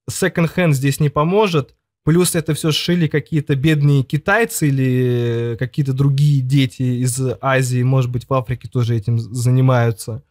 Hand 0.09 0.73
здесь 0.73 0.99
не 0.99 1.09
поможет. 1.09 1.75
Плюс 2.03 2.35
это 2.35 2.53
все 2.55 2.71
сшили 2.71 3.07
какие-то 3.07 3.55
бедные 3.55 4.03
китайцы 4.03 4.67
или 4.67 5.55
какие-то 5.57 5.93
другие 5.93 6.41
дети 6.41 6.81
из 6.81 7.21
Азии, 7.39 7.83
может 7.83 8.11
быть, 8.11 8.27
в 8.27 8.33
Африке 8.33 8.67
тоже 8.67 8.97
этим 8.97 9.17
занимаются. 9.17 10.23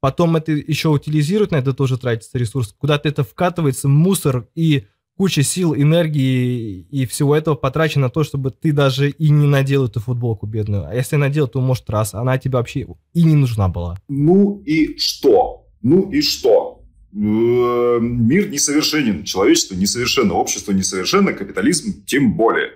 Потом 0.00 0.36
это 0.36 0.52
еще 0.52 0.90
утилизируют, 0.90 1.50
на 1.50 1.56
это 1.56 1.72
тоже 1.72 1.98
тратится 1.98 2.38
ресурс. 2.38 2.74
Куда-то 2.78 3.08
это 3.08 3.24
вкатывается, 3.24 3.88
мусор, 3.88 4.46
и 4.54 4.86
куча 5.16 5.42
сил, 5.42 5.74
энергии 5.74 6.86
и 6.90 7.06
всего 7.06 7.36
этого 7.36 7.54
потрачено 7.54 8.06
на 8.06 8.10
то, 8.10 8.24
чтобы 8.24 8.50
ты 8.50 8.72
даже 8.72 9.10
и 9.10 9.30
не 9.30 9.46
надел 9.46 9.86
эту 9.86 10.00
футболку 10.00 10.46
бедную. 10.46 10.86
А 10.86 10.94
если 10.94 11.16
надел, 11.16 11.48
то, 11.48 11.60
может, 11.60 11.88
раз. 11.90 12.14
Она 12.14 12.38
тебе 12.38 12.58
вообще 12.58 12.86
и 13.12 13.22
не 13.22 13.34
нужна 13.34 13.68
была. 13.68 13.98
Ну 14.08 14.62
и 14.64 14.96
что? 14.98 15.66
Ну 15.82 16.10
и 16.10 16.22
что? 16.22 16.82
Э, 17.14 17.98
мир 18.00 18.48
несовершенен, 18.48 19.24
человечество 19.24 19.74
несовершенно, 19.74 20.34
общество 20.34 20.72
несовершенно, 20.72 21.34
капитализм 21.34 22.04
тем 22.06 22.34
более. 22.34 22.70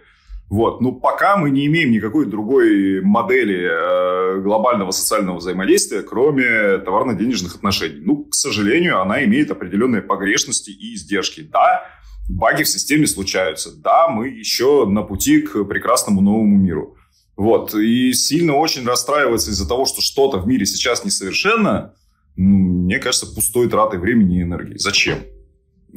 Вот. 0.49 0.81
Ну, 0.81 0.93
пока 0.93 1.37
мы 1.37 1.51
не 1.51 1.67
имеем 1.67 1.91
никакой 1.91 2.27
другой 2.27 3.01
модели 3.03 3.69
э, 3.69 4.41
глобального 4.43 4.93
социального 4.93 5.39
взаимодействия, 5.39 6.03
кроме 6.03 6.79
товарно-денежных 6.79 7.57
отношений. 7.57 8.01
Ну, 8.05 8.27
к 8.27 8.35
сожалению, 8.35 9.01
она 9.01 9.25
имеет 9.25 9.51
определенные 9.51 10.03
погрешности 10.03 10.71
и 10.71 10.95
издержки. 10.95 11.41
Да, 11.41 11.83
баги 12.29 12.63
в 12.63 12.69
системе 12.69 13.07
случаются. 13.07 13.71
Да, 13.77 14.09
мы 14.09 14.29
еще 14.29 14.87
на 14.87 15.03
пути 15.03 15.41
к 15.43 15.65
прекрасному 15.65 16.21
новому 16.21 16.57
миру. 16.57 16.97
Вот. 17.37 17.75
И 17.75 18.13
сильно 18.13 18.57
очень 18.57 18.87
расстраиваться 18.87 19.51
из-за 19.51 19.69
того, 19.69 19.85
что 19.85 20.01
что-то 20.01 20.39
в 20.39 20.47
мире 20.47 20.67
сейчас 20.67 21.05
несовершенно, 21.05 21.95
ну, 22.37 22.57
мне 22.85 22.99
кажется, 22.99 23.27
пустой 23.27 23.69
тратой 23.69 23.99
времени 23.99 24.39
и 24.39 24.43
энергии. 24.43 24.79
Зачем? 24.79 25.19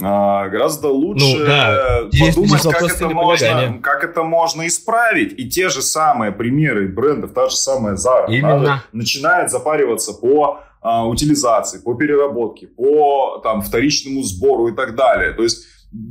А, 0.02 0.48
гораздо 0.48 0.90
лучше 0.90 1.26
ну, 1.26 1.46
да. 1.46 2.04
подумать, 2.20 2.62
как 2.62 2.84
это, 2.84 3.10
можно, 3.10 3.80
как 3.82 4.04
это 4.04 4.24
можно 4.24 4.68
исправить. 4.68 5.38
И 5.38 5.50
те 5.50 5.70
же 5.70 5.82
самые 5.82 6.32
примеры 6.32 6.88
брендов, 6.88 7.34
та 7.34 7.50
же 7.50 7.56
самая 7.56 7.96
Zara, 7.96 8.28
Именно. 8.30 8.84
начинает 8.94 9.50
запариваться 9.52 10.14
по 10.14 10.62
а, 10.82 11.06
утилизации, 11.06 11.80
по 11.80 11.96
переработке, 11.96 12.68
по 12.68 13.40
там, 13.44 13.62
вторичному 13.62 14.24
сбору 14.24 14.70
и 14.70 14.76
так 14.76 14.96
далее. 14.96 15.34
То 15.34 15.44
есть 15.44 15.66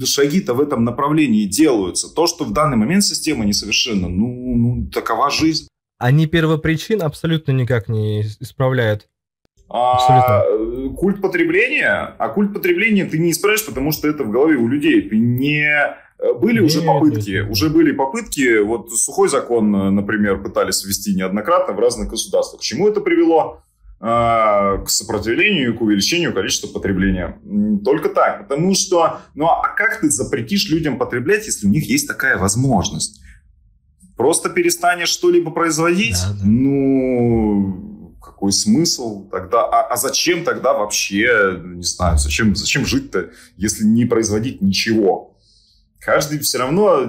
шаги-то 0.05 0.55
в 0.55 0.61
этом 0.61 0.85
направлении 0.85 1.47
делаются. 1.47 2.13
То, 2.13 2.27
что 2.27 2.45
в 2.45 2.53
данный 2.53 2.77
момент 2.77 3.05
система 3.05 3.45
несовершенна, 3.45 4.09
ну, 4.09 4.27
ну 4.57 4.91
такова 4.91 5.31
жизнь. 5.31 5.69
Они 5.99 6.27
первопричин 6.27 7.03
абсолютно 7.03 7.53
никак 7.53 7.89
не 7.89 8.23
исправляют. 8.23 9.09
А, 9.71 10.43
культ 10.97 11.21
потребления, 11.21 12.15
а 12.19 12.29
культ 12.29 12.55
потребления 12.55 13.05
ты 13.05 13.19
не 13.19 13.33
исправишь, 13.33 13.67
потому 13.67 13.93
что 13.93 14.09
это 14.09 14.25
в 14.25 14.31
голове 14.31 14.57
у 14.57 14.67
людей. 14.67 15.03
Ты 15.03 15.19
не 15.19 15.67
э, 15.67 16.35
были 16.41 16.63
нет, 16.63 16.65
уже 16.65 16.83
попытки, 16.83 17.31
нет, 17.31 17.43
нет. 17.43 17.51
уже 17.51 17.69
были 17.69 17.93
попытки, 17.93 18.63
вот 18.63 18.91
сухой 18.93 19.29
закон, 19.29 19.95
например, 19.95 20.43
пытались 20.43 20.85
ввести 20.85 21.15
неоднократно 21.15 21.75
в 21.75 21.81
разных 21.81 22.09
государствах. 22.09 22.63
К 22.63 22.65
чему 22.65 22.89
это 22.89 23.03
привело? 23.03 23.63
А, 24.01 24.79
к 24.79 24.89
сопротивлению 24.91 25.75
и 25.75 25.77
к 25.77 25.81
увеличению 25.81 26.33
количества 26.33 26.69
потребления. 26.69 27.37
Только 27.85 28.11
так. 28.11 28.47
Потому 28.47 28.75
что, 28.75 29.21
ну 29.35 29.47
а 29.47 29.75
как 29.77 30.01
ты 30.01 30.09
запретишь 30.09 30.69
людям 30.71 30.99
потреблять, 30.99 31.47
если 31.47 31.67
у 31.67 31.71
них 31.71 31.89
есть 31.89 32.07
такая 32.07 32.39
возможность? 32.39 33.21
Просто 34.17 34.51
перестанешь 34.51 35.09
что-либо 35.09 35.51
производить? 35.51 36.17
Да, 36.23 36.33
да. 36.33 36.45
Ну, 36.45 38.15
какой 38.23 38.53
смысл 38.53 39.29
тогда? 39.31 39.65
А, 39.65 39.89
а 39.89 39.97
зачем 39.97 40.45
тогда 40.45 40.75
вообще, 40.75 41.61
не 41.65 41.83
знаю, 41.83 42.19
зачем, 42.19 42.55
зачем 42.55 42.87
жить-то, 42.87 43.31
если 43.57 43.85
не 43.85 44.05
производить 44.05 44.63
ничего? 44.63 45.37
Каждый 45.99 46.39
все 46.39 46.59
равно 46.59 47.05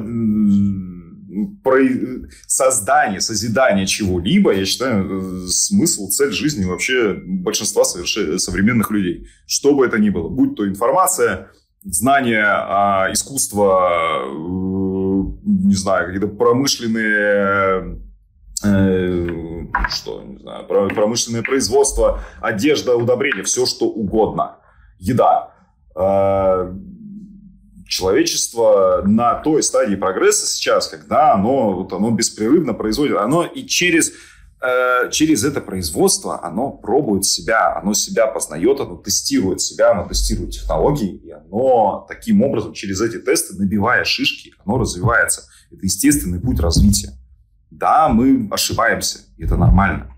создание, 2.47 3.21
созидание 3.21 3.85
чего-либо, 3.85 4.53
я 4.53 4.65
считаю, 4.65 5.47
смысл, 5.47 6.09
цель 6.09 6.31
жизни 6.31 6.65
вообще 6.65 7.13
большинства 7.13 7.83
современных 7.83 8.91
людей. 8.91 9.27
Что 9.47 9.73
бы 9.73 9.85
это 9.85 9.99
ни 9.99 10.09
было. 10.09 10.29
Будь 10.29 10.55
то 10.55 10.67
информация, 10.67 11.51
знание, 11.83 12.43
а, 12.45 13.09
искусство, 13.11 13.89
э, 14.25 14.39
не 15.45 15.75
знаю, 15.75 16.07
какие-то 16.07 16.27
промышленные 16.27 17.99
Э, 18.63 19.27
что, 19.89 20.21
не 20.23 20.37
знаю, 20.37 20.65
промышленное 20.67 21.43
производство, 21.43 22.19
одежда, 22.41 22.95
удобрения, 22.95 23.43
все 23.43 23.65
что 23.65 23.85
угодно, 23.85 24.57
еда. 24.99 25.53
Человечество 27.89 29.01
на 29.03 29.33
той 29.33 29.63
стадии 29.63 29.95
прогресса 29.95 30.45
сейчас, 30.45 30.87
когда 30.87 31.33
оно, 31.33 31.73
вот 31.73 31.91
оно 31.91 32.11
беспрерывно 32.11 32.75
производит, 32.75 33.17
оно 33.17 33.43
и 33.43 33.65
через, 33.65 34.11
э, 34.61 35.09
через 35.09 35.43
это 35.43 35.59
производство 35.59 36.45
оно 36.45 36.69
пробует 36.71 37.25
себя, 37.25 37.75
оно 37.75 37.95
себя 37.95 38.27
познает, 38.27 38.79
оно 38.79 38.95
тестирует 38.97 39.59
себя, 39.61 39.91
оно 39.93 40.07
тестирует 40.07 40.51
технологии, 40.51 41.15
и 41.15 41.31
оно 41.31 42.05
таким 42.07 42.43
образом 42.43 42.73
через 42.73 43.01
эти 43.01 43.17
тесты, 43.17 43.55
набивая 43.55 44.03
шишки, 44.03 44.53
оно 44.63 44.77
развивается. 44.77 45.45
Это 45.71 45.83
естественный 45.83 46.39
путь 46.39 46.59
развития. 46.59 47.13
Да, 47.71 48.07
мы 48.07 48.47
ошибаемся, 48.51 49.21
и 49.37 49.45
это 49.45 49.55
нормально. 49.57 50.13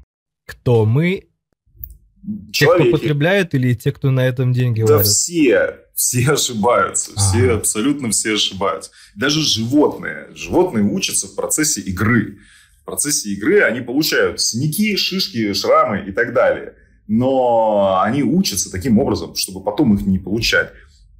Кто 0.45 0.83
мы? 0.83 1.29
Человеки. 2.51 2.83
Те, 2.83 2.89
кто 2.89 2.97
потребляет, 2.97 3.55
или 3.55 3.73
те, 3.75 3.93
кто 3.93 4.11
на 4.11 4.27
этом 4.27 4.51
деньги 4.51 4.81
Да 4.81 4.95
варят? 4.95 5.07
все, 5.07 5.77
все 6.01 6.27
ошибаются, 6.31 7.11
ага. 7.15 7.21
все, 7.21 7.51
абсолютно 7.51 8.09
все 8.09 8.33
ошибаются. 8.33 8.91
Даже 9.15 9.41
животные. 9.41 10.29
Животные 10.33 10.83
учатся 10.83 11.27
в 11.27 11.35
процессе 11.35 11.81
игры. 11.81 12.39
В 12.81 12.85
процессе 12.85 13.29
игры 13.29 13.61
они 13.61 13.81
получают 13.81 14.41
синяки, 14.41 14.95
шишки, 14.95 15.53
шрамы 15.53 16.03
и 16.07 16.11
так 16.11 16.33
далее. 16.33 16.73
Но 17.07 18.01
они 18.01 18.23
учатся 18.23 18.71
таким 18.71 18.97
образом, 18.97 19.35
чтобы 19.35 19.63
потом 19.63 19.93
их 19.93 20.01
не 20.01 20.17
получать. 20.17 20.71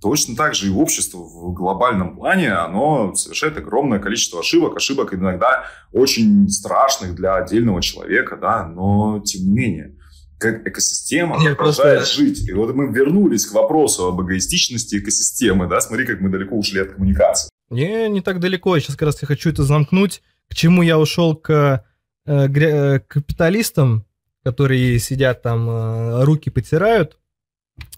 Точно 0.02 0.36
так 0.36 0.56
же 0.56 0.66
и 0.68 0.72
общество 0.72 1.20
в 1.20 1.54
глобальном 1.54 2.16
плане, 2.16 2.54
оно 2.54 3.14
совершает 3.14 3.58
огромное 3.58 4.00
количество 4.00 4.40
ошибок, 4.40 4.76
ошибок 4.76 5.14
иногда 5.14 5.66
очень 5.94 6.50
страшных 6.50 7.14
для 7.14 7.36
отдельного 7.36 7.84
человека, 7.84 8.36
да, 8.36 8.66
но 8.66 9.20
тем 9.20 9.44
не 9.44 9.52
менее, 9.52 9.96
как 10.42 10.68
экосистема 10.68 11.40
Нет, 11.40 11.56
продолжает 11.56 12.00
просто... 12.00 12.16
жить. 12.16 12.50
И 12.50 12.54
вот 12.54 12.74
мы 12.74 12.92
вернулись 12.92 13.46
к 13.46 13.54
вопросу 13.54 14.08
об 14.08 14.22
эгоистичности 14.22 14.98
экосистемы, 14.98 15.68
да, 15.68 15.80
смотри, 15.80 16.06
как 16.06 16.20
мы 16.20 16.30
далеко 16.30 16.58
ушли 16.58 16.82
от 16.82 16.94
коммуникации. 16.94 17.50
Не, 17.70 18.10
не 18.10 18.22
так 18.22 18.40
далеко, 18.40 18.76
я 18.76 18.82
сейчас 18.82 18.96
как 18.96 19.08
раз 19.08 19.22
я 19.22 19.28
хочу 19.28 19.50
это 19.50 19.64
замкнуть. 19.64 20.22
К 20.50 20.56
чему 20.56 20.82
я 20.82 21.00
ушел 21.00 21.36
к 21.36 21.86
э, 22.26 22.48
э, 22.48 23.00
капиталистам, 23.00 24.06
которые 24.44 25.00
сидят 25.00 25.44
там, 25.44 25.70
э, 25.70 26.24
руки 26.24 26.50
потирают. 26.50 27.18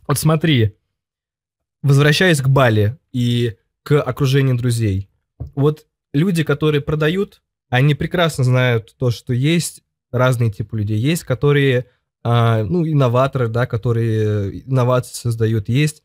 Вот 0.07 0.19
смотри, 0.19 0.75
возвращаясь 1.81 2.41
к 2.41 2.47
Бали 2.47 2.97
и 3.13 3.55
к 3.83 3.99
окружению 4.01 4.57
друзей. 4.57 5.09
Вот 5.55 5.87
люди, 6.13 6.43
которые 6.43 6.81
продают, 6.81 7.41
они 7.69 7.95
прекрасно 7.95 8.43
знают 8.43 8.95
то, 8.97 9.09
что 9.11 9.33
есть 9.33 9.81
разные 10.11 10.51
типы 10.51 10.77
людей. 10.77 10.99
Есть, 10.99 11.23
которые, 11.23 11.87
а, 12.23 12.63
ну, 12.63 12.87
инноваторы, 12.87 13.47
да, 13.49 13.65
которые 13.65 14.61
инновации 14.67 15.13
создают. 15.13 15.69
Есть 15.69 16.03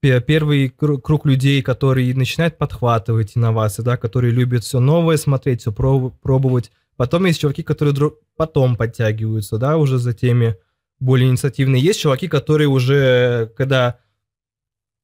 первый 0.00 0.68
круг 0.68 1.26
людей, 1.26 1.62
которые 1.62 2.14
начинают 2.14 2.58
подхватывать 2.58 3.36
инновации, 3.36 3.82
да, 3.82 3.96
которые 3.96 4.32
любят 4.32 4.64
все 4.64 4.80
новое 4.80 5.16
смотреть, 5.16 5.60
все 5.60 5.72
пробовать. 5.72 6.72
Потом 6.96 7.26
есть 7.26 7.40
чуваки, 7.40 7.62
которые 7.62 8.12
потом 8.36 8.76
подтягиваются, 8.76 9.58
да, 9.58 9.76
уже 9.76 9.98
за 9.98 10.12
теми 10.12 10.56
более 10.98 11.30
инициативные. 11.30 11.82
Есть 11.82 12.00
чуваки, 12.00 12.28
которые 12.28 12.68
уже, 12.68 13.52
когда 13.56 13.98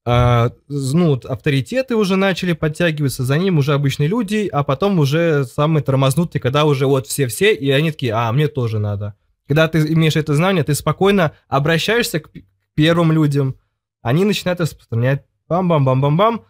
а, 0.05 0.53
ну, 0.69 1.21
авторитеты 1.25 1.95
уже 1.95 2.17
начали 2.17 2.55
подтягиваться, 2.55 3.25
за 3.25 3.37
ним 3.37 3.59
уже 3.59 3.75
обычные 3.75 4.09
люди, 4.09 4.49
а 4.51 4.65
потом 4.65 4.99
уже 4.99 5.45
самые 5.45 5.83
тормознутые, 5.83 6.41
когда 6.41 6.65
уже 6.65 6.87
вот 6.87 7.07
все-все, 7.07 7.55
и 7.55 7.71
они 7.71 7.91
такие, 7.91 8.15
а, 8.15 8.33
мне 8.33 8.49
тоже 8.49 8.79
надо. 8.79 9.15
Когда 9.49 9.67
ты 9.67 9.79
имеешь 9.93 10.17
это 10.17 10.35
знание, 10.35 10.63
ты 10.63 10.75
спокойно 10.75 11.33
обращаешься 11.49 12.21
к 12.21 12.31
первым 12.75 13.11
людям, 13.11 13.57
они 14.03 14.25
начинают 14.25 14.61
распространять 14.61 15.25
бам-бам-бам-бам-бам, 15.49 16.45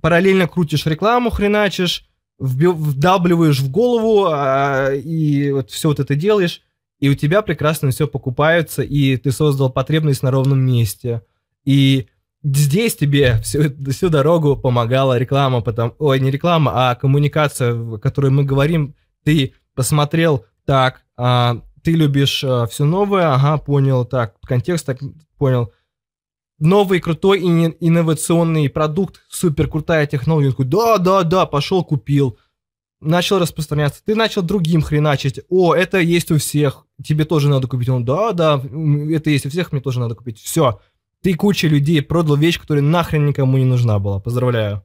параллельно 0.00 0.46
крутишь 0.46 0.86
рекламу, 0.86 1.30
хреначишь, 1.30 2.08
вдавливаешь 2.38 3.58
в 3.58 3.70
голову, 3.70 4.26
а, 4.30 4.92
и 4.92 5.50
вот 5.50 5.70
все 5.70 5.88
вот 5.88 5.98
это 5.98 6.14
делаешь, 6.14 6.62
и 7.00 7.08
у 7.08 7.14
тебя 7.14 7.42
прекрасно 7.42 7.90
все 7.90 8.06
покупается, 8.06 8.82
и 8.82 9.16
ты 9.16 9.32
создал 9.32 9.68
потребность 9.68 10.22
на 10.22 10.30
ровном 10.30 10.60
месте. 10.60 11.22
И 11.64 12.06
здесь 12.44 12.94
тебе 12.94 13.38
всю, 13.42 13.64
всю 13.90 14.08
дорогу 14.08 14.56
помогала 14.56 15.18
реклама, 15.18 15.62
потом, 15.62 15.94
ой, 15.98 16.20
не 16.20 16.30
реклама, 16.30 16.90
а 16.90 16.94
коммуникация, 16.94 17.74
о 17.74 17.98
которой 17.98 18.30
мы 18.30 18.44
говорим. 18.44 18.94
Ты 19.24 19.54
посмотрел, 19.74 20.46
так, 20.64 21.02
а, 21.16 21.62
ты 21.86 21.92
любишь 21.92 22.42
а, 22.42 22.66
все 22.66 22.84
новое, 22.84 23.32
ага, 23.32 23.58
понял, 23.58 24.04
так, 24.04 24.40
контекст 24.40 24.86
так 24.86 24.98
понял. 25.38 25.72
Новый 26.58 26.98
крутой 26.98 27.38
и 27.38 27.76
инновационный 27.78 28.68
продукт, 28.68 29.20
супер 29.28 29.68
крутая 29.68 30.04
технология. 30.08 30.50
Такой, 30.50 30.64
да, 30.64 30.98
да, 30.98 31.22
да, 31.22 31.46
пошел 31.46 31.84
купил. 31.84 32.38
Начал 33.00 33.38
распространяться. 33.38 34.02
Ты 34.04 34.16
начал 34.16 34.42
другим 34.42 34.82
хреначить. 34.82 35.38
О, 35.48 35.76
это 35.76 36.00
есть 36.00 36.32
у 36.32 36.38
всех. 36.38 36.86
Тебе 37.04 37.24
тоже 37.24 37.48
надо 37.48 37.68
купить. 37.68 37.88
Он, 37.88 38.04
да, 38.04 38.32
да, 38.32 38.60
это 39.12 39.30
есть 39.30 39.46
у 39.46 39.50
всех, 39.50 39.70
мне 39.70 39.80
тоже 39.80 40.00
надо 40.00 40.16
купить. 40.16 40.40
Все 40.40 40.80
ты 41.22 41.34
куча 41.34 41.68
людей 41.68 42.02
продал 42.02 42.34
вещь, 42.34 42.58
которая 42.60 42.82
нахрен 42.82 43.26
никому 43.26 43.58
не 43.58 43.64
нужна 43.64 44.00
была. 44.00 44.18
Поздравляю. 44.18 44.84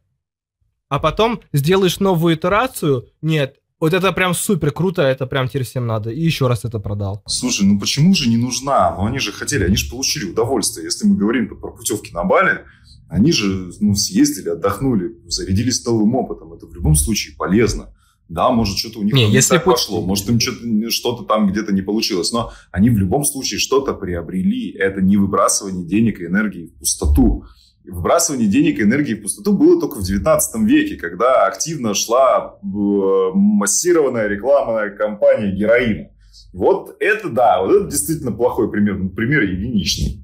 А 0.88 1.00
потом 1.00 1.42
сделаешь 1.52 2.00
новую 2.00 2.36
итерацию. 2.36 3.08
Нет, 3.24 3.58
вот 3.82 3.94
это 3.94 4.12
прям 4.14 4.34
супер 4.34 4.72
круто, 4.72 5.02
это 5.02 5.26
прям 5.26 5.48
теперь 5.48 5.64
всем 5.64 5.88
надо. 5.88 6.12
И 6.12 6.22
еще 6.22 6.48
раз 6.48 6.64
это 6.66 6.80
продал. 6.80 7.24
Слушай, 7.28 7.66
ну 7.66 7.80
почему 7.80 8.14
же 8.14 8.30
не 8.30 8.38
нужна? 8.38 8.96
Ну 8.96 9.06
они 9.08 9.20
же 9.20 9.32
хотели, 9.32 9.66
они 9.66 9.76
же 9.76 9.90
получили 9.90 10.32
удовольствие. 10.32 10.86
Если 10.86 11.08
мы 11.08 11.18
говорим 11.18 11.50
про 11.50 11.72
путевки 11.72 12.14
на 12.14 12.24
Бали, 12.24 12.62
они 13.10 13.32
же 13.32 13.72
ну, 13.82 13.96
съездили, 13.96 14.50
отдохнули, 14.50 15.18
зарядились 15.28 15.84
новым 15.86 16.16
опытом. 16.16 16.54
Это 16.54 16.68
в 16.68 16.74
любом 16.74 16.96
случае 16.96 17.36
полезно. 17.36 17.94
Да, 18.30 18.50
может, 18.52 18.78
что-то 18.78 19.00
у 19.00 19.04
них 19.04 19.14
не, 19.14 19.30
если 19.30 19.56
так 19.56 19.66
путь... 19.66 19.74
пошло, 19.74 20.06
может, 20.06 20.30
им 20.30 20.40
что-то, 20.40 20.90
что-то 20.90 21.24
там 21.24 21.52
где-то 21.52 21.74
не 21.74 21.82
получилось, 21.82 22.32
но 22.32 22.54
они 22.72 22.90
в 22.90 22.98
любом 22.98 23.26
случае 23.26 23.60
что-то 23.60 23.94
приобрели. 23.94 24.72
Это 24.72 25.02
не 25.02 25.18
выбрасывание 25.18 25.86
денег 25.86 26.22
и 26.22 26.28
энергии 26.28 26.68
в 26.68 26.80
пустоту. 26.80 27.44
Выбрасывание 27.84 28.48
денег 28.48 28.80
и 28.80 28.84
энергии 28.84 29.16
в 29.16 29.24
пустоту 29.24 29.54
было 29.54 29.80
только 29.80 29.98
в 30.00 30.04
19 30.04 30.62
веке, 30.64 30.98
когда 30.98 31.48
активно 31.48 31.94
шла 31.94 32.60
э, 32.62 32.66
массированная 33.34 34.28
рекламная 34.28 34.92
кампания 34.92 35.52
героина. 35.52 36.10
Вот 36.54 36.96
это 37.00 37.30
да, 37.30 37.62
вот 37.62 37.72
это 37.72 37.86
действительно 37.90 38.32
плохой 38.32 38.70
пример, 38.72 38.98
ну, 38.98 39.10
пример 39.10 39.44
единичный. 39.44 40.24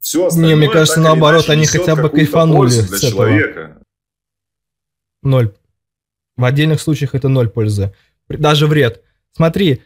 Все 0.00 0.26
остальное, 0.26 0.50
Не, 0.50 0.56
мне 0.56 0.68
кажется, 0.68 1.00
наоборот, 1.00 1.48
они 1.48 1.66
хотя 1.66 1.96
бы 1.96 2.08
кайфанули 2.08 2.80
для 2.80 2.98
человека. 2.98 3.82
Ноль. 5.22 5.54
В 6.36 6.44
отдельных 6.44 6.80
случаях 6.80 7.14
это 7.14 7.28
ноль 7.28 7.48
пользы. 7.48 7.94
Даже 8.28 8.66
вред. 8.66 9.02
Смотри, 9.32 9.82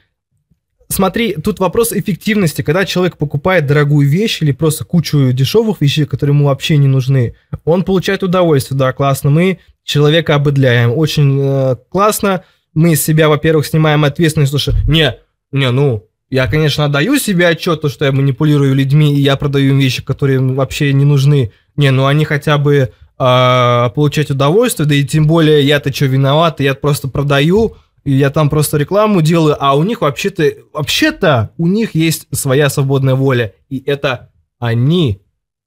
смотри, 0.89 1.35
тут 1.35 1.61
вопрос 1.61 1.93
эффективности. 1.93 2.63
Когда 2.63 2.85
человек 2.85 3.17
покупает 3.17 3.67
дорогую 3.67 4.09
вещь 4.09 4.43
или 4.43 4.53
просто 4.53 4.85
кучу 4.85 5.33
дешевых 5.33 5.81
вещей, 5.81 6.05
которые 6.05 6.35
ему 6.35 6.47
вообще 6.47 6.77
не 6.77 6.89
нужны, 6.89 7.35
он 7.65 7.85
получает 7.85 8.23
удовольствие. 8.23 8.79
Да, 8.79 8.93
классно. 8.93 9.31
Мы 9.31 9.59
человека 9.85 10.35
обыдляем. 10.35 10.93
Очень 10.93 11.39
э, 11.41 11.77
классно. 11.89 12.45
Мы 12.75 12.93
из 12.93 13.03
себя, 13.03 13.29
во-первых, 13.29 13.67
снимаем 13.67 14.05
ответственность, 14.05 14.59
что 14.59 14.73
не, 14.87 15.17
не, 15.51 15.71
ну, 15.71 16.09
я, 16.31 16.47
конечно, 16.47 16.85
отдаю 16.85 17.19
себе 17.19 17.49
отчет, 17.49 17.81
то, 17.81 17.89
что 17.89 18.05
я 18.05 18.13
манипулирую 18.13 18.75
людьми, 18.75 19.17
и 19.17 19.21
я 19.21 19.37
продаю 19.37 19.71
им 19.71 19.79
вещи, 19.79 20.03
которые 20.03 20.41
вообще 20.41 20.93
не 20.93 21.07
нужны. 21.07 21.53
Не, 21.77 21.91
ну 21.91 22.07
они 22.07 22.25
хотя 22.27 22.59
бы 22.59 22.93
э, 23.19 23.91
получать 23.95 24.31
удовольствие, 24.31 24.87
да 24.87 24.95
и 24.95 25.05
тем 25.05 25.27
более 25.27 25.63
я-то 25.63 25.93
что 25.93 26.05
виноват, 26.05 26.61
я 26.61 26.75
просто 26.75 27.09
продаю, 27.09 27.77
я 28.05 28.31
там 28.31 28.49
просто 28.49 28.77
рекламу 28.79 29.23
делаю, 29.23 29.57
а 29.59 29.77
у 29.77 29.83
них 29.83 30.01
вообще-то, 30.01 30.53
вообще-то 30.73 31.51
у 31.59 31.67
них 31.67 31.95
есть 31.95 32.27
своя 32.33 32.71
свободная 32.71 33.15
воля, 33.15 33.55
и 33.69 33.83
это 33.85 34.33
они 34.59 35.23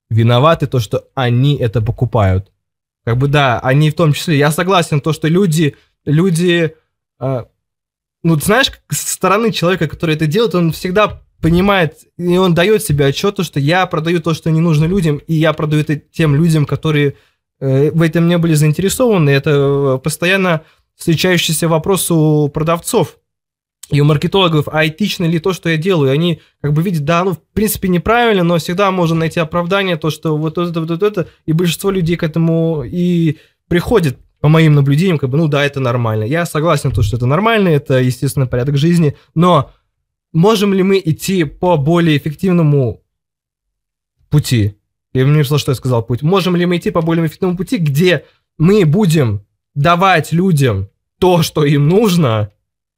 виноваты, 0.09 0.67
то, 0.67 0.79
что 0.79 1.05
они 1.15 1.55
это 1.55 1.81
покупают. 1.81 2.51
Как 3.05 3.17
бы 3.17 3.27
да, 3.27 3.59
они 3.59 3.89
в 3.89 3.95
том 3.95 4.13
числе, 4.13 4.37
я 4.37 4.51
согласен, 4.51 5.01
то, 5.01 5.13
что 5.13 5.27
люди, 5.27 5.75
люди 6.05 6.75
э, 7.19 7.43
ну, 8.23 8.35
знаешь, 8.35 8.71
со 8.89 9.13
стороны 9.13 9.51
человека, 9.51 9.87
который 9.87 10.15
это 10.15 10.27
делает, 10.27 10.55
он 10.55 10.71
всегда 10.71 11.21
понимает, 11.41 11.97
и 12.17 12.37
он 12.37 12.53
дает 12.53 12.83
себе 12.83 13.07
отчет, 13.07 13.43
что 13.43 13.59
я 13.59 13.85
продаю 13.87 14.21
то, 14.21 14.33
что 14.33 14.51
не 14.51 14.61
нужно 14.61 14.85
людям, 14.85 15.17
и 15.17 15.33
я 15.33 15.53
продаю 15.53 15.81
это 15.81 15.95
тем 15.95 16.35
людям, 16.35 16.65
которые 16.65 17.15
э, 17.59 17.89
в 17.89 18.01
этом 18.01 18.27
не 18.27 18.37
были 18.37 18.53
заинтересованы. 18.53 19.31
Это 19.31 19.49
э, 19.49 19.99
постоянно 20.03 20.61
встречающийся 21.01 21.67
вопрос 21.67 22.11
у 22.11 22.47
продавцов 22.49 23.17
и 23.89 23.99
у 23.99 24.05
маркетологов, 24.05 24.67
а 24.71 24.85
этично 24.85 25.25
ли 25.25 25.39
то, 25.39 25.51
что 25.51 25.67
я 25.67 25.75
делаю. 25.75 26.11
Они 26.11 26.41
как 26.61 26.73
бы 26.73 26.83
видят, 26.83 27.05
да, 27.05 27.23
ну, 27.23 27.31
в 27.31 27.39
принципе, 27.53 27.87
неправильно, 27.87 28.43
но 28.43 28.59
всегда 28.59 28.91
можно 28.91 29.15
найти 29.15 29.39
оправдание, 29.39 29.97
то, 29.97 30.11
что 30.11 30.37
вот 30.37 30.59
это, 30.59 30.79
вот 30.79 31.01
это, 31.01 31.27
и 31.47 31.53
большинство 31.53 31.89
людей 31.89 32.17
к 32.17 32.23
этому 32.23 32.83
и 32.85 33.37
приходит 33.67 34.19
по 34.41 34.47
моим 34.47 34.75
наблюдениям, 34.75 35.17
как 35.17 35.31
бы, 35.31 35.39
ну 35.39 35.47
да, 35.47 35.65
это 35.65 35.79
нормально. 35.79 36.23
Я 36.23 36.45
согласен, 36.45 36.91
то, 36.91 37.01
что 37.01 37.17
это 37.17 37.25
нормально, 37.25 37.69
это 37.69 37.99
естественный 37.99 38.45
порядок 38.45 38.77
жизни, 38.77 39.17
но 39.33 39.71
можем 40.33 40.71
ли 40.71 40.83
мы 40.83 41.01
идти 41.03 41.45
по 41.45 41.77
более 41.77 42.15
эффективному 42.15 43.01
пути? 44.29 44.75
Я 45.13 45.23
не 45.23 45.33
слышал, 45.43 45.57
что 45.57 45.71
я 45.71 45.75
сказал 45.75 46.03
путь. 46.03 46.21
Можем 46.21 46.55
ли 46.55 46.67
мы 46.67 46.77
идти 46.77 46.91
по 46.91 47.01
более 47.01 47.25
эффективному 47.25 47.57
пути, 47.57 47.77
где 47.77 48.23
мы 48.59 48.85
будем 48.85 49.47
давать 49.75 50.31
людям 50.31 50.89
то, 51.19 51.43
что 51.43 51.63
им 51.63 51.87
нужно, 51.87 52.51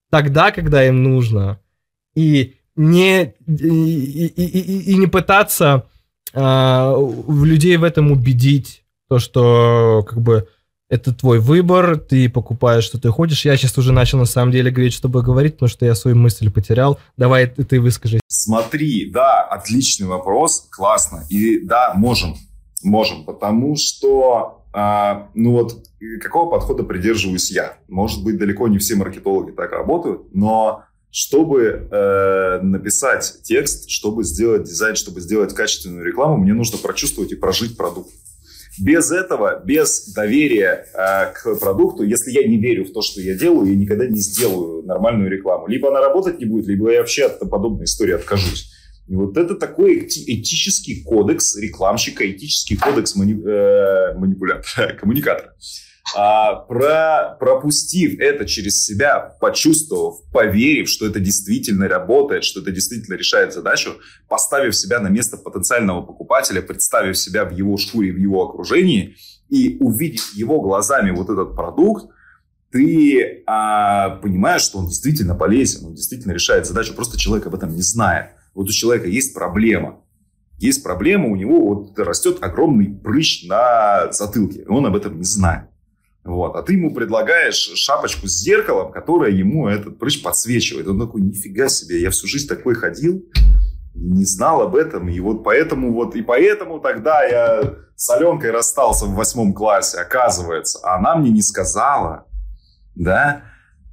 тогда, 0.09 0.51
когда 0.51 0.85
им 0.85 1.03
нужно, 1.03 1.59
и 2.15 2.55
не, 2.75 3.33
и, 3.47 4.25
и, 4.25 4.45
и, 4.45 4.91
и 4.91 4.95
не 4.95 5.07
пытаться 5.07 5.87
э, 6.33 6.95
людей 7.27 7.77
в 7.77 7.83
этом 7.83 8.11
убедить, 8.11 8.83
то, 9.09 9.19
что 9.19 10.05
как 10.07 10.21
бы 10.21 10.47
это 10.89 11.13
твой 11.13 11.39
выбор, 11.39 11.97
ты 11.97 12.29
покупаешь, 12.29 12.83
что 12.83 12.99
ты 12.99 13.09
хочешь. 13.09 13.45
Я 13.45 13.57
сейчас 13.57 13.77
уже 13.77 13.91
начал 13.91 14.19
на 14.19 14.25
самом 14.25 14.51
деле 14.51 14.69
говорить, 14.69 14.93
чтобы 14.93 15.23
говорить, 15.23 15.53
потому 15.53 15.69
что 15.69 15.85
я 15.85 15.95
свою 15.95 16.15
мысль 16.15 16.51
потерял. 16.51 16.99
Давай 17.17 17.47
ты 17.47 17.81
выскажи. 17.81 18.19
Смотри, 18.27 19.09
да, 19.09 19.41
отличный 19.41 20.07
вопрос, 20.07 20.67
классно. 20.69 21.25
И 21.29 21.65
да, 21.65 21.93
можем, 21.95 22.35
можем, 22.83 23.25
потому 23.25 23.75
что, 23.75 24.62
а, 24.73 25.29
ну 25.35 25.51
вот, 25.51 25.85
какого 26.21 26.49
подхода 26.49 26.83
придерживаюсь 26.83 27.51
я? 27.51 27.77
Может 27.87 28.23
быть, 28.23 28.37
далеко 28.37 28.67
не 28.67 28.79
все 28.79 28.95
маркетологи 28.95 29.51
так 29.51 29.71
работают, 29.71 30.33
но 30.33 30.85
чтобы 31.11 31.87
э, 31.91 32.59
написать 32.63 33.41
текст, 33.43 33.87
чтобы 33.91 34.23
сделать 34.23 34.63
дизайн, 34.63 34.95
чтобы 34.95 35.21
сделать 35.21 35.53
качественную 35.53 36.03
рекламу, 36.03 36.37
мне 36.37 36.53
нужно 36.53 36.79
прочувствовать 36.79 37.31
и 37.31 37.35
прожить 37.35 37.77
продукт. 37.77 38.09
Без 38.81 39.11
этого, 39.11 39.61
без 39.63 40.11
доверия 40.13 40.87
э, 40.91 41.31
к 41.33 41.55
продукту, 41.59 42.01
если 42.01 42.31
я 42.31 42.47
не 42.47 42.57
верю 42.57 42.85
в 42.85 42.93
то, 42.93 43.03
что 43.03 43.21
я 43.21 43.35
делаю, 43.35 43.69
я 43.69 43.75
никогда 43.75 44.07
не 44.07 44.19
сделаю 44.19 44.81
нормальную 44.81 45.29
рекламу. 45.29 45.67
Либо 45.67 45.89
она 45.89 46.01
работать 46.01 46.39
не 46.39 46.45
будет, 46.45 46.65
либо 46.65 46.91
я 46.91 47.01
вообще 47.01 47.25
от 47.25 47.47
подобной 47.47 47.85
истории 47.85 48.13
откажусь. 48.13 48.71
И 49.07 49.15
вот 49.15 49.37
это 49.37 49.55
такой 49.55 50.07
этический 50.07 51.03
кодекс 51.03 51.55
рекламщика, 51.57 52.29
этический 52.29 52.77
кодекс 52.77 53.15
мани, 53.15 53.33
э, 53.33 54.13
манипулятора, 54.15 54.93
коммуникатора 54.99 55.53
а, 56.15 56.55
про, 56.55 57.37
пропустив 57.39 58.19
это 58.19 58.45
через 58.45 58.83
себя, 58.83 59.19
почувствовав, 59.39 60.21
поверив, 60.31 60.89
что 60.89 61.07
это 61.07 61.19
действительно 61.19 61.87
работает, 61.87 62.43
что 62.43 62.61
это 62.61 62.71
действительно 62.71 63.15
решает 63.15 63.53
задачу, 63.53 63.95
поставив 64.27 64.75
себя 64.75 64.99
на 64.99 65.07
место 65.07 65.37
потенциального 65.37 66.01
покупателя, 66.01 66.61
представив 66.61 67.17
себя 67.17 67.45
в 67.45 67.51
его 67.51 67.77
шкуре, 67.77 68.11
в 68.11 68.17
его 68.17 68.43
окружении 68.43 69.15
и 69.49 69.77
увидев 69.79 70.33
его 70.33 70.61
глазами 70.61 71.11
вот 71.11 71.29
этот 71.29 71.55
продукт, 71.55 72.05
ты 72.71 73.43
а, 73.45 74.09
понимаешь, 74.17 74.63
что 74.63 74.79
он 74.79 74.87
действительно 74.87 75.35
полезен, 75.35 75.85
он 75.85 75.93
действительно 75.93 76.33
решает 76.33 76.65
задачу, 76.65 76.93
просто 76.93 77.17
человек 77.17 77.47
об 77.47 77.55
этом 77.55 77.73
не 77.73 77.81
знает. 77.81 78.31
Вот 78.53 78.69
у 78.69 78.71
человека 78.71 79.07
есть 79.07 79.33
проблема, 79.33 80.01
есть 80.59 80.83
проблема, 80.83 81.27
у 81.27 81.35
него 81.35 81.73
вот 81.73 81.97
растет 81.99 82.37
огромный 82.41 82.87
прыщ 82.87 83.45
на 83.47 84.11
затылке, 84.11 84.61
и 84.61 84.67
он 84.67 84.85
об 84.85 84.95
этом 84.95 85.17
не 85.17 85.23
знает. 85.23 85.65
Вот. 86.23 86.55
А 86.55 86.63
ты 86.63 86.73
ему 86.73 86.93
предлагаешь 86.93 87.71
шапочку 87.75 88.27
с 88.27 88.39
зеркалом, 88.39 88.91
которая 88.91 89.31
ему 89.31 89.67
этот 89.67 89.99
прыщ 89.99 90.21
подсвечивает. 90.21 90.87
Он 90.87 90.99
такой, 90.99 91.21
нифига 91.21 91.67
себе, 91.67 91.99
я 92.01 92.11
всю 92.11 92.27
жизнь 92.27 92.47
такой 92.47 92.75
ходил, 92.75 93.25
не 93.93 94.23
знал 94.23 94.61
об 94.61 94.75
этом. 94.75 95.09
И 95.09 95.19
вот 95.19 95.43
поэтому 95.43 95.91
вот, 95.91 96.15
и 96.15 96.21
поэтому 96.21 96.79
тогда 96.79 97.23
я 97.23 97.75
с 97.95 98.09
Аленкой 98.09 98.51
расстался 98.51 99.05
в 99.05 99.15
восьмом 99.15 99.53
классе, 99.53 99.97
оказывается. 99.97 100.79
А 100.83 100.95
она 100.95 101.15
мне 101.15 101.29
не 101.29 101.41
сказала, 101.41 102.25
да, 102.95 103.43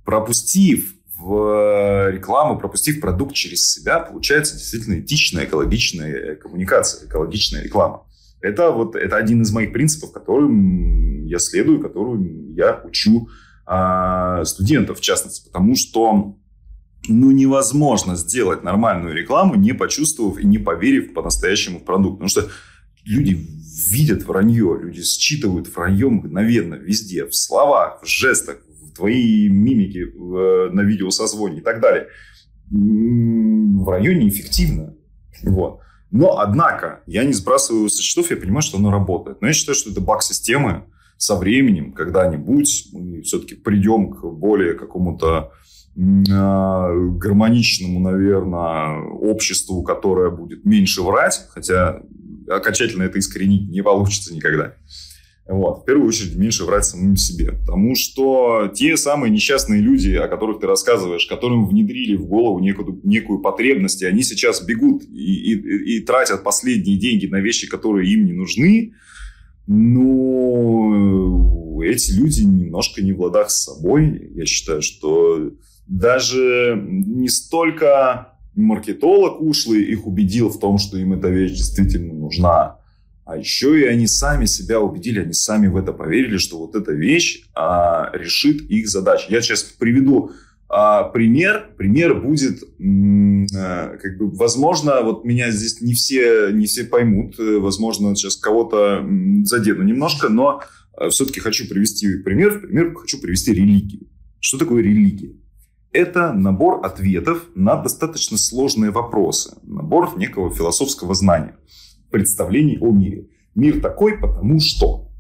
пропустив 0.05 0.95
в 1.21 2.11
рекламу, 2.11 2.59
пропустив 2.59 3.01
продукт 3.01 3.35
через 3.35 3.71
себя, 3.71 4.01
получается 4.01 4.57
действительно 4.57 5.01
этичная, 5.01 5.45
экологичная 5.45 6.37
коммуникация, 6.37 7.07
экологичная 7.07 7.63
реклама. 7.63 8.07
Это 8.41 8.71
вот 8.71 8.97
это 8.97 9.17
один 9.17 9.43
из 9.43 9.53
моих 9.53 9.73
принципов, 9.73 10.13
которым 10.13 11.27
я 11.27 11.39
следую, 11.39 11.81
которым 11.81 12.55
я 12.55 12.81
учу 12.85 13.29
а, 13.67 14.45
студентов, 14.45 14.99
в 14.99 15.03
частности, 15.03 15.45
потому 15.47 15.77
что 15.77 16.37
ну, 17.09 17.31
невозможно 17.31 18.17
сделать 18.17 18.63
нормальную 18.63 19.15
рекламу, 19.15 19.55
не 19.57 19.73
почувствовав 19.73 20.39
и 20.39 20.47
не 20.47 20.59
поверив 20.59 21.13
по-настоящему 21.13 21.81
в 21.81 21.85
продукт. 21.85 22.15
Потому 22.19 22.29
что 22.29 22.49
люди 23.05 23.47
видят 23.91 24.25
вранье, 24.25 24.79
люди 24.81 25.03
считывают 25.03 25.75
вранье 25.75 26.09
мгновенно, 26.09 26.75
везде, 26.75 27.27
в 27.27 27.35
словах, 27.35 28.03
в 28.03 28.07
жестах, 28.07 28.59
в 28.91 28.97
твоей 28.97 29.49
мимике 29.49 30.07
в, 30.07 30.71
на 30.73 30.81
видеосозвоне 30.83 31.59
и 31.59 31.63
так 31.63 31.81
далее. 31.81 32.09
Вранье 32.71 34.15
неэффективно. 34.15 34.95
Вот. 35.43 35.81
Но, 36.11 36.39
однако, 36.39 37.03
я 37.07 37.25
не 37.25 37.33
сбрасываю 37.33 37.89
со 37.89 38.03
счетов, 38.03 38.31
я 38.31 38.37
понимаю, 38.37 38.63
что 38.63 38.79
оно 38.79 38.91
работает. 38.91 39.41
Но 39.41 39.49
я 39.49 39.53
считаю, 39.53 39.77
что 39.77 39.91
это 39.91 40.01
баг 40.01 40.23
системы. 40.23 40.85
Со 41.17 41.37
временем, 41.37 41.93
когда-нибудь, 41.93 42.89
мы 42.93 43.21
все-таки 43.23 43.55
придем 43.55 44.11
к 44.11 44.25
более 44.25 44.73
какому-то 44.73 45.53
а, 46.33 46.95
гармоничному, 46.95 48.01
наверное, 48.01 49.03
обществу, 49.03 49.83
которое 49.83 50.31
будет 50.31 50.65
меньше 50.65 51.03
врать, 51.03 51.47
хотя 51.51 52.01
окончательно 52.49 53.03
это 53.03 53.19
искоренить 53.19 53.71
не 53.71 53.83
получится 53.83 54.35
никогда. 54.35 54.75
Вот. 55.51 55.83
В 55.83 55.85
первую 55.85 56.07
очередь, 56.07 56.37
меньше 56.37 56.65
врать 56.65 56.85
самим 56.85 57.17
себе. 57.17 57.53
Потому 57.53 57.97
что 57.97 58.71
те 58.73 58.97
самые 58.97 59.33
несчастные 59.33 59.81
люди, 59.81 60.13
о 60.13 60.29
которых 60.29 60.61
ты 60.61 60.69
рассказываешь, 60.69 61.27
которым 61.27 61.67
внедрили 61.67 62.15
в 62.15 62.27
голову 62.27 62.61
некую, 62.61 63.01
некую 63.03 63.41
потребность, 63.41 64.01
и 64.01 64.07
они 64.07 64.23
сейчас 64.23 64.63
бегут 64.63 65.03
и, 65.03 65.53
и, 65.55 65.97
и 65.97 66.01
тратят 66.01 66.45
последние 66.45 66.99
деньги 66.99 67.27
на 67.27 67.41
вещи, 67.41 67.69
которые 67.69 68.13
им 68.13 68.27
не 68.27 68.33
нужны, 68.33 68.93
ну, 69.67 71.01
эти 71.83 72.13
люди 72.13 72.43
немножко 72.43 73.03
не 73.03 73.13
в 73.13 73.21
ладах 73.21 73.51
с 73.51 73.65
собой. 73.65 74.31
Я 74.35 74.47
считаю, 74.47 74.83
что 74.83 75.51
даже 75.89 76.81
не 76.87 77.29
столько 77.29 78.35
маркетолог 78.55 79.41
ушлый 79.41 79.83
их 79.83 80.07
убедил 80.07 80.49
в 80.49 80.61
том, 80.61 80.79
что 80.79 80.97
им 80.97 81.13
эта 81.13 81.29
вещь 81.29 81.53
действительно 81.53 82.15
нужна, 82.15 82.80
а 83.25 83.37
еще 83.37 83.81
и 83.81 83.85
они 83.85 84.07
сами 84.07 84.47
себя 84.47 84.81
убедили, 84.81 85.21
они 85.21 85.33
сами 85.33 85.69
в 85.69 85.77
это 85.77 85.93
поверили, 85.93 86.39
что 86.39 86.59
вот 86.59 86.75
эта 86.75 86.93
вещь 86.93 87.45
а, 87.55 88.11
решит 88.15 88.63
их 88.63 88.89
задачи. 88.89 89.27
Я 89.29 89.41
сейчас 89.41 89.63
приведу 89.63 90.33
а, 90.73 91.05
пример, 91.05 91.71
пример 91.77 92.21
будет, 92.21 92.63
а, 92.63 93.97
как 93.97 94.19
бы, 94.19 94.31
возможно, 94.31 95.01
вот 95.03 95.25
меня 95.25 95.51
здесь 95.51 95.81
не 95.81 95.95
все, 95.95 96.51
не 96.53 96.67
все 96.67 96.85
поймут, 96.85 97.41
э, 97.41 97.59
возможно, 97.59 98.15
сейчас 98.15 98.37
кого-то 98.37 99.05
задену 99.43 99.83
немножко, 99.83 100.29
но 100.29 100.63
а, 100.97 101.09
все-таки 101.11 101.41
хочу 101.41 101.69
привести 101.69 102.19
пример. 102.19 102.51
В 102.51 102.61
пример 102.61 102.95
хочу 102.95 103.21
привести 103.21 103.53
религию. 103.53 104.07
Что 104.39 104.59
такое 104.59 104.83
религия? 104.83 105.35
Это 105.93 106.33
набор 106.33 106.87
ответов 106.87 107.47
на 107.57 107.75
достаточно 107.75 108.39
сложные 108.39 108.93
вопросы, 108.93 109.57
набор 109.65 110.17
некого 110.17 110.55
философского 110.55 111.15
знания, 111.15 111.57
представлений 112.11 112.79
о 112.81 112.93
мире. 112.93 113.29
Мир 113.55 113.81
такой, 113.81 114.19
потому 114.19 114.61
что. 114.61 115.11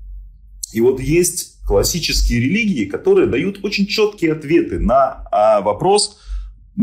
И 0.73 0.81
вот 0.81 1.01
есть 1.01 1.61
классические 1.67 2.41
религии, 2.41 2.85
которые 2.85 3.27
дают 3.27 3.61
очень 3.63 3.87
четкие 3.87 4.33
ответы 4.33 4.79
на 4.79 5.25
а, 5.31 5.61
вопрос, 5.61 6.21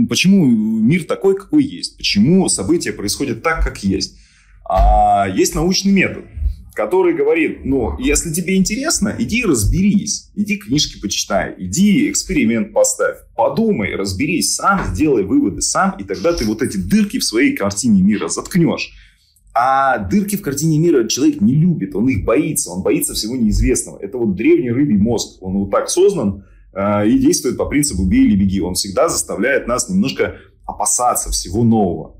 почему 0.09 0.45
мир 0.45 1.05
такой, 1.05 1.35
какой 1.35 1.63
есть, 1.63 1.97
почему 1.97 2.47
события 2.49 2.93
происходят 2.93 3.43
так, 3.43 3.63
как 3.63 3.83
есть. 3.83 4.17
А 4.69 5.27
есть 5.27 5.55
научный 5.55 5.91
метод, 5.91 6.25
который 6.73 7.15
говорит, 7.15 7.65
ну, 7.65 7.97
если 7.99 8.31
тебе 8.31 8.55
интересно, 8.55 9.15
иди 9.17 9.43
разберись, 9.43 10.29
иди 10.35 10.57
книжки 10.57 10.99
почитай, 11.01 11.55
иди 11.57 12.09
эксперимент 12.11 12.73
поставь, 12.73 13.17
подумай, 13.35 13.95
разберись 13.95 14.55
сам, 14.55 14.85
сделай 14.93 15.23
выводы 15.23 15.61
сам, 15.61 15.95
и 15.99 16.03
тогда 16.03 16.33
ты 16.33 16.45
вот 16.45 16.61
эти 16.61 16.77
дырки 16.77 17.19
в 17.19 17.23
своей 17.23 17.55
картине 17.55 18.01
мира 18.01 18.27
заткнешь. 18.27 18.93
А 19.59 19.97
дырки 19.97 20.35
в 20.35 20.43
картине 20.43 20.77
мира 20.77 21.07
человек 21.07 21.41
не 21.41 21.55
любит, 21.55 21.95
он 21.95 22.07
их 22.09 22.23
боится, 22.23 22.69
он 22.69 22.83
боится 22.83 23.15
всего 23.15 23.35
неизвестного. 23.35 23.97
Это 23.97 24.19
вот 24.19 24.35
древний 24.35 24.69
рыбий 24.69 24.97
мозг, 24.97 25.41
он 25.41 25.57
вот 25.57 25.71
так 25.71 25.89
создан 25.89 26.43
э, 26.73 27.09
и 27.09 27.17
действует 27.17 27.57
по 27.57 27.65
принципу 27.65 28.05
«бей 28.05 28.25
или 28.25 28.35
беги». 28.35 28.61
Он 28.61 28.75
всегда 28.75 29.09
заставляет 29.09 29.65
нас 29.65 29.89
немножко 29.89 30.35
опасаться 30.63 31.31
всего 31.31 31.63
нового. 31.63 32.17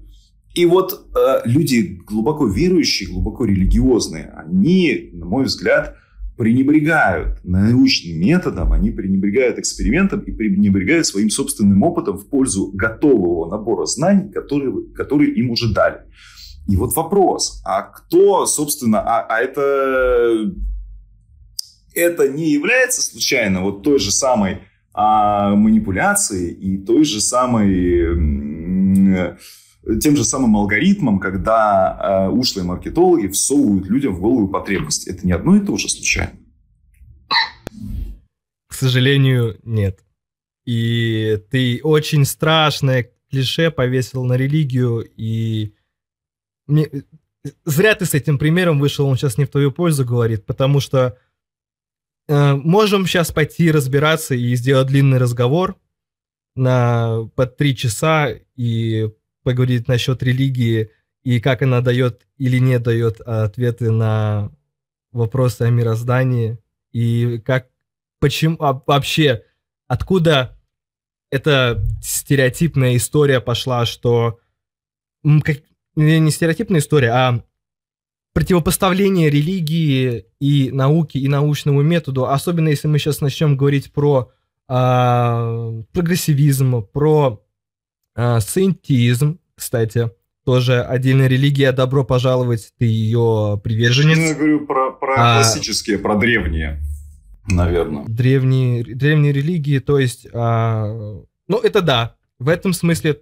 И 0.55 0.65
вот 0.65 1.11
э, 1.15 1.41
люди 1.45 1.99
глубоко 2.07 2.47
верующие, 2.47 3.07
глубоко 3.07 3.45
религиозные, 3.45 4.33
они, 4.35 5.11
на 5.13 5.27
мой 5.27 5.45
взгляд, 5.45 5.95
пренебрегают 6.37 7.39
научным 7.43 8.19
методом, 8.19 8.73
они 8.73 8.89
пренебрегают 8.89 9.59
экспериментом 9.59 10.21
и 10.21 10.31
пренебрегают 10.31 11.05
своим 11.05 11.29
собственным 11.29 11.83
опытом 11.83 12.17
в 12.17 12.29
пользу 12.29 12.71
готового 12.73 13.47
набора 13.47 13.85
знаний, 13.85 14.31
которые, 14.31 14.73
которые 14.95 15.35
им 15.35 15.51
уже 15.51 15.71
дали. 15.71 15.99
И 16.67 16.75
вот 16.75 16.95
вопрос, 16.95 17.61
а 17.65 17.83
кто, 17.83 18.45
собственно, 18.45 18.99
а, 18.99 19.25
а 19.29 19.39
это, 19.39 20.53
это 21.95 22.27
не 22.27 22.51
является 22.51 23.01
случайно 23.01 23.61
вот 23.61 23.83
той 23.83 23.99
же 23.99 24.11
самой 24.11 24.63
а, 24.93 25.55
манипуляцией 25.55 26.51
и 26.51 26.77
той 26.77 27.05
же 27.05 27.21
самой 27.21 28.57
тем 30.01 30.17
же 30.17 30.23
самым 30.23 30.57
алгоритмом, 30.57 31.19
когда 31.19 32.27
э, 32.27 32.29
ушлые 32.29 32.65
маркетологи 32.65 33.27
всовывают 33.27 33.87
людям 33.87 34.15
в 34.15 34.19
голову 34.19 34.49
потребность. 34.49 35.07
Это 35.07 35.25
не 35.25 35.31
одно 35.31 35.55
и 35.55 35.65
то 35.65 35.77
же 35.77 35.87
случайно? 35.87 36.33
К 38.67 38.73
сожалению, 38.73 39.57
нет. 39.63 39.99
И 40.65 41.39
ты 41.49 41.79
очень 41.83 42.25
страшное 42.25 43.09
клише 43.31 43.71
повесил 43.71 44.25
на 44.25 44.33
религию, 44.33 45.07
и 45.15 45.73
мне... 46.67 46.89
Зря 47.65 47.95
ты 47.95 48.05
с 48.05 48.13
этим 48.13 48.37
примером 48.37 48.79
вышел, 48.79 49.07
он 49.07 49.15
сейчас 49.15 49.37
не 49.37 49.45
в 49.45 49.49
твою 49.49 49.71
пользу 49.71 50.05
говорит, 50.05 50.45
потому 50.45 50.79
что 50.79 51.17
э, 52.27 52.53
можем 52.55 53.05
сейчас 53.05 53.31
пойти 53.31 53.71
разбираться 53.71 54.35
и 54.35 54.53
сделать 54.55 54.87
длинный 54.87 55.17
разговор 55.17 55.79
на 56.55 57.29
под 57.35 57.55
три 57.55 57.75
часа 57.75 58.31
и 58.55 59.09
поговорить 59.43 59.87
насчет 59.87 60.21
религии 60.23 60.91
и 61.23 61.39
как 61.39 61.61
она 61.61 61.81
дает 61.81 62.27
или 62.37 62.57
не 62.57 62.79
дает 62.79 63.21
ответы 63.21 63.91
на 63.91 64.51
вопросы 65.11 65.61
о 65.61 65.69
мироздании 65.69 66.57
и 66.91 67.39
как 67.45 67.69
почему 68.19 68.57
а, 68.59 68.81
вообще 68.85 69.43
откуда 69.87 70.57
эта 71.29 71.83
стереотипная 72.01 72.95
история 72.95 73.41
пошла, 73.41 73.85
что 73.85 74.39
как, 75.43 75.57
не 75.97 76.31
стереотипная 76.31 76.79
история, 76.79 77.11
а 77.11 77.43
противопоставление 78.33 79.31
религии 79.31 80.25
и 80.39 80.69
науки 80.71 81.17
и 81.17 81.27
научному 81.27 81.81
методу, 81.81 82.27
особенно 82.27 82.69
если 82.69 82.87
мы 82.87 82.99
сейчас 82.99 83.19
начнем 83.19 83.57
говорить 83.57 83.91
про 83.91 84.31
а, 84.67 85.71
прогрессивизм, 85.91 86.83
про 86.83 87.43
а, 88.15 88.37
сcientism, 88.37 89.39
кстати, 89.55 90.11
тоже 90.45 90.81
отдельная 90.81 91.27
религия, 91.27 91.71
добро 91.71 92.03
пожаловать, 92.03 92.71
ты 92.77 92.85
ее 92.85 93.59
приверженец. 93.63 94.17
Я 94.17 94.35
говорю 94.35 94.67
про, 94.67 94.91
про 94.91 95.15
а, 95.17 95.35
классические, 95.37 95.97
про 95.97 96.15
древние, 96.15 96.79
наверное. 97.47 98.05
Древние, 98.05 98.83
древние 98.83 99.33
религии, 99.33 99.79
то 99.79 99.97
есть, 99.97 100.27
а, 100.31 100.85
ну 101.47 101.57
это 101.57 101.81
да, 101.81 102.15
в 102.37 102.49
этом 102.49 102.73
смысле 102.73 103.21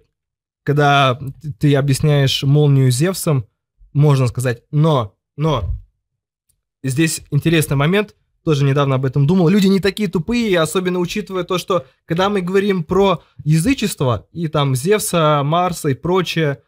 когда 0.66 1.16
ты 1.60 1.76
объясняешь 1.76 2.42
молнию 2.42 2.90
Зевсом, 2.90 3.46
можно 3.92 4.26
сказать, 4.26 4.64
но, 4.72 5.14
но, 5.36 5.64
здесь 6.82 7.22
интересный 7.30 7.76
момент, 7.76 8.16
тоже 8.44 8.64
недавно 8.64 8.96
об 8.96 9.04
этом 9.04 9.28
думал, 9.28 9.48
люди 9.48 9.68
не 9.68 9.78
такие 9.78 10.08
тупые, 10.08 10.58
особенно 10.58 10.98
учитывая 10.98 11.44
то, 11.44 11.58
что 11.58 11.86
когда 12.04 12.28
мы 12.28 12.40
говорим 12.40 12.82
про 12.82 13.22
язычество, 13.44 14.26
и 14.32 14.48
там 14.48 14.74
Зевса, 14.74 15.42
Марса 15.44 15.90
и 15.90 15.94
прочее, 15.94 16.58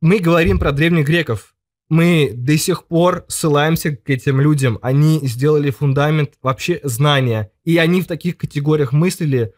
мы 0.00 0.18
говорим 0.18 0.58
про 0.58 0.72
древних 0.72 1.06
греков. 1.06 1.54
Мы 1.90 2.32
до 2.34 2.56
сих 2.56 2.84
пор 2.84 3.26
ссылаемся 3.28 3.94
к 3.94 4.08
этим 4.10 4.40
людям. 4.40 4.78
Они 4.82 5.20
сделали 5.22 5.70
фундамент 5.70 6.32
вообще 6.42 6.80
знания. 6.82 7.52
И 7.64 7.76
они 7.76 8.02
в 8.02 8.06
таких 8.06 8.36
категориях 8.36 8.92
мыслили, 8.92 9.54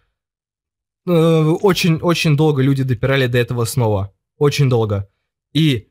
очень-очень 1.08 2.36
долго 2.36 2.62
люди 2.62 2.82
допирали 2.82 3.26
до 3.26 3.38
этого 3.38 3.64
снова. 3.64 4.12
Очень 4.38 4.68
долго. 4.68 5.08
И... 5.52 5.88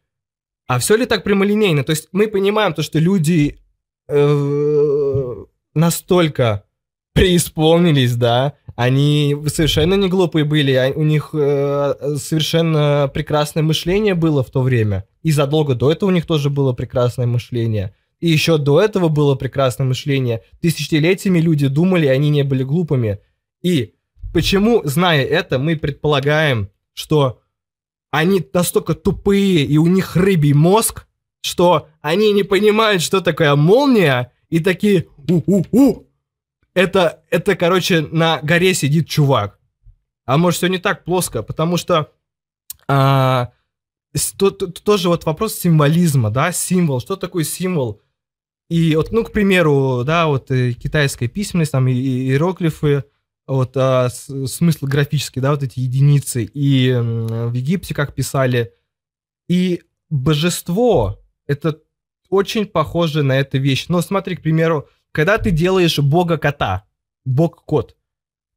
А 0.67 0.79
все 0.79 0.97
ли 0.97 1.05
так 1.05 1.23
прямолинейно? 1.23 1.83
То 1.83 1.91
есть 1.91 2.09
мы 2.11 2.27
понимаем 2.27 2.73
то, 2.73 2.83
что 2.83 2.99
люди 2.99 3.59
э, 4.09 5.45
настолько 5.73 6.63
преисполнились, 7.13 8.15
да, 8.15 8.53
они 8.75 9.35
совершенно 9.47 9.95
не 9.95 10.07
глупые 10.07 10.45
были, 10.45 10.73
а 10.73 10.91
у 10.95 11.03
них 11.03 11.31
э, 11.33 12.17
совершенно 12.17 13.09
прекрасное 13.11 13.63
мышление 13.63 14.13
было 14.13 14.43
в 14.43 14.51
то 14.51 14.61
время. 14.61 15.05
И 15.23 15.31
задолго 15.31 15.73
до 15.73 15.91
этого 15.91 16.09
у 16.09 16.13
них 16.13 16.25
тоже 16.27 16.49
было 16.49 16.73
прекрасное 16.73 17.25
мышление. 17.25 17.95
И 18.19 18.29
еще 18.29 18.57
до 18.57 18.81
этого 18.81 19.07
было 19.07 19.35
прекрасное 19.35 19.87
мышление. 19.87 20.41
Тысячелетиями 20.61 21.39
люди 21.39 21.67
думали, 21.67 22.07
они 22.07 22.29
не 22.29 22.43
были 22.43 22.63
глупыми. 22.63 23.19
И 23.63 23.93
Почему, 24.37 24.83
зная 24.83 25.25
это, 25.25 25.57
мы 25.57 25.75
предполагаем, 25.75 26.69
что 26.93 27.41
они 28.11 28.47
настолько 28.53 28.93
тупые 28.93 29.65
и 29.65 29.79
у 29.79 29.87
них 29.87 30.15
рыбий 30.15 30.53
мозг, 30.53 31.07
что 31.41 31.87
они 32.01 32.31
не 32.33 32.43
понимают, 32.43 33.01
что 33.01 33.21
такое 33.21 33.55
молния, 33.55 34.31
и 34.49 34.59
такие 34.59 35.07
у-у-у. 35.27 36.05
Это, 36.75 37.23
это, 37.31 37.55
короче, 37.55 38.01
на 38.01 38.39
горе 38.43 38.75
сидит 38.75 39.09
чувак. 39.09 39.59
А 40.27 40.37
может, 40.37 40.57
все 40.57 40.67
не 40.67 40.77
так 40.77 41.03
плоско, 41.03 41.41
потому 41.41 41.77
что 41.77 42.11
а, 42.87 43.49
то, 44.37 44.51
то, 44.51 44.67
тоже 44.67 45.09
вот 45.09 45.25
вопрос 45.25 45.55
символизма, 45.55 46.29
да, 46.29 46.51
символ, 46.51 46.99
что 46.99 47.15
такое 47.15 47.43
символ? 47.43 48.03
И 48.69 48.95
вот, 48.95 49.11
ну, 49.11 49.23
к 49.23 49.31
примеру, 49.31 50.03
да, 50.05 50.27
вот 50.27 50.51
э, 50.51 50.73
китайская 50.73 51.27
письменность, 51.27 51.71
там, 51.71 51.87
и, 51.87 51.93
и 51.93 52.29
иероглифы, 52.29 53.03
вот 53.47 53.75
а, 53.77 54.09
смысл 54.09 54.85
графический, 54.85 55.41
да, 55.41 55.51
вот 55.51 55.63
эти 55.63 55.79
единицы, 55.79 56.43
и 56.43 56.93
в 56.93 57.53
Египте 57.53 57.95
как 57.95 58.13
писали, 58.13 58.73
и 59.47 59.83
божество, 60.09 61.19
это 61.47 61.79
очень 62.29 62.65
похоже 62.65 63.23
на 63.23 63.39
эту 63.39 63.57
вещь. 63.57 63.85
Но 63.87 64.01
смотри, 64.01 64.35
к 64.35 64.41
примеру, 64.41 64.89
когда 65.11 65.37
ты 65.37 65.51
делаешь 65.51 65.97
бога 65.97 66.37
кота, 66.37 66.85
бог 67.25 67.63
кот, 67.65 67.95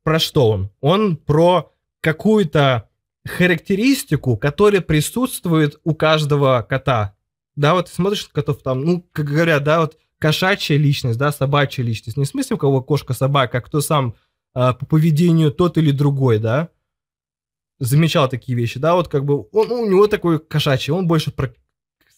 про 0.02 0.18
что 0.18 0.50
он? 0.50 0.70
Он 0.80 1.16
про 1.16 1.72
какую-то 2.00 2.88
характеристику, 3.26 4.36
которая 4.36 4.80
присутствует 4.80 5.78
у 5.84 5.94
каждого 5.94 6.66
кота. 6.68 7.14
Да, 7.54 7.74
вот 7.74 7.88
смотришь 7.88 8.28
котов 8.32 8.62
там, 8.62 8.84
ну, 8.84 9.06
как 9.12 9.26
говорят, 9.26 9.62
да, 9.62 9.80
вот 9.80 9.98
кошачья 10.18 10.76
личность, 10.76 11.18
да, 11.18 11.30
собачья 11.32 11.82
личность. 11.84 12.16
Не 12.16 12.24
в 12.24 12.28
смысле, 12.28 12.56
у 12.56 12.58
кого 12.58 12.82
кошка, 12.82 13.12
собака, 13.12 13.58
а 13.58 13.60
кто 13.60 13.80
сам 13.80 14.14
по 14.52 14.74
поведению 14.74 15.52
тот 15.52 15.78
или 15.78 15.90
другой, 15.90 16.38
да, 16.38 16.70
замечал 17.78 18.28
такие 18.28 18.56
вещи, 18.56 18.78
да, 18.78 18.94
вот 18.94 19.08
как 19.08 19.24
бы 19.24 19.46
он, 19.52 19.70
у 19.70 19.86
него 19.86 20.06
такой 20.06 20.38
кошачий, 20.38 20.92
он 20.92 21.06
больше 21.06 21.30
про 21.30 21.54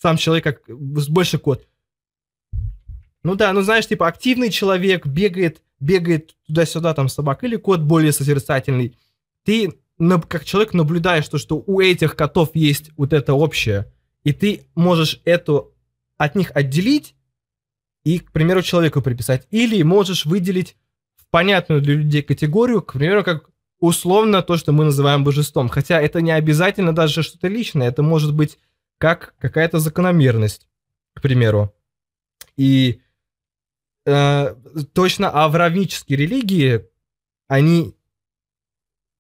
сам 0.01 0.17
человек 0.17 0.45
как 0.45 0.79
больше 0.79 1.39
кот. 1.39 1.67
Ну 3.23 3.37
да, 3.37 3.53
ну 3.53 3.63
знаешь, 3.63 3.87
типа 3.87 4.09
активный 4.09 4.51
человек 4.51 5.07
бегает, 5.07 5.63
бегает 5.79 6.35
туда-сюда, 6.47 6.95
там 6.95 7.09
собак, 7.09 7.45
или 7.45 7.57
кот 7.57 7.81
более 7.81 8.13
созерцательный. 8.13 8.97
ты 9.45 9.73
как 10.29 10.45
человек 10.45 10.75
наблюдаешь 10.75 11.29
то, 11.29 11.39
что 11.39 11.63
у 11.65 11.81
этих 11.81 12.17
котов 12.17 12.51
есть 12.55 12.91
вот 12.97 13.13
это 13.13 13.35
общее, 13.35 13.93
и 14.25 14.33
ты 14.33 14.67
можешь 14.75 15.21
эту 15.25 15.73
от 16.17 16.35
них 16.35 16.51
отделить 16.55 17.15
и, 18.05 18.19
к 18.19 18.33
примеру, 18.33 18.63
человеку 18.63 19.01
приписать. 19.01 19.47
Или 19.51 19.83
можешь 19.83 20.25
выделить 20.25 20.77
понятную 21.33 21.81
для 21.81 21.95
людей 21.95 22.23
категорию, 22.23 22.83
к 22.83 22.93
примеру, 22.93 23.25
как 23.25 23.49
условно 23.81 24.43
то, 24.43 24.59
что 24.59 24.73
мы 24.73 24.85
называем 24.85 25.25
божеством. 25.25 25.69
Хотя 25.69 26.01
это 26.01 26.21
не 26.21 26.31
обязательно 26.31 26.95
даже 26.95 27.23
что-то 27.23 27.49
личное, 27.49 27.89
это 27.89 28.03
может 28.03 28.35
быть 28.35 28.59
как 28.99 29.35
какая-то 29.39 29.79
закономерность, 29.79 30.69
к 31.15 31.23
примеру. 31.23 31.75
И 32.57 33.01
э, 34.05 34.55
точно 34.93 35.31
авраамические 35.31 36.19
религии, 36.19 36.85
они 37.49 37.97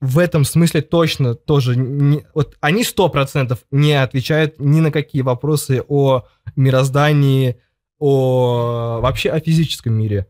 в 0.00 0.18
этом 0.18 0.44
смысле 0.44 0.82
точно 0.82 1.34
тоже 1.34 1.76
не, 1.76 2.26
вот 2.34 2.58
они 2.60 2.84
сто 2.84 3.08
процентов 3.08 3.64
не 3.70 3.94
отвечают 3.94 4.60
ни 4.60 4.80
на 4.80 4.92
какие 4.92 5.22
вопросы 5.22 5.82
о 5.88 6.26
мироздании, 6.56 7.58
о 7.98 9.00
вообще 9.00 9.30
о 9.30 9.40
физическом 9.40 9.94
мире. 9.94 10.26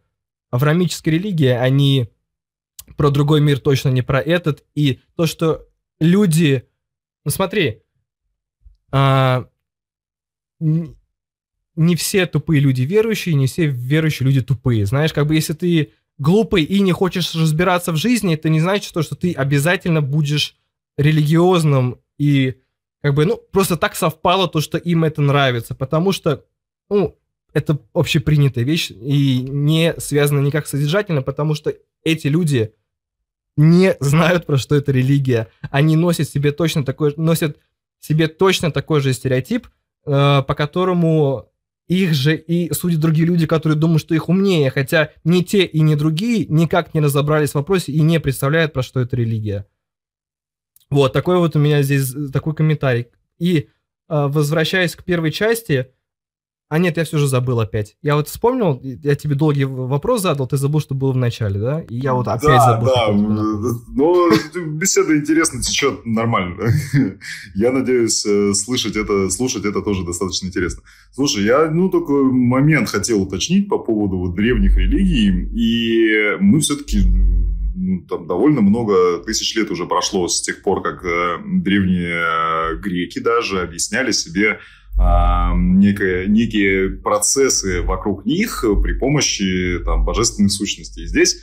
Авраамические 0.53 1.19
религии, 1.19 1.49
они 1.49 2.09
про 2.97 3.11
другой 3.11 3.41
мир 3.41 3.59
точно 3.59 3.89
не 3.89 4.03
про 4.03 4.21
этот. 4.21 4.65
И 4.77 5.01
то, 5.17 5.27
что 5.27 5.67
люди... 5.99 6.69
Ну 7.25 7.31
смотри, 7.31 7.83
а, 8.93 9.49
не 10.61 11.97
все 11.97 12.27
тупые 12.27 12.61
люди 12.61 12.83
верующие, 12.83 13.35
не 13.35 13.47
все 13.47 13.67
верующие 13.67 14.27
люди 14.27 14.43
тупые. 14.43 14.87
Знаешь, 14.87 15.13
как 15.13 15.27
бы 15.27 15.35
если 15.35 15.55
ты 15.55 15.93
глупый 16.19 16.63
и 16.63 16.81
не 16.81 16.93
хочешь 16.93 17.35
разбираться 17.35 17.93
в 17.93 17.97
жизни, 17.97 18.35
это 18.35 18.49
не 18.49 18.61
значит, 18.61 18.93
то, 18.93 19.03
что 19.03 19.17
ты 19.17 19.33
обязательно 19.33 20.03
будешь 20.03 20.57
религиозным 20.97 22.01
и 22.19 22.61
как 23.01 23.15
бы, 23.15 23.25
ну, 23.25 23.37
просто 23.37 23.77
так 23.77 23.97
совпало 23.97 24.49
то, 24.49 24.61
что 24.61 24.79
им 24.79 25.03
это 25.03 25.23
нравится, 25.23 25.75
потому 25.75 26.13
что, 26.13 26.45
ну, 26.89 27.19
это 27.53 27.79
общепринятая 27.93 28.65
вещь 28.65 28.91
и 28.91 29.41
не 29.41 29.95
связана 29.99 30.41
никак 30.41 30.67
содержательно, 30.67 31.23
потому 31.23 31.55
что 31.55 31.75
эти 32.05 32.29
люди 32.29 32.73
не 33.57 33.97
знают, 34.01 34.47
про 34.47 34.57
что 34.57 34.75
это 34.75 34.93
религия. 34.93 35.49
Они 35.71 35.97
носят 35.97 36.29
себе 36.29 36.53
точно 36.53 36.85
такой, 36.85 37.15
носят 37.17 37.59
себе 38.01 38.29
точно 38.29 38.71
такой 38.71 39.01
же 39.01 39.13
стереотип, 39.13 39.69
э, 40.07 40.43
по 40.43 40.55
которому 40.55 41.49
их 41.89 42.15
же 42.15 42.37
и 42.37 42.73
судят 42.73 43.01
другие 43.01 43.27
люди, 43.27 43.47
которые 43.47 43.79
думают, 43.79 44.01
что 44.01 44.15
их 44.15 44.29
умнее, 44.29 44.71
хотя 44.71 45.11
ни 45.25 45.43
те 45.43 45.65
и 45.65 45.81
ни 45.81 45.95
другие 45.95 46.47
никак 46.47 46.95
не 46.95 47.01
разобрались 47.01 47.51
в 47.51 47.57
вопросе 47.57 47.93
и 47.93 48.01
не 48.01 48.19
представляют, 48.21 48.73
про 48.73 48.83
что 48.83 49.01
это 49.01 49.17
религия. 49.17 49.67
Вот, 50.89 51.13
такой 51.13 51.39
вот 51.39 51.57
у 51.57 51.59
меня 51.59 51.83
здесь 51.83 52.15
такой 52.33 52.55
комментарий. 52.55 53.09
И 53.39 53.59
э, 53.59 53.67
возвращаясь 54.09 54.97
к 54.97 55.05
первой 55.05 55.33
части, 55.33 55.93
а 56.73 56.79
нет, 56.79 56.97
я 56.97 57.05
все 57.05 57.19
же 57.19 57.29
забыл 57.29 57.61
опять. 57.61 57.97
Я 58.01 58.17
вот 58.17 58.29
вспомнил, 58.29 58.81
я 58.83 59.15
тебе 59.15 59.35
долгий 59.35 59.67
вопрос 59.67 60.23
задал, 60.23 60.47
ты 60.47 60.57
забыл, 60.57 60.81
что 60.81 60.95
было 60.95 61.13
в 61.13 61.19
начале, 61.19 61.61
да? 61.61 61.81
И 61.83 61.97
я 61.99 62.15
вот 62.15 62.29
опять 62.29 62.49
да, 62.49 62.65
забыл. 62.65 62.87
Да, 62.87 63.13
ну, 63.89 64.31
беседа 64.79 65.15
интересно 65.15 65.61
течет 65.61 66.07
нормально. 66.07 66.73
Я 67.55 67.73
надеюсь, 67.73 68.25
э, 68.25 68.55
слышать 68.55 68.97
это, 68.97 69.29
слушать 69.29 69.67
это 69.67 69.83
тоже 69.83 70.03
достаточно 70.03 70.47
интересно. 70.47 70.83
Слушай, 71.11 71.45
я, 71.45 71.71
ну, 71.71 71.91
такой 71.91 72.25
момент 72.33 72.89
хотел 72.89 73.21
уточнить 73.21 73.69
по 73.69 73.79
поводу 73.79 74.17
вот 74.17 74.35
древних 74.35 74.75
религий. 74.79 75.51
И 75.53 76.39
мы 76.41 76.61
все-таки 76.61 77.01
ну, 77.75 78.01
там 78.09 78.27
довольно 78.27 78.63
много 78.63 79.19
тысяч 79.19 79.55
лет 79.57 79.71
уже 79.71 79.85
прошло 79.85 80.27
с 80.27 80.41
тех 80.41 80.63
пор, 80.63 80.83
как 80.83 81.05
э, 81.05 81.37
древние 81.45 82.17
э, 82.17 82.77
греки 82.77 83.19
даже 83.19 83.61
объясняли 83.61 84.13
себе 84.13 84.59
некое, 84.99 86.27
некие 86.27 86.91
процессы 86.91 87.83
вокруг 87.83 88.25
них 88.25 88.65
при 88.83 88.93
помощи 88.93 89.81
там, 89.85 90.05
божественных 90.05 90.53
сущностей. 90.53 91.07
Здесь 91.07 91.43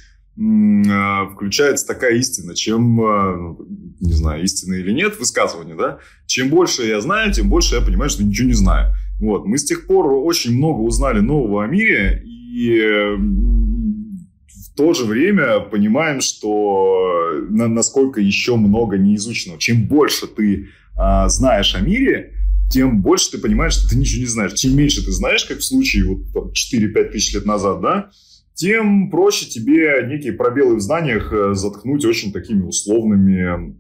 а, 0.90 1.28
включается 1.28 1.86
такая 1.86 2.16
истина, 2.16 2.56
чем, 2.56 3.02
а, 3.02 3.36
ну, 3.36 3.68
не 4.00 4.14
знаю, 4.14 4.44
истина 4.44 4.76
или 4.76 4.92
нет, 4.94 5.20
высказывание, 5.20 5.76
да, 5.76 6.00
чем 6.28 6.50
больше 6.50 6.84
я 6.84 7.02
знаю, 7.02 7.34
тем 7.34 7.50
больше 7.50 7.76
я 7.76 7.82
понимаю, 7.82 8.10
что 8.10 8.24
ничего 8.24 8.48
не 8.48 8.54
знаю. 8.54 8.94
Вот, 9.20 9.46
мы 9.46 9.58
с 9.58 9.66
тех 9.66 9.86
пор 9.86 10.06
очень 10.14 10.56
много 10.56 10.80
узнали 10.80 11.20
нового 11.20 11.66
о 11.66 11.68
мире, 11.68 12.24
и 12.26 12.80
в 13.18 14.76
то 14.78 14.94
же 14.94 15.04
время 15.04 15.60
понимаем, 15.60 16.22
что 16.22 17.34
на, 17.50 17.68
насколько 17.68 18.22
еще 18.22 18.56
много 18.56 18.98
неизученного. 18.98 19.60
Чем 19.60 19.88
больше 19.88 20.26
ты 20.28 20.70
а, 20.96 21.28
знаешь 21.28 21.76
о 21.76 21.82
мире, 21.82 22.34
тем 22.70 23.02
больше 23.02 23.32
ты 23.32 23.38
понимаешь, 23.40 23.74
что 23.74 23.90
ты 23.90 23.98
ничего 23.98 24.22
не 24.22 24.28
знаешь. 24.28 24.54
Чем 24.54 24.76
меньше 24.76 25.04
ты 25.04 25.12
знаешь, 25.12 25.46
как 25.46 25.60
в 25.60 25.64
случае 25.64 26.06
вот 26.34 26.54
4-5 26.54 27.12
тысяч 27.12 27.34
лет 27.34 27.46
назад, 27.46 27.82
да, 27.82 28.12
тем 28.54 29.10
проще 29.10 29.46
тебе 29.46 30.06
некие 30.08 30.34
пробелы 30.34 30.76
в 30.76 30.82
знаниях 30.82 31.32
э, 31.32 31.54
заткнуть 31.54 32.04
очень 32.04 32.34
такими 32.34 32.62
условными 32.64 33.78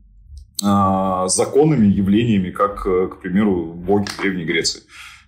э, 0.64 1.28
законами, 1.28 1.88
явлениями, 1.88 2.50
как, 2.52 2.88
э, 2.88 3.10
к 3.12 3.20
примеру, 3.22 3.74
боги 3.74 4.08
Древней 4.22 4.46
Греции. 4.46 4.82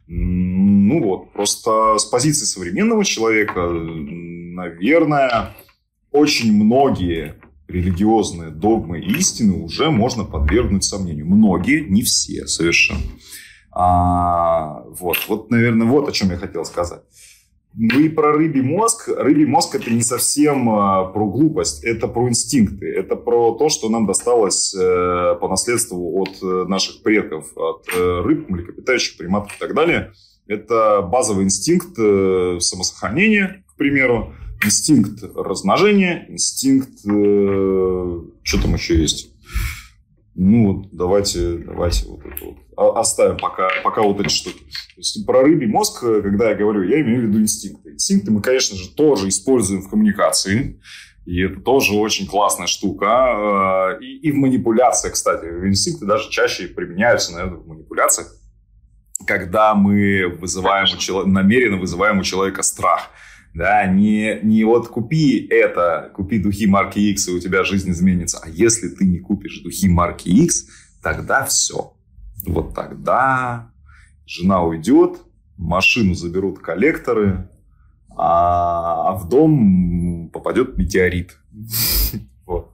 Ну 0.07 1.03
вот, 1.03 1.33
просто 1.33 1.97
с 1.97 2.05
позиции 2.05 2.45
современного 2.45 3.05
человека, 3.05 3.67
наверное, 3.69 5.53
очень 6.11 6.53
многие 6.53 7.35
религиозные 7.67 8.51
догмы 8.51 8.99
и 8.99 9.17
истины 9.17 9.53
уже 9.53 9.89
можно 9.89 10.23
подвергнуть 10.23 10.83
сомнению. 10.83 11.25
Многие, 11.27 11.81
не 11.81 12.03
все 12.03 12.47
совершенно. 12.47 13.01
А, 13.71 14.83
вот, 14.99 15.17
вот, 15.27 15.49
наверное, 15.49 15.87
вот 15.87 16.09
о 16.09 16.11
чем 16.11 16.29
я 16.31 16.37
хотел 16.37 16.65
сказать. 16.65 17.01
Ну 17.73 17.99
и 17.99 18.09
про 18.09 18.33
рыбий 18.33 18.61
мозг. 18.61 19.07
Рыбий 19.07 19.45
мозг 19.45 19.75
это 19.75 19.89
не 19.91 20.01
совсем 20.01 20.69
а, 20.69 21.05
про 21.05 21.25
глупость, 21.25 21.83
это 21.85 22.07
про 22.07 22.27
инстинкты, 22.27 22.85
это 22.85 23.15
про 23.15 23.53
то, 23.53 23.69
что 23.69 23.87
нам 23.87 24.05
досталось 24.05 24.75
э, 24.75 25.35
по 25.39 25.47
наследству 25.47 26.19
от 26.21 26.37
э, 26.41 26.65
наших 26.67 27.01
предков, 27.01 27.55
от 27.55 27.87
э, 27.95 28.21
рыб, 28.25 28.49
млекопитающих, 28.49 29.17
приматов 29.17 29.55
и 29.55 29.59
так 29.59 29.73
далее. 29.73 30.11
Это 30.47 31.01
базовый 31.01 31.45
инстинкт 31.45 31.97
э, 31.97 32.57
самосохранения, 32.59 33.63
к 33.69 33.77
примеру, 33.77 34.33
инстинкт 34.65 35.23
размножения, 35.35 36.25
инстинкт, 36.27 37.05
э, 37.09 38.21
что 38.43 38.61
там 38.61 38.73
еще 38.73 38.99
есть? 38.99 39.31
Ну, 40.33 40.73
вот 40.73 40.87
давайте, 40.91 41.57
давайте 41.57 42.07
вот 42.07 42.21
это 42.25 42.45
вот 42.45 42.97
оставим 42.97 43.37
пока, 43.37 43.69
пока 43.83 44.01
вот 44.01 44.19
эти 44.21 44.29
штуки. 44.29 44.59
То 44.59 44.97
есть 44.97 45.25
про 45.25 45.43
рыбий 45.43 45.67
мозг, 45.67 45.99
когда 45.99 46.49
я 46.49 46.55
говорю, 46.55 46.83
я 46.83 47.01
имею 47.01 47.21
в 47.21 47.23
виду 47.25 47.39
инстинкты. 47.41 47.91
Инстинкты 47.91 48.31
мы, 48.31 48.41
конечно 48.41 48.77
же, 48.77 48.89
тоже 48.89 49.27
используем 49.27 49.81
в 49.81 49.89
коммуникации. 49.89 50.79
И 51.25 51.41
это 51.41 51.59
тоже 51.59 51.93
очень 51.93 52.27
классная 52.27 52.67
штука. 52.67 53.07
А, 53.09 53.97
и, 53.99 54.19
и 54.19 54.31
в 54.31 54.35
манипуляциях, 54.35 55.13
кстати. 55.13 55.45
Инстинкты 55.45 56.05
даже 56.05 56.29
чаще 56.29 56.67
применяются, 56.67 57.33
наверное, 57.33 57.59
в 57.59 57.67
манипуляциях, 57.67 58.33
когда 59.27 59.75
мы 59.75 60.27
вызываем 60.39 60.85
у 60.85 60.97
человека, 60.97 61.29
намеренно 61.29 61.77
вызываем 61.77 62.19
у 62.19 62.23
человека 62.23 62.63
страх– 62.63 63.09
да, 63.53 63.85
не, 63.85 64.39
не 64.43 64.63
вот 64.63 64.87
купи 64.87 65.45
это, 65.49 66.11
купи 66.13 66.39
духи 66.39 66.67
марки 66.67 66.99
X, 66.99 67.27
и 67.27 67.31
у 67.33 67.39
тебя 67.39 67.63
жизнь 67.63 67.91
изменится. 67.91 68.39
А 68.41 68.49
если 68.49 68.87
ты 68.87 69.05
не 69.05 69.19
купишь 69.19 69.61
духи 69.61 69.89
марки 69.89 70.29
X, 70.29 70.67
тогда 71.03 71.45
все. 71.45 71.93
Вот 72.45 72.73
тогда 72.73 73.71
жена 74.25 74.63
уйдет, 74.63 75.21
машину 75.57 76.13
заберут 76.13 76.59
коллекторы, 76.59 77.49
а, 78.15 79.09
а 79.09 79.15
в 79.15 79.29
дом 79.29 80.29
попадет 80.31 80.77
метеорит. 80.77 81.37
Вот. 82.45 82.73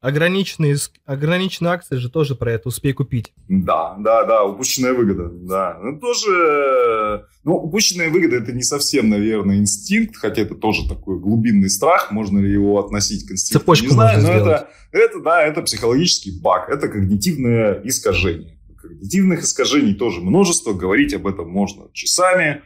Ограниченные, 0.00 0.76
ограниченные 1.06 1.72
акции 1.72 1.96
же 1.96 2.08
тоже 2.08 2.36
про 2.36 2.52
это 2.52 2.68
успей 2.68 2.92
купить. 2.92 3.32
Да, 3.48 3.96
да, 3.98 4.24
да, 4.24 4.44
упущенная 4.44 4.94
выгода, 4.94 5.28
да. 5.28 5.76
Ну, 5.82 5.98
тоже, 5.98 7.26
ну, 7.42 7.56
упущенная 7.56 8.08
выгода 8.08 8.36
это 8.36 8.52
не 8.52 8.62
совсем, 8.62 9.08
наверное, 9.08 9.56
инстинкт, 9.56 10.16
хотя 10.16 10.42
это 10.42 10.54
тоже 10.54 10.88
такой 10.88 11.18
глубинный 11.18 11.68
страх, 11.68 12.12
можно 12.12 12.38
ли 12.38 12.52
его 12.52 12.78
относить 12.78 13.26
к 13.26 13.32
инстинкту, 13.32 13.58
Цепочку 13.58 13.86
не 13.86 13.90
знаю, 13.90 14.22
но 14.22 14.30
это, 14.30 14.68
это, 14.92 15.20
да, 15.20 15.42
это 15.42 15.62
психологический 15.62 16.40
баг, 16.40 16.68
это 16.68 16.86
когнитивное 16.86 17.80
искажение. 17.82 18.56
Когнитивных 18.80 19.42
искажений 19.42 19.94
тоже 19.94 20.20
множество, 20.20 20.74
говорить 20.74 21.12
об 21.12 21.26
этом 21.26 21.48
можно 21.48 21.88
часами. 21.92 22.62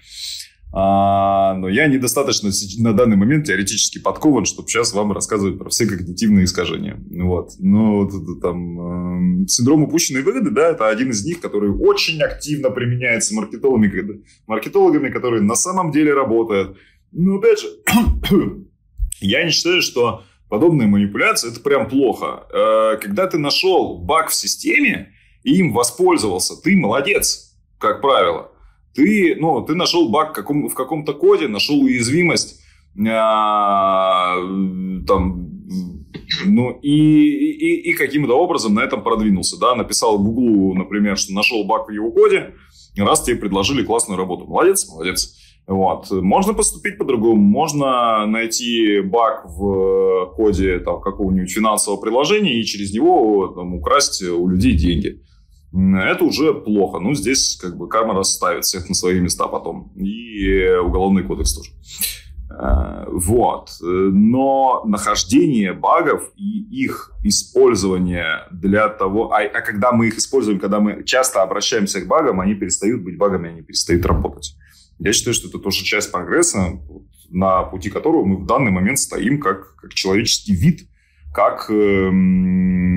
А, 0.75 1.53
но 1.55 1.69
я 1.69 1.87
недостаточно 1.87 2.51
на 2.79 2.95
данный 2.95 3.17
момент 3.17 3.47
теоретически 3.47 3.99
подкован, 3.99 4.47
чтобы 4.47 4.69
сейчас 4.69 4.95
вам 4.95 5.13
рассказывать 5.13 5.59
про 5.59 5.69
все 5.69 5.87
когнитивные 5.87 6.47
искажения. 6.47 6.99
Вот. 7.11 7.51
Но 7.59 8.09
там, 8.41 9.43
э, 9.43 9.47
синдром 9.49 9.83
упущенной 9.83 10.23
выгоды, 10.23 10.51
да, 10.51 10.71
это 10.71 10.89
один 10.89 11.11
из 11.11 11.27
них, 11.27 11.41
который 11.41 11.71
очень 11.71 12.23
активно 12.23 12.71
применяется 12.71 13.35
маркетологами, 13.35 14.25
маркетологами, 14.47 15.11
которые 15.11 15.43
на 15.43 15.57
самом 15.57 15.93
деле 15.93 16.15
работают. 16.15 16.79
Но 17.13 17.37
опять 17.37 17.61
же, 17.61 17.69
я 19.21 19.45
не 19.45 19.51
считаю, 19.51 19.83
что 19.83 20.23
подобные 20.49 20.89
манипуляции, 20.89 21.51
это 21.51 21.61
прям 21.61 21.87
плохо. 21.87 22.47
Э, 22.51 22.97
когда 22.97 23.27
ты 23.27 23.37
нашел 23.37 23.99
баг 23.99 24.31
в 24.31 24.35
системе 24.35 25.13
и 25.43 25.59
им 25.59 25.75
воспользовался, 25.75 26.55
ты 26.63 26.75
молодец, 26.77 27.59
как 27.79 28.01
правило. 28.01 28.52
Ты, 28.95 29.37
ну, 29.39 29.63
ты 29.63 29.75
нашел 29.75 30.09
баг 30.11 30.35
каком, 30.35 30.69
в 30.69 30.75
каком-то 30.75 31.15
коде, 31.15 31.49
нашел 31.49 31.81
уязвимость, 31.81 32.61
а, 33.09 34.37
там, 35.07 35.49
ну, 36.45 36.79
и, 36.83 36.91
и, 36.91 37.91
и 37.91 37.93
каким-то 37.95 38.35
образом 38.35 38.75
на 38.75 38.81
этом 38.81 39.03
продвинулся, 39.03 39.59
да, 39.59 39.75
написал 39.75 40.19
Гуглу, 40.19 40.75
например, 40.75 41.17
что 41.17 41.33
нашел 41.33 41.65
баг 41.65 41.89
в 41.89 41.91
его 41.91 42.11
коде, 42.11 42.55
раз 42.97 43.23
тебе 43.23 43.37
предложили 43.37 43.85
классную 43.85 44.19
работу. 44.19 44.47
Молодец, 44.47 44.89
молодец. 44.89 45.39
Вот. 45.67 46.11
Можно 46.11 46.55
поступить 46.55 46.99
по-другому. 46.99 47.41
Можно 47.41 48.27
найти 48.27 49.01
баг 49.01 49.45
в 49.47 50.33
коде 50.37 50.81
там, 50.81 51.01
какого-нибудь 51.01 51.51
финансового 51.51 52.01
приложения 52.01 52.61
и 52.61 52.65
через 52.65 52.93
него 52.93 53.49
там, 53.49 53.75
украсть 53.75 54.23
у 54.23 54.49
людей 54.49 54.73
деньги. 54.73 55.23
Это 55.75 56.25
уже 56.25 56.53
плохо. 56.53 56.99
Ну, 56.99 57.15
здесь 57.15 57.59
как 57.61 57.77
бы 57.77 57.89
карма 57.89 58.15
расставит 58.15 58.65
всех 58.65 58.89
на 58.89 58.95
свои 58.95 59.21
места 59.21 59.49
потом. 59.49 59.93
И 59.97 60.67
уголовный 60.85 61.23
кодекс 61.23 61.55
тоже. 61.55 61.71
Э, 62.51 63.07
вот. 63.09 63.71
Но 63.81 64.83
нахождение 64.87 65.73
багов 65.73 66.31
и 66.37 66.83
их 66.85 67.13
использование 67.23 68.47
для 68.51 68.89
того... 68.89 69.33
А, 69.33 69.41
а 69.43 69.61
когда 69.63 69.93
мы 69.93 70.09
их 70.09 70.19
используем, 70.19 70.59
когда 70.59 70.81
мы 70.81 71.05
часто 71.05 71.43
обращаемся 71.43 72.01
к 72.01 72.07
багам, 72.07 72.41
они 72.41 72.55
перестают 72.55 73.03
быть 73.03 73.17
багами, 73.17 73.51
они 73.51 73.63
перестают 73.63 74.05
работать. 74.05 74.57
Я 74.99 75.13
считаю, 75.13 75.35
что 75.35 75.49
это 75.49 75.59
тоже 75.59 75.85
часть 75.85 76.13
прогресса, 76.13 76.79
на 77.31 77.63
пути 77.63 77.89
которого 77.91 78.25
мы 78.25 78.37
в 78.37 78.47
данный 78.47 78.71
момент 78.71 78.99
стоим 78.99 79.41
как, 79.41 79.75
как 79.77 79.95
человеческий 79.95 80.55
вид, 80.55 80.87
как 81.35 81.71
эм, 81.71 82.93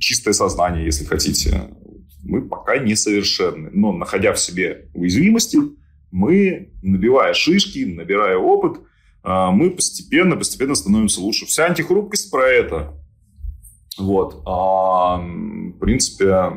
чистое 0.00 0.32
сознание, 0.32 0.86
если 0.86 1.04
хотите. 1.04 1.68
Мы 2.32 2.48
пока 2.48 2.78
несовершенны, 2.78 3.68
но 3.74 3.92
находя 3.92 4.32
в 4.32 4.38
себе 4.38 4.88
уязвимости, 4.94 5.58
мы, 6.10 6.72
набивая 6.82 7.34
шишки, 7.34 7.84
набирая 7.84 8.38
опыт, 8.38 8.80
э, 9.22 9.48
мы 9.52 9.70
постепенно, 9.70 10.36
постепенно 10.36 10.74
становимся 10.74 11.20
лучше. 11.20 11.44
Вся 11.44 11.66
антихрупкость 11.66 12.30
про 12.30 12.48
это. 12.48 12.94
Вот. 13.98 14.40
А, 14.46 15.18
в 15.18 15.78
принципе, 15.78 16.52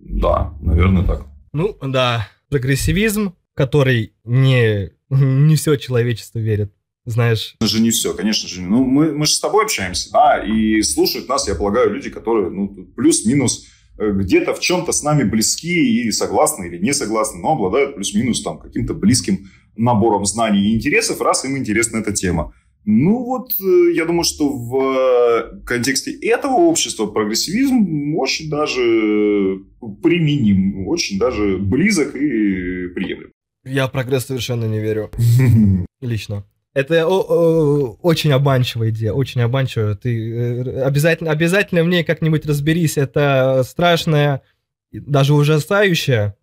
да, 0.00 0.52
наверное, 0.60 1.04
так. 1.04 1.28
Ну, 1.52 1.78
да, 1.80 2.28
прогрессивизм, 2.48 3.36
который 3.54 4.14
не, 4.24 4.90
не 5.10 5.54
все 5.54 5.76
человечество 5.76 6.40
верит. 6.40 6.74
Знаешь. 7.06 7.54
Конечно 7.60 7.78
же, 7.78 7.84
не 7.84 7.90
все, 7.90 8.14
конечно 8.14 8.48
же. 8.48 8.62
Ну, 8.62 8.84
мы, 8.84 9.12
мы 9.12 9.26
же 9.26 9.34
с 9.34 9.38
тобой 9.38 9.62
общаемся, 9.62 10.10
да, 10.10 10.42
и 10.44 10.82
слушают 10.82 11.28
нас, 11.28 11.46
я 11.46 11.54
полагаю, 11.54 11.94
люди, 11.94 12.10
которые, 12.10 12.50
ну, 12.50 12.66
плюс-минус 12.96 13.66
где-то 13.98 14.54
в 14.54 14.60
чем-то 14.60 14.92
с 14.92 15.02
нами 15.02 15.24
близки 15.24 16.06
и 16.06 16.10
согласны 16.10 16.66
или 16.66 16.78
не 16.78 16.92
согласны, 16.92 17.40
но 17.40 17.52
обладают 17.52 17.94
плюс-минус 17.94 18.42
там 18.42 18.58
каким-то 18.58 18.94
близким 18.94 19.48
набором 19.76 20.24
знаний 20.24 20.70
и 20.70 20.74
интересов, 20.74 21.20
раз 21.20 21.44
им 21.44 21.56
интересна 21.56 21.98
эта 21.98 22.12
тема. 22.12 22.54
Ну 22.86 23.24
вот, 23.24 23.50
э, 23.60 23.94
я 23.94 24.04
думаю, 24.04 24.24
что 24.24 24.50
в 24.50 24.76
э, 24.76 25.64
контексте 25.64 26.12
этого 26.12 26.52
общества 26.52 27.06
прогрессивизм 27.06 28.14
очень 28.16 28.50
даже 28.50 29.62
применим, 30.02 30.86
очень 30.86 31.18
даже 31.18 31.56
близок 31.56 32.14
и 32.14 32.88
приемлем. 32.88 33.30
Я 33.64 33.86
в 33.86 33.92
прогресс 33.92 34.26
совершенно 34.26 34.66
не 34.66 34.80
верю. 34.80 35.10
Лично. 36.02 36.44
Это 36.74 37.06
очень 37.06 38.32
обманчивая 38.32 38.90
идея, 38.90 39.12
очень 39.12 39.40
обманчивая. 39.40 39.94
Ты 39.94 40.34
э, 40.34 40.82
обязательно, 40.82 41.30
обязательно 41.30 41.84
в 41.84 41.88
ней 41.88 42.02
как-нибудь 42.02 42.44
разберись. 42.46 42.98
Это 42.98 43.62
страшная, 43.64 44.42
даже 44.90 45.34
ужасающая 45.34 46.36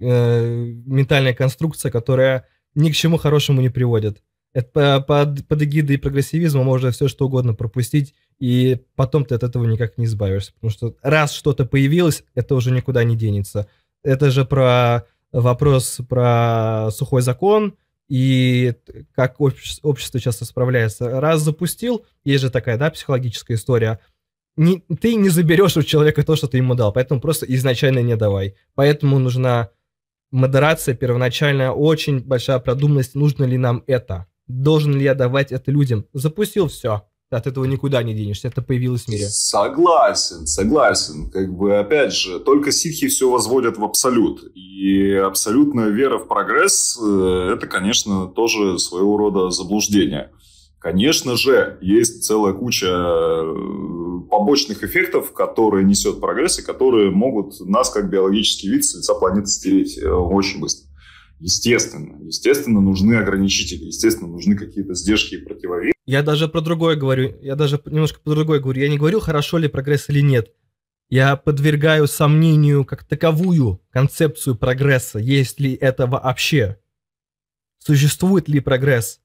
э, 0.00 0.64
ментальная 0.86 1.32
конструкция, 1.32 1.90
которая 1.90 2.46
ни 2.74 2.90
к 2.90 2.94
чему 2.94 3.16
хорошему 3.16 3.62
не 3.62 3.70
приводит. 3.70 4.22
Это 4.52 5.00
под, 5.00 5.48
под 5.48 5.62
эгидой 5.62 5.98
прогрессивизма 5.98 6.62
можно 6.62 6.90
все 6.90 7.08
что 7.08 7.26
угодно 7.26 7.54
пропустить, 7.54 8.14
и 8.38 8.82
потом 8.96 9.24
ты 9.24 9.34
от 9.34 9.44
этого 9.44 9.64
никак 9.64 9.96
не 9.96 10.04
избавишься. 10.04 10.52
Потому 10.52 10.70
что 10.70 10.96
раз 11.02 11.32
что-то 11.32 11.64
появилось, 11.64 12.22
это 12.34 12.54
уже 12.54 12.70
никуда 12.70 13.02
не 13.02 13.16
денется. 13.16 13.66
Это 14.02 14.30
же 14.30 14.44
про 14.44 15.06
вопрос 15.32 16.00
про 16.06 16.90
сухой 16.92 17.22
закон 17.22 17.76
и 18.08 18.74
как 19.14 19.40
общество 19.40 20.20
часто 20.20 20.44
справляется. 20.44 21.20
Раз 21.20 21.40
запустил, 21.40 22.04
есть 22.24 22.42
же 22.42 22.50
такая, 22.50 22.76
да, 22.78 22.90
психологическая 22.90 23.56
история, 23.56 24.00
не, 24.56 24.84
ты 25.00 25.14
не 25.16 25.30
заберешь 25.30 25.76
у 25.76 25.82
человека 25.82 26.22
то, 26.22 26.36
что 26.36 26.46
ты 26.46 26.58
ему 26.58 26.74
дал, 26.74 26.92
поэтому 26.92 27.20
просто 27.20 27.46
изначально 27.46 28.00
не 28.00 28.16
давай. 28.16 28.54
Поэтому 28.74 29.18
нужна 29.18 29.70
модерация 30.30 30.94
первоначальная, 30.94 31.70
очень 31.70 32.20
большая 32.20 32.58
продуманность, 32.58 33.14
нужно 33.14 33.44
ли 33.44 33.56
нам 33.56 33.82
это, 33.86 34.26
должен 34.46 34.94
ли 34.94 35.04
я 35.04 35.14
давать 35.14 35.50
это 35.50 35.70
людям. 35.70 36.06
Запустил 36.12 36.68
все, 36.68 37.08
от 37.36 37.46
этого 37.46 37.64
никуда 37.64 38.02
не 38.02 38.14
денешься, 38.14 38.48
это 38.48 38.62
появилось 38.62 39.04
в 39.04 39.08
мире. 39.08 39.26
Согласен, 39.28 40.46
согласен. 40.46 41.30
Как 41.30 41.52
бы, 41.52 41.76
опять 41.76 42.12
же, 42.12 42.40
только 42.40 42.72
ситхи 42.72 43.08
все 43.08 43.30
возводят 43.30 43.76
в 43.78 43.84
абсолют. 43.84 44.42
И 44.54 45.12
абсолютная 45.12 45.88
вера 45.88 46.18
в 46.18 46.28
прогресс 46.28 46.98
э,– 47.00 47.50
это, 47.54 47.66
конечно, 47.66 48.26
тоже 48.26 48.78
своего 48.78 49.16
рода 49.16 49.50
заблуждение. 49.50 50.30
Конечно 50.78 51.36
же, 51.36 51.78
есть 51.80 52.24
целая 52.24 52.52
куча 52.52 52.88
э, 52.88 53.54
побочных 54.30 54.84
эффектов, 54.84 55.32
которые 55.32 55.84
несет 55.84 56.20
прогресс, 56.20 56.58
и 56.58 56.62
которые 56.62 57.10
могут 57.10 57.58
нас, 57.60 57.88
как 57.88 58.10
биологический 58.10 58.68
вид, 58.68 58.84
с 58.84 58.94
лица 58.94 59.14
планеты 59.14 59.46
стереть 59.46 59.96
э, 59.96 60.06
очень 60.10 60.60
быстро. 60.60 60.86
Естественно, 61.40 62.18
естественно, 62.22 62.80
нужны 62.80 63.14
ограничители, 63.14 63.84
естественно, 63.84 64.28
нужны 64.28 64.56
какие-то 64.56 64.94
сдержки 64.94 65.34
и 65.34 65.38
противовесы. 65.38 65.92
Я 66.06 66.22
даже 66.22 66.48
про 66.48 66.60
другое 66.60 66.96
говорю, 66.96 67.36
я 67.40 67.56
даже 67.56 67.80
немножко 67.86 68.20
про 68.20 68.34
другое 68.34 68.60
говорю. 68.60 68.80
Я 68.80 68.88
не 68.88 68.98
говорю, 68.98 69.20
хорошо 69.20 69.58
ли 69.58 69.68
прогресс 69.68 70.08
или 70.08 70.20
нет. 70.20 70.52
Я 71.08 71.36
подвергаю 71.36 72.06
сомнению 72.06 72.84
как 72.84 73.04
таковую 73.04 73.80
концепцию 73.90 74.56
прогресса. 74.56 75.18
Есть 75.18 75.60
ли 75.60 75.74
это 75.74 76.06
вообще? 76.06 76.78
Существует 77.78 78.48
ли 78.48 78.60
прогресс? 78.60 79.20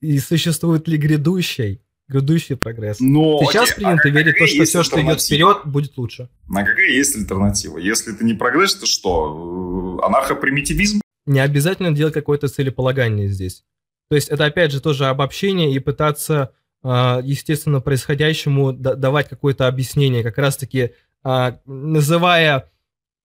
И 0.00 0.18
существует 0.18 0.88
ли 0.88 0.96
грядущий, 0.98 1.82
грядущий 2.08 2.56
прогресс? 2.56 2.98
Но, 3.00 3.40
Сейчас 3.44 3.70
окей, 3.70 3.84
принято 3.84 4.08
а 4.08 4.10
верить 4.10 4.34
в 4.36 4.38
то, 4.38 4.46
что 4.46 4.64
все, 4.64 4.82
что 4.82 5.02
идет 5.02 5.22
вперед, 5.22 5.58
будет 5.64 5.96
лучше. 5.96 6.28
А 6.48 6.64
какая 6.64 6.90
есть 6.90 7.16
альтернатива? 7.16 7.78
Если 7.78 8.14
это 8.14 8.24
не 8.24 8.34
прогресс, 8.34 8.74
то 8.74 8.86
что? 8.86 9.98
Э, 10.02 10.06
анархопримитивизм? 10.06 11.01
Не 11.26 11.40
обязательно 11.40 11.92
делать 11.92 12.14
какое-то 12.14 12.48
целеполагание 12.48 13.28
здесь. 13.28 13.64
То 14.08 14.16
есть 14.16 14.28
это 14.28 14.44
опять 14.44 14.72
же 14.72 14.80
тоже 14.80 15.06
обобщение 15.06 15.72
и 15.72 15.78
пытаться, 15.78 16.52
а, 16.82 17.20
естественно, 17.22 17.80
происходящему 17.80 18.72
давать 18.72 19.28
какое-то 19.28 19.68
объяснение, 19.68 20.22
как 20.22 20.38
раз-таки 20.38 20.92
а, 21.22 21.60
называя 21.64 22.70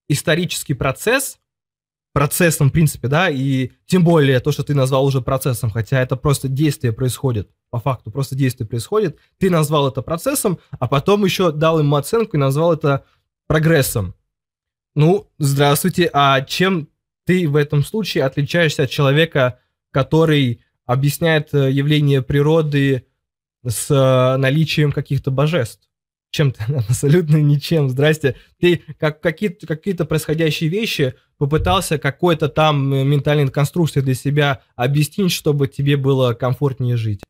исторический 0.07 0.75
процесс 0.75 1.39
процессом, 2.17 2.69
в 2.69 2.71
принципе, 2.71 3.07
да, 3.09 3.29
и 3.29 3.73
тем 3.85 4.03
более 4.03 4.39
то, 4.39 4.51
что 4.51 4.63
ты 4.63 4.73
назвал 4.73 5.05
уже 5.05 5.21
процессом, 5.21 5.69
хотя 5.69 6.01
это 6.01 6.15
просто 6.15 6.47
действие 6.47 6.91
происходит, 6.91 7.47
по 7.69 7.79
факту, 7.79 8.09
просто 8.09 8.35
действие 8.35 8.67
происходит, 8.67 9.19
ты 9.37 9.51
назвал 9.51 9.87
это 9.87 10.01
процессом, 10.01 10.57
а 10.71 10.87
потом 10.87 11.23
еще 11.25 11.51
дал 11.51 11.77
ему 11.77 11.95
оценку 11.95 12.35
и 12.35 12.39
назвал 12.39 12.73
это 12.73 13.05
прогрессом. 13.45 14.15
Ну, 14.95 15.29
здравствуйте, 15.37 16.09
а 16.11 16.41
чем 16.41 16.89
ты 17.27 17.47
в 17.47 17.57
этом 17.57 17.83
случае 17.83 18.23
отличаешься 18.23 18.83
от 18.83 18.89
человека, 18.89 19.59
который 19.91 20.61
объясняет 20.85 21.53
э, 21.53 21.69
явление 21.69 22.21
природы 22.21 23.05
с 23.67 23.91
э, 23.91 24.37
наличием 24.37 24.93
каких-то 24.93 25.29
божеств? 25.29 25.81
Чем-то 26.31 26.63
абсолютно 26.89 27.35
ничем. 27.35 27.89
Здрасте. 27.89 28.35
Ты 28.59 28.81
как 28.97 29.19
какие-то 29.19 29.67
какие 29.67 29.93
происходящие 29.93 30.69
вещи 30.69 31.15
попытался 31.37 31.97
какой-то 31.97 32.47
там 32.47 32.93
э, 32.93 33.03
ментальной 33.03 33.49
конструкции 33.49 33.99
для 33.99 34.13
себя 34.13 34.61
объяснить, 34.77 35.33
чтобы 35.33 35.67
тебе 35.67 35.97
было 35.97 36.33
комфортнее 36.33 36.95
жить. 36.95 37.21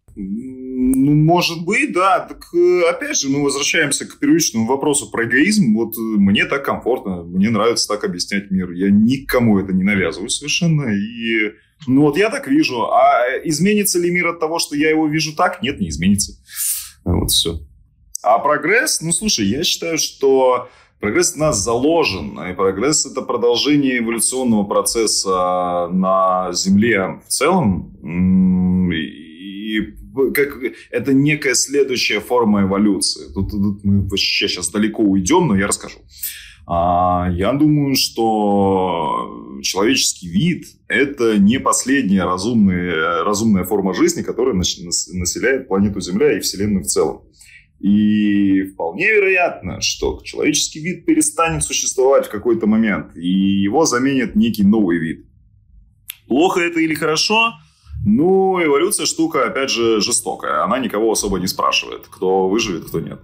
Ну, 0.95 1.13
может 1.13 1.65
быть, 1.65 1.91
да. 1.91 2.19
Так, 2.19 2.45
опять 2.89 3.19
же, 3.19 3.29
мы 3.29 3.43
возвращаемся 3.43 4.05
к 4.05 4.19
первичному 4.19 4.65
вопросу 4.67 5.11
про 5.11 5.25
эгоизм. 5.25 5.73
Вот 5.75 5.95
мне 5.97 6.45
так 6.45 6.63
комфортно, 6.63 7.23
мне 7.23 7.49
нравится 7.49 7.87
так 7.87 8.03
объяснять 8.03 8.51
мир. 8.51 8.71
Я 8.71 8.89
никому 8.89 9.59
это 9.59 9.73
не 9.73 9.83
навязываю 9.83 10.29
совершенно. 10.29 10.93
И, 10.93 11.51
ну, 11.87 12.01
вот 12.03 12.17
я 12.17 12.29
так 12.29 12.47
вижу. 12.47 12.85
А 12.85 13.23
изменится 13.43 13.99
ли 13.99 14.11
мир 14.11 14.27
от 14.27 14.39
того, 14.39 14.59
что 14.59 14.75
я 14.75 14.89
его 14.89 15.07
вижу 15.07 15.35
так? 15.35 15.61
Нет, 15.61 15.79
не 15.79 15.89
изменится. 15.89 16.33
Вот 17.03 17.31
все. 17.31 17.59
А 18.23 18.39
прогресс? 18.39 19.01
Ну, 19.01 19.11
слушай, 19.11 19.45
я 19.45 19.63
считаю, 19.63 19.97
что 19.97 20.69
прогресс 20.99 21.33
в 21.33 21.37
нас 21.37 21.57
заложен. 21.57 22.39
И 22.49 22.53
прогресс– 22.53 23.05
это 23.11 23.21
продолжение 23.21 23.99
эволюционного 23.99 24.63
процесса 24.63 25.89
на 25.91 26.51
Земле 26.53 27.21
в 27.25 27.29
целом. 27.29 27.95
И 28.91 29.97
как, 30.33 30.57
это 30.91 31.13
некая 31.13 31.55
следующая 31.55 32.19
форма 32.19 32.63
эволюции. 32.63 33.31
Тут, 33.33 33.51
тут 33.51 33.83
мы 33.83 34.01
вообще 34.07 34.47
сейчас 34.47 34.69
далеко 34.69 35.03
уйдем, 35.03 35.47
но 35.47 35.57
я 35.57 35.67
расскажу. 35.67 35.99
А, 36.69 37.29
я 37.31 37.53
думаю, 37.53 37.95
что 37.95 39.59
человеческий 39.63 40.27
вид– 40.27 40.65
это 40.89 41.37
не 41.39 41.59
последняя 41.59 42.25
разумная, 42.25 43.23
разумная 43.23 43.63
форма 43.63 43.93
жизни, 43.93 44.21
которая 44.21 44.53
населяет 44.53 45.69
планету 45.69 46.01
Земля 46.01 46.35
и 46.35 46.41
Вселенную 46.41 46.83
в 46.83 46.87
целом. 46.87 47.21
И 47.79 48.63
вполне 48.63 49.13
вероятно, 49.13 49.81
что 49.81 50.19
человеческий 50.23 50.79
вид 50.79 51.05
перестанет 51.05 51.63
существовать 51.63 52.25
в 52.25 52.31
какой-то 52.31 52.67
момент, 52.67 53.15
и 53.15 53.29
его 53.29 53.85
заменит 53.85 54.35
некий 54.35 54.63
новый 54.63 54.97
вид. 54.97 55.25
Плохо 56.27 56.59
это 56.59 56.81
или 56.81 56.95
хорошо? 56.95 57.53
Ну, 58.05 58.63
эволюция 58.63 59.05
штука, 59.05 59.45
опять 59.45 59.69
же, 59.69 59.99
жестокая. 60.01 60.63
Она 60.63 60.79
никого 60.79 61.11
особо 61.11 61.39
не 61.39 61.47
спрашивает, 61.47 62.07
кто 62.09 62.47
выживет, 62.47 62.85
кто 62.85 62.99
нет. 62.99 63.19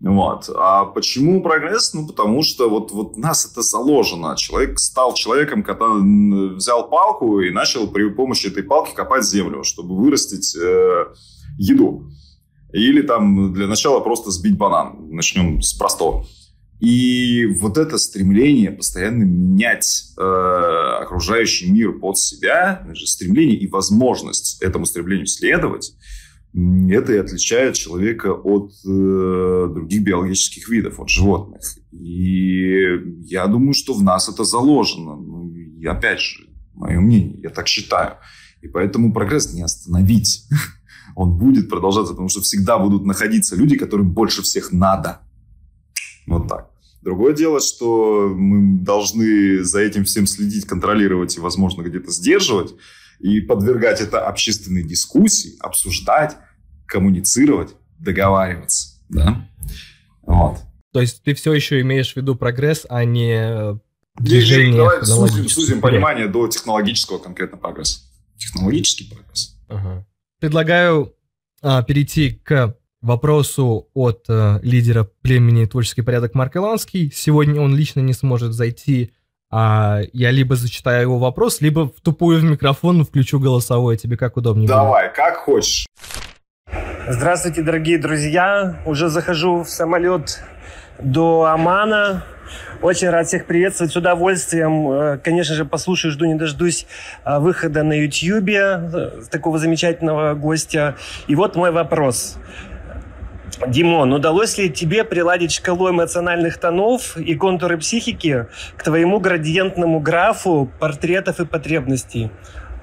Вот. 0.00 0.48
А 0.56 0.86
почему 0.86 1.42
прогресс? 1.42 1.92
Ну, 1.92 2.06
потому 2.06 2.42
что 2.42 2.70
вот, 2.70 2.90
вот 2.90 3.16
нас 3.18 3.50
это 3.50 3.60
заложено. 3.60 4.34
Человек 4.36 4.78
стал 4.78 5.12
человеком, 5.12 5.62
когда 5.62 5.86
взял 5.88 6.88
палку 6.88 7.40
и 7.40 7.50
начал 7.50 7.86
при 7.86 8.08
помощи 8.08 8.46
этой 8.46 8.62
палки 8.62 8.94
копать 8.94 9.24
землю, 9.24 9.62
чтобы 9.62 9.96
вырастить 9.96 10.56
э, 10.56 11.06
еду. 11.58 12.06
Или 12.72 13.02
там 13.02 13.52
для 13.52 13.66
начала 13.66 14.00
просто 14.00 14.30
сбить 14.30 14.56
банан. 14.56 15.10
Начнем 15.10 15.60
с 15.60 15.74
простого. 15.74 16.24
И 16.80 17.44
вот 17.60 17.76
это 17.76 17.98
стремление 17.98 18.70
постоянно 18.70 19.24
менять 19.24 20.14
э, 20.16 20.22
окружающий 20.22 21.70
мир 21.70 21.98
под 21.98 22.16
себя, 22.16 22.86
стремление 23.04 23.58
и 23.58 23.66
возможность 23.66 24.62
этому 24.62 24.86
стремлению 24.86 25.26
следовать, 25.26 25.94
это 26.52 27.12
и 27.12 27.18
отличает 27.18 27.74
человека 27.74 28.32
от 28.32 28.72
э, 28.84 29.68
других 29.74 30.02
биологических 30.02 30.68
видов, 30.68 30.98
от 30.98 31.08
животных. 31.08 31.60
И 31.92 32.98
я 33.24 33.46
думаю, 33.46 33.74
что 33.74 33.94
в 33.94 34.02
нас 34.02 34.28
это 34.28 34.44
заложено. 34.44 35.16
Ну, 35.16 35.52
и 35.52 35.86
опять 35.86 36.20
же, 36.20 36.48
мое 36.74 36.98
мнение, 36.98 37.38
я 37.42 37.50
так 37.50 37.68
считаю. 37.68 38.16
И 38.62 38.68
поэтому 38.68 39.12
прогресс 39.12 39.52
не 39.52 39.62
остановить. 39.62 40.48
Он 41.14 41.38
будет 41.38 41.68
продолжаться, 41.68 42.14
потому 42.14 42.28
что 42.28 42.40
всегда 42.40 42.78
будут 42.78 43.04
находиться 43.04 43.54
люди, 43.54 43.76
которым 43.76 44.12
больше 44.12 44.42
всех 44.42 44.72
надо. 44.72 45.20
Вот 46.26 46.48
так. 46.48 46.69
Другое 47.02 47.34
дело, 47.34 47.60
что 47.60 48.28
мы 48.34 48.80
должны 48.80 49.64
за 49.64 49.80
этим 49.80 50.04
всем 50.04 50.26
следить, 50.26 50.66
контролировать 50.66 51.36
и, 51.36 51.40
возможно, 51.40 51.82
где-то 51.82 52.10
сдерживать 52.10 52.74
и 53.18 53.40
подвергать 53.40 54.00
это 54.00 54.26
общественной 54.26 54.82
дискуссии, 54.82 55.56
обсуждать, 55.60 56.36
коммуницировать, 56.86 57.70
договариваться. 57.98 59.00
Да? 59.08 59.48
Вот. 60.22 60.58
То 60.92 61.00
есть 61.00 61.22
ты 61.22 61.34
все 61.34 61.52
еще 61.52 61.80
имеешь 61.80 62.12
в 62.12 62.16
виду 62.16 62.34
прогресс, 62.34 62.84
а 62.88 63.04
не 63.04 63.32
э, 63.34 63.74
движение. 64.18 64.76
Давай 64.76 65.04
сузим, 65.04 65.48
сузим 65.48 65.80
понимание 65.80 66.26
до 66.28 66.48
технологического 66.48 67.18
конкретно 67.18 67.58
прогресса. 67.58 68.00
Технологический 68.36 69.04
прогресс. 69.04 69.56
Ага. 69.68 70.06
Предлагаю 70.40 71.14
а, 71.62 71.82
перейти 71.82 72.30
к 72.30 72.76
вопросу 73.02 73.88
от 73.94 74.24
а, 74.28 74.58
лидера 74.62 75.08
племени 75.22 75.64
«Творческий 75.64 76.02
порядок» 76.02 76.34
Марк 76.34 76.56
Иланский. 76.56 77.10
Сегодня 77.14 77.60
он 77.60 77.74
лично 77.74 78.00
не 78.00 78.12
сможет 78.12 78.52
зайти, 78.52 79.12
а 79.50 80.00
я 80.12 80.30
либо 80.30 80.54
зачитаю 80.54 81.02
его 81.02 81.18
вопрос, 81.18 81.60
либо 81.60 81.88
в 81.88 82.00
тупую 82.02 82.40
в 82.40 82.44
микрофон 82.44 83.04
включу 83.04 83.40
голосовое. 83.40 83.98
Тебе 83.98 84.16
как 84.16 84.36
удобнее 84.36 84.68
Давай, 84.68 85.08
будет. 85.08 85.16
как 85.16 85.38
хочешь. 85.38 85.86
Здравствуйте, 87.08 87.62
дорогие 87.62 87.98
друзья. 87.98 88.80
Уже 88.86 89.08
захожу 89.08 89.64
в 89.64 89.68
самолет 89.68 90.42
до 91.00 91.46
Омана. 91.46 92.24
Очень 92.82 93.10
рад 93.10 93.26
всех 93.26 93.46
приветствовать 93.46 93.92
с 93.92 93.96
удовольствием. 93.96 94.90
Э, 94.90 95.18
конечно 95.18 95.54
же, 95.54 95.64
послушаю, 95.64 96.12
жду 96.12 96.24
не 96.24 96.34
дождусь 96.34 96.86
э, 97.24 97.38
выхода 97.38 97.82
на 97.82 97.92
YouTube 97.92 98.48
э, 98.48 99.10
такого 99.30 99.58
замечательного 99.58 100.34
гостя. 100.34 100.96
И 101.26 101.34
вот 101.34 101.56
мой 101.56 101.72
вопрос. 101.72 102.38
Димон, 103.66 104.12
удалось 104.12 104.56
ли 104.56 104.70
тебе 104.70 105.04
приладить 105.04 105.52
шкалу 105.52 105.90
эмоциональных 105.90 106.58
тонов 106.58 107.16
и 107.16 107.34
контуры 107.34 107.76
психики 107.76 108.46
к 108.76 108.82
твоему 108.82 109.20
градиентному 109.20 110.00
графу 110.00 110.70
портретов 110.80 111.40
и 111.40 111.46
потребностей? 111.46 112.30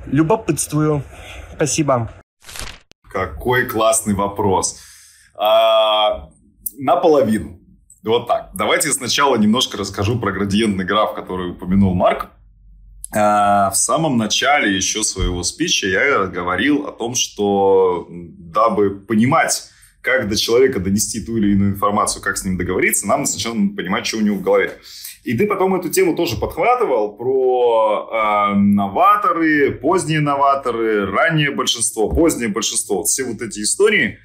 Любопытствую. 0.06 1.04
Спасибо. 1.56 2.12
Какой 3.12 3.66
классный 3.66 4.14
вопрос. 4.14 4.80
А, 5.36 6.30
наполовину. 6.78 7.60
Вот 8.04 8.28
так. 8.28 8.52
Давайте 8.54 8.92
сначала 8.92 9.36
немножко 9.36 9.78
расскажу 9.78 10.20
про 10.20 10.32
градиентный 10.32 10.86
граф, 10.86 11.16
который 11.16 11.52
упомянул 11.52 11.96
Марк. 11.96 12.30
А, 13.16 13.72
в 13.72 13.76
самом 13.76 14.18
начале 14.18 14.76
еще 14.76 15.04
своего 15.04 15.42
спича 15.44 15.88
я 15.88 16.26
говорил 16.26 16.86
о 16.86 16.92
том, 16.92 17.16
что 17.16 18.08
дабы 18.10 18.92
понимать, 18.92 19.70
как 20.08 20.30
до 20.30 20.38
человека 20.38 20.80
донести 20.80 21.20
ту 21.20 21.36
или 21.36 21.52
иную 21.52 21.72
информацию, 21.72 22.24
как 22.24 22.38
с 22.38 22.46
ним 22.46 22.58
договориться, 22.58 23.06
нам 23.06 23.26
сначала 23.26 23.56
понимать, 23.76 24.06
что 24.08 24.18
у 24.18 24.22
него 24.22 24.38
в 24.38 24.42
голове. 24.42 24.72
И 25.26 25.38
ты 25.38 25.46
потом 25.46 25.76
эту 25.76 25.90
тему 25.90 26.16
тоже 26.16 26.38
подхватывал 26.38 27.18
про 27.18 28.10
э, 28.10 28.56
новаторы, 28.56 29.72
поздние 29.72 30.22
новаторы, 30.22 31.06
раннее 31.12 31.52
большинство, 31.52 32.08
позднее 32.08 32.48
большинство. 32.48 33.04
Все 33.04 33.26
вот 33.26 33.42
эти 33.42 33.60
истории 33.60 34.20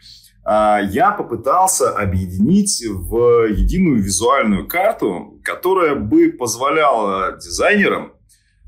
э, 0.47 0.79
я 0.93 1.11
попытался 1.11 1.91
объединить 1.91 2.85
в 2.87 3.47
единую 3.49 4.01
визуальную 4.01 4.69
карту, 4.69 5.41
которая 5.43 5.97
бы 5.97 6.29
позволяла 6.31 7.37
дизайнерам 7.39 8.12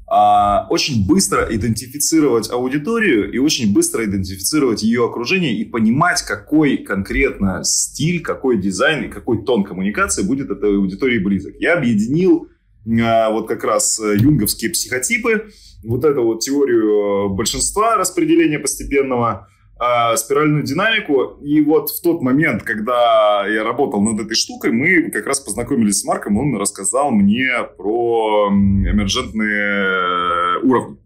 очень 0.07 1.07
быстро 1.07 1.47
идентифицировать 1.51 2.51
аудиторию 2.51 3.33
и 3.33 3.39
очень 3.39 3.73
быстро 3.73 4.05
идентифицировать 4.05 4.83
ее 4.83 5.07
окружение 5.07 5.57
и 5.57 5.65
понимать, 5.65 6.23
какой 6.23 6.77
конкретно 6.79 7.65
стиль, 7.65 8.23
какой 8.23 8.61
дизайн 8.61 9.05
и 9.05 9.09
какой 9.09 9.45
тон 9.45 9.65
коммуникации 9.65 10.23
будет 10.23 10.51
этой 10.51 10.77
аудитории 10.77 11.19
близок. 11.19 11.55
Я 11.59 11.79
объединил 11.79 12.49
а, 12.87 13.31
вот 13.31 13.49
как 13.49 13.65
раз 13.65 13.99
э, 13.99 14.17
юнговские 14.19 14.71
психотипы, 14.71 15.47
вот 15.85 16.05
эту 16.05 16.23
вот 16.23 16.41
теорию 16.41 17.31
э, 17.31 17.35
большинства 17.35 17.97
распределения 17.97 18.59
постепенного, 18.59 19.49
э, 19.81 20.17
спиральную 20.17 20.63
динамику. 20.63 21.39
И 21.43 21.61
вот 21.61 21.91
в 21.91 22.01
тот 22.03 22.23
момент, 22.23 22.63
когда 22.63 23.47
я 23.47 23.65
работал 23.65 24.01
над 24.03 24.21
этой 24.21 24.35
штукой, 24.35 24.73
мы 24.73 25.11
как 25.11 25.27
раз 25.27 25.41
познакомились 25.41 26.01
с 26.01 26.05
Марком, 26.05 26.39
он 26.39 26.57
рассказал 26.57 27.11
мне 27.11 27.51
про 27.77 28.49
эмерджентные 28.51 30.61
уровни. 30.63 30.99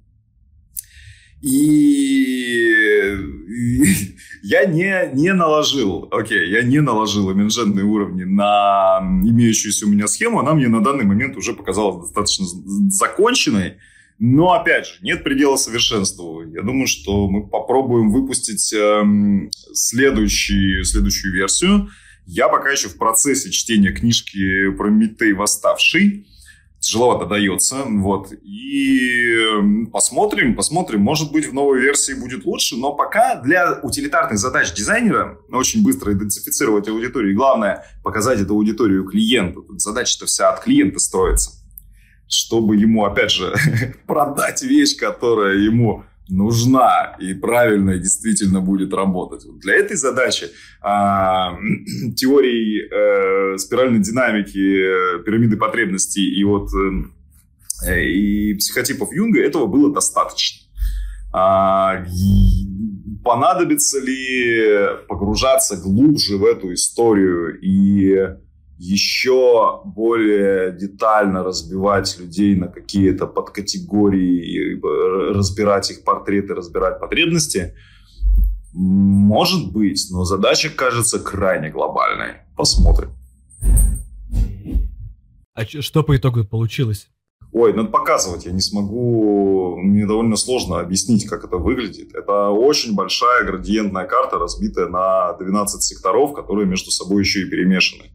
И 1.40 2.68
я 4.42 4.66
не, 4.66 5.10
не 5.14 5.32
наложил, 5.32 6.08
окей, 6.10 6.40
okay, 6.40 6.46
я 6.46 6.62
не 6.62 6.80
наложил 6.80 7.32
эмерджентные 7.32 7.84
уровни 7.84 8.24
на 8.24 9.00
имеющуюся 9.02 9.86
у 9.86 9.88
меня 9.88 10.08
схему. 10.08 10.40
Она 10.40 10.54
мне 10.54 10.68
на 10.68 10.82
данный 10.82 11.04
момент 11.04 11.36
уже 11.36 11.52
показалась 11.52 12.06
достаточно 12.06 12.46
законченной. 12.90 13.78
Но, 14.18 14.52
опять 14.52 14.86
же, 14.86 14.94
нет 15.02 15.22
предела 15.22 15.56
совершенству. 15.56 16.42
Я 16.42 16.62
думаю, 16.62 16.88
что 16.88 17.28
мы 17.28 17.46
попробуем 17.46 18.10
выпустить 18.10 18.72
эм, 18.72 19.48
следующий, 19.72 20.82
следующую 20.82 21.32
версию. 21.32 21.88
Я 22.26 22.48
пока 22.48 22.70
еще 22.70 22.88
в 22.88 22.98
процессе 22.98 23.50
чтения 23.50 23.92
книжки 23.92 24.70
про 24.70 24.88
Прометей 24.88 25.34
Восставший. 25.34 26.26
Тяжеловато 26.80 27.26
дается. 27.26 27.84
Вот. 27.86 28.32
И 28.42 29.36
эм, 29.36 29.86
посмотрим, 29.86 30.56
посмотрим. 30.56 31.00
Может 31.00 31.30
быть, 31.30 31.46
в 31.46 31.54
новой 31.54 31.80
версии 31.80 32.12
будет 32.12 32.44
лучше. 32.44 32.76
Но 32.76 32.94
пока 32.94 33.36
для 33.36 33.78
утилитарных 33.84 34.38
задач 34.38 34.74
дизайнера 34.74 35.38
очень 35.48 35.84
быстро 35.84 36.12
идентифицировать 36.12 36.88
аудиторию. 36.88 37.32
И 37.32 37.36
главное, 37.36 37.86
показать 38.02 38.40
эту 38.40 38.54
аудиторию 38.54 39.04
клиенту. 39.04 39.64
Задача-то 39.76 40.26
вся 40.26 40.50
от 40.50 40.64
клиента 40.64 40.98
строится 40.98 41.57
чтобы 42.28 42.76
ему, 42.76 43.04
опять 43.04 43.30
же, 43.30 43.54
продать 44.06 44.62
вещь, 44.62 44.96
которая 44.96 45.56
ему 45.56 46.04
нужна 46.28 47.16
и 47.18 47.34
правильно 47.34 47.98
действительно 47.98 48.60
будет 48.60 48.92
работать. 48.92 49.46
Для 49.60 49.76
этой 49.76 49.96
задачи 49.96 50.48
а, 50.82 51.56
теории 52.16 52.84
э, 52.84 53.58
спиральной 53.58 54.00
динамики, 54.00 54.58
э, 54.58 55.22
пирамиды 55.24 55.56
потребностей 55.56 56.28
и 56.28 56.44
вот 56.44 56.68
э, 56.74 58.04
и 58.04 58.54
психотипов 58.54 59.12
Юнга 59.12 59.40
этого 59.40 59.66
было 59.66 59.92
достаточно. 59.92 60.66
А, 61.32 62.04
понадобится 63.24 64.00
ли 64.00 64.96
погружаться 65.08 65.76
глубже 65.76 66.36
в 66.36 66.44
эту 66.44 66.74
историю 66.74 67.58
и 67.60 68.36
еще 68.78 69.80
более 69.84 70.72
детально 70.72 71.42
разбивать 71.42 72.16
людей 72.18 72.54
на 72.54 72.68
какие-то 72.68 73.26
подкатегории, 73.26 74.80
разбирать 75.34 75.90
их 75.90 76.04
портреты, 76.04 76.54
разбирать 76.54 77.00
потребности, 77.00 77.74
Может 78.72 79.72
быть, 79.72 80.06
но 80.10 80.24
задача 80.24 80.70
кажется 80.70 81.18
крайне 81.18 81.70
глобальной. 81.70 82.36
Посмотрим. 82.56 83.10
А 85.54 85.64
что 85.64 86.04
по 86.04 86.16
итогу 86.16 86.44
получилось? 86.44 87.08
Ой, 87.50 87.72
надо 87.72 87.88
показывать, 87.88 88.44
я 88.44 88.52
не 88.52 88.60
смогу, 88.60 89.76
мне 89.78 90.06
довольно 90.06 90.36
сложно 90.36 90.80
объяснить, 90.80 91.26
как 91.26 91.44
это 91.44 91.56
выглядит. 91.56 92.14
Это 92.14 92.50
очень 92.50 92.94
большая 92.94 93.44
градиентная 93.44 94.06
карта, 94.06 94.38
разбитая 94.38 94.86
на 94.88 95.32
12 95.32 95.82
секторов, 95.82 96.34
которые 96.34 96.66
между 96.66 96.90
собой 96.90 97.22
еще 97.22 97.40
и 97.42 97.50
перемешаны. 97.50 98.10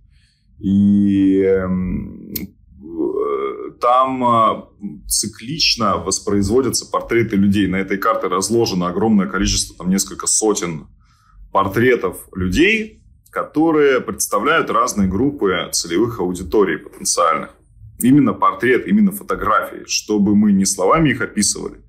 И 0.64 1.42
эм, 1.42 2.34
там 3.82 4.24
э, 4.24 4.64
циклично 5.10 5.98
воспроизводятся 5.98 6.90
портреты 6.90 7.36
людей. 7.36 7.68
На 7.68 7.76
этой 7.76 7.98
карте 7.98 8.28
разложено 8.28 8.88
огромное 8.88 9.28
количество, 9.28 9.76
там 9.76 9.90
несколько 9.90 10.26
сотен 10.26 10.88
портретов 11.52 12.30
людей, 12.34 13.04
которые 13.30 14.00
представляют 14.00 14.70
разные 14.70 15.10
группы 15.10 15.70
целевых 15.74 16.22
аудиторий 16.22 16.78
потенциальных. 16.78 17.50
Именно 18.00 18.32
портрет, 18.32 18.88
именно 18.88 19.12
фотографии, 19.12 19.84
чтобы 19.86 20.34
мы 20.34 20.54
не 20.54 20.66
словами 20.66 21.10
их 21.10 21.20
описывали, 21.20 21.82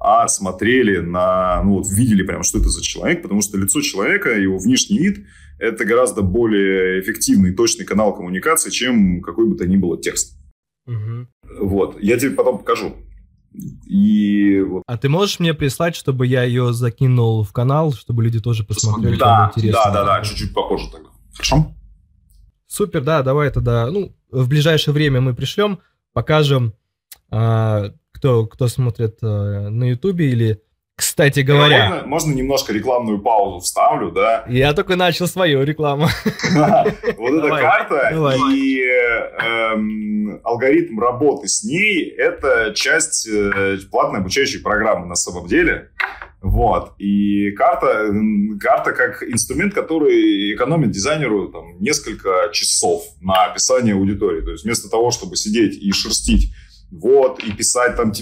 а 0.00 0.26
смотрели 0.26 1.00
на, 1.00 1.62
ну 1.64 1.74
вот 1.74 1.90
видели 1.90 2.22
прямо, 2.22 2.44
что 2.44 2.60
это 2.60 2.70
за 2.70 2.82
человек, 2.82 3.20
потому 3.20 3.42
что 3.42 3.58
лицо 3.58 3.82
человека, 3.82 4.30
его 4.30 4.56
внешний 4.56 4.96
вид– 4.96 5.26
это 5.62 5.84
гораздо 5.84 6.22
более 6.22 7.00
эффективный 7.00 7.50
и 7.50 7.54
точный 7.54 7.84
канал 7.84 8.14
коммуникации, 8.14 8.70
чем 8.70 9.22
какой 9.22 9.48
бы 9.48 9.56
то 9.56 9.66
ни 9.66 9.76
было 9.76 9.96
текст. 9.96 10.36
Угу. 10.86 11.28
Вот, 11.60 12.02
я 12.02 12.18
тебе 12.18 12.32
потом 12.32 12.58
покажу. 12.58 12.96
И 13.86 14.60
вот. 14.60 14.82
А 14.86 14.96
ты 14.96 15.08
можешь 15.08 15.38
мне 15.38 15.54
прислать, 15.54 15.94
чтобы 15.94 16.26
я 16.26 16.42
ее 16.42 16.72
закинул 16.72 17.44
в 17.44 17.52
канал, 17.52 17.92
чтобы 17.92 18.24
люди 18.24 18.40
тоже 18.40 18.64
посмотрели? 18.64 19.16
Да, 19.16 19.52
да, 19.54 19.90
да, 19.90 20.04
да, 20.04 20.22
чуть-чуть 20.24 20.52
попозже 20.52 20.90
тогда. 20.90 21.10
Хорошо? 21.34 21.72
Супер, 22.66 23.02
да, 23.04 23.22
давай 23.22 23.50
тогда. 23.50 23.88
Ну, 23.90 24.16
в 24.30 24.48
ближайшее 24.48 24.94
время 24.94 25.20
мы 25.20 25.34
пришлем, 25.34 25.78
покажем, 26.12 26.74
а, 27.30 27.92
кто, 28.12 28.46
кто 28.46 28.66
смотрит 28.66 29.18
а, 29.22 29.68
на 29.68 29.90
Ютубе 29.90 30.30
или 30.30 30.62
кстати 31.02 31.40
говоря... 31.40 31.88
Можно, 31.88 32.06
можно 32.06 32.32
немножко 32.32 32.72
рекламную 32.72 33.18
паузу 33.18 33.58
вставлю, 33.58 34.12
да? 34.12 34.44
Я 34.48 34.72
только 34.72 34.94
начал 34.94 35.26
свою 35.26 35.64
рекламу. 35.64 36.06
Вот 37.18 37.32
эта 37.32 37.48
карта 37.48 38.10
и 38.52 38.80
эм, 39.40 40.40
алгоритм 40.44 41.00
работы 41.00 41.48
с 41.48 41.64
ней– 41.64 42.04
это 42.18 42.72
часть 42.74 43.28
э, 43.28 43.78
платной 43.90 44.20
обучающей 44.20 44.60
программы 44.60 45.06
на 45.06 45.16
самом 45.16 45.48
деле. 45.48 45.90
Вот. 46.40 46.92
И 46.98 47.50
карта, 47.52 48.12
карта 48.60 48.92
как 48.92 49.24
инструмент, 49.24 49.74
который 49.74 50.54
экономит 50.54 50.92
дизайнеру 50.92 51.48
там, 51.48 51.80
несколько 51.80 52.50
часов 52.52 53.02
на 53.20 53.46
описание 53.46 53.94
аудитории. 53.94 54.42
То 54.42 54.52
есть 54.52 54.64
вместо 54.64 54.88
того, 54.88 55.10
чтобы 55.10 55.34
сидеть 55.34 55.76
и 55.82 55.90
шерстить 55.92 56.52
вот, 56.92 57.42
и 57.42 57.52
писать 57.52 57.96
там 57.96 58.12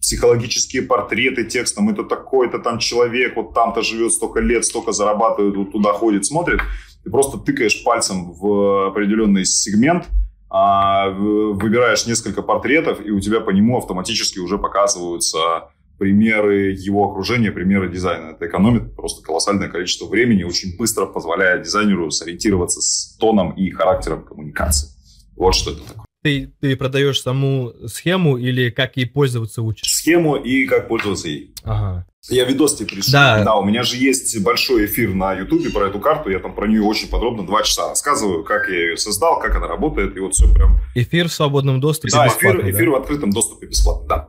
психологические 0.00 0.82
портреты 0.82 1.44
текстом, 1.44 1.88
это 1.88 2.04
такой-то 2.04 2.58
там 2.58 2.78
человек, 2.78 3.36
вот 3.36 3.54
там-то 3.54 3.82
живет 3.82 4.12
столько 4.12 4.40
лет, 4.40 4.64
столько 4.64 4.92
зарабатывает, 4.92 5.56
вот 5.56 5.72
туда 5.72 5.92
ходит, 5.92 6.26
смотрит, 6.26 6.60
ты 7.04 7.10
просто 7.10 7.38
тыкаешь 7.38 7.82
пальцем 7.82 8.32
в 8.32 8.88
определенный 8.88 9.44
сегмент, 9.44 10.08
а, 10.50 11.10
выбираешь 11.10 12.06
несколько 12.06 12.42
портретов, 12.42 13.04
и 13.04 13.10
у 13.10 13.20
тебя 13.20 13.40
по 13.40 13.50
нему 13.50 13.78
автоматически 13.78 14.38
уже 14.38 14.58
показываются 14.58 15.70
примеры 15.98 16.70
его 16.70 17.10
окружения, 17.10 17.50
примеры 17.50 17.90
дизайна. 17.90 18.30
Это 18.30 18.46
экономит 18.46 18.94
просто 18.94 19.22
колоссальное 19.22 19.68
количество 19.68 20.06
времени, 20.06 20.44
очень 20.44 20.76
быстро 20.76 21.06
позволяет 21.06 21.62
дизайнеру 21.62 22.10
сориентироваться 22.10 22.80
с 22.80 23.16
тоном 23.18 23.52
и 23.52 23.70
характером 23.70 24.24
коммуникации. 24.24 24.90
Вот 25.36 25.54
что 25.54 25.72
это 25.72 25.80
такое 25.82 26.07
ты, 26.28 26.52
ты 26.60 26.76
продаешь 26.76 27.22
саму 27.22 27.72
схему 27.86 28.36
или 28.36 28.68
как 28.68 28.98
ей 28.98 29.06
пользоваться 29.06 29.62
учишь? 29.62 29.90
Схему 29.90 30.36
и 30.36 30.66
как 30.66 30.88
пользоваться 30.88 31.28
ей. 31.28 31.54
Ага. 31.64 32.06
Я 32.28 32.44
видос 32.44 32.76
тебе 32.76 32.88
пришлю. 32.88 33.12
Да. 33.12 33.42
да, 33.42 33.54
у 33.56 33.64
меня 33.64 33.82
же 33.82 33.96
есть 33.96 34.38
большой 34.42 34.84
эфир 34.84 35.14
на 35.14 35.32
Ютубе 35.32 35.70
про 35.70 35.86
эту 35.88 35.98
карту. 36.00 36.28
Я 36.28 36.40
там 36.40 36.54
про 36.54 36.66
нее 36.66 36.82
очень 36.82 37.08
подробно 37.08 37.46
два 37.46 37.62
часа 37.62 37.88
рассказываю, 37.88 38.44
как 38.44 38.68
я 38.68 38.90
ее 38.90 38.96
создал, 38.98 39.40
как 39.40 39.56
она 39.56 39.66
работает, 39.66 40.14
и 40.16 40.20
вот 40.20 40.34
все 40.34 40.52
прям. 40.52 40.80
Эфир 40.94 41.28
в 41.28 41.32
свободном 41.32 41.80
доступе. 41.80 42.12
Да, 42.12 42.28
эфир, 42.28 42.60
да? 42.60 42.70
эфир 42.70 42.90
в 42.90 42.96
открытом 42.96 43.30
доступе 43.30 43.66
бесплатно, 43.66 44.06
да. 44.06 44.28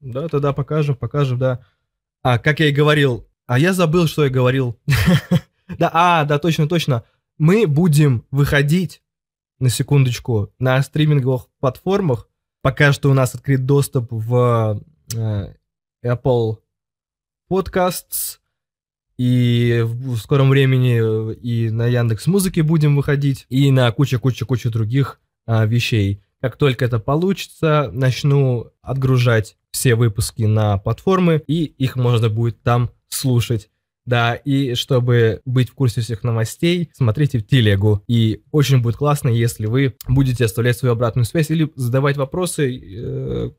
Да, 0.00 0.28
тогда 0.28 0.52
покажем, 0.52 0.96
покажем, 0.96 1.38
да. 1.38 1.60
А, 2.24 2.38
как 2.38 2.58
я 2.58 2.68
и 2.68 2.72
говорил, 2.72 3.28
а 3.46 3.60
я 3.60 3.72
забыл, 3.72 4.08
что 4.08 4.24
я 4.24 4.30
говорил. 4.30 4.76
да, 5.78 5.90
а, 5.92 6.24
да, 6.24 6.40
точно, 6.40 6.68
точно. 6.68 7.04
Мы 7.38 7.68
будем 7.68 8.24
выходить 8.32 9.02
на 9.58 9.68
секундочку, 9.68 10.52
на 10.58 10.82
стриминговых 10.82 11.48
платформах. 11.60 12.28
Пока 12.62 12.92
что 12.92 13.10
у 13.10 13.14
нас 13.14 13.34
открыт 13.34 13.64
доступ 13.64 14.08
в 14.10 14.82
э, 15.14 15.54
Apple 16.04 16.56
Podcasts, 17.50 18.38
и 19.18 19.82
в 19.82 20.16
скором 20.16 20.50
времени 20.50 21.00
э, 21.00 21.34
и 21.34 21.70
на 21.70 21.86
Яндекс 21.86 22.26
Музыке 22.26 22.62
будем 22.62 22.96
выходить, 22.96 23.46
и 23.48 23.70
на 23.70 23.90
куча-куча-куча 23.90 24.70
других 24.70 25.20
а, 25.46 25.64
вещей. 25.64 26.22
Как 26.40 26.56
только 26.56 26.84
это 26.84 26.98
получится, 26.98 27.90
начну 27.92 28.72
отгружать 28.82 29.56
все 29.70 29.94
выпуски 29.94 30.42
на 30.42 30.76
платформы, 30.78 31.42
и 31.46 31.64
их 31.64 31.96
можно 31.96 32.28
будет 32.28 32.62
там 32.62 32.90
слушать. 33.08 33.70
Да, 34.06 34.36
и 34.36 34.74
чтобы 34.74 35.42
быть 35.44 35.70
в 35.70 35.74
курсе 35.74 36.00
всех 36.00 36.22
новостей, 36.22 36.90
смотрите 36.94 37.38
в 37.38 37.46
телегу. 37.46 38.02
И 38.06 38.42
очень 38.52 38.80
будет 38.80 38.96
классно, 38.96 39.28
если 39.28 39.66
вы 39.66 39.96
будете 40.06 40.44
оставлять 40.44 40.78
свою 40.78 40.92
обратную 40.94 41.24
связь 41.24 41.50
или 41.50 41.70
задавать 41.74 42.16
вопросы. 42.16 42.78
Э, 42.78 43.50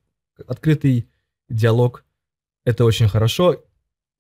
открытый 0.48 1.10
диалог— 1.49 2.06
это 2.65 2.86
очень 2.86 3.10
хорошо. 3.10 3.61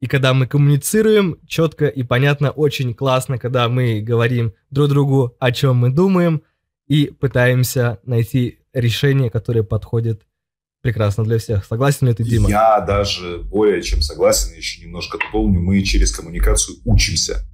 И 0.01 0.07
когда 0.07 0.33
мы 0.33 0.47
коммуницируем 0.47 1.39
четко 1.47 1.87
и 1.87 2.03
понятно, 2.03 2.51
очень 2.51 2.93
классно, 2.93 3.39
когда 3.39 3.69
мы 3.69 4.01
говорим 4.01 4.53
друг 4.69 4.89
другу, 4.89 5.35
о 5.39 5.51
чем 5.53 5.77
мы 5.77 5.91
думаем, 5.91 6.43
и 6.87 7.07
пытаемся 7.07 7.99
найти 8.03 8.59
решение, 8.73 9.29
которое 9.29 9.63
подходит 9.63 10.23
прекрасно 10.87 11.25
для 11.25 11.37
всех. 11.37 11.65
Согласен 11.65 12.07
ли 12.07 12.13
ты, 12.13 12.23
Дима? 12.23 12.49
Я 12.49 12.79
даже 12.79 13.39
более 13.39 13.81
чем 13.81 14.01
согласен, 14.01 14.55
еще 14.55 14.81
немножко 14.85 15.17
дополню. 15.17 15.59
Мы 15.59 15.81
через 15.83 16.13
коммуникацию 16.13 16.77
учимся. 16.85 17.45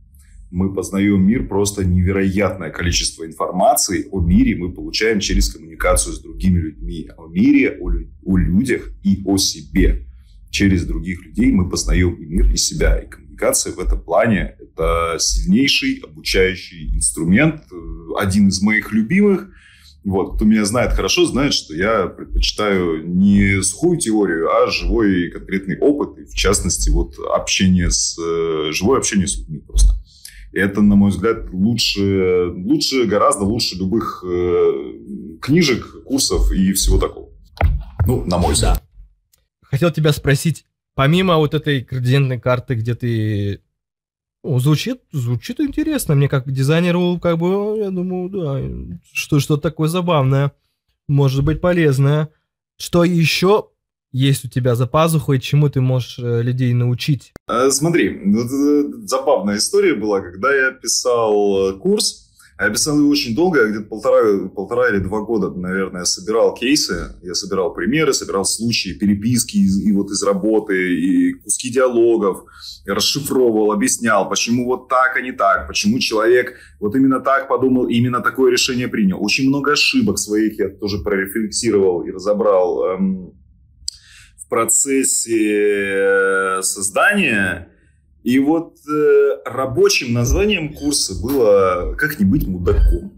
Мы 0.51 0.72
познаем 0.72 1.26
мир, 1.26 1.47
просто 1.47 1.84
невероятное 1.84 2.69
количество 2.69 3.26
информации 3.26 4.05
о 4.11 4.22
мире 4.22 4.55
мы 4.55 4.72
получаем 4.72 5.19
через 5.19 5.51
коммуникацию 5.51 6.14
с 6.14 6.22
другими 6.22 6.60
людьми. 6.60 7.10
О 7.18 7.27
мире, 7.27 7.76
о, 7.81 7.89
о 8.23 8.38
людях 8.38 8.91
и 9.01 9.23
о 9.26 9.38
себе. 9.38 10.05
Через 10.51 10.85
других 10.85 11.26
людей 11.26 11.51
мы 11.51 11.68
познаем 11.68 12.14
и 12.14 12.26
мир, 12.26 12.51
и 12.51 12.57
себя. 12.57 12.99
И 12.99 13.07
коммуникация 13.07 13.73
в 13.73 13.80
этом 13.80 13.99
плане– 13.99 14.55
это 14.60 15.15
сильнейший 15.18 16.03
обучающий 16.03 16.95
инструмент, 16.95 17.64
э, 17.72 17.76
один 18.19 18.49
из 18.49 18.61
моих 18.61 18.91
любимых– 18.91 19.49
вот, 20.03 20.35
кто 20.35 20.45
меня 20.45 20.65
знает 20.65 20.93
хорошо, 20.93 21.25
знает, 21.25 21.53
что 21.53 21.73
я 21.73 22.07
предпочитаю 22.07 23.07
не 23.07 23.61
сухую 23.61 23.97
теорию, 23.97 24.49
а 24.49 24.67
живой 24.69 25.31
конкретный 25.31 25.77
опыт, 25.80 26.19
и 26.19 26.25
в 26.25 26.34
частности, 26.34 26.89
вот 26.89 27.15
общение 27.34 27.89
с, 27.89 28.17
э, 28.19 28.71
живое 28.71 28.99
общение 28.99 29.27
с 29.27 29.38
людьми 29.38 29.59
просто. 29.59 29.93
И 30.51 30.59
это, 30.59 30.81
на 30.81 30.95
мой 30.95 31.09
взгляд, 31.09 31.49
лучше, 31.51 32.51
лучше 32.53 33.05
гораздо 33.05 33.43
лучше 33.43 33.75
любых 33.75 34.23
э, 34.27 35.39
книжек, 35.41 36.03
курсов 36.03 36.51
и 36.51 36.73
всего 36.73 36.99
такого. 36.99 37.30
Ну, 38.05 38.23
на 38.25 38.38
мой 38.38 38.53
взгляд. 38.53 38.75
Да. 38.75 38.81
Хотел 39.61 39.89
тебя 39.89 40.11
спросить, 40.11 40.65
помимо 40.95 41.38
вот 41.38 41.53
этой 41.53 41.81
градиентной 41.81 42.39
карты, 42.39 42.75
где 42.75 42.93
ты 42.93 43.61
ну, 44.43 44.59
звучит, 44.59 45.01
звучит 45.11 45.59
интересно. 45.61 46.15
Мне 46.15 46.27
как 46.27 46.51
дизайнеру, 46.51 47.17
как 47.19 47.37
бы, 47.37 47.77
я 47.77 47.89
думаю, 47.91 48.29
да, 48.29 48.99
что 49.13 49.39
что 49.39 49.57
такое 49.57 49.87
забавное, 49.87 50.51
может 51.07 51.43
быть 51.43 51.61
полезное. 51.61 52.29
Что 52.77 53.03
еще 53.05 53.69
есть 54.11 54.45
у 54.45 54.49
тебя 54.49 54.75
за 54.75 54.85
пазухой, 54.85 55.39
чему 55.39 55.69
ты 55.69 55.79
можешь 55.79 56.19
э, 56.19 56.41
людей 56.41 56.73
научить? 56.73 57.33
Э, 57.47 57.69
смотри, 57.71 58.09
э, 58.09 59.05
забавная 59.05 59.57
история 59.57 59.95
была, 59.95 60.21
когда 60.21 60.53
я 60.53 60.71
писал 60.71 61.79
курс, 61.79 62.32
я 62.59 62.69
писал 62.69 62.99
его 62.99 63.09
очень 63.09 63.35
долго, 63.35 63.61
я 63.61 63.69
где-то 63.69 63.85
полтора, 63.85 64.47
полтора 64.49 64.89
или 64.89 64.99
два 64.99 65.21
года, 65.21 65.49
наверное, 65.49 66.05
собирал 66.05 66.53
кейсы, 66.53 67.15
я 67.23 67.34
собирал 67.34 67.73
примеры, 67.73 68.13
собирал 68.13 68.45
случаи, 68.45 68.97
переписки 68.97 69.57
из, 69.57 69.80
и 69.80 69.91
вот 69.91 70.11
из 70.11 70.21
работы, 70.23 70.75
и 70.75 71.34
куски 71.34 71.71
диалогов, 71.71 72.45
я 72.85 72.93
расшифровывал, 72.93 73.71
объяснял, 73.71 74.30
почему 74.30 74.65
вот 74.65 74.88
так, 74.88 75.17
а 75.17 75.21
не 75.21 75.31
так, 75.31 75.67
почему 75.67 75.99
человек 75.99 76.53
вот 76.80 76.95
именно 76.95 77.19
так 77.19 77.47
подумал, 77.47 77.88
именно 77.88 78.21
такое 78.21 78.51
решение 78.51 78.88
принял. 78.88 79.23
Очень 79.23 79.47
много 79.47 79.71
ошибок 79.71 80.19
своих 80.19 80.59
я 80.59 80.69
тоже 80.69 80.99
прорефлексировал 80.99 82.03
и 82.03 82.11
разобрал 82.11 82.85
эм, 82.85 83.34
в 84.38 84.47
процессе 84.47 86.59
э, 86.59 86.61
создания 86.61 87.72
И 88.23 88.39
вот 88.39 88.77
э, 88.87 89.37
рабочим 89.45 90.13
названием 90.13 90.73
курса 90.73 91.13
было 91.21 91.95
«Как 91.97 92.19
не 92.19 92.25
быть 92.25 92.47
мудаком». 92.47 93.11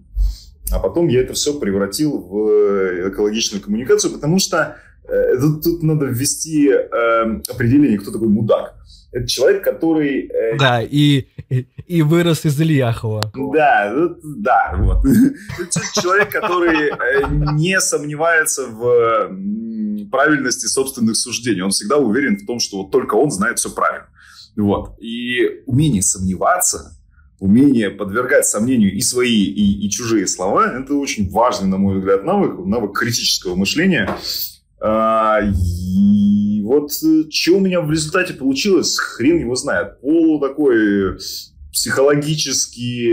А 0.72 0.80
потом 0.80 1.08
я 1.08 1.22
это 1.22 1.34
все 1.34 1.60
превратил 1.60 2.20
в 2.20 3.10
экологичную 3.10 3.62
коммуникацию, 3.62 4.14
потому 4.14 4.40
что 4.40 4.78
э, 5.08 5.38
тут, 5.40 5.64
тут 5.64 5.84
надо 5.84 6.06
ввести 6.06 6.70
э, 6.70 7.42
определение, 7.48 8.00
кто 8.00 8.12
такой 8.12 8.30
мудак. 8.30 8.76
Это 9.12 9.28
человек, 9.28 9.64
который... 9.64 10.28
Э, 10.28 10.58
да, 10.58 10.82
и, 10.82 11.28
и, 11.50 11.68
и 11.88 12.02
вырос 12.02 12.44
из 12.46 12.60
Ильяхова. 12.60 13.32
Да, 13.54 13.94
да, 14.24 14.76
вот. 14.78 15.06
Человек, 15.94 16.32
который 16.32 16.90
э, 16.90 17.54
не 17.54 17.80
сомневается 17.80 18.66
в 18.66 20.10
правильности 20.12 20.66
собственных 20.66 21.16
суждений. 21.16 21.62
Он 21.62 21.70
всегда 21.70 21.98
уверен 21.98 22.38
в 22.38 22.46
том, 22.46 22.60
что 22.60 22.82
вот 22.82 22.92
только 22.92 23.16
он 23.16 23.32
знает 23.32 23.60
все 23.60 23.70
правильно. 23.70 24.08
Вот. 24.56 24.96
И 25.00 25.64
умение 25.66 26.02
сомневаться, 26.02 26.98
умение 27.40 27.90
подвергать 27.90 28.46
сомнению 28.46 28.94
и 28.94 29.02
свои, 29.02 29.44
и, 29.44 29.86
и 29.86 29.90
чужие 29.90 30.28
слова, 30.28 30.80
это 30.80 30.96
очень 30.96 31.30
важный, 31.30 31.68
на 31.68 31.78
мой 31.78 31.98
взгляд, 32.00 32.24
навык, 32.24 32.66
навык 32.66 32.98
критического 32.98 33.56
мышления. 33.56 34.10
А, 34.80 35.40
и 35.42 36.62
вот 36.64 36.92
э, 37.04 37.24
что 37.32 37.58
у 37.58 37.60
меня 37.60 37.82
в 37.82 37.92
результате 37.92 38.34
получилось, 38.34 38.98
хрен 38.98 39.40
его 39.40 39.56
знает. 39.56 40.00
Полу 40.02 40.40
такой 40.40 41.18
психологический, 41.72 43.12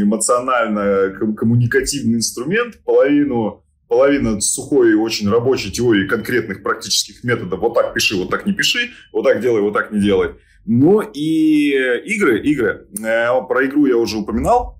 эмоционально 0.00 1.12
коммуникативный 1.36 2.16
инструмент, 2.16 2.78
половину 2.84 3.63
половина 3.94 4.40
сухой 4.40 4.90
и 4.90 4.94
очень 4.94 5.30
рабочей 5.30 5.70
теории 5.70 6.08
конкретных 6.08 6.64
практических 6.64 7.22
методов. 7.22 7.60
Вот 7.60 7.74
так 7.74 7.94
пиши, 7.94 8.16
вот 8.16 8.28
так 8.28 8.44
не 8.44 8.52
пиши, 8.52 8.90
вот 9.12 9.22
так 9.22 9.40
делай, 9.40 9.60
вот 9.60 9.72
так 9.72 9.92
не 9.92 10.00
делай. 10.00 10.30
Ну 10.66 11.00
и 11.00 11.70
игры, 12.04 12.40
игры. 12.40 12.88
Э, 12.98 13.28
про 13.48 13.66
игру 13.66 13.86
я 13.86 13.96
уже 13.96 14.16
упоминал. 14.16 14.78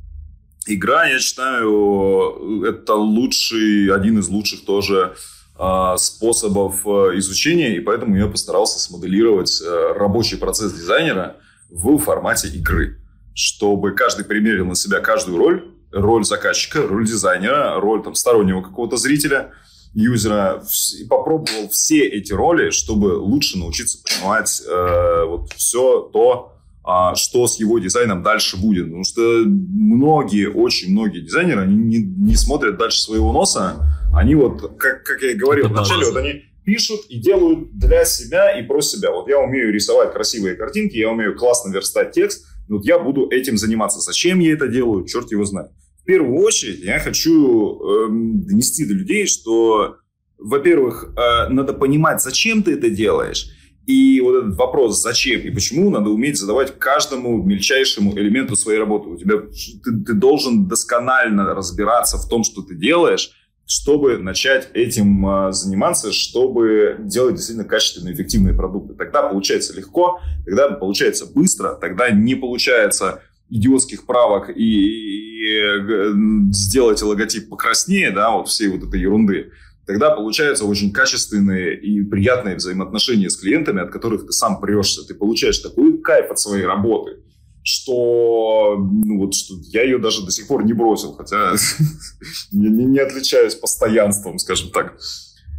Игра, 0.66 1.06
я 1.06 1.20
считаю, 1.20 2.64
это 2.64 2.94
лучший, 2.94 3.94
один 3.94 4.18
из 4.18 4.28
лучших 4.28 4.64
тоже 4.64 5.14
а, 5.56 5.96
способов 5.96 6.84
э, 6.84 7.18
изучения, 7.18 7.76
и 7.76 7.80
поэтому 7.80 8.16
я 8.16 8.26
постарался 8.26 8.80
смоделировать 8.80 9.62
э, 9.62 9.92
рабочий 9.96 10.38
процесс 10.38 10.72
дизайнера 10.72 11.36
в 11.70 11.98
формате 11.98 12.48
игры, 12.48 12.98
чтобы 13.34 13.92
каждый 13.92 14.24
примерил 14.24 14.66
на 14.66 14.74
себя 14.74 15.00
каждую 15.00 15.38
роль, 15.38 15.73
роль 15.94 16.24
заказчика, 16.24 16.86
роль 16.86 17.06
дизайнера, 17.06 17.80
роль 17.80 18.02
там, 18.02 18.14
стороннего 18.14 18.62
какого-то 18.62 18.96
зрителя, 18.96 19.52
юзера, 19.94 20.62
и 21.00 21.04
попробовал 21.04 21.68
все 21.70 22.00
эти 22.00 22.32
роли, 22.32 22.70
чтобы 22.70 23.16
лучше 23.16 23.58
научиться 23.58 23.98
понимать 24.02 24.60
э, 24.66 25.24
вот 25.26 25.52
все 25.52 26.00
то, 26.12 26.52
а, 26.82 27.14
что 27.14 27.46
с 27.46 27.58
его 27.60 27.78
дизайном 27.78 28.22
дальше 28.22 28.56
будет. 28.56 28.86
Потому 28.86 29.04
что 29.04 29.20
многие, 29.46 30.50
очень 30.50 30.90
многие 30.90 31.20
дизайнеры, 31.20 31.62
они 31.62 31.76
не, 31.76 31.98
не 31.98 32.36
смотрят 32.36 32.76
дальше 32.76 33.00
своего 33.00 33.32
носа. 33.32 33.76
Они 34.12 34.34
вот, 34.34 34.76
как, 34.78 35.04
как 35.04 35.22
я 35.22 35.30
и 35.30 35.34
говорил 35.34 35.68
вначале, 35.68 36.06
вот 36.06 36.16
они 36.16 36.42
пишут 36.64 37.02
и 37.08 37.18
делают 37.18 37.78
для 37.78 38.04
себя 38.04 38.58
и 38.58 38.64
про 38.64 38.80
себя. 38.80 39.12
Вот 39.12 39.28
я 39.28 39.38
умею 39.38 39.72
рисовать 39.72 40.12
красивые 40.12 40.56
картинки, 40.56 40.96
я 40.96 41.10
умею 41.10 41.36
классно 41.36 41.72
верстать 41.72 42.12
текст, 42.12 42.46
вот 42.68 42.84
я 42.84 42.98
буду 42.98 43.28
этим 43.30 43.56
заниматься. 43.56 44.00
Зачем 44.00 44.40
я 44.40 44.52
это 44.54 44.66
делаю, 44.66 45.06
черт 45.06 45.30
его 45.30 45.44
знает 45.44 45.70
в 46.04 46.06
первую 46.06 46.44
очередь 46.44 46.80
я 46.80 46.98
хочу 47.00 47.80
э, 47.80 48.08
донести 48.10 48.84
до 48.84 48.92
людей, 48.92 49.26
что, 49.26 49.96
во-первых, 50.36 51.14
э, 51.16 51.48
надо 51.48 51.72
понимать, 51.72 52.22
зачем 52.22 52.62
ты 52.62 52.74
это 52.74 52.90
делаешь. 52.90 53.48
И 53.86 54.20
вот 54.20 54.36
этот 54.36 54.54
вопрос, 54.56 55.00
зачем 55.00 55.40
и 55.40 55.50
почему, 55.50 55.88
надо 55.88 56.10
уметь 56.10 56.38
задавать 56.38 56.78
каждому 56.78 57.42
мельчайшему 57.42 58.18
элементу 58.18 58.54
своей 58.54 58.78
работы. 58.78 59.08
У 59.08 59.16
тебя, 59.16 59.38
ты, 59.38 60.04
ты 60.04 60.12
должен 60.12 60.68
досконально 60.68 61.54
разбираться 61.54 62.18
в 62.18 62.28
том, 62.28 62.44
что 62.44 62.60
ты 62.60 62.74
делаешь, 62.74 63.30
чтобы 63.64 64.18
начать 64.18 64.68
этим 64.74 65.26
э, 65.26 65.52
заниматься, 65.52 66.12
чтобы 66.12 66.96
делать 66.98 67.36
действительно 67.36 67.66
качественные, 67.66 68.12
эффективные 68.12 68.54
продукты. 68.54 68.92
Тогда 68.92 69.22
получается 69.22 69.74
легко, 69.74 70.20
тогда 70.44 70.68
получается 70.68 71.24
быстро, 71.24 71.70
тогда 71.80 72.10
не 72.10 72.34
получается 72.34 73.22
идиотских 73.50 74.06
правок 74.06 74.50
и, 74.50 74.54
и 74.54 76.52
сделать 76.52 77.02
логотип 77.02 77.48
покраснее, 77.48 78.10
да, 78.10 78.30
вот 78.32 78.48
всей 78.48 78.68
вот 78.68 78.86
этой 78.86 79.00
ерунды, 79.00 79.50
тогда 79.86 80.10
получаются 80.10 80.64
очень 80.64 80.92
качественные 80.92 81.78
и 81.78 82.02
приятные 82.02 82.56
взаимоотношения 82.56 83.28
с 83.28 83.36
клиентами, 83.36 83.82
от 83.82 83.90
которых 83.90 84.26
ты 84.26 84.32
сам 84.32 84.60
прешься. 84.60 85.06
Ты 85.06 85.14
получаешь 85.14 85.58
такой 85.58 85.98
кайф 85.98 86.30
от 86.30 86.38
своей 86.38 86.64
работы, 86.64 87.18
что, 87.62 88.76
ну, 88.78 89.18
вот, 89.18 89.34
что 89.34 89.54
я 89.68 89.82
ее 89.82 89.98
даже 89.98 90.24
до 90.24 90.30
сих 90.30 90.46
пор 90.46 90.64
не 90.64 90.72
бросил, 90.72 91.14
хотя 91.14 91.54
не 92.52 92.98
отличаюсь 92.98 93.54
постоянством, 93.54 94.38
скажем 94.38 94.70
так. 94.70 94.96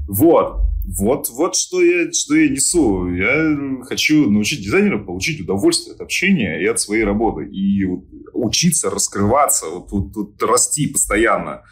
Вот. 0.07 0.61
Вот, 0.88 1.30
вот 1.30 1.56
что 1.56 1.82
я, 1.82 2.11
что 2.11 2.36
я 2.36 2.48
несу. 2.48 3.10
Я 3.10 3.57
хочу 3.86 4.30
научить 4.30 4.61
дизайнеров 4.61 5.06
получить 5.06 5.41
удовольствие 5.41 5.95
от 5.95 6.02
общения 6.02 6.61
и 6.61 6.65
от 6.65 6.80
своей 6.80 7.03
работы. 7.03 7.45
И 7.45 7.86
учиться, 8.34 8.91
раскрываться, 8.91 9.65
вот, 9.68 9.91
вот, 9.91 10.15
вот 10.15 10.44
расти 10.44 10.88
постоянно. 10.88 11.64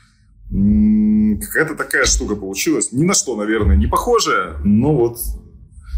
Какая-то 0.50 1.76
такая 1.76 2.06
штука 2.06 2.36
получилась. 2.36 2.92
Ни 2.92 3.04
на 3.04 3.14
что, 3.14 3.36
наверное, 3.36 3.76
не 3.76 3.88
похожая, 3.88 4.58
но 4.64 4.96
вот 4.96 5.20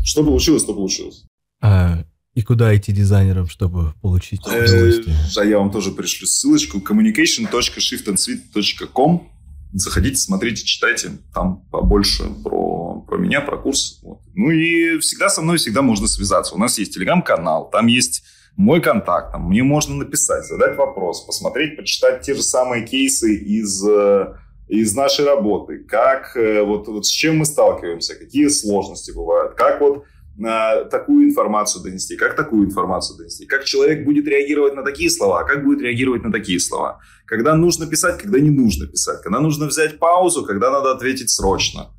что 0.04 0.24
получилось, 0.24 0.66
то 0.66 0.74
получилось. 0.74 1.26
А, 1.62 2.04
и 2.36 2.42
куда 2.42 2.76
идти 2.76 2.92
дизайнером, 2.92 3.48
чтобы 3.48 3.94
получить 4.02 4.42
э, 4.46 4.66
удовольствие? 4.66 5.16
А 5.38 5.46
я 5.46 5.60
вам 5.60 5.72
тоже 5.72 5.92
пришлю 5.92 6.28
ссылочку 6.28 6.80
communication.shiftandsweet.com 6.80 9.30
Заходите, 9.74 10.18
смотрите, 10.18 10.64
читайте. 10.64 11.12
Там 11.34 11.66
побольше 11.72 12.24
про, 12.44 13.02
про 13.02 13.18
меня, 13.18 13.42
про 13.42 13.58
курс. 13.58 14.00
Вот. 14.04 14.22
Ну 14.34 14.52
и 14.52 15.00
всегда 15.00 15.30
со 15.30 15.42
мной 15.42 15.58
всегда 15.58 15.82
можно 15.82 16.08
связаться. 16.08 16.56
У 16.56 16.58
нас 16.58 16.78
есть 16.78 16.94
телеграм-канал, 16.94 17.70
там 17.70 17.88
есть 17.88 18.24
мой 18.56 18.82
контакт. 18.82 19.34
Там 19.34 19.50
мне 19.50 19.64
можно 19.64 19.96
написать, 19.96 20.46
задать 20.46 20.78
вопрос, 20.78 21.26
посмотреть, 21.26 21.76
почитать 21.76 22.22
те 22.22 22.34
же 22.34 22.42
самые 22.42 22.86
кейсы 22.86 23.36
из 23.36 23.86
э, 23.88 24.36
из 24.68 24.96
нашей 24.96 25.26
работы, 25.26 25.80
как 25.80 26.36
э, 26.36 26.62
вот, 26.64 26.88
вот 26.88 27.06
с 27.06 27.10
чем 27.10 27.38
мы 27.38 27.46
сталкиваемся, 27.46 28.16
какие 28.16 28.48
сложности 28.48 29.12
бывают, 29.12 29.54
как 29.56 29.80
вот 29.82 30.06
такую 30.38 31.30
информацию 31.30 31.84
донести, 31.84 32.18
как 32.18 32.36
такую 32.36 32.66
информацию 32.66 33.18
донести, 33.18 33.46
как 33.46 33.64
человек 33.64 34.04
будет 34.06 34.28
реагировать 34.28 34.76
на 34.76 34.84
такие 34.84 35.10
слова, 35.10 35.44
как 35.44 35.64
будет 35.64 35.82
реагировать 35.82 36.24
на 36.24 36.32
такие 36.32 36.60
слова, 36.60 37.00
когда 37.26 37.56
нужно 37.56 37.88
писать, 37.88 38.22
когда 38.22 38.40
не 38.40 38.50
нужно 38.50 38.88
писать, 38.88 39.22
когда 39.24 39.40
нужно 39.40 39.68
взять 39.68 39.98
паузу, 39.98 40.46
когда 40.46 40.72
надо 40.72 40.92
ответить 40.92 41.30
срочно. 41.30 41.92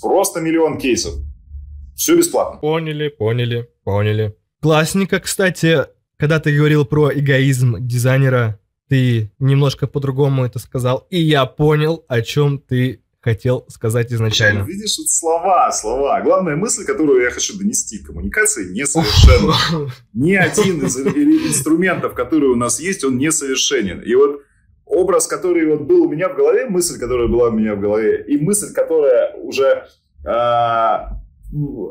Просто 0.00 0.40
миллион 0.40 0.78
кейсов. 0.78 1.14
Все 1.94 2.16
бесплатно. 2.16 2.60
Поняли, 2.60 3.08
поняли, 3.08 3.68
поняли. 3.84 4.34
Классненько, 4.62 5.20
кстати, 5.20 5.86
когда 6.16 6.40
ты 6.40 6.56
говорил 6.56 6.86
про 6.86 7.12
эгоизм 7.12 7.76
дизайнера, 7.80 8.58
ты 8.88 9.30
немножко 9.38 9.86
по-другому 9.86 10.44
это 10.44 10.58
сказал, 10.58 11.06
и 11.10 11.20
я 11.20 11.44
понял, 11.44 12.04
о 12.08 12.22
чем 12.22 12.58
ты 12.58 13.02
хотел 13.28 13.64
сказать 13.68 14.12
изначально. 14.12 14.62
Видишь, 14.62 14.96
вот 14.98 15.08
слова, 15.08 15.70
слова. 15.72 16.20
Главная 16.22 16.56
мысль, 16.56 16.84
которую 16.84 17.22
я 17.22 17.30
хочу 17.30 17.58
донести, 17.58 17.98
коммуникации 17.98 18.72
несовершенна. 18.72 19.92
Ни 20.14 20.34
один 20.34 20.84
из 20.84 20.96
инструментов, 20.98 22.14
которые 22.14 22.52
у 22.52 22.56
нас 22.56 22.80
есть, 22.80 23.04
он 23.04 23.18
несовершенен. 23.18 24.00
И 24.00 24.14
вот 24.14 24.42
образ, 24.86 25.26
который 25.26 25.66
вот 25.66 25.82
был 25.82 26.04
у 26.04 26.08
меня 26.08 26.28
в 26.28 26.36
голове, 26.36 26.66
мысль, 26.68 26.98
которая 26.98 27.28
была 27.28 27.48
у 27.48 27.52
меня 27.52 27.74
в 27.74 27.80
голове, 27.80 28.24
и 28.26 28.38
мысль, 28.38 28.72
которая 28.72 29.34
уже 29.34 29.86
а, 30.24 31.20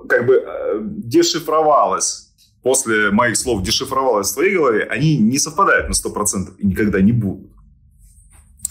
как 0.09 0.25
бы 0.25 0.43
а, 0.45 0.79
дешифровалась 0.81 2.33
после 2.63 3.11
моих 3.11 3.37
слов 3.37 3.61
дешифровалась 3.61 4.31
в 4.31 4.33
твоей 4.33 4.55
голове, 4.55 4.83
они 4.89 5.17
не 5.17 5.39
совпадают 5.39 5.87
на 5.87 5.93
100% 5.93 6.57
и 6.57 6.67
никогда 6.67 6.99
не 6.99 7.13
будут. 7.13 7.51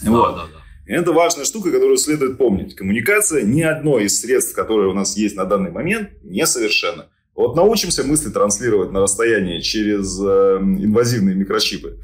Да, 0.03 0.11
вот. 0.11 0.35
да, 0.35 0.45
да. 0.53 0.56
Это 0.87 1.11
важная 1.11 1.43
штука, 1.43 1.71
которую 1.71 1.97
следует 1.97 2.37
помнить. 2.37 2.75
Коммуникация 2.75 3.43
ни 3.43 3.61
одно 3.61 3.99
из 3.99 4.19
средств, 4.21 4.55
которые 4.55 4.89
у 4.89 4.93
нас 4.93 5.17
есть 5.17 5.35
на 5.35 5.45
данный 5.45 5.69
момент, 5.69 6.11
несовершенно. 6.23 7.07
Вот 7.35 7.55
научимся 7.55 8.03
мысли 8.03 8.29
транслировать 8.29 8.91
на 8.91 9.01
расстоянии 9.01 9.59
через 9.59 10.19
э, 10.19 10.57
инвазивные 10.59 11.35
микрочипы, 11.35 11.99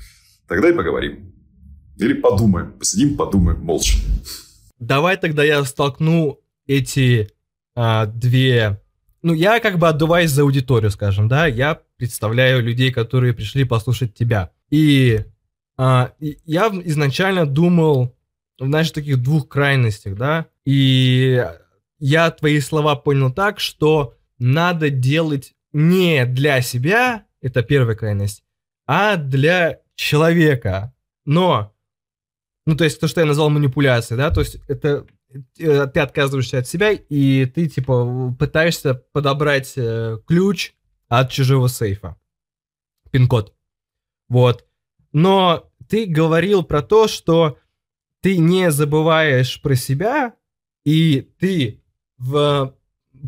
тогда 0.47 0.69
и 0.69 0.73
поговорим. 0.73 1.33
Или 1.97 2.13
подумаем, 2.13 2.73
посидим, 2.77 3.15
подумаем 3.15 3.61
молча. 3.61 3.97
Давай 4.79 5.15
тогда 5.15 5.43
я 5.43 5.63
столкну 5.63 6.39
эти 6.67 7.29
а, 7.75 8.05
две... 8.05 8.81
Ну, 9.21 9.33
я 9.33 9.59
как 9.59 9.79
бы 9.79 9.87
отдуваюсь 9.87 10.31
за 10.31 10.41
аудиторию, 10.41 10.91
скажем, 10.91 11.29
да, 11.29 11.47
я 11.47 11.79
представляю 11.97 12.61
людей, 12.61 12.91
которые 12.91 13.33
пришли 13.33 13.63
послушать 13.63 14.13
тебя. 14.13 14.51
И 14.69 15.21
а, 15.77 16.11
я 16.19 16.67
изначально 16.83 17.45
думал 17.45 18.13
в 18.59 18.67
наших 18.67 18.93
таких 18.93 19.21
двух 19.21 19.47
крайностях, 19.47 20.15
да, 20.15 20.47
и 20.65 21.45
я 21.99 22.31
твои 22.31 22.59
слова 22.59 22.95
понял 22.95 23.31
так, 23.31 23.59
что 23.59 24.15
надо 24.37 24.89
делать 24.89 25.53
не 25.71 26.25
для 26.25 26.61
себя, 26.61 27.25
это 27.41 27.63
первая 27.63 27.95
крайность, 27.95 28.43
а 28.85 29.15
для 29.15 29.81
человека. 29.95 30.93
Но, 31.25 31.73
ну, 32.65 32.75
то 32.75 32.83
есть 32.83 32.99
то, 32.99 33.07
что 33.07 33.21
я 33.21 33.25
назвал 33.25 33.49
манипуляцией, 33.49 34.17
да, 34.17 34.31
то 34.31 34.41
есть 34.41 34.57
это 34.67 35.05
э, 35.57 35.87
ты 35.87 35.99
отказываешься 35.99 36.59
от 36.59 36.67
себя, 36.67 36.91
и 36.91 37.45
ты, 37.45 37.67
типа, 37.67 38.35
пытаешься 38.37 38.93
подобрать 38.93 39.73
э, 39.77 40.17
ключ 40.27 40.73
от 41.07 41.31
чужого 41.31 41.67
сейфа. 41.67 42.17
Пин-код. 43.11 43.53
Вот. 44.29 44.65
Но 45.11 45.69
ты 45.87 46.05
говорил 46.05 46.63
про 46.63 46.81
то, 46.81 47.07
что 47.07 47.59
ты 48.23 48.37
не 48.37 48.71
забываешь 48.71 49.61
про 49.61 49.75
себя, 49.75 50.33
и 50.85 51.29
ты 51.39 51.83
в, 52.17 52.73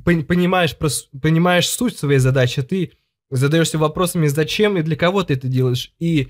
понимаешь, 0.05 0.75
понимаешь 0.77 1.67
суть 1.67 1.97
своей 1.97 2.19
задачи, 2.19 2.61
ты 2.61 2.93
задаешься 3.29 3.77
вопросами, 3.77 4.27
зачем 4.27 4.77
и 4.77 4.83
для 4.83 4.95
кого 4.95 5.23
ты 5.23 5.33
это 5.33 5.49
делаешь. 5.49 5.93
И 5.99 6.29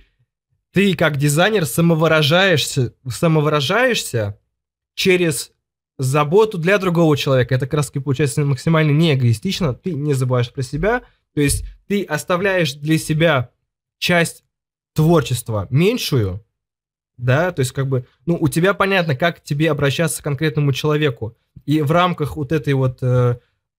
ты, 0.73 0.95
как 0.95 1.17
дизайнер, 1.17 1.67
самовыражаешься, 1.67 2.95
самовыражаешься 3.07 4.39
через 4.95 5.51
заботу 5.99 6.57
для 6.57 6.79
другого 6.79 7.15
человека. 7.15 7.53
Это 7.53 7.67
как 7.67 7.75
раз 7.75 7.91
получается 7.91 8.43
максимально 8.43 8.91
не 8.91 9.13
эгоистично. 9.13 9.75
Ты 9.75 9.93
не 9.93 10.15
забываешь 10.15 10.51
про 10.51 10.63
себя. 10.63 11.03
То 11.35 11.41
есть 11.41 11.65
ты 11.87 12.03
оставляешь 12.03 12.73
для 12.73 12.97
себя 12.97 13.51
часть 13.99 14.43
творчества 14.95 15.67
меньшую, 15.69 16.44
да, 17.17 17.51
то 17.51 17.61
есть 17.61 17.71
как 17.71 17.87
бы, 17.87 18.05
ну, 18.25 18.37
у 18.39 18.47
тебя 18.47 18.73
понятно, 18.73 19.15
как 19.15 19.41
тебе 19.41 19.71
обращаться 19.71 20.21
к 20.21 20.23
конкретному 20.23 20.73
человеку. 20.73 21.35
И 21.65 21.81
в 21.81 21.91
рамках 21.91 22.35
вот 22.35 22.51
этой 22.51 22.73
вот 22.73 22.99
э, 23.01 23.37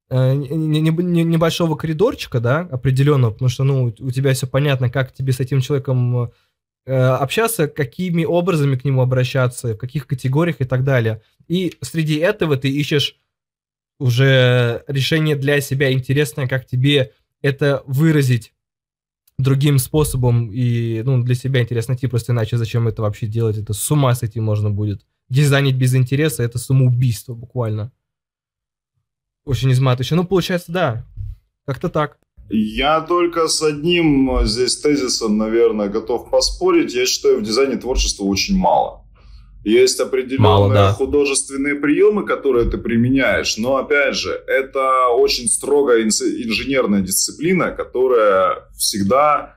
э, 0.08 0.34
небольшого 0.34 1.76
коридорчика, 1.76 2.40
да, 2.40 2.60
определенного, 2.60 3.32
потому 3.32 3.48
что, 3.48 3.64
ну, 3.64 3.94
у 3.98 4.10
тебя 4.10 4.32
все 4.32 4.46
понятно, 4.46 4.90
как 4.90 5.12
тебе 5.12 5.32
с 5.32 5.40
этим 5.40 5.60
человеком 5.60 6.30
э, 6.86 6.92
общаться, 6.92 7.68
какими 7.68 8.24
образами 8.24 8.76
к 8.76 8.84
нему 8.84 9.02
обращаться, 9.02 9.74
в 9.74 9.78
каких 9.78 10.06
категориях 10.06 10.56
и 10.60 10.64
так 10.64 10.84
далее. 10.84 11.22
И 11.46 11.74
среди 11.82 12.16
этого 12.16 12.56
ты 12.56 12.68
ищешь 12.70 13.18
уже 13.98 14.84
решение 14.88 15.36
для 15.36 15.60
себя 15.60 15.92
интересное, 15.92 16.48
как 16.48 16.66
тебе 16.66 17.12
это 17.42 17.82
выразить 17.86 18.52
другим 19.38 19.78
способом 19.78 20.50
и 20.50 21.02
ну, 21.02 21.22
для 21.22 21.34
себя 21.34 21.62
интересно 21.62 21.92
найти, 21.92 22.06
просто 22.06 22.32
иначе 22.32 22.56
зачем 22.56 22.88
это 22.88 23.02
вообще 23.02 23.26
делать, 23.26 23.58
это 23.58 23.72
с 23.72 23.90
ума 23.90 24.14
сойти 24.14 24.40
можно 24.40 24.70
будет. 24.70 25.04
Дизайнить 25.28 25.76
без 25.76 25.94
интереса 25.94 26.42
это 26.42 26.58
самоубийство 26.58 27.34
буквально. 27.34 27.92
Очень 29.44 29.72
изматывающе. 29.72 30.14
Ну, 30.14 30.24
получается, 30.24 30.72
да, 30.72 31.06
как-то 31.66 31.88
так. 31.88 32.18
Я 32.48 33.00
только 33.00 33.48
с 33.48 33.60
одним 33.62 34.44
здесь 34.44 34.76
тезисом, 34.78 35.36
наверное, 35.36 35.88
готов 35.88 36.30
поспорить. 36.30 36.94
Я 36.94 37.06
считаю, 37.06 37.40
в 37.40 37.42
дизайне 37.42 37.76
творчества 37.76 38.24
очень 38.24 38.56
мало. 38.56 39.05
Есть 39.66 39.98
определенные 39.98 40.48
Мало, 40.48 40.72
да. 40.72 40.92
художественные 40.92 41.74
приемы, 41.74 42.24
которые 42.24 42.70
ты 42.70 42.78
применяешь, 42.78 43.56
но 43.56 43.78
опять 43.78 44.14
же, 44.14 44.30
это 44.46 45.08
очень 45.08 45.48
строгая 45.48 46.04
инженерная 46.04 47.00
дисциплина, 47.00 47.72
которая 47.72 48.68
всегда 48.78 49.56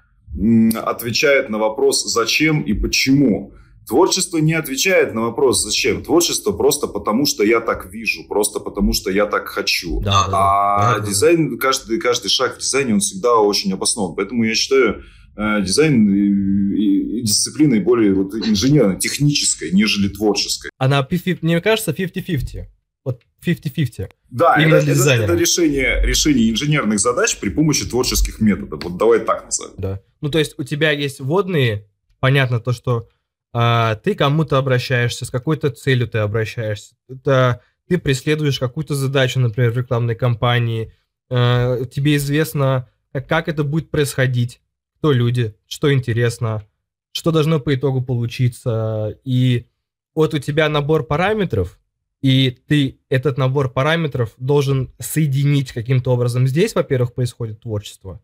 отвечает 0.83 1.49
на 1.49 1.59
вопрос 1.59 2.03
«зачем» 2.05 2.61
и 2.61 2.73
«почему». 2.73 3.53
Творчество 3.87 4.39
не 4.39 4.53
отвечает 4.53 5.13
на 5.13 5.21
вопрос 5.21 5.61
«зачем?». 5.61 6.03
Творчество 6.03 6.53
просто 6.53 6.87
потому, 6.87 7.27
что 7.27 7.43
я 7.43 7.59
так 7.59 7.85
вижу, 7.91 8.27
просто 8.27 8.59
потому, 8.59 8.93
что 8.93 9.11
я 9.11 9.27
так 9.27 9.47
хочу. 9.47 9.99
Да, 10.01 10.25
а 10.31 10.95
да, 10.95 11.05
дизайн, 11.05 11.59
каждый, 11.59 11.99
каждый 11.99 12.29
шаг 12.29 12.55
в 12.55 12.59
дизайне, 12.59 12.95
он 12.95 12.99
всегда 12.99 13.35
очень 13.35 13.71
обоснован. 13.73 14.15
Поэтому 14.15 14.43
я 14.43 14.55
считаю, 14.55 15.03
дизайн 15.39 16.13
и, 16.13 17.19
и 17.19 17.21
дисциплиной 17.21 17.79
более 17.79 18.13
вот 18.13 18.33
инженерной, 18.33 18.99
технической, 18.99 19.71
нежели 19.71 20.09
творческой. 20.09 20.69
Она, 20.77 21.07
мне 21.41 21.61
кажется, 21.61 21.91
50-50. 21.91 22.65
Вот 23.05 23.21
50-50. 23.45 24.09
Да, 24.29 24.55
это, 24.57 24.75
это, 24.75 25.09
это 25.11 25.33
решение, 25.35 26.01
решение 26.03 26.51
инженерных 26.51 26.99
задач 26.99 27.37
при 27.39 27.49
помощи 27.49 27.87
творческих 27.87 28.41
методов. 28.41 28.83
Вот 28.83 28.97
давай 28.97 29.19
так 29.19 29.45
назовем. 29.45 29.73
Да. 29.77 30.01
Ну, 30.21 30.29
то 30.29 30.39
есть 30.39 30.55
у 30.57 30.63
тебя 30.63 30.91
есть 30.91 31.21
водные, 31.21 31.87
понятно 32.19 32.59
то, 32.59 32.73
что 32.73 33.07
а, 33.53 33.95
ты 33.95 34.15
кому-то 34.15 34.57
обращаешься, 34.57 35.25
с 35.25 35.31
какой-то 35.31 35.69
целью 35.69 36.07
ты 36.07 36.19
обращаешься. 36.19 36.95
Это 37.07 37.61
ты 37.87 37.97
преследуешь 37.97 38.59
какую-то 38.59 38.93
задачу, 38.93 39.39
например, 39.39 39.71
в 39.71 39.77
рекламной 39.77 40.15
кампании. 40.15 40.93
А, 41.29 41.83
тебе 41.85 42.17
известно, 42.17 42.89
как 43.13 43.47
это 43.47 43.63
будет 43.63 43.89
происходить 43.89 44.61
кто 44.99 45.13
люди, 45.13 45.55
что 45.65 45.93
интересно, 45.93 46.65
что 47.13 47.31
должно 47.31 47.59
по 47.59 47.73
итогу 47.73 48.01
получиться. 48.01 49.17
И 49.23 49.67
вот 50.13 50.33
у 50.33 50.39
тебя 50.39 50.67
набор 50.67 51.05
параметров, 51.05 51.79
и 52.21 52.51
ты 52.67 52.99
этот 53.07 53.37
набор 53.37 53.71
параметров 53.71 54.33
должен 54.37 54.93
соединить 54.99 55.71
каким-то 55.71 56.11
образом. 56.11 56.47
Здесь, 56.47 56.75
во-первых, 56.75 57.13
происходит 57.13 57.61
творчество. 57.61 58.21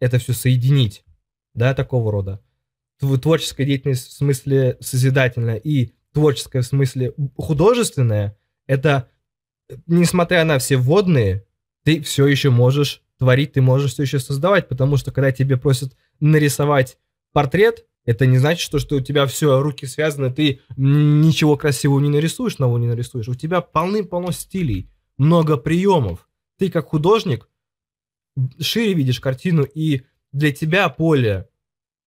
Это 0.00 0.18
все 0.18 0.32
соединить, 0.32 1.04
да, 1.54 1.74
такого 1.74 2.10
рода. 2.10 2.42
Творческая 2.98 3.64
деятельность 3.64 4.08
в 4.08 4.12
смысле 4.12 4.78
созидательная 4.80 5.56
и 5.56 5.92
творческая 6.12 6.62
в 6.62 6.66
смысле 6.66 7.14
художественная, 7.36 8.36
это, 8.66 9.08
несмотря 9.86 10.44
на 10.44 10.58
все 10.58 10.76
вводные, 10.76 11.44
ты 11.84 12.00
все 12.00 12.26
еще 12.26 12.50
можешь 12.50 13.02
творить, 13.18 13.52
ты 13.52 13.62
можешь 13.62 13.92
все 13.92 14.02
еще 14.02 14.18
создавать, 14.18 14.68
потому 14.68 14.96
что 14.96 15.12
когда 15.12 15.30
тебе 15.32 15.56
просят 15.56 15.94
нарисовать 16.20 16.98
портрет, 17.32 17.86
это 18.04 18.24
не 18.24 18.38
значит, 18.38 18.62
что, 18.62 18.78
что 18.78 18.96
у 18.96 19.00
тебя 19.00 19.26
все, 19.26 19.60
руки 19.60 19.84
связаны, 19.84 20.32
ты 20.32 20.60
ничего 20.76 21.56
красивого 21.56 21.98
не 22.00 22.08
нарисуешь, 22.08 22.58
нового 22.58 22.78
не 22.78 22.86
нарисуешь. 22.86 23.28
У 23.28 23.34
тебя 23.34 23.60
полны-полно 23.60 24.30
стилей, 24.30 24.88
много 25.18 25.56
приемов. 25.56 26.28
Ты 26.58 26.70
как 26.70 26.88
художник 26.88 27.48
шире 28.60 28.94
видишь 28.94 29.20
картину, 29.20 29.64
и 29.64 30.02
для 30.32 30.52
тебя 30.52 30.88
поле 30.88 31.48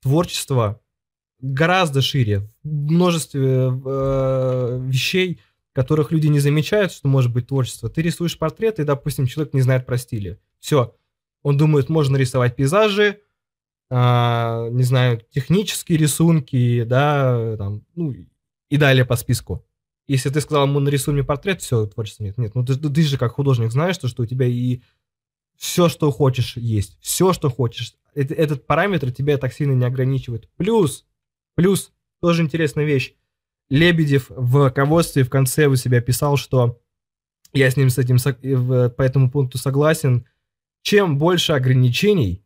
творчества 0.01 0.81
гораздо 1.41 2.01
шире. 2.01 2.49
Множество 2.63 3.39
э, 3.39 4.79
вещей, 4.85 5.41
которых 5.73 6.11
люди 6.11 6.27
не 6.27 6.39
замечают, 6.39 6.91
что 6.91 7.07
может 7.07 7.31
быть 7.33 7.47
творчество. 7.47 7.89
Ты 7.89 8.01
рисуешь 8.01 8.37
портрет, 8.37 8.79
и, 8.79 8.83
допустим, 8.83 9.27
человек 9.27 9.53
не 9.53 9.61
знает 9.61 9.85
про 9.85 9.97
стили. 9.97 10.39
Все. 10.59 10.95
Он 11.41 11.57
думает, 11.57 11.89
можно 11.89 12.17
рисовать 12.17 12.55
пейзажи, 12.55 13.19
а, 13.89 14.69
не 14.69 14.83
знаю, 14.83 15.21
технические 15.31 15.97
рисунки, 15.97 16.83
да, 16.83 17.55
там, 17.57 17.83
ну, 17.95 18.13
и 18.69 18.77
далее 18.77 19.05
по 19.05 19.15
списку. 19.15 19.65
Если 20.07 20.29
ты 20.29 20.41
сказал 20.41 20.67
ему, 20.67 20.79
нарисуй 20.79 21.13
мне 21.13 21.23
портрет, 21.23 21.61
все, 21.61 21.85
творчества 21.85 22.23
нет. 22.23 22.37
Нет, 22.37 22.55
ну 22.55 22.65
ты, 22.65 22.75
ты 22.75 23.01
же 23.03 23.17
как 23.17 23.33
художник 23.33 23.71
знаешь, 23.71 23.95
что, 23.95 24.07
что 24.07 24.23
у 24.23 24.25
тебя 24.25 24.45
и 24.45 24.81
все, 25.55 25.89
что 25.89 26.09
хочешь, 26.11 26.57
есть. 26.57 26.97
Все, 27.01 27.33
что 27.33 27.49
хочешь. 27.49 27.95
Это, 28.15 28.33
этот 28.33 28.65
параметр 28.65 29.11
тебя 29.11 29.37
так 29.37 29.53
сильно 29.53 29.73
не 29.73 29.85
ограничивает. 29.85 30.49
Плюс, 30.55 31.05
плюс, 31.55 31.91
тоже 32.21 32.43
интересная 32.43 32.85
вещь. 32.85 33.13
Лебедев 33.69 34.29
в 34.29 34.71
ководстве 34.71 35.23
в 35.23 35.29
конце 35.29 35.67
у 35.67 35.75
себя 35.75 36.01
писал, 36.01 36.37
что 36.37 36.81
я 37.53 37.69
с 37.69 37.77
ним 37.77 37.89
с 37.89 37.97
этим 37.97 38.17
по 38.89 39.01
этому 39.01 39.29
пункту 39.29 39.57
согласен. 39.57 40.25
Чем 40.81 41.17
больше 41.17 41.53
ограничений, 41.53 42.43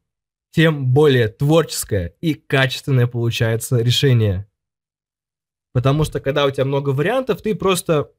тем 0.54 0.94
более 0.94 1.30
творческое 1.30 2.16
и 2.22 2.36
качественное 2.36 3.08
получается 3.08 3.80
решение. 3.80 4.48
Потому 5.74 6.04
что 6.04 6.20
когда 6.20 6.46
у 6.46 6.52
тебя 6.52 6.66
много 6.66 6.90
вариантов, 6.90 7.42
ты 7.42 7.56
просто 7.56 8.12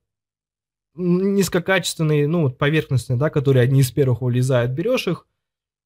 низкокачественные, 0.97 2.27
ну, 2.27 2.51
поверхностные, 2.51 3.17
да, 3.17 3.31
которые 3.31 3.63
одни 3.63 3.81
из 3.81 3.93
первых 3.93 4.21
вылезают, 4.21 4.73
берешь 4.73 5.07
их, 5.07 5.29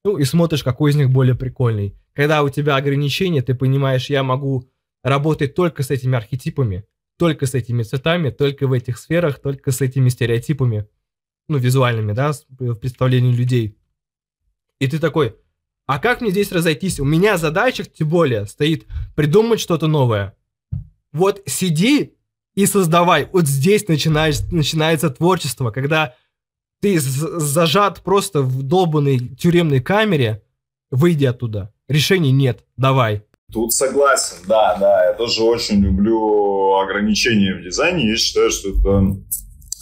ну, 0.04 0.16
и 0.16 0.24
смотришь, 0.24 0.64
какой 0.64 0.90
из 0.90 0.96
них 0.96 1.10
более 1.10 1.34
прикольный. 1.34 1.94
Когда 2.14 2.42
у 2.42 2.48
тебя 2.48 2.76
ограничения, 2.76 3.42
ты 3.42 3.54
понимаешь, 3.54 4.08
я 4.08 4.22
могу 4.22 4.70
работать 5.02 5.54
только 5.54 5.82
с 5.82 5.90
этими 5.90 6.16
архетипами, 6.16 6.84
только 7.18 7.44
с 7.44 7.54
этими 7.54 7.82
цветами, 7.82 8.30
только 8.30 8.66
в 8.66 8.72
этих 8.72 8.96
сферах, 8.96 9.38
только 9.38 9.70
с 9.70 9.82
этими 9.82 10.08
стереотипами, 10.08 10.88
ну, 11.46 11.58
визуальными, 11.58 12.12
да, 12.12 12.32
в 12.48 12.76
представлении 12.76 13.34
людей. 13.34 13.76
И 14.78 14.86
ты 14.86 14.98
такой, 14.98 15.36
а 15.88 15.98
как 15.98 16.20
мне 16.20 16.30
здесь 16.30 16.52
разойтись? 16.52 17.00
У 17.00 17.04
меня 17.06 17.38
задача, 17.38 17.82
тем 17.82 18.10
более, 18.10 18.44
стоит 18.44 18.86
придумать 19.16 19.58
что-то 19.58 19.86
новое. 19.86 20.34
Вот 21.14 21.42
сиди 21.46 22.12
и 22.54 22.66
создавай. 22.66 23.26
Вот 23.32 23.46
здесь 23.46 23.88
начинаешь, 23.88 24.40
начинается 24.52 25.08
творчество, 25.08 25.70
когда 25.70 26.14
ты 26.82 27.00
зажат 27.00 28.02
просто 28.02 28.42
в 28.42 28.62
долбанной 28.62 29.18
тюремной 29.18 29.80
камере, 29.80 30.42
выйди 30.90 31.24
оттуда. 31.24 31.72
Решений 31.88 32.32
нет, 32.32 32.66
давай. 32.76 33.24
Тут 33.50 33.72
согласен, 33.72 34.36
да, 34.46 34.76
да. 34.78 35.06
Я 35.06 35.14
тоже 35.14 35.42
очень 35.42 35.80
люблю 35.82 36.74
ограничения 36.74 37.54
в 37.54 37.64
дизайне. 37.64 38.10
Я 38.10 38.16
считаю, 38.18 38.50
что 38.50 38.68
это 38.68 39.16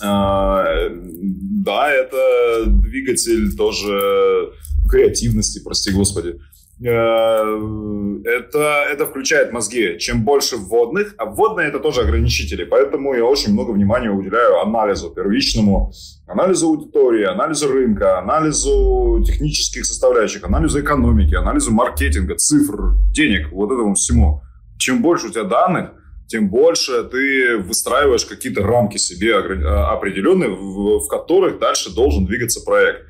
да, 0.00 1.90
это 1.90 2.64
двигатель 2.66 3.56
тоже 3.56 4.52
креативности, 4.88 5.62
прости 5.64 5.92
господи. 5.92 6.38
Э, 6.84 8.20
это, 8.24 8.84
это 8.92 9.06
включает 9.06 9.52
мозги. 9.52 9.98
Чем 9.98 10.24
больше 10.24 10.56
вводных, 10.56 11.14
а 11.16 11.24
вводные 11.24 11.68
это 11.68 11.78
тоже 11.78 12.02
ограничители, 12.02 12.64
поэтому 12.64 13.14
я 13.14 13.24
очень 13.24 13.52
много 13.52 13.70
внимания 13.70 14.10
уделяю 14.10 14.60
анализу 14.60 15.10
первичному, 15.10 15.90
анализу 16.26 16.68
аудитории, 16.68 17.24
анализу 17.24 17.72
рынка, 17.72 18.18
анализу 18.18 19.22
технических 19.26 19.86
составляющих, 19.86 20.44
анализу 20.44 20.80
экономики, 20.80 21.34
анализу 21.34 21.72
маркетинга, 21.72 22.36
цифр, 22.36 22.92
денег, 23.10 23.50
вот 23.52 23.72
этому 23.72 23.94
всему. 23.94 24.42
Чем 24.78 25.00
больше 25.00 25.28
у 25.28 25.30
тебя 25.30 25.44
данных, 25.44 25.92
тем 26.28 26.48
больше 26.48 27.04
ты 27.04 27.58
выстраиваешь 27.58 28.24
какие-то 28.24 28.62
рамки 28.62 28.96
себе 28.96 29.36
определенные, 29.36 30.50
в 30.50 31.06
которых 31.08 31.58
дальше 31.58 31.94
должен 31.94 32.26
двигаться 32.26 32.64
проект. 32.64 33.02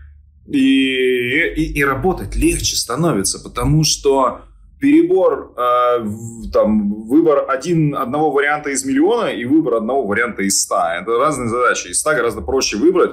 И, 0.46 0.58
и, 0.58 1.78
и 1.78 1.84
работать 1.84 2.36
легче 2.36 2.76
становится, 2.76 3.42
потому 3.42 3.82
что 3.82 4.42
перебор, 4.80 5.54
э, 5.56 6.06
там, 6.52 7.06
выбор 7.06 7.46
один, 7.48 7.96
одного 7.96 8.30
варианта 8.30 8.70
из 8.70 8.84
миллиона 8.84 9.28
и 9.28 9.44
выбор 9.44 9.74
одного 9.74 10.06
варианта 10.06 10.42
из 10.42 10.60
ста. 10.60 10.96
Это 11.00 11.18
разные 11.18 11.48
задачи. 11.48 11.88
Из 11.88 11.98
ста 11.98 12.14
гораздо 12.14 12.42
проще 12.42 12.76
выбрать. 12.76 13.12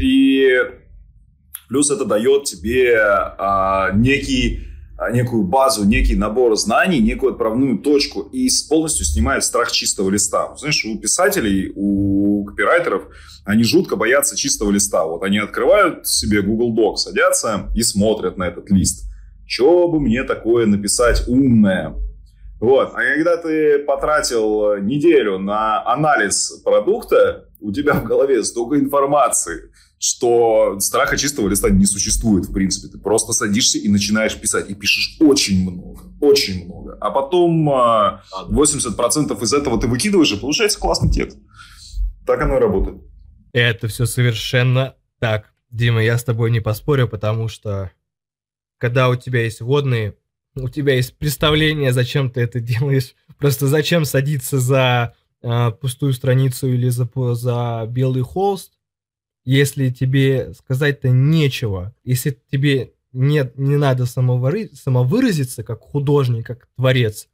И 0.00 0.48
плюс 1.68 1.90
это 1.90 2.04
дает 2.04 2.44
тебе 2.44 2.94
э, 2.94 3.90
некий 3.94 4.60
а, 4.60 4.67
некую 5.12 5.44
базу, 5.44 5.84
некий 5.84 6.16
набор 6.16 6.56
знаний, 6.56 6.98
некую 7.00 7.32
отправную 7.32 7.78
точку 7.78 8.22
и 8.22 8.48
полностью 8.68 9.06
снимает 9.06 9.44
страх 9.44 9.70
чистого 9.70 10.10
листа. 10.10 10.56
Знаешь, 10.56 10.84
у 10.84 10.98
писателей, 10.98 11.72
у 11.74 12.44
копирайтеров, 12.44 13.04
они 13.44 13.62
жутко 13.62 13.96
боятся 13.96 14.36
чистого 14.36 14.70
листа. 14.70 15.04
Вот 15.04 15.22
они 15.22 15.38
открывают 15.38 16.06
себе 16.06 16.42
Google 16.42 16.76
Doc, 16.76 16.96
садятся 16.96 17.70
и 17.74 17.82
смотрят 17.82 18.36
на 18.36 18.44
этот 18.44 18.70
лист. 18.70 19.08
Что 19.46 19.88
бы 19.88 20.00
мне 20.00 20.24
такое 20.24 20.66
написать 20.66 21.26
умное? 21.28 21.94
Вот. 22.60 22.92
А 22.94 23.14
когда 23.14 23.36
ты 23.36 23.78
потратил 23.78 24.76
неделю 24.78 25.38
на 25.38 25.86
анализ 25.86 26.60
продукта, 26.64 27.48
у 27.60 27.72
тебя 27.72 27.94
в 27.94 28.04
голове 28.04 28.42
столько 28.42 28.78
информации, 28.78 29.70
что 29.98 30.78
страха 30.80 31.16
чистого 31.16 31.48
листа 31.48 31.70
не 31.70 31.84
существует, 31.84 32.46
в 32.46 32.52
принципе. 32.52 32.88
Ты 32.88 32.98
просто 32.98 33.32
садишься 33.32 33.78
и 33.78 33.88
начинаешь 33.88 34.38
писать. 34.40 34.70
И 34.70 34.74
пишешь 34.74 35.16
очень 35.20 35.62
много, 35.62 36.00
очень 36.20 36.66
много. 36.66 36.96
А 37.00 37.10
потом 37.10 37.68
80% 37.68 37.70
а, 37.70 39.44
из 39.44 39.52
этого 39.52 39.80
ты 39.80 39.88
выкидываешь, 39.88 40.32
и 40.32 40.36
получается 40.36 40.78
классный 40.78 41.10
текст. 41.10 41.38
Так 42.26 42.40
оно 42.42 42.56
и 42.56 42.60
работает. 42.60 43.02
Это 43.52 43.88
все 43.88 44.06
совершенно 44.06 44.94
так. 45.18 45.52
Дима, 45.70 46.02
я 46.02 46.16
с 46.16 46.24
тобой 46.24 46.50
не 46.50 46.60
поспорю, 46.60 47.08
потому 47.08 47.48
что 47.48 47.90
когда 48.78 49.08
у 49.08 49.16
тебя 49.16 49.42
есть 49.42 49.60
водные, 49.60 50.14
у 50.54 50.68
тебя 50.68 50.94
есть 50.94 51.16
представление, 51.18 51.92
зачем 51.92 52.30
ты 52.30 52.40
это 52.40 52.60
делаешь. 52.60 53.14
Просто 53.38 53.66
зачем 53.66 54.04
садиться 54.04 54.58
за 54.58 55.14
э, 55.42 55.70
пустую 55.72 56.12
страницу 56.12 56.68
или 56.68 56.88
за, 56.88 57.08
за 57.34 57.86
белый 57.88 58.22
холст, 58.22 58.77
если 59.50 59.88
тебе 59.88 60.52
сказать-то 60.52 61.08
нечего, 61.08 61.94
если 62.04 62.38
тебе 62.52 62.92
нет, 63.12 63.56
не 63.56 63.76
надо 63.76 64.04
самовыразиться 64.04 65.62
как 65.62 65.80
художник, 65.80 66.46
как 66.46 66.68
творец, 66.76 67.28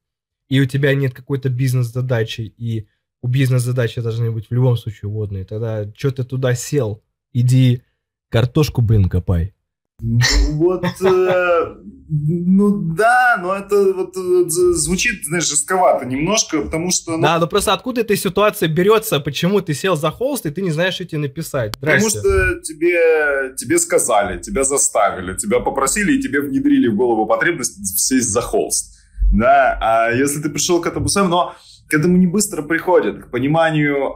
и 0.48 0.60
у 0.60 0.64
тебя 0.64 0.94
нет 0.94 1.12
какой-то 1.12 1.48
бизнес-задачи, 1.48 2.42
и 2.42 2.86
у 3.20 3.26
бизнес-задачи 3.26 4.00
должны 4.00 4.30
быть 4.30 4.46
в 4.48 4.54
любом 4.54 4.76
случае 4.76 5.10
водные, 5.10 5.44
тогда 5.44 5.90
что 5.96 6.12
ты 6.12 6.22
туда 6.22 6.54
сел? 6.54 7.02
Иди 7.32 7.82
картошку, 8.28 8.80
блин, 8.80 9.08
копай. 9.08 9.52
Ну, 10.00 10.18
вот, 10.52 10.84
э, 10.84 11.76
ну 12.08 12.94
да, 12.96 13.38
но 13.40 13.54
это 13.54 13.92
вот 13.92 14.16
э, 14.16 14.44
звучит, 14.48 15.24
знаешь, 15.24 15.48
жестковато 15.48 16.04
немножко, 16.04 16.62
потому 16.62 16.90
что... 16.90 17.12
Ну, 17.16 17.22
да, 17.22 17.38
но 17.38 17.46
просто 17.46 17.72
откуда 17.72 18.00
эта 18.00 18.16
ситуация 18.16 18.68
берется, 18.68 19.20
почему 19.20 19.60
ты 19.60 19.72
сел 19.72 19.94
за 19.94 20.10
холст, 20.10 20.46
и 20.46 20.50
ты 20.50 20.62
не 20.62 20.72
знаешь, 20.72 20.94
что 20.94 21.04
тебе 21.04 21.20
написать? 21.20 21.74
Здрасте. 21.76 22.18
Потому 22.18 22.24
что 22.24 22.60
тебе, 22.62 23.54
тебе 23.56 23.78
сказали, 23.78 24.40
тебя 24.40 24.64
заставили, 24.64 25.36
тебя 25.36 25.60
попросили, 25.60 26.14
и 26.16 26.20
тебе 26.20 26.40
внедрили 26.40 26.88
в 26.88 26.96
голову 26.96 27.26
потребность 27.26 27.98
сесть 27.98 28.30
за 28.30 28.42
холст. 28.42 28.94
Да, 29.32 29.78
а 29.80 30.10
если 30.10 30.40
ты 30.40 30.50
пришел 30.50 30.80
к 30.80 30.86
этому 30.86 31.08
сам, 31.08 31.30
но 31.30 31.54
к 31.88 31.94
этому 31.94 32.16
не 32.16 32.26
быстро 32.26 32.62
приходят, 32.62 33.24
к 33.24 33.30
пониманию, 33.30 34.14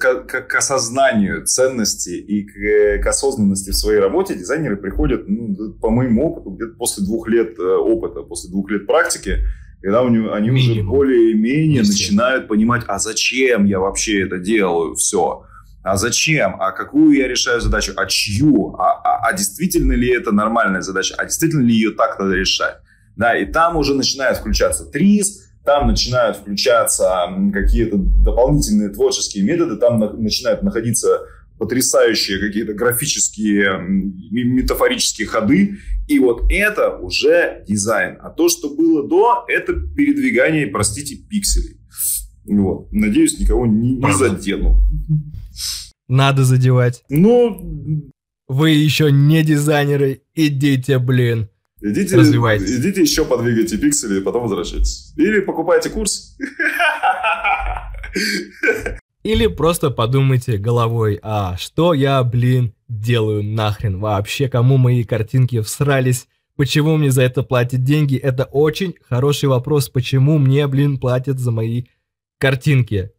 к, 0.00 0.24
к, 0.26 0.42
к 0.42 0.54
осознанию 0.54 1.44
ценности 1.44 2.10
и 2.10 2.44
к, 2.44 3.02
к 3.02 3.06
осознанности 3.06 3.70
в 3.70 3.76
своей 3.76 3.98
работе 3.98 4.34
дизайнеры 4.34 4.76
приходят, 4.76 5.28
ну, 5.28 5.72
по 5.80 5.90
моему 5.90 6.30
опыту, 6.30 6.50
где-то 6.50 6.74
после 6.76 7.04
двух 7.04 7.28
лет 7.28 7.58
э, 7.58 7.62
опыта, 7.62 8.22
после 8.22 8.50
двух 8.50 8.70
лет 8.70 8.86
практики, 8.86 9.38
когда 9.82 10.02
у 10.02 10.08
него, 10.08 10.32
они 10.32 10.50
Минимум. 10.50 10.70
уже 10.70 10.82
более-менее 10.82 11.82
начинают 11.82 12.48
понимать, 12.48 12.84
а 12.86 12.98
зачем 12.98 13.64
я 13.64 13.80
вообще 13.80 14.24
это 14.24 14.38
делаю, 14.38 14.94
все. 14.94 15.44
А 15.82 15.96
зачем? 15.96 16.56
А 16.60 16.72
какую 16.72 17.16
я 17.16 17.28
решаю 17.28 17.60
задачу? 17.60 17.92
А 17.96 18.06
чью? 18.06 18.74
А, 18.78 18.92
а, 18.92 19.28
а 19.28 19.32
действительно 19.32 19.92
ли 19.92 20.08
это 20.08 20.32
нормальная 20.32 20.82
задача? 20.82 21.14
А 21.16 21.24
действительно 21.24 21.62
ли 21.62 21.74
ее 21.74 21.92
так 21.92 22.18
надо 22.18 22.34
решать? 22.34 22.76
Да, 23.16 23.36
и 23.36 23.46
там 23.46 23.76
уже 23.76 23.94
начинает 23.94 24.36
включаться 24.36 24.84
ТРИС, 24.84 25.47
там 25.68 25.86
начинают 25.86 26.38
включаться 26.38 27.28
какие-то 27.52 27.98
дополнительные 27.98 28.88
творческие 28.88 29.44
методы, 29.44 29.76
там 29.76 30.00
на, 30.00 30.10
начинают 30.14 30.62
находиться 30.62 31.26
потрясающие 31.58 32.38
какие-то 32.38 32.72
графические, 32.72 33.78
метафорические 33.82 35.26
ходы. 35.26 35.76
И 36.06 36.18
вот 36.20 36.46
это 36.48 36.96
уже 36.96 37.64
дизайн. 37.68 38.16
А 38.22 38.30
то, 38.30 38.48
что 38.48 38.74
было 38.74 39.06
до, 39.06 39.44
это 39.46 39.74
передвигание, 39.74 40.68
простите, 40.68 41.16
пикселей. 41.16 41.78
Вот. 42.46 42.90
Надеюсь, 42.90 43.38
никого 43.38 43.66
не, 43.66 43.96
не 43.96 44.12
задену. 44.14 44.82
Надо 46.08 46.44
задевать. 46.44 47.04
Ну... 47.10 48.10
Вы 48.50 48.70
еще 48.70 49.12
не 49.12 49.42
дизайнеры, 49.42 50.22
идите, 50.34 50.98
блин. 50.98 51.50
Идите, 51.80 52.16
идите 52.16 53.00
еще 53.00 53.24
подвигайте 53.24 53.78
пиксели, 53.78 54.20
потом 54.20 54.42
возвращайтесь. 54.42 55.12
Или 55.16 55.40
покупайте 55.40 55.90
курс. 55.90 56.36
Или 59.22 59.46
просто 59.46 59.90
подумайте 59.90 60.56
головой, 60.56 61.18
а 61.22 61.56
что 61.56 61.92
я, 61.92 62.22
блин, 62.24 62.72
делаю 62.88 63.42
нахрен 63.42 63.98
вообще, 63.98 64.48
кому 64.48 64.76
мои 64.76 65.04
картинки 65.04 65.60
всрались, 65.60 66.28
почему 66.56 66.96
мне 66.96 67.10
за 67.10 67.22
это 67.22 67.42
платят 67.42 67.82
деньги, 67.84 68.16
это 68.16 68.44
очень 68.44 68.94
хороший 69.08 69.48
вопрос, 69.48 69.88
почему 69.88 70.38
мне, 70.38 70.66
блин, 70.66 70.98
платят 70.98 71.38
за 71.38 71.50
мои 71.50 71.84
картинки. 72.38 73.10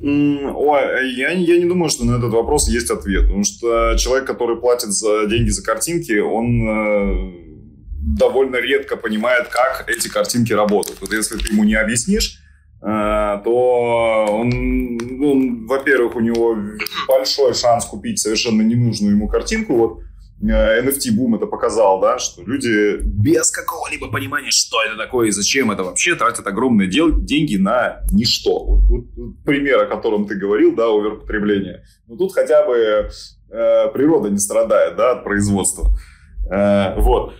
Ой, 0.00 1.14
я, 1.14 1.30
я 1.30 1.58
не 1.58 1.66
думаю, 1.66 1.88
что 1.88 2.04
на 2.04 2.16
этот 2.16 2.32
вопрос 2.32 2.68
есть 2.68 2.90
ответ, 2.90 3.26
потому 3.26 3.44
что 3.44 3.96
человек, 3.96 4.26
который 4.26 4.56
платит 4.56 4.90
за 4.90 5.26
деньги 5.26 5.50
за 5.50 5.62
картинки, 5.62 6.18
он 6.18 6.68
э, 6.68 7.53
довольно 8.04 8.56
редко 8.56 8.96
понимает, 8.96 9.48
как 9.48 9.84
эти 9.88 10.08
картинки 10.08 10.52
работают. 10.52 11.00
Вот 11.00 11.12
если 11.12 11.38
ты 11.38 11.52
ему 11.52 11.64
не 11.64 11.74
объяснишь, 11.74 12.38
э, 12.82 13.40
то 13.44 14.26
он, 14.28 15.22
он 15.22 15.66
во-первых, 15.66 16.16
у 16.16 16.20
него 16.20 16.56
большой 17.08 17.54
шанс 17.54 17.86
купить 17.86 18.18
совершенно 18.18 18.62
ненужную 18.62 19.14
ему 19.16 19.28
картинку. 19.28 19.76
Вот 19.76 20.00
NFT-бум 20.42 21.34
э, 21.34 21.38
это 21.38 21.46
показал, 21.46 22.00
да, 22.00 22.18
что 22.18 22.42
люди 22.42 22.98
без 23.02 23.50
какого-либо 23.50 24.10
понимания, 24.10 24.50
что 24.50 24.82
это 24.82 24.96
такое 24.96 25.28
и 25.28 25.30
зачем 25.30 25.70
это 25.70 25.84
вообще, 25.84 26.14
тратят 26.14 26.46
огромные 26.46 26.88
дел- 26.88 27.20
деньги 27.20 27.56
на 27.56 28.02
ничто. 28.10 28.64
Вот, 28.64 28.80
вот, 28.88 29.04
вот 29.16 29.44
пример, 29.44 29.80
о 29.82 29.86
котором 29.86 30.26
ты 30.26 30.34
говорил, 30.34 30.74
да, 30.74 30.86
оверпотребление. 30.88 31.84
Ну, 32.06 32.16
тут 32.16 32.34
хотя 32.34 32.66
бы 32.66 32.76
э, 32.76 33.88
природа 33.94 34.28
не 34.28 34.38
страдает, 34.38 34.96
да, 34.96 35.12
от 35.12 35.24
производства. 35.24 35.88
Э, 36.50 37.00
вот. 37.00 37.34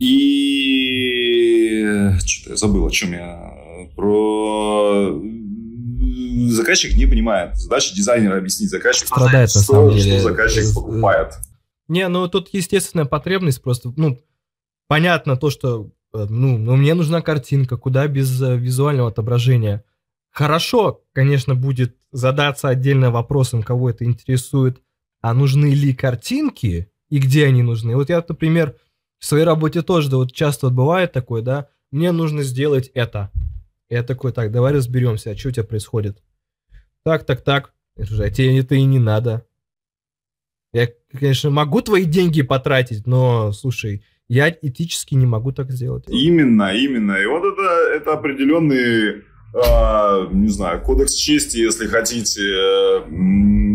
И 0.00 1.84
что-то 2.24 2.50
я 2.50 2.56
забыл, 2.56 2.86
о 2.86 2.90
чем 2.90 3.12
я. 3.12 3.52
Про 3.94 5.20
заказчик 6.48 6.96
не 6.96 7.06
понимает. 7.06 7.56
Задача 7.56 7.94
дизайнера 7.94 8.38
объяснить 8.38 8.70
заказчику, 8.70 9.14
Страдает, 9.14 9.50
что, 9.50 9.58
на 9.58 9.64
самом 9.64 9.90
деле. 9.90 10.18
что 10.18 10.28
заказчик 10.28 10.74
покупает. 10.74 11.34
Не, 11.88 12.08
ну 12.08 12.28
тут 12.28 12.48
естественная 12.52 13.04
потребность 13.04 13.62
просто, 13.62 13.92
ну, 13.96 14.18
понятно 14.86 15.36
то, 15.36 15.50
что, 15.50 15.90
э, 16.14 16.26
ну, 16.28 16.56
ну 16.56 16.76
мне 16.76 16.94
нужна 16.94 17.20
картинка, 17.20 17.76
куда 17.76 18.06
без 18.06 18.40
э, 18.40 18.56
визуального 18.56 19.08
отображения. 19.10 19.84
Хорошо, 20.30 21.02
конечно, 21.12 21.54
будет 21.54 21.96
задаться 22.12 22.68
отдельно 22.68 23.10
вопросом, 23.10 23.62
кого 23.62 23.90
это 23.90 24.04
интересует, 24.04 24.80
а 25.20 25.34
нужны 25.34 25.74
ли 25.74 25.92
картинки 25.92 26.90
и 27.08 27.18
где 27.18 27.46
они 27.46 27.62
нужны. 27.62 27.96
Вот 27.96 28.08
я, 28.08 28.24
например, 28.26 28.76
в 29.20 29.26
своей 29.26 29.44
работе 29.44 29.82
тоже, 29.82 30.10
да, 30.10 30.16
вот 30.16 30.32
часто 30.32 30.66
вот 30.66 30.74
бывает 30.74 31.12
такое, 31.12 31.42
да, 31.42 31.68
мне 31.92 32.10
нужно 32.10 32.42
сделать 32.42 32.90
это. 32.94 33.30
Я 33.88 34.02
такой, 34.02 34.32
так, 34.32 34.50
давай 34.50 34.72
разберемся, 34.72 35.30
а 35.30 35.36
что 35.36 35.48
у 35.48 35.52
тебя 35.52 35.64
происходит? 35.64 36.22
Так, 37.04 37.24
так, 37.24 37.42
так, 37.42 37.72
А 37.96 38.30
тебе 38.30 38.58
это 38.58 38.74
и 38.74 38.84
не 38.84 38.98
надо. 38.98 39.46
Я, 40.72 40.88
конечно, 41.12 41.50
могу 41.50 41.82
твои 41.82 42.04
деньги 42.04 42.42
потратить, 42.42 43.06
но, 43.06 43.52
слушай, 43.52 44.04
я 44.28 44.48
этически 44.48 45.16
не 45.16 45.26
могу 45.26 45.52
так 45.52 45.70
сделать. 45.72 46.04
Именно, 46.08 46.72
именно. 46.74 47.12
И 47.16 47.26
вот 47.26 47.42
это, 47.44 47.62
это 47.94 48.12
определенный, 48.12 49.18
э, 49.18 49.22
не 49.52 50.48
знаю, 50.48 50.80
кодекс 50.80 51.14
чести, 51.14 51.56
если 51.58 51.86
хотите, 51.88 52.40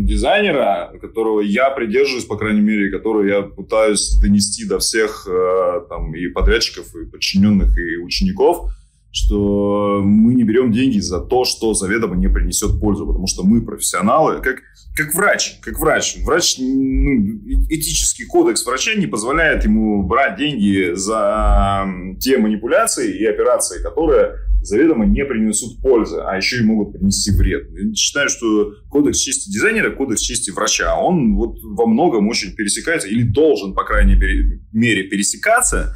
дизайнера, 0.06 0.94
которого 1.02 1.42
я 1.42 1.70
придерживаюсь, 1.70 2.26
по 2.26 2.38
крайней 2.38 2.62
мере, 2.62 2.92
который 2.92 3.30
я 3.30 3.42
пытаюсь 3.42 4.18
донести 4.22 4.66
до 4.66 4.80
всех 4.80 5.28
э, 5.30 5.82
там 5.90 6.16
и 6.16 6.28
подрядчиков, 6.28 6.96
и 6.96 7.06
подчиненных, 7.06 7.78
и 7.78 7.98
учеников, 7.98 8.72
что 9.12 10.02
мы 10.04 10.34
не 10.34 10.44
берем 10.44 10.72
деньги 10.72 11.00
за 11.00 11.20
то, 11.20 11.46
что 11.46 11.74
заведомо 11.74 12.16
не 12.16 12.28
принесет 12.28 12.80
пользу, 12.80 13.08
потому 13.08 13.28
что 13.28 13.44
мы 13.44 13.62
профессионалы, 13.62 14.42
как 14.42 14.58
как 14.96 15.14
врач, 15.14 15.60
как 15.62 15.78
врач. 15.78 16.18
Врач, 16.24 16.56
ну, 16.58 17.12
этический 17.70 18.26
кодекс 18.26 18.66
врача 18.66 18.96
не 18.96 19.08
позволяет 19.08 19.66
ему 19.66 20.04
брать 20.04 20.38
деньги 20.38 20.94
за 20.94 21.86
те 22.22 22.38
манипуляции 22.38 23.14
и 23.14 23.26
операции, 23.26 23.84
которые 23.84 24.38
заведомо 24.66 25.06
не 25.06 25.24
принесут 25.26 25.82
пользы, 25.82 26.18
а 26.20 26.36
еще 26.36 26.60
и 26.60 26.64
могут 26.64 26.94
принести 26.94 27.32
вред. 27.32 27.70
Я 27.72 27.94
считаю, 27.96 28.30
что 28.30 28.74
кодекс 28.90 29.20
чести 29.20 29.50
дизайнера, 29.50 29.92
кодекс 29.92 30.22
чести 30.22 30.52
врача, 30.52 30.98
он 30.98 31.36
вот 31.36 31.58
во 31.64 31.86
многом 31.86 32.28
очень 32.28 32.56
пересекается 32.56 33.08
или 33.08 33.24
должен, 33.24 33.74
по 33.74 33.84
крайней 33.84 34.16
мере, 34.16 35.04
пересекаться. 35.04 35.96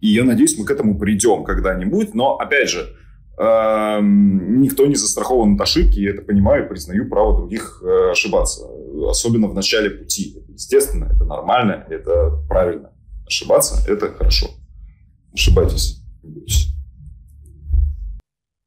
И 0.00 0.08
я 0.08 0.24
надеюсь, 0.24 0.56
мы 0.58 0.64
к 0.64 0.70
этому 0.70 0.98
придем 0.98 1.44
когда-нибудь. 1.44 2.14
Но, 2.14 2.36
опять 2.36 2.70
же, 2.70 2.94
Эм, 3.40 4.60
никто 4.62 4.84
не 4.86 4.96
застрахован 4.96 5.54
от 5.54 5.60
ошибки, 5.60 6.00
я 6.00 6.10
это 6.10 6.22
понимаю, 6.22 6.68
признаю 6.68 7.08
право 7.08 7.38
других 7.38 7.80
э, 7.84 8.10
ошибаться, 8.10 8.66
особенно 9.08 9.46
в 9.46 9.54
начале 9.54 9.90
пути. 9.90 10.34
Это 10.36 10.52
естественно, 10.52 11.04
это 11.04 11.24
нормально, 11.24 11.86
это 11.88 12.32
правильно. 12.48 12.90
Ошибаться– 13.26 13.80
это 13.88 14.12
хорошо. 14.12 14.48
Ошибайтесь, 15.32 16.02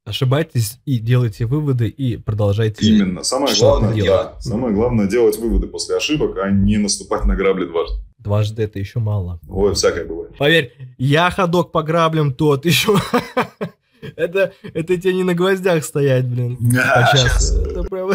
Ошибайтесь 0.04 0.80
и 0.86 0.98
делайте 0.98 1.46
выводы 1.46 1.88
и 1.88 2.18
продолжайте. 2.18 2.86
Именно. 2.86 3.24
Самое 3.24 3.56
главное, 3.56 4.04
да, 4.04 4.36
самое 4.40 4.74
главное 4.74 5.08
делать 5.08 5.38
выводы 5.38 5.68
после 5.68 5.96
ошибок, 5.96 6.38
а 6.40 6.50
не 6.50 6.78
наступать 6.78 7.26
на 7.26 7.36
грабли 7.36 7.66
дважды. 7.66 8.00
Дважды 8.18 8.64
это 8.64 8.80
еще 8.80 9.00
мало. 9.00 9.40
Ой, 9.48 9.76
всякое 9.76 10.06
бывает. 10.06 10.36
Поверь, 10.38 10.74
я 10.98 11.30
ходок 11.30 11.72
по 11.72 11.84
граблям 11.84 12.34
тот 12.34 12.66
еще. 12.66 12.96
Это, 14.16 14.52
это 14.64 14.98
тебе 14.98 15.14
не 15.14 15.24
на 15.24 15.36
гвоздях 15.36 15.84
стоять, 15.86 16.26
блин. 16.26 16.58
А, 16.76 17.16
сейчас. 17.16 17.56
Это 17.56 17.84
прям, 17.84 18.12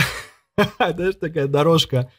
знаешь, 0.97 1.15
такая 1.15 1.47
дорожка 1.47 2.11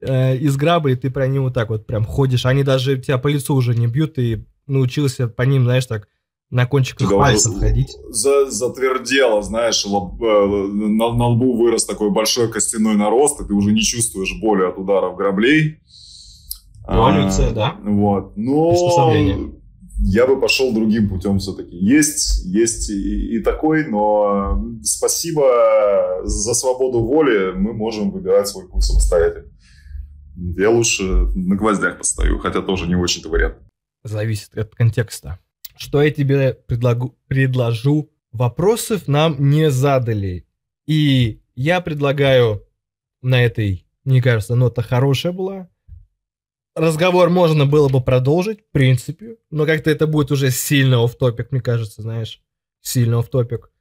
э, 0.00 0.36
из 0.36 0.56
граба, 0.56 0.92
и 0.92 0.94
ты 0.94 1.10
про 1.10 1.26
него 1.26 1.50
так 1.50 1.70
вот 1.70 1.86
прям 1.88 2.04
ходишь. 2.04 2.46
Они 2.46 2.62
даже 2.62 2.96
тебя 2.98 3.18
по 3.18 3.26
лицу 3.26 3.56
уже 3.56 3.74
не 3.74 3.88
бьют, 3.88 4.16
и 4.18 4.46
научился 4.68 5.26
по 5.26 5.42
ним, 5.42 5.64
знаешь, 5.64 5.86
так 5.86 6.06
на 6.50 6.66
кончиках 6.66 7.08
Говорю, 7.08 7.32
пальцев 7.32 7.58
ходить. 7.58 7.96
За, 8.08 8.48
затвердело, 8.50 9.42
знаешь, 9.42 9.84
лоб, 9.84 10.22
э, 10.22 10.26
на, 10.26 11.12
на 11.12 11.26
лбу 11.28 11.56
вырос 11.56 11.84
такой 11.84 12.10
большой 12.10 12.50
костяной 12.50 12.94
нарост, 12.94 13.40
и 13.40 13.44
ты 13.44 13.52
уже 13.52 13.72
не 13.72 13.82
чувствуешь 13.82 14.38
боли 14.40 14.64
от 14.64 14.78
ударов 14.78 15.16
граблей. 15.16 15.80
Эволюция, 16.88 17.50
а, 17.50 17.52
да? 17.52 17.76
Вот. 17.82 18.36
Но 18.36 19.12
я 19.98 20.26
бы 20.26 20.40
пошел 20.40 20.72
другим 20.72 21.08
путем 21.08 21.38
все-таки. 21.38 21.76
Есть, 21.76 22.44
есть 22.44 22.90
и, 22.90 23.36
и 23.36 23.42
такой, 23.42 23.88
но 23.88 24.62
спасибо 24.82 26.20
за 26.24 26.54
свободу 26.54 27.00
воли, 27.00 27.52
мы 27.56 27.72
можем 27.72 28.12
выбирать 28.12 28.46
свой 28.46 28.68
путь 28.68 28.84
самостоятельно. 28.84 29.50
Я 30.36 30.70
лучше 30.70 31.02
на 31.02 31.56
гвоздях 31.56 31.98
постою, 31.98 32.38
хотя 32.38 32.60
тоже 32.60 32.86
не 32.86 32.94
очень-то 32.94 33.30
вариант. 33.30 33.56
Зависит 34.04 34.56
от 34.56 34.74
контекста. 34.74 35.40
Что 35.76 36.02
я 36.02 36.10
тебе 36.10 36.54
предлагу, 36.54 37.16
предложу? 37.28 38.10
Вопросов 38.32 39.08
нам 39.08 39.50
не 39.50 39.70
задали. 39.70 40.46
И 40.86 41.40
я 41.54 41.80
предлагаю 41.80 42.64
на 43.22 43.42
этой, 43.42 43.86
мне 44.04 44.22
кажется, 44.22 44.54
нота 44.54 44.82
хорошая 44.82 45.32
была 45.32 45.68
разговор 46.76 47.30
можно 47.30 47.66
было 47.66 47.88
бы 47.88 48.00
продолжить, 48.00 48.60
в 48.60 48.70
принципе, 48.70 49.38
но 49.50 49.66
как-то 49.66 49.90
это 49.90 50.06
будет 50.06 50.30
уже 50.30 50.50
сильно 50.50 51.02
оф 51.02 51.16
топик 51.16 51.50
мне 51.50 51.60
кажется, 51.60 52.02
знаешь, 52.02 52.42
сильно 52.82 53.18
оф 53.18 53.28
топик 53.28 53.72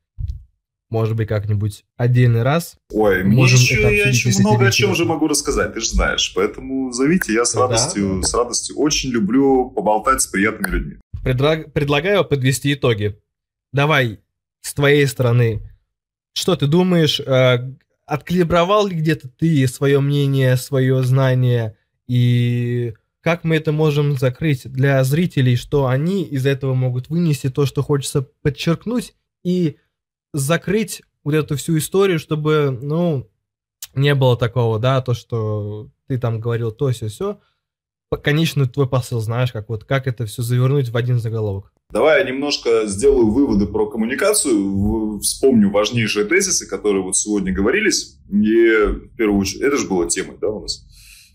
Может 0.90 1.16
быть, 1.16 1.28
как-нибудь 1.28 1.84
отдельный 1.98 2.44
раз. 2.44 2.76
Ой, 2.92 3.24
Можем 3.24 3.60
еще, 3.60 3.82
я 3.82 4.10
еще 4.10 4.30
много 4.42 4.68
о 4.68 4.72
чем 4.72 4.94
же 4.94 5.06
могу 5.06 5.28
рассказать, 5.28 5.74
ты 5.74 5.80
же 5.80 5.88
знаешь. 5.88 6.32
Поэтому 6.36 6.92
зовите, 6.92 7.34
я 7.34 7.46
с 7.46 7.56
радостью, 7.56 8.20
да. 8.22 8.28
с 8.28 8.34
радостью 8.34 8.78
очень 8.78 9.10
люблю 9.10 9.72
поболтать 9.72 10.22
с 10.22 10.28
приятными 10.28 10.72
людьми. 10.72 10.98
Предлагаю 11.24 12.24
подвести 12.24 12.74
итоги. 12.74 13.20
Давай, 13.74 14.20
с 14.62 14.74
твоей 14.74 15.08
стороны, 15.08 15.62
что 16.34 16.56
ты 16.56 16.68
думаешь, 16.68 17.20
э, 17.20 17.74
откалибровал 18.06 18.88
ли 18.88 18.96
где-то 18.96 19.28
ты 19.30 19.68
свое 19.68 20.00
мнение, 20.00 20.56
свое 20.56 21.02
знание, 21.04 21.78
и 22.08 22.94
как 23.22 23.44
мы 23.44 23.56
это 23.56 23.72
можем 23.72 24.18
закрыть 24.18 24.72
для 24.72 25.04
зрителей, 25.04 25.56
что 25.56 25.88
они 25.88 26.24
из 26.24 26.46
этого 26.46 26.76
могут 26.76 27.10
вынести 27.10 27.50
то, 27.50 27.66
что 27.66 27.82
хочется 27.82 28.22
подчеркнуть, 28.22 29.16
и 29.44 29.78
закрыть 30.36 31.02
вот 31.24 31.34
эту 31.34 31.56
всю 31.56 31.78
историю, 31.78 32.20
чтобы, 32.20 32.78
ну, 32.82 33.30
не 33.96 34.14
было 34.14 34.38
такого, 34.38 34.80
да, 34.80 35.02
то, 35.02 35.14
что 35.14 35.90
ты 36.08 36.18
там 36.18 36.40
говорил 36.40 36.72
то, 36.72 36.92
все, 36.92 37.08
все. 37.08 37.40
Конечно, 38.24 38.68
твой 38.68 38.88
посыл 38.88 39.20
знаешь, 39.20 39.52
как 39.52 39.68
вот, 39.70 39.84
как 39.84 40.08
это 40.08 40.26
все 40.26 40.42
завернуть 40.42 40.90
в 40.90 40.98
один 40.98 41.20
заголовок. 41.20 41.72
Давай 41.92 42.20
я 42.20 42.30
немножко 42.30 42.86
сделаю 42.86 43.30
выводы 43.32 43.68
про 43.68 43.90
коммуникацию, 43.90 45.20
вспомню 45.20 45.72
важнейшие 45.72 46.26
тезисы, 46.26 46.68
которые 46.68 47.04
вот 47.04 47.18
сегодня 47.18 47.54
говорились. 47.54 48.18
И 48.30 48.68
в 48.86 49.16
первую 49.18 49.40
очередь, 49.40 49.62
это 49.62 49.78
же 49.78 49.88
была 49.88 50.08
тема, 50.08 50.36
да, 50.40 50.50
у 50.50 50.62
нас? 50.62 50.86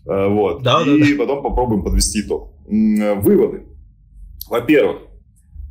Э, 0.07 0.27
вот. 0.27 0.63
Да, 0.63 0.83
и 0.83 0.99
да, 0.99 1.07
да. 1.07 1.15
потом 1.17 1.43
попробуем 1.43 1.83
подвести 1.83 2.21
итог. 2.21 2.53
Выводы. 2.65 3.65
Во-первых, 4.49 5.03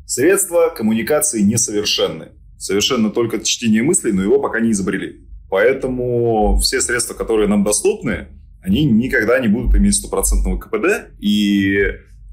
средства 0.06 0.72
коммуникации 0.74 1.40
несовершенны. 1.42 2.32
Совершенно 2.60 3.08
только 3.08 3.40
чтение 3.40 3.82
мыслей, 3.82 4.12
но 4.12 4.22
его 4.22 4.38
пока 4.38 4.60
не 4.60 4.72
изобрели. 4.72 5.26
Поэтому 5.48 6.58
все 6.60 6.82
средства, 6.82 7.14
которые 7.14 7.48
нам 7.48 7.64
доступны, 7.64 8.28
они 8.62 8.84
никогда 8.84 9.40
не 9.40 9.48
будут 9.48 9.74
иметь 9.76 9.94
стопроцентного 9.94 10.58
КПД. 10.58 11.10
И 11.18 11.78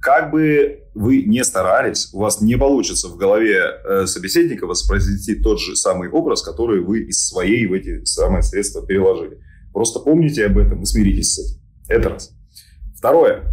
как 0.01 0.31
бы 0.31 0.83
вы 0.93 1.23
не 1.23 1.45
старались, 1.45 2.09
у 2.13 2.19
вас 2.19 2.41
не 2.41 2.57
получится 2.57 3.07
в 3.07 3.15
голове 3.15 3.61
э, 3.85 4.05
собеседника 4.05 4.67
воспроизвести 4.67 5.35
тот 5.35 5.61
же 5.61 5.77
самый 5.77 6.09
образ, 6.09 6.41
который 6.41 6.81
вы 6.81 7.03
из 7.03 7.25
своей 7.25 7.65
в 7.65 7.71
эти 7.71 8.03
самые 8.03 8.43
средства 8.43 8.85
переложили. 8.85 9.39
Просто 9.71 10.01
помните 10.01 10.45
об 10.45 10.57
этом 10.57 10.81
и 10.81 10.85
смиритесь 10.85 11.35
с 11.35 11.39
этим. 11.39 11.61
Это 11.87 12.09
раз. 12.09 12.31
Второе. 12.97 13.45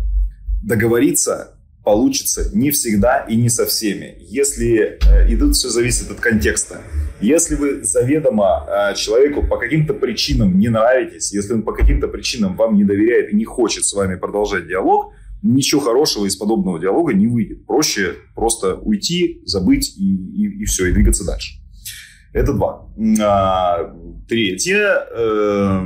Договориться 0.64 1.53
получится 1.84 2.50
не 2.54 2.70
всегда 2.70 3.20
и 3.20 3.36
не 3.36 3.50
со 3.50 3.66
всеми. 3.66 4.16
Если, 4.20 4.98
э, 5.06 5.28
и 5.28 5.36
тут 5.36 5.54
все 5.54 5.68
зависит 5.68 6.10
от 6.10 6.18
контекста. 6.18 6.80
Если 7.20 7.54
вы 7.54 7.84
заведомо 7.84 8.66
э, 8.66 8.94
человеку 8.96 9.46
по 9.46 9.58
каким-то 9.58 9.94
причинам 9.94 10.58
не 10.58 10.68
нравитесь, 10.68 11.32
если 11.32 11.52
он 11.52 11.62
по 11.62 11.72
каким-то 11.72 12.08
причинам 12.08 12.56
вам 12.56 12.76
не 12.76 12.84
доверяет 12.84 13.32
и 13.32 13.36
не 13.36 13.44
хочет 13.44 13.84
с 13.84 13.92
вами 13.92 14.16
продолжать 14.16 14.66
диалог, 14.66 15.12
ничего 15.42 15.82
хорошего 15.82 16.24
из 16.24 16.36
подобного 16.36 16.80
диалога 16.80 17.12
не 17.12 17.26
выйдет. 17.26 17.66
Проще 17.66 18.14
просто 18.34 18.76
уйти, 18.76 19.42
забыть 19.44 19.94
и, 19.98 20.14
и, 20.14 20.62
и 20.62 20.64
все, 20.64 20.86
и 20.86 20.92
двигаться 20.92 21.24
дальше. 21.24 21.60
Это 22.32 22.52
два. 22.52 22.88
А, 23.22 23.94
третье. 24.28 25.06
Э, 25.14 25.80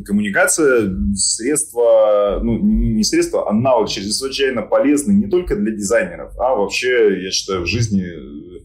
коммуникация 0.00 0.90
средство, 1.14 2.40
ну, 2.42 2.58
не 2.58 3.04
средство, 3.04 3.48
а 3.48 3.52
навык 3.52 3.88
чрезвычайно 3.88 4.62
полезный 4.62 5.14
не 5.14 5.28
только 5.28 5.56
для 5.56 5.72
дизайнеров, 5.72 6.32
а 6.38 6.54
вообще, 6.54 7.22
я 7.22 7.30
считаю, 7.30 7.62
в 7.62 7.66
жизни 7.66 8.02
э, 8.02 8.62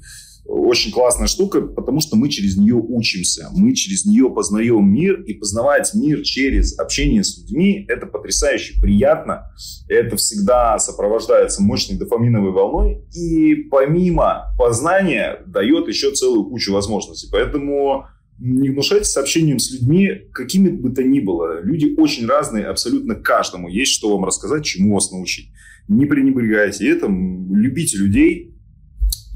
очень 0.48 0.92
классная 0.92 1.28
штука, 1.28 1.62
потому 1.62 2.00
что 2.00 2.16
мы 2.16 2.30
через 2.30 2.58
нее 2.58 2.76
учимся, 2.76 3.50
мы 3.54 3.76
через 3.76 4.06
нее 4.06 4.30
познаем 4.30 4.90
мир, 4.90 5.22
и 5.22 5.34
познавать 5.34 5.94
мир 5.94 6.22
через 6.22 6.80
общение 6.80 7.24
с 7.24 7.38
людьми– 7.38 7.86
это 7.90 8.06
потрясающе 8.06 8.80
приятно, 8.82 9.52
это 9.90 10.16
всегда 10.16 10.80
сопровождается 10.80 11.62
мощной 11.62 11.98
дофаминовой 11.98 12.52
волной, 12.52 13.04
и 13.14 13.56
помимо 13.70 14.54
познания 14.58 15.42
дает 15.46 15.88
еще 15.88 16.12
целую 16.12 16.46
кучу 16.46 16.74
возможностей. 16.74 17.28
Поэтому 17.32 18.08
не 18.40 18.70
гнушайтесь 18.70 19.18
общением 19.18 19.60
с 19.60 19.72
людьми, 19.72 20.30
какими 20.34 20.70
бы 20.70 20.92
то 20.92 21.04
ни 21.04 21.20
было. 21.20 21.62
Люди 21.62 21.96
очень 21.98 22.28
разные, 22.28 22.66
абсолютно 22.66 23.16
каждому 23.16 23.68
есть 23.68 23.92
что 23.92 24.16
вам 24.16 24.26
рассказать, 24.26 24.66
чему 24.66 24.94
вас 24.94 25.12
научить. 25.12 25.52
Не 25.88 26.06
пренебрегайте 26.06 26.90
этим, 26.92 27.56
любите 27.56 27.98
людей 27.98 28.54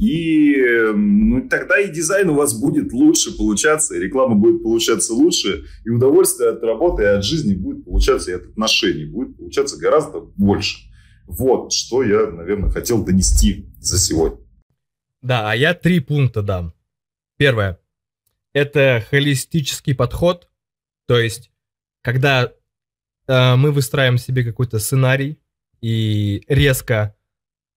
И 0.02 0.56
ну, 0.96 1.48
тогда 1.48 1.80
и 1.80 1.92
дизайн 1.92 2.30
у 2.30 2.34
вас 2.34 2.60
будет 2.60 2.92
лучше 2.92 3.38
получаться, 3.38 3.96
и 3.96 4.00
реклама 4.00 4.36
будет 4.36 4.64
получаться 4.64 5.14
лучше, 5.14 5.66
и 5.86 5.90
удовольствие 5.90 6.50
от 6.50 6.64
работы 6.64 7.04
и 7.04 7.06
от 7.06 7.24
жизни 7.24 7.54
будет 7.54 7.86
получаться, 7.86 8.32
и 8.32 8.34
от 8.34 8.44
отношений 8.44 9.06
будет 9.06 9.38
получаться 9.38 9.78
гораздо 9.78 10.22
больше. 10.22 10.90
Вот, 11.28 11.72
что 11.72 12.04
я, 12.04 12.32
наверное, 12.32 12.72
хотел 12.72 13.06
донести 13.06 13.68
за 13.80 14.00
сегодня. 14.00 14.40
Да, 15.22 15.52
а 15.52 15.56
я 15.56 15.74
три 15.74 16.00
пункта 16.00 16.42
дам. 16.42 16.74
Первое. 17.38 17.81
Это 18.54 19.06
холистический 19.10 19.96
подход, 19.96 20.50
то 21.08 21.20
есть, 21.20 21.52
когда 22.02 22.52
э, 23.28 23.56
мы 23.56 23.72
выстраиваем 23.72 24.18
себе 24.18 24.44
какой-то 24.44 24.80
сценарий, 24.80 25.40
и 25.82 26.44
резко 26.48 27.16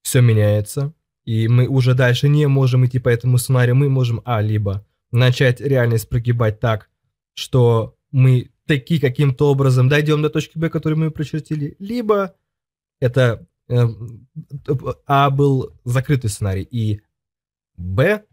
все 0.03 0.21
меняется, 0.21 0.93
и 1.25 1.49
мы 1.49 1.67
уже 1.67 1.95
дальше 1.95 2.29
не 2.29 2.47
можем 2.47 2.85
идти 2.85 2.99
по 2.99 3.09
этому 3.09 3.39
сценарию, 3.39 3.75
мы 3.75 3.89
можем, 3.89 4.21
а, 4.25 4.43
либо 4.43 4.87
начать 5.11 5.61
реальность 5.61 6.09
прогибать 6.09 6.61
так, 6.61 6.91
что 7.35 7.97
мы 8.11 8.51
таки 8.67 8.99
каким-то 8.99 9.51
образом 9.51 9.89
дойдем 9.89 10.23
до 10.23 10.31
точки 10.31 10.59
Б, 10.59 10.69
которую 10.69 10.99
мы 10.99 11.11
прочертили, 11.11 11.77
либо 11.79 12.35
это 13.01 13.47
э, 13.69 13.87
А 15.07 15.31
был 15.31 15.75
закрытый 15.85 16.31
сценарий, 16.31 16.63
и 16.63 17.01
Б 17.77 18.25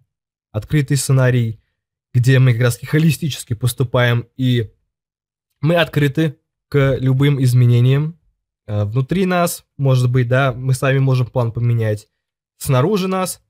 открытый 0.51 0.97
сценарий, 0.97 1.61
где 2.14 2.40
мы 2.40 2.54
как 2.54 2.64
раз 2.64 2.80
холистически 2.82 3.54
поступаем, 3.54 4.28
и 4.38 4.72
мы 5.62 5.76
открыты 5.76 6.38
к 6.70 6.98
любым 7.00 7.42
изменениям 7.44 8.20
э, 8.68 8.84
внутри 8.84 9.26
нас, 9.26 9.66
может 9.78 10.10
быть, 10.10 10.28
да, 10.28 10.54
мы 10.54 10.74
сами 10.74 11.00
можем 11.00 11.28
план 11.28 11.52
поменять, 11.52 12.08
снаружи 12.58 13.08
нас, 13.08 13.42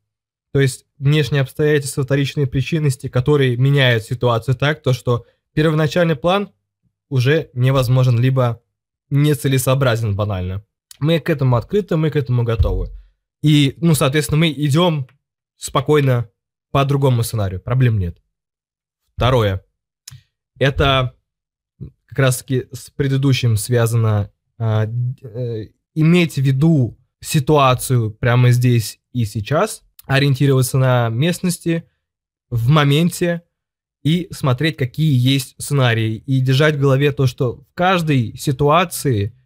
то 0.54 0.60
есть 0.60 0.86
внешние 0.98 1.42
обстоятельства, 1.42 2.04
вторичные 2.04 2.48
причинности, 2.48 3.08
которые 3.08 3.58
меняют 3.58 4.04
ситуацию 4.04 4.56
так, 4.56 4.82
то 4.82 4.94
что 4.94 5.26
первоначальный 5.54 6.16
план 6.16 6.52
уже 7.10 7.50
невозможен, 7.54 8.20
либо 8.20 8.62
нецелесообразен 9.10 10.16
банально. 10.16 10.64
Мы 11.00 11.20
к 11.20 11.30
этому 11.30 11.56
открыты, 11.56 11.98
мы 11.98 12.10
к 12.10 12.16
этому 12.16 12.44
готовы. 12.44 12.90
И, 13.42 13.76
ну, 13.78 13.96
соответственно, 13.96 14.40
мы 14.40 14.52
идем 14.52 15.08
спокойно 15.58 16.30
по 16.72 16.86
другому 16.86 17.24
сценарию, 17.24 17.60
проблем 17.60 18.00
нет. 18.00 18.22
Второе. 19.22 19.64
Это 20.58 21.16
как 22.08 22.18
раз-таки 22.18 22.66
с 22.72 22.90
предыдущим 22.90 23.56
связано 23.56 24.32
а, 24.58 24.88
э, 24.88 25.68
иметь 25.94 26.34
в 26.34 26.42
виду 26.42 26.98
ситуацию 27.20 28.10
прямо 28.10 28.50
здесь 28.50 29.00
и 29.14 29.26
сейчас, 29.26 29.84
ориентироваться 30.08 30.80
на 30.80 31.10
местности, 31.10 31.84
в 32.50 32.68
моменте 32.70 33.44
и 34.02 34.28
смотреть, 34.32 34.76
какие 34.76 35.16
есть 35.16 35.54
сценарии. 35.60 36.16
И 36.26 36.40
держать 36.40 36.78
в 36.78 36.82
голове 36.82 37.12
то, 37.12 37.28
что 37.28 37.58
в 37.58 37.74
каждой 37.76 38.36
ситуации 38.40 39.38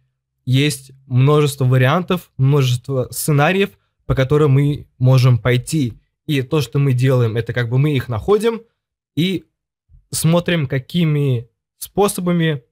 есть 0.46 0.92
множество 1.04 1.66
вариантов, 1.66 2.30
множество 2.38 3.08
сценариев, 3.10 3.78
по 4.06 4.14
которым 4.14 4.52
мы 4.52 4.88
можем 4.96 5.38
пойти. 5.38 6.00
И 6.24 6.40
то, 6.40 6.62
что 6.62 6.78
мы 6.78 6.94
делаем, 6.94 7.36
это 7.36 7.52
как 7.52 7.68
бы 7.68 7.76
мы 7.76 7.94
их 7.94 8.08
находим 8.08 8.62
и 9.16 9.44
смотрим, 10.10 10.66
какими 10.66 11.48
способами 11.78 12.62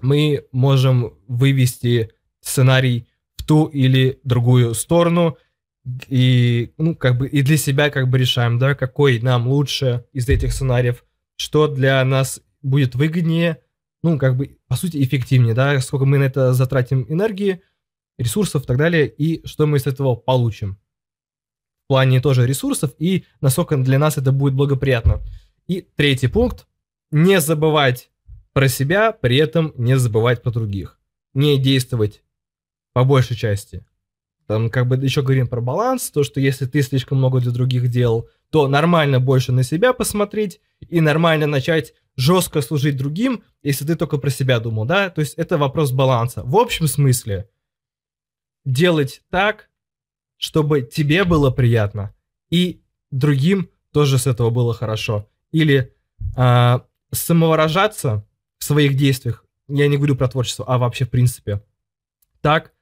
мы 0.00 0.46
можем 0.52 1.14
вывести 1.26 2.12
сценарий 2.40 3.08
в 3.36 3.44
ту 3.44 3.66
или 3.66 4.20
другую 4.24 4.74
сторону, 4.74 5.38
и, 6.08 6.72
ну, 6.78 6.96
как 6.96 7.18
бы, 7.18 7.28
и 7.28 7.42
для 7.42 7.56
себя 7.56 7.90
как 7.90 8.08
бы 8.08 8.18
решаем, 8.18 8.58
да, 8.58 8.74
какой 8.74 9.20
нам 9.20 9.46
лучше 9.46 10.04
из 10.12 10.28
этих 10.28 10.52
сценариев, 10.52 11.04
что 11.36 11.68
для 11.68 12.04
нас 12.04 12.40
будет 12.62 12.94
выгоднее, 12.94 13.62
ну, 14.02 14.18
как 14.18 14.36
бы, 14.36 14.58
по 14.68 14.76
сути, 14.76 15.02
эффективнее, 15.02 15.54
да, 15.54 15.80
сколько 15.80 16.04
мы 16.04 16.18
на 16.18 16.24
это 16.24 16.52
затратим 16.54 17.06
энергии, 17.08 17.62
ресурсов 18.18 18.64
и 18.64 18.66
так 18.66 18.78
далее, 18.78 19.08
и 19.08 19.46
что 19.46 19.66
мы 19.66 19.78
из 19.78 19.86
этого 19.86 20.16
получим. 20.16 20.78
В 21.84 21.88
плане 21.88 22.20
тоже 22.20 22.46
ресурсов, 22.46 22.92
и 22.98 23.24
насколько 23.40 23.76
для 23.76 23.98
нас 23.98 24.18
это 24.18 24.32
будет 24.32 24.54
благоприятно. 24.54 25.22
И 25.66 25.80
третий 25.80 26.28
пункт. 26.28 26.66
Не 27.10 27.40
забывать 27.40 28.10
про 28.52 28.68
себя, 28.68 29.12
при 29.12 29.36
этом 29.36 29.72
не 29.76 29.96
забывать 29.96 30.42
про 30.42 30.50
других. 30.50 30.98
Не 31.34 31.58
действовать 31.58 32.22
по 32.92 33.04
большей 33.04 33.36
части 33.36 33.84
там 34.46 34.70
как 34.70 34.86
бы 34.86 34.96
еще 34.96 35.22
говорим 35.22 35.48
про 35.48 35.60
баланс, 35.60 36.10
то, 36.10 36.22
что 36.22 36.40
если 36.40 36.66
ты 36.66 36.82
слишком 36.82 37.18
много 37.18 37.40
для 37.40 37.50
других 37.50 37.88
дел, 37.88 38.28
то 38.50 38.68
нормально 38.68 39.20
больше 39.20 39.52
на 39.52 39.62
себя 39.62 39.92
посмотреть 39.92 40.60
и 40.80 41.00
нормально 41.00 41.46
начать 41.46 41.94
жестко 42.16 42.62
служить 42.62 42.96
другим, 42.96 43.42
если 43.62 43.84
ты 43.84 43.96
только 43.96 44.18
про 44.18 44.30
себя 44.30 44.60
думал, 44.60 44.84
да? 44.84 45.10
То 45.10 45.20
есть 45.20 45.34
это 45.34 45.58
вопрос 45.58 45.92
баланса. 45.92 46.42
В 46.44 46.56
общем 46.56 46.86
смысле, 46.86 47.48
делать 48.64 49.22
так, 49.30 49.68
чтобы 50.36 50.82
тебе 50.82 51.24
было 51.24 51.50
приятно 51.50 52.14
и 52.50 52.82
другим 53.10 53.70
тоже 53.92 54.18
с 54.18 54.26
этого 54.26 54.50
было 54.50 54.74
хорошо. 54.74 55.28
Или 55.52 55.92
э, 56.36 56.80
самовыражаться 57.12 58.26
в 58.58 58.64
своих 58.64 58.96
действиях, 58.96 59.44
я 59.68 59.88
не 59.88 59.96
говорю 59.96 60.16
про 60.16 60.28
творчество, 60.28 60.64
а 60.68 60.78
вообще 60.78 61.04
в 61.04 61.10
принципе, 61.10 61.62
так, 62.40 62.72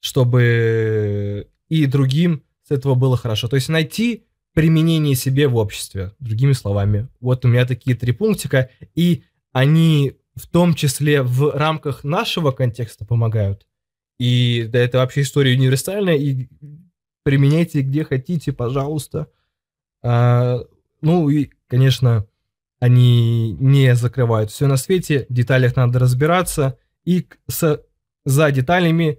чтобы 0.00 1.48
и 1.68 1.86
другим 1.86 2.42
с 2.62 2.70
этого 2.70 2.94
было 2.94 3.16
хорошо. 3.16 3.48
То 3.48 3.56
есть 3.56 3.68
найти 3.68 4.24
применение 4.52 5.14
себе 5.14 5.48
в 5.48 5.56
обществе, 5.56 6.12
другими 6.18 6.52
словами. 6.52 7.08
Вот 7.20 7.44
у 7.44 7.48
меня 7.48 7.66
такие 7.66 7.96
три 7.96 8.12
пунктика, 8.12 8.70
и 8.94 9.24
они 9.52 10.16
в 10.34 10.48
том 10.48 10.74
числе 10.74 11.22
в 11.22 11.50
рамках 11.56 12.04
нашего 12.04 12.50
контекста 12.50 13.04
помогают. 13.04 13.66
И 14.18 14.68
да, 14.68 14.78
это 14.78 14.98
вообще 14.98 15.22
история 15.22 15.54
универсальная, 15.54 16.16
и 16.16 16.48
применяйте 17.22 17.82
где 17.82 18.04
хотите, 18.04 18.52
пожалуйста. 18.52 19.28
А, 20.02 20.60
ну 21.00 21.28
и, 21.30 21.50
конечно, 21.70 22.26
они 22.80 23.52
не 23.52 23.94
закрывают 23.94 24.50
все 24.50 24.66
на 24.66 24.76
свете, 24.76 25.26
в 25.28 25.32
деталях 25.32 25.76
надо 25.76 25.98
разбираться, 25.98 26.76
и 27.04 27.26
с, 27.48 27.80
за 28.24 28.50
деталями 28.50 29.18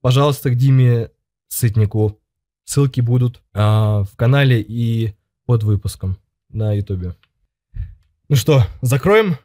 пожалуйста, 0.00 0.50
к 0.50 0.56
Диме 0.56 1.10
Сытнику. 1.48 2.18
Ссылки 2.64 3.00
будут 3.00 3.42
а, 3.52 4.04
в 4.04 4.16
канале 4.16 4.60
и 4.60 5.14
под 5.46 5.62
выпуском 5.64 6.18
на 6.48 6.72
ютубе. 6.72 7.14
Ну 8.28 8.36
что, 8.36 8.64
закроем? 8.80 9.36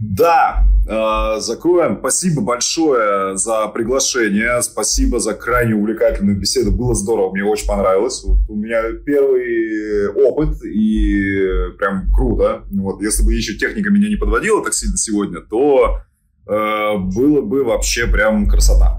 Да, 0.00 0.64
э, 0.88 1.40
закроем. 1.40 1.98
Спасибо 2.00 2.42
большое 2.42 3.36
за 3.36 3.68
приглашение. 3.68 4.60
Спасибо 4.62 5.20
за 5.20 5.34
крайне 5.34 5.74
увлекательную 5.74 6.38
беседу. 6.38 6.72
Было 6.72 6.94
здорово, 6.94 7.32
мне 7.32 7.44
очень 7.44 7.66
понравилось. 7.66 8.22
Вот 8.24 8.38
у 8.48 8.56
меня 8.56 8.82
первый 9.04 10.08
опыт 10.08 10.62
и 10.64 11.72
прям 11.78 12.12
круто. 12.12 12.64
Вот, 12.72 13.00
если 13.00 13.24
бы 13.24 13.32
еще 13.32 13.56
техника 13.56 13.90
меня 13.90 14.08
не 14.08 14.16
подводила 14.16 14.64
так 14.64 14.74
сильно 14.74 14.96
сегодня, 14.96 15.40
то 15.40 16.00
э, 16.48 16.96
было 16.98 17.42
бы 17.42 17.62
вообще 17.64 18.06
прям 18.06 18.48
красота. 18.48 18.98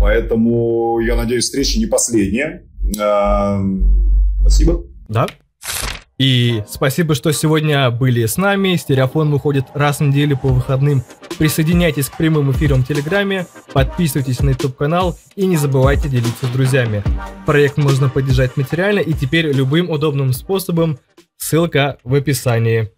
Поэтому 0.00 0.98
я 1.00 1.16
надеюсь, 1.16 1.44
встреча 1.44 1.78
не 1.78 1.86
последняя. 1.86 2.66
А, 3.00 3.60
спасибо. 4.40 4.84
Да. 5.08 5.26
И 6.18 6.62
спасибо, 6.68 7.14
что 7.14 7.32
сегодня 7.32 7.90
были 7.90 8.24
с 8.26 8.36
нами. 8.36 8.76
Стереофон 8.76 9.30
выходит 9.30 9.66
раз 9.74 9.98
в 9.98 10.02
неделю 10.02 10.38
по 10.38 10.48
выходным. 10.48 11.02
Присоединяйтесь 11.38 12.08
к 12.08 12.16
прямым 12.16 12.52
эфирам 12.52 12.84
в 12.84 12.86
Телеграме, 12.86 13.46
подписывайтесь 13.72 14.40
на 14.40 14.50
YouTube 14.50 14.76
канал 14.76 15.18
и 15.34 15.46
не 15.46 15.56
забывайте 15.56 16.08
делиться 16.08 16.46
с 16.46 16.50
друзьями. 16.50 17.02
Проект 17.44 17.76
можно 17.76 18.08
поддержать 18.08 18.56
материально 18.56 19.00
и 19.00 19.12
теперь 19.12 19.50
любым 19.50 19.90
удобным 19.90 20.32
способом. 20.32 20.98
Ссылка 21.36 21.98
в 22.04 22.14
описании. 22.14 22.92